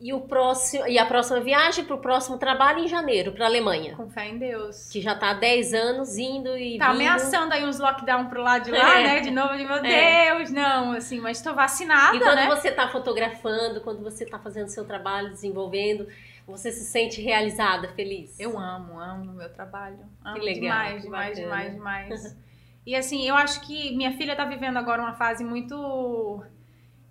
E 0.02 0.14
o 0.14 0.22
próximo 0.22 0.88
e 0.88 0.97
a 0.97 1.06
próxima 1.06 1.41
viagem 1.41 1.84
pro 1.84 1.97
próximo 1.97 2.38
trabalho 2.38 2.80
em 2.80 2.88
janeiro 2.88 3.34
para 3.34 3.45
Alemanha, 3.45 3.95
Com 3.97 4.10
fé 4.10 4.30
em 4.30 4.38
Deus. 4.38 4.88
que 4.89 5.02
já 5.02 5.14
tá 5.14 5.32
há 5.32 5.34
10 5.34 5.74
anos 5.74 6.18
indo 6.18 6.58
e 6.58 6.78
Tá 6.78 6.86
vindo. 6.93 6.95
ameaçando 7.02 7.54
aí 7.54 7.66
uns 7.66 7.80
lockdown 7.80 8.28
pro 8.30 8.41
lado 8.41 8.64
de 8.64 8.72
lá, 8.72 9.00
É. 9.00 9.04
né? 9.04 9.20
De 9.20 9.30
novo, 9.32 9.58
de 9.58 9.66
meu 9.66 9.76
É. 9.84 10.34
Deus, 10.38 10.52
não, 10.52 10.93
assim, 10.93 11.20
mas 11.20 11.41
tô 11.41 11.54
vacinada, 11.54 12.16
E 12.16 12.20
quando 12.20 12.36
né? 12.38 12.47
você 12.47 12.72
tá 12.72 12.88
fotografando, 12.88 13.82
quando 13.82 14.02
você 14.02 14.26
tá 14.26 14.39
fazendo 14.39 14.70
seu 14.70 14.86
trabalho, 14.86 15.32
desenvolvendo, 15.32 16.08
você 16.47 16.72
se 16.72 16.86
sente 16.86 17.22
realizada, 17.22 17.89
feliz? 17.89 18.39
Eu 18.39 18.58
amo, 18.58 18.97
amo 18.97 19.32
o 19.32 19.36
meu 19.36 19.52
trabalho. 19.52 20.00
Amo 20.24 20.38
legal, 20.41 20.62
demais, 20.62 20.95
que 20.95 21.02
demais, 21.02 21.30
bacana. 21.39 21.43
demais, 21.43 21.74
demais. 21.74 22.38
e 22.88 22.95
assim, 22.95 23.28
eu 23.28 23.36
acho 23.36 23.60
que 23.68 23.95
minha 23.97 24.14
filha 24.14 24.34
tá 24.36 24.45
vivendo 24.45 24.78
agora 24.78 25.02
uma 25.02 25.14
fase 25.14 25.43
muito 25.43 26.41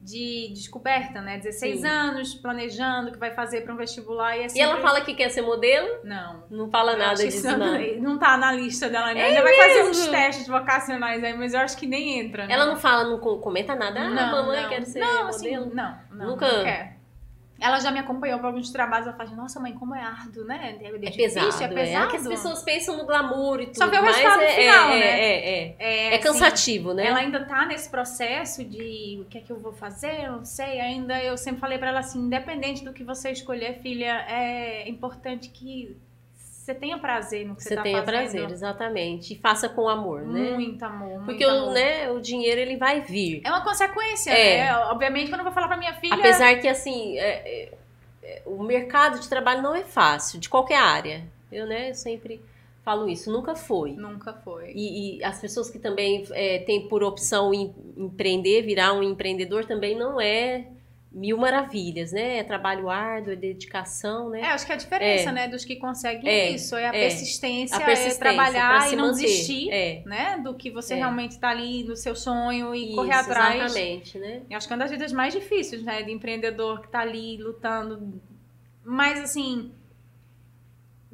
de 0.00 0.50
descoberta, 0.54 1.20
né? 1.20 1.38
16 1.38 1.80
Sim. 1.80 1.86
anos, 1.86 2.34
planejando 2.34 3.08
o 3.08 3.12
que 3.12 3.18
vai 3.18 3.34
fazer 3.34 3.62
para 3.62 3.74
um 3.74 3.76
vestibular 3.76 4.36
e 4.36 4.44
assim. 4.44 4.58
E 4.58 4.62
ela 4.62 4.80
fala 4.80 5.00
que 5.00 5.12
quer 5.14 5.28
ser 5.28 5.42
modelo? 5.42 5.88
Não. 6.04 6.44
Não 6.50 6.70
fala 6.70 6.92
Eu 6.92 6.98
nada 6.98 7.14
disso, 7.16 7.38
isso 7.46 7.58
não. 7.58 7.72
não, 7.78 7.96
não 8.12 8.18
tá 8.18 8.36
na 8.36 8.52
lista 8.52 8.88
dela, 8.88 9.12
né? 9.12 9.20
É 9.20 9.24
Ainda 9.26 9.42
vai 9.42 9.54
fazer 9.54 9.82
uns 9.82 9.98
mesmo? 9.98 10.12
testes 10.12 10.46
vocacionais 10.46 11.22
aí, 11.24 11.36
mas 11.36 11.52
eu 11.52 11.60
acho 11.60 11.76
que 11.76 11.86
nem 11.86 12.20
entra. 12.20 12.46
Né? 12.46 12.54
Ela 12.54 12.66
não 12.66 12.76
fala, 12.76 13.04
não 13.10 13.18
co- 13.18 13.38
comenta 13.38 13.74
nada. 13.74 14.00
Ah, 14.00 14.08
não, 14.10 14.30
mamãe, 14.32 14.62
não. 14.62 14.68
quero 14.68 14.86
ser 14.86 15.00
não, 15.00 15.08
modelo. 15.08 15.28
assim, 15.28 15.56
não, 15.56 15.98
não, 16.12 16.26
Nunca- 16.30 16.52
não 16.52 16.64
quer. 16.64 16.97
Ela 17.60 17.80
já 17.80 17.90
me 17.90 17.98
acompanhou 17.98 18.38
para 18.38 18.48
alguns 18.48 18.70
trabalhos, 18.70 19.08
ela 19.08 19.16
fala, 19.16 19.30
nossa 19.30 19.58
mãe, 19.58 19.72
como 19.72 19.94
é 19.94 20.00
árduo, 20.00 20.44
né? 20.44 20.78
É, 20.80 20.86
É 20.86 20.98
difícil, 20.98 21.16
pesado, 21.16 21.62
é 21.62 21.64
é. 21.64 21.68
pesado. 21.68 22.10
que 22.10 22.16
as 22.16 22.28
pessoas 22.28 22.62
pensam 22.62 22.96
no 22.96 23.04
glamour 23.04 23.60
e 23.60 23.66
tudo. 23.66 23.78
Só 23.78 23.86
vê 23.88 23.98
o 23.98 24.02
mas 24.02 24.16
resultado 24.16 24.42
é, 24.42 24.50
final, 24.52 24.90
é, 24.90 24.98
né? 25.00 25.06
É, 25.06 25.24
é, 25.24 25.76
É, 25.78 26.04
é 26.04 26.08
assim, 26.14 26.22
cansativo, 26.22 26.94
né? 26.94 27.06
Ela 27.06 27.18
ainda 27.18 27.44
tá 27.44 27.66
nesse 27.66 27.90
processo 27.90 28.64
de 28.64 29.18
o 29.20 29.24
que 29.24 29.38
é 29.38 29.40
que 29.40 29.50
eu 29.50 29.58
vou 29.58 29.72
fazer, 29.72 30.24
eu 30.24 30.32
não 30.32 30.44
sei. 30.44 30.80
Ainda 30.80 31.20
eu 31.22 31.36
sempre 31.36 31.60
falei 31.60 31.78
pra 31.78 31.88
ela 31.88 32.00
assim, 32.00 32.20
independente 32.20 32.84
do 32.84 32.92
que 32.92 33.02
você 33.02 33.30
escolher, 33.32 33.80
filha, 33.82 34.24
é 34.28 34.88
importante 34.88 35.48
que 35.48 35.96
você 36.72 36.74
tenha 36.74 36.98
prazer 36.98 37.46
no 37.46 37.54
que 37.56 37.62
você, 37.62 37.70
Você 37.70 37.76
tá 37.76 37.82
tenha 37.82 38.02
fazendo. 38.04 38.20
prazer, 38.20 38.50
exatamente. 38.50 39.32
E 39.34 39.38
faça 39.38 39.68
com 39.68 39.88
amor, 39.88 40.22
né? 40.22 40.50
Muito 40.52 40.82
amor, 40.84 41.08
muito 41.14 41.24
Porque 41.24 41.44
o, 41.46 41.50
amor. 41.50 41.72
né, 41.72 42.10
o 42.10 42.20
dinheiro 42.20 42.60
ele 42.60 42.76
vai 42.76 43.00
vir. 43.00 43.40
É 43.44 43.48
uma 43.50 43.64
consequência, 43.64 44.30
É. 44.30 44.64
né? 44.64 44.76
Obviamente, 44.88 45.28
quando 45.30 45.40
eu 45.40 45.44
vou 45.44 45.52
falar 45.52 45.68
pra 45.68 45.76
minha 45.76 45.94
filha... 45.94 46.14
Apesar 46.14 46.54
que, 46.60 46.68
assim, 46.68 47.16
é- 47.18 47.22
é- 47.64 47.72
é, 48.22 48.42
o 48.44 48.62
mercado 48.62 49.18
de 49.18 49.28
trabalho 49.28 49.62
não 49.62 49.74
é 49.74 49.82
fácil, 49.84 50.38
de 50.38 50.48
qualquer 50.48 50.78
área. 50.78 51.22
Eu, 51.50 51.66
né, 51.66 51.90
eu 51.90 51.94
sempre 51.94 52.40
falo 52.84 53.08
isso, 53.08 53.32
nunca 53.32 53.54
foi. 53.54 53.92
Nunca 53.92 54.32
foi. 54.34 54.72
E, 54.74 55.18
e 55.18 55.24
as 55.24 55.40
pessoas 55.40 55.70
que 55.70 55.78
também 55.78 56.26
é, 56.32 56.58
têm 56.60 56.86
por 56.88 57.02
opção 57.02 57.54
em- 57.54 57.74
empreender, 57.96 58.62
virar 58.62 58.92
um 58.92 59.02
empreendedor, 59.02 59.64
também 59.64 59.96
não 59.96 60.20
é 60.20 60.66
mil 61.10 61.38
maravilhas, 61.38 62.12
né? 62.12 62.38
É 62.38 62.44
trabalho 62.44 62.90
árduo, 62.90 63.32
é 63.32 63.36
dedicação, 63.36 64.28
né? 64.28 64.42
É, 64.42 64.46
acho 64.48 64.66
que 64.66 64.72
a 64.72 64.76
diferença, 64.76 65.30
É. 65.30 65.32
né, 65.32 65.48
dos 65.48 65.64
que 65.64 65.76
conseguem 65.76 66.28
É, 66.28 66.50
isso 66.50 66.76
é 66.76 66.84
a 66.84 66.88
é. 66.88 66.92
persistência, 66.92 67.76
A 67.76 67.80
persistência 67.80 68.16
é 68.16 68.20
trabalhar 68.20 68.78
pra 68.80 68.92
e 68.92 68.96
não 68.96 69.06
manter. 69.08 69.22
desistir, 69.22 69.70
É, 69.70 70.02
né, 70.04 70.38
do 70.44 70.54
que 70.54 70.70
você 70.70 70.94
É. 70.94 70.96
realmente 70.98 71.38
tá 71.38 71.48
ali 71.48 71.82
no 71.84 71.96
seu 71.96 72.14
sonho 72.14 72.74
e 72.74 72.88
isso, 72.88 72.96
correr 72.96 73.14
atrás. 73.14 73.64
exatamente, 73.72 74.18
né? 74.18 74.42
Eu 74.50 74.56
acho 74.58 74.66
que 74.66 74.72
é 74.72 74.76
uma 74.76 74.82
das 74.82 74.90
vidas 74.90 75.12
mais 75.12 75.32
difíceis, 75.32 75.82
né? 75.82 76.02
De 76.02 76.12
empreendedor 76.12 76.82
que 76.82 76.88
tá 76.88 77.00
ali 77.00 77.36
lutando. 77.38 78.20
Mas, 78.84 79.18
assim. 79.20 79.72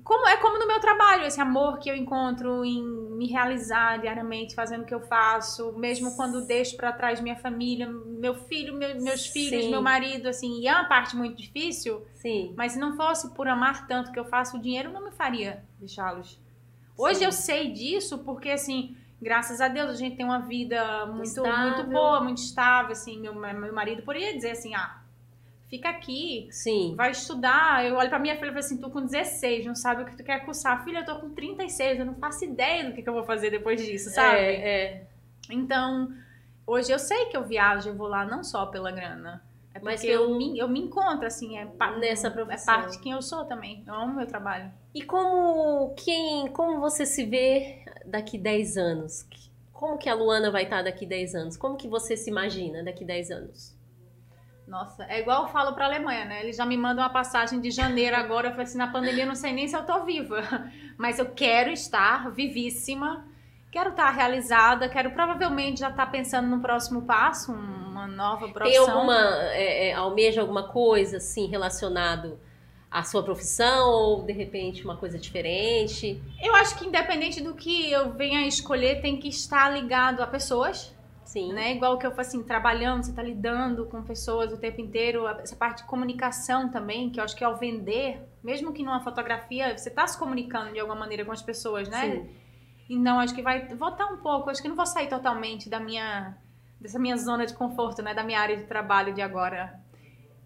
Como, 0.05 0.28
é 0.28 0.36
como 0.36 0.59
no 0.59 0.66
meu 0.66 0.78
trabalho, 0.80 1.24
esse 1.24 1.40
amor 1.40 1.78
que 1.78 1.88
eu 1.90 1.96
encontro 1.96 2.62
em 2.64 2.82
me 2.84 3.26
realizar 3.26 3.96
diariamente, 3.98 4.55
fazendo 4.55 4.82
o 4.82 4.84
que 4.84 4.94
eu 4.94 5.00
faço, 5.00 5.72
mesmo 5.78 6.14
quando 6.14 6.46
deixo 6.46 6.76
pra 6.76 6.92
trás 6.92 7.20
minha 7.22 7.36
família, 7.36 7.88
meu 7.88 8.34
filho, 8.34 8.74
meu- 8.74 9.00
meus 9.00 9.26
filhos, 9.26 9.64
Sim. 9.64 9.70
meu 9.70 9.80
marido, 9.80 10.28
assim, 10.28 10.61
e 10.61 10.68
é 10.68 10.72
uma 10.74 10.84
parte 10.84 11.16
muito 11.16 11.36
difícil, 11.40 12.05
Sim. 12.12 12.52
mas 12.57 12.72
se 12.72 12.78
não 12.78 12.96
fosse 12.96 13.32
por 13.34 13.48
amar 13.48 13.86
tanto 13.86 14.12
que 14.12 14.18
eu 14.20 14.26
faço, 14.26 14.59
o 14.59 14.61
dinheiro 14.61 14.92
não 14.92 15.02
me 15.05 15.11
faria 15.12 15.64
deixá-los. 15.78 16.38
Hoje 16.98 17.20
Sim. 17.20 17.24
eu 17.24 17.32
sei 17.32 17.72
disso 17.72 18.18
porque, 18.18 18.50
assim, 18.50 18.94
graças 19.22 19.61
a 19.61 19.68
Deus, 19.68 19.90
a 19.90 19.94
gente 19.94 20.16
tem 20.16 20.26
uma 20.26 20.40
vida 20.40 21.07
muito, 21.07 21.22
Estável. 21.28 21.76
muito 21.76 21.90
boa, 21.90 22.20
muito 22.20 22.38
estável, 22.38 22.92
assim. 22.92 23.18
Meu, 23.20 23.34
meu 23.34 23.72
marido 23.72 24.02
poderia 24.02 24.34
dizer 24.34 24.50
assim, 24.50 24.74
ah, 24.74 25.00
fica 25.77 25.89
aqui, 25.89 26.47
Sim. 26.51 26.95
vai 26.97 27.11
estudar. 27.11 27.85
Eu 27.85 27.97
olho 27.97 28.09
pra 28.09 28.18
minha 28.18 28.35
filha 28.37 28.47
e 28.47 28.51
falo 28.51 28.59
assim, 28.61 28.77
tu 28.77 28.89
com 28.91 29.01
16, 29.05 29.66
não 29.66 29.75
sabe 29.75 30.03
o 30.03 30.07
que 30.07 30.16
tu 30.16 30.22
quer 30.22 30.45
cursar. 30.45 30.85
Filha, 30.85 31.01
eu 31.01 31.05
tô 31.05 31.16
com 31.16 31.31
36, 31.31 31.99
eu 31.99 32.07
não 32.07 32.14
faço 32.14 32.45
ideia 32.45 32.85
do 32.85 32.93
que, 32.93 33.03
que 33.03 33.09
eu 33.09 33.12
vou 33.14 33.25
fazer 33.25 33.51
depois 33.51 33.85
disso, 33.85 34.11
sabe? 34.11 34.39
É, 34.39 34.68
é. 34.68 35.07
Então, 35.51 36.12
hoje 36.66 36.93
eu 36.93 36.99
sei 36.99 37.27
que 37.27 37.37
eu 37.37 37.45
viajo, 37.45 37.89
eu 37.91 37.95
vou 37.97 38.07
lá 38.07 38.25
não 38.25 38.45
só 38.45 38.66
pela 38.66 38.93
grana. 38.93 39.43
É 39.75 39.81
Mas 39.81 40.01
porque 40.01 40.14
eu, 40.14 40.27
pelo- 40.27 40.39
me, 40.39 40.57
eu 40.57 40.68
me 40.68 40.79
encontro, 40.81 41.27
assim, 41.27 41.59
é, 41.59 41.66
Nessa 41.99 42.29
é 42.29 42.57
parte 42.64 42.93
de 42.93 43.01
quem 43.01 43.11
eu 43.11 43.20
sou 43.20 43.45
também. 43.45 43.83
Eu 43.85 43.95
amo 43.95 44.14
meu 44.14 44.27
trabalho. 44.27 44.70
E 44.95 45.03
como 45.03 45.93
quem, 45.97 46.47
como 46.53 46.79
você 46.81 47.05
se 47.05 47.25
vê 47.25 47.85
daqui 48.07 48.39
10 48.39 48.77
anos? 48.77 49.27
Como 49.72 49.99
que 49.99 50.09
a 50.09 50.14
Luana 50.14 50.53
vai 50.53 50.62
estar 50.62 50.83
daqui 50.83 51.05
10 51.05 51.35
anos? 51.35 51.57
Como 51.57 51.77
que 51.77 51.89
você 51.89 52.16
se 52.16 52.31
imagina 52.31 52.85
daqui 52.85 53.05
10 53.05 53.33
anos? 53.33 53.75
Nossa, 54.66 55.04
é 55.04 55.20
igual 55.20 55.42
eu 55.42 55.48
falo 55.48 55.74
pra 55.74 55.84
Alemanha, 55.84 56.24
né? 56.24 56.42
Eles 56.42 56.56
já 56.56 56.64
me 56.64 56.76
mandam 56.76 57.04
uma 57.04 57.10
passagem 57.10 57.60
de 57.60 57.70
janeiro 57.70 58.16
agora. 58.16 58.48
Eu 58.48 58.52
falei 58.52 58.64
assim, 58.64 58.78
na 58.78 58.90
pandemia 58.90 59.24
eu 59.24 59.28
não 59.28 59.34
sei 59.34 59.52
nem 59.52 59.68
se 59.68 59.76
eu 59.76 59.84
tô 59.84 60.04
viva. 60.04 60.42
Mas 60.96 61.18
eu 61.18 61.26
quero 61.26 61.70
estar 61.70 62.30
vivíssima. 62.30 63.26
Quero 63.70 63.90
estar 63.90 64.10
realizada. 64.10 64.88
Quero 64.88 65.10
provavelmente 65.10 65.80
já 65.80 65.90
estar 65.90 66.06
pensando 66.06 66.48
no 66.48 66.60
próximo 66.60 67.02
passo, 67.02 67.52
uma 67.52 68.06
nova 68.06 68.46
Tem 68.46 68.54
profissão. 68.54 68.90
alguma, 68.90 69.18
é, 69.52 69.88
é, 69.88 69.92
almeja 69.92 70.40
alguma 70.40 70.68
coisa 70.68 71.18
assim 71.18 71.46
relacionado 71.46 72.38
à 72.90 73.02
sua 73.02 73.22
profissão 73.22 73.90
ou 73.90 74.22
de 74.22 74.32
repente 74.32 74.82
uma 74.82 74.96
coisa 74.96 75.18
diferente? 75.18 76.22
Eu 76.40 76.54
acho 76.54 76.78
que 76.78 76.86
independente 76.86 77.42
do 77.42 77.54
que 77.54 77.90
eu 77.90 78.12
venha 78.12 78.38
a 78.38 78.46
escolher, 78.46 79.02
tem 79.02 79.18
que 79.18 79.28
estar 79.28 79.68
ligado 79.68 80.22
a 80.22 80.26
pessoas. 80.26 80.94
Sim. 81.35 81.53
né? 81.53 81.74
Igual 81.74 81.99
que 81.99 82.07
eu 82.07 82.12
faço 82.12 82.30
assim, 82.30 82.45
trabalhando, 82.45 83.03
você 83.03 83.12
tá 83.12 83.22
lidando 83.22 83.87
com 83.87 84.01
pessoas 84.05 84.53
o 84.53 84.57
tempo 84.57 84.80
inteiro, 84.80 85.26
essa 85.26 85.57
parte 85.57 85.82
de 85.82 85.89
comunicação 85.89 86.70
também, 86.70 87.11
que 87.11 87.18
eu 87.18 87.24
acho 87.24 87.35
que 87.35 87.43
ao 87.43 87.57
vender, 87.57 88.22
mesmo 88.43 88.72
que 88.72 88.85
numa 88.85 89.01
fotografia, 89.01 89.76
você 89.76 89.91
tá 89.91 90.07
se 90.07 90.16
comunicando 90.16 90.72
de 90.72 90.78
alguma 90.78 90.99
maneira 90.99 91.24
com 91.24 91.32
as 91.32 91.43
pessoas, 91.43 91.89
né? 91.89 92.12
Sim. 92.12 92.30
Então 92.89 93.18
acho 93.18 93.35
que 93.35 93.43
vai 93.43 93.66
voltar 93.74 94.07
um 94.07 94.18
pouco, 94.18 94.49
acho 94.49 94.62
que 94.62 94.68
não 94.68 94.76
vou 94.76 94.87
sair 94.87 95.09
totalmente 95.09 95.68
da 95.68 95.80
minha 95.80 96.37
dessa 96.80 96.99
minha 96.99 97.16
zona 97.16 97.47
de 97.47 97.55
conforto, 97.55 98.03
né, 98.03 98.12
da 98.12 98.22
minha 98.22 98.39
área 98.39 98.57
de 98.57 98.64
trabalho 98.64 99.14
de 99.14 99.22
agora. 99.22 99.80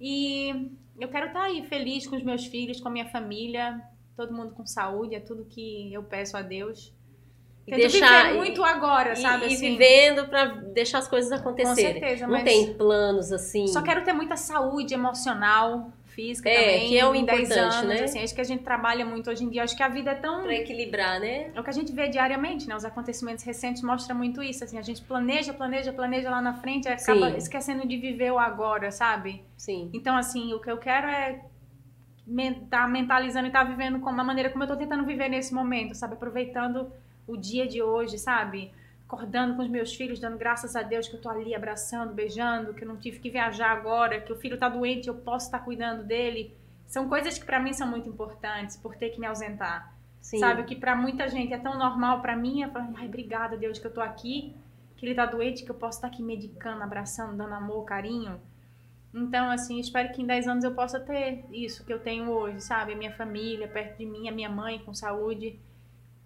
E 0.01 0.71
eu 0.99 1.09
quero 1.09 1.27
estar 1.27 1.43
aí 1.43 1.67
feliz 1.67 2.07
com 2.07 2.17
os 2.17 2.23
meus 2.23 2.47
filhos, 2.47 2.81
com 2.81 2.89
a 2.89 2.93
minha 2.93 3.09
família, 3.09 3.83
todo 4.17 4.33
mundo 4.33 4.55
com 4.55 4.65
saúde, 4.65 5.17
é 5.17 5.21
tudo 5.21 5.45
que 5.45 5.93
eu 5.93 6.03
peço 6.05 6.37
a 6.37 6.43
Deus. 6.43 6.95
E 7.69 7.71
Tento 7.71 7.91
deixar 7.93 8.25
viver 8.29 8.39
muito 8.39 8.65
agora, 8.65 9.13
e, 9.13 9.17
sabe? 9.17 9.45
e 9.45 9.47
assim. 9.55 9.73
vivendo 9.73 10.27
pra 10.27 10.47
deixar 10.47 10.99
as 10.99 11.07
coisas 11.09 11.31
acontecerem. 11.31 12.01
certeza, 12.01 12.27
Não 12.27 12.33
mas- 12.33 12.45
tem 12.45 12.73
planos 12.73 13.31
assim. 13.31 13.67
Só 13.67 13.83
quero 13.83 14.03
ter 14.05 14.15
muita 14.15 14.37
saúde 14.37 14.95
emocional, 14.95 15.93
física 16.07 16.49
É, 16.49 16.55
também. 16.57 16.89
que 16.89 16.99
é 16.99 17.07
o 17.07 17.15
em 17.15 17.25
10 17.27 17.41
importante, 17.43 17.77
anos, 17.77 17.89
né? 17.89 18.03
Assim, 18.05 18.23
acho 18.23 18.35
que 18.35 18.41
a 18.41 18.45
gente 18.45 18.63
trabalha 18.65 19.05
muito 19.05 19.29
hoje 19.31 19.45
em 19.45 19.51
dia. 19.51 19.63
Acho 19.63 19.77
que 19.77 19.83
a 19.83 19.89
vida 19.89 20.13
é 20.13 20.15
tão. 20.15 20.45
Pra 20.45 20.55
equilibrar, 20.55 21.21
né? 21.21 21.51
É 21.55 21.61
o 21.61 21.63
que 21.63 21.69
a 21.69 21.73
gente 21.73 21.93
vê 21.93 22.09
diariamente, 22.09 22.67
né? 22.67 22.75
Os 22.75 22.85
acontecimentos 22.87 23.45
recentes 23.45 23.83
mostram 23.83 24.17
muito 24.17 24.43
isso. 24.43 24.65
Assim, 24.65 24.79
a 24.79 24.83
gente 24.83 25.03
planeja, 25.03 25.53
planeja, 25.53 25.93
planeja 25.93 26.31
lá 26.31 26.41
na 26.41 26.55
frente 26.55 26.89
acaba 26.89 27.31
Sim. 27.33 27.37
esquecendo 27.37 27.87
de 27.87 27.99
viver 27.99 28.33
o 28.33 28.39
agora, 28.39 28.91
sabe? 28.91 29.45
Sim. 29.59 29.91
Então, 29.93 30.17
assim, 30.17 30.55
o 30.55 30.59
que 30.59 30.71
eu 30.71 30.79
quero 30.79 31.07
é 31.07 31.41
tá 32.69 32.87
mentalizando 32.89 33.47
e 33.47 33.51
tá 33.51 33.63
vivendo 33.65 34.01
com 34.01 34.11
uma 34.11 34.25
maneira 34.25 34.51
como 34.51 34.65
eu 34.65 34.69
tô 34.69 34.77
tentando 34.77 35.05
viver 35.05 35.29
nesse 35.29 35.55
momento, 35.55 35.95
sabe? 35.95 36.15
Aproveitando 36.15 36.91
o 37.29 37.37
dia 37.37 37.69
de 37.69 37.83
hoje, 37.83 38.19
sabe? 38.19 38.73
Acordando 39.07 39.55
com 39.55 39.63
os 39.63 39.69
meus 39.69 39.95
filhos, 39.95 40.19
dando 40.19 40.39
graças 40.39 40.75
a 40.75 40.83
Deus 40.83 41.07
que 41.07 41.15
eu 41.15 41.21
tô 41.21 41.29
ali 41.29 41.55
abraçando, 41.55 42.13
beijando, 42.13 42.75
que 42.75 42.83
eu 42.83 42.89
não 42.89 42.97
tive 42.97 43.21
que 43.21 43.31
viajar 43.31 43.71
agora, 43.71 44.21
que 44.21 44.33
o 44.33 44.37
filho 44.37 44.59
tá 44.59 44.69
doente, 44.69 45.09
eu 45.09 45.15
posso 45.15 45.47
estar 45.47 45.59
tá 45.59 45.65
cuidando 45.65 46.03
dele. 46.03 46.57
São 46.87 47.09
coisas 47.09 47.39
que 47.39 47.45
para 47.45 47.61
mim 47.61 47.73
são 47.73 47.87
muito 47.87 48.09
importantes 48.09 48.77
por 48.77 48.97
ter 48.97 49.11
que 49.11 49.21
me 49.21 49.27
ausentar. 49.27 49.95
Sim. 50.21 50.39
Sabe? 50.39 50.63
O 50.63 50.65
que 50.65 50.75
para 50.75 50.97
muita 50.97 51.29
gente 51.29 51.53
é 51.53 51.59
tão 51.59 51.79
normal 51.79 52.21
para 52.21 52.35
mim, 52.35 52.63
é 52.63 52.69
falar, 52.69 52.91
ai, 52.97 53.07
obrigada, 53.07 53.57
Deus, 53.57 53.79
que 53.79 53.87
eu 53.87 53.93
tô 53.93 54.01
aqui, 54.01 54.55
que 54.97 55.07
ele 55.07 55.15
tá 55.15 55.27
doente, 55.27 55.65
que 55.65 55.71
eu 55.71 55.75
posso 55.75 55.99
estar 55.99 56.09
tá 56.09 56.15
aqui 56.15 56.23
medicando, 56.23 56.83
abraçando, 56.83 57.37
dando 57.37 57.55
amor, 57.55 57.85
carinho. 57.85 58.41
Então, 59.15 59.51
assim, 59.51 59.79
espero 59.79 60.13
que 60.13 60.23
em 60.23 60.27
10 60.27 60.49
anos 60.49 60.65
eu 60.65 60.75
possa 60.75 61.01
ter 61.01 61.45
isso 61.51 61.85
que 61.85 61.93
eu 61.93 61.99
tenho 61.99 62.31
hoje, 62.31 62.61
sabe? 62.61 62.93
A 62.93 62.97
minha 62.97 63.13
família 63.13 63.67
perto 63.67 63.99
de 63.99 64.05
mim, 64.05 64.29
a 64.29 64.33
minha 64.33 64.51
mãe 64.51 64.79
com 64.81 64.93
saúde. 64.93 65.59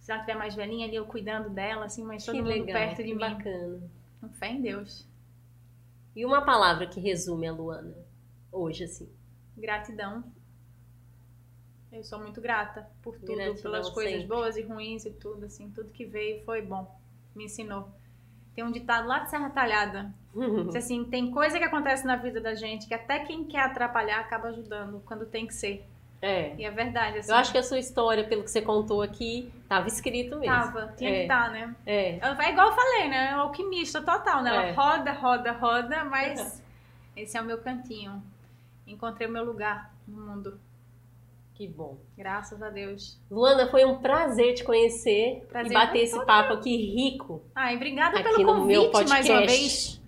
Se 0.03 0.11
ela 0.11 0.21
tiver 0.21 0.35
mais 0.35 0.55
velhinha 0.57 0.85
ali, 0.85 0.97
eu 0.97 1.07
cuidando 1.07 1.49
dela, 1.49 1.85
assim, 1.85 2.05
mas 2.05 2.27
todo 2.27 2.35
que 2.35 2.43
mundo 2.43 2.51
legal, 2.51 2.77
perto 2.77 2.97
de 2.97 3.05
que 3.05 3.15
mim. 3.15 3.19
bacana. 3.21 3.81
Com 4.21 4.29
fé 4.31 4.49
em 4.49 4.61
Deus. 4.61 5.09
E 6.15 6.27
uma 6.27 6.43
palavra 6.43 6.89
que 6.89 7.01
resume 7.01 7.47
a 7.47 7.53
Luana 7.53 7.95
hoje, 8.51 8.83
assim? 8.85 9.09
Gratidão. 9.57 10.25
Eu 11.93 12.03
sou 12.03 12.19
muito 12.19 12.41
grata 12.41 12.91
por 13.01 13.15
tudo, 13.17 13.37
Gratidão 13.37 13.63
pelas 13.63 13.89
coisas 13.91 14.13
sempre. 14.13 14.27
boas 14.27 14.57
e 14.57 14.63
ruins 14.63 15.05
e 15.05 15.13
tudo, 15.13 15.47
assim, 15.47 15.71
tudo 15.71 15.91
que 15.91 16.05
veio 16.05 16.45
foi 16.45 16.63
bom. 16.63 16.99
Me 17.33 17.45
ensinou. 17.45 17.89
Tem 18.57 18.65
um 18.65 18.73
ditado 18.73 19.07
lá 19.07 19.21
de 19.21 19.31
Serra 19.31 19.51
Talhada. 19.51 20.13
Diz 20.67 20.75
assim, 20.75 21.05
tem 21.05 21.31
coisa 21.31 21.59
que 21.59 21.65
acontece 21.65 22.05
na 22.05 22.17
vida 22.17 22.41
da 22.41 22.55
gente 22.55 22.89
que 22.89 22.95
até 22.95 23.21
quem 23.21 23.45
quer 23.45 23.61
atrapalhar 23.61 24.19
acaba 24.19 24.49
ajudando 24.49 25.01
quando 25.07 25.27
tem 25.27 25.47
que 25.47 25.55
ser. 25.55 25.87
É. 26.23 26.55
E 26.57 26.65
é 26.65 26.71
verdade. 26.71 27.19
Assim. 27.19 27.33
Eu 27.33 27.37
acho 27.37 27.51
que 27.51 27.59
a 27.59 27.63
sua 27.65 27.81
história, 27.81 28.23
pelo 28.23 28.45
que 28.45 28.51
você 28.51 28.63
contou 28.63 29.03
aqui, 29.03 29.53
tava 29.69 29.89
escrito 29.89 30.39
mesmo. 30.39 30.55
Tava, 30.55 30.95
tinha 30.97 31.11
é. 31.11 31.15
que 31.15 31.23
estar, 31.23 31.47
tá, 31.47 31.51
né? 31.51 31.75
É. 31.85 32.21
É 32.21 32.51
igual 32.51 32.69
eu 32.69 32.75
falei, 32.75 33.09
né? 33.09 33.33
É 33.33 33.37
um 33.37 33.41
alquimista 33.41 34.01
total, 34.01 34.41
né? 34.41 34.51
Ela 34.51 34.67
é. 34.67 34.73
roda, 34.73 35.13
roda, 35.13 35.53
roda, 35.53 36.05
mas 36.05 36.63
esse 37.17 37.37
é 37.37 37.43
o 37.43 37.45
meu 37.45 37.59
cantinho. 37.59 38.23
Encontrei 38.87 39.27
o 39.27 39.33
meu 39.33 39.45
lugar 39.45 39.93
no 40.07 40.25
mundo. 40.25 40.61
Que 41.55 41.67
bom. 41.67 41.99
Graças 42.17 42.63
a 42.63 42.71
Deus. 42.71 43.21
Luana, 43.31 43.69
foi 43.69 43.85
um 43.85 43.99
prazer 43.99 44.55
te 44.55 44.65
conhecer 44.65 45.45
prazer 45.49 45.71
e 45.71 45.75
bater 45.75 45.99
esse 46.03 46.25
papo 46.25 46.55
aqui 46.55 46.77
rico. 46.77 47.43
Ai, 47.55 47.77
obrigada 47.77 48.23
pelo 48.23 48.45
convite 48.45 49.09
mais 49.09 49.29
uma 49.29 49.47
vez. 49.47 50.02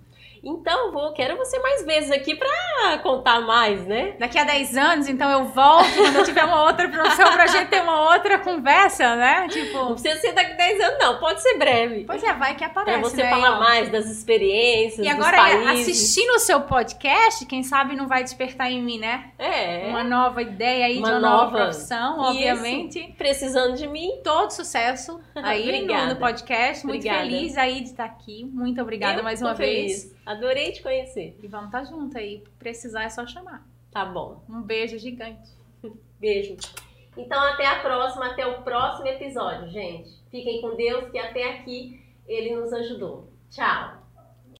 Então, 0.45 0.93
vou, 0.93 1.13
quero 1.13 1.37
você 1.37 1.59
mais 1.59 1.85
vezes 1.85 2.11
aqui 2.11 2.35
pra 2.35 2.99
contar 2.99 3.41
mais, 3.41 3.87
né? 3.87 4.15
Daqui 4.19 4.39
a 4.39 4.45
10 4.45 4.77
anos, 4.77 5.09
então 5.09 5.31
eu 5.31 5.47
volto 5.47 5.95
quando 5.97 6.17
eu 6.17 6.25
tiver 6.25 6.45
uma 6.45 6.65
outra 6.65 6.89
profissão 6.89 7.33
pra 7.33 7.47
gente 7.47 7.69
ter 7.69 7.83
uma 7.83 8.13
outra 8.13 8.39
conversa, 8.39 9.17
né? 9.17 9.49
Tipo. 9.49 9.79
Não 9.79 9.93
precisa 9.95 10.21
ser 10.21 10.33
daqui 10.33 10.53
a 10.53 10.57
10 10.57 10.81
anos, 10.81 10.99
não, 10.99 11.19
pode 11.19 11.41
ser 11.41 11.57
breve. 11.57 12.05
Pois 12.05 12.23
é, 12.23 12.33
vai 12.35 12.55
que 12.55 12.65
aparece. 12.65 13.01
Pra 13.01 13.09
você 13.09 13.23
né? 13.23 13.31
falar 13.31 13.59
mais 13.59 13.91
das 13.91 14.07
experiências. 14.07 15.07
E 15.07 15.09
agora, 15.09 15.73
assistindo 15.73 16.31
o 16.31 16.39
seu 16.39 16.61
podcast, 16.61 17.47
quem 17.47 17.63
sabe 17.63 17.97
não 17.97 18.07
vai 18.07 18.23
despertar 18.23 18.71
em 18.71 18.83
mim, 18.83 18.99
né? 18.99 19.31
É. 19.39 19.87
Uma 19.89 20.05
nova 20.05 20.43
ideia 20.43 20.87
aí 20.87 20.99
uma 20.99 21.07
de 21.07 21.13
uma 21.15 21.21
nova, 21.21 21.45
nova 21.45 21.57
profissão, 21.57 22.21
obviamente. 22.21 23.01
Isso. 23.01 23.13
Precisando 23.17 23.77
de 23.77 23.87
mim. 23.87 24.21
Todo 24.23 24.51
sucesso 24.51 25.21
aí 25.35 25.87
no, 25.87 26.07
no, 26.09 26.17
podcast. 26.17 26.87
Muito 26.87 27.01
obrigada. 27.01 27.25
feliz 27.25 27.57
aí 27.57 27.81
de 27.81 27.89
estar 27.89 28.05
aqui. 28.05 28.45
Muito 28.53 28.81
obrigada 28.81 29.21
eu 29.21 29.25
mais 29.25 29.41
uma 29.41 29.55
feliz. 29.55 30.05
vez. 30.05 30.14
Adorei 30.25 30.73
te 30.73 30.83
conhecer. 30.83 31.39
E 31.43 31.47
vamos 31.47 31.67
estar 31.67 31.81
tá 31.81 31.85
junto 31.85 32.17
aí. 32.17 32.43
Precisar 32.59 33.05
é 33.05 33.11
só 33.11 33.27
chamar. 33.27 33.67
Tá 33.91 34.05
bom. 34.05 34.43
Um 34.49 34.63
beijo 34.63 34.99
gigante. 34.99 35.51
Beijo. 36.19 36.57
Então 37.17 37.41
até 37.41 37.67
a 37.67 37.81
próxima, 37.81 38.27
até 38.27 38.47
o 38.47 38.63
próximo 38.63 39.07
episódio, 39.07 39.71
gente. 39.71 40.11
Fiquem 40.31 40.61
com 40.61 40.75
Deus 40.75 41.11
que 41.11 41.19
até 41.19 41.51
aqui 41.51 42.03
ele 42.27 42.57
nos 42.57 42.73
ajudou. 42.73 43.29
Tchau. 43.51 44.04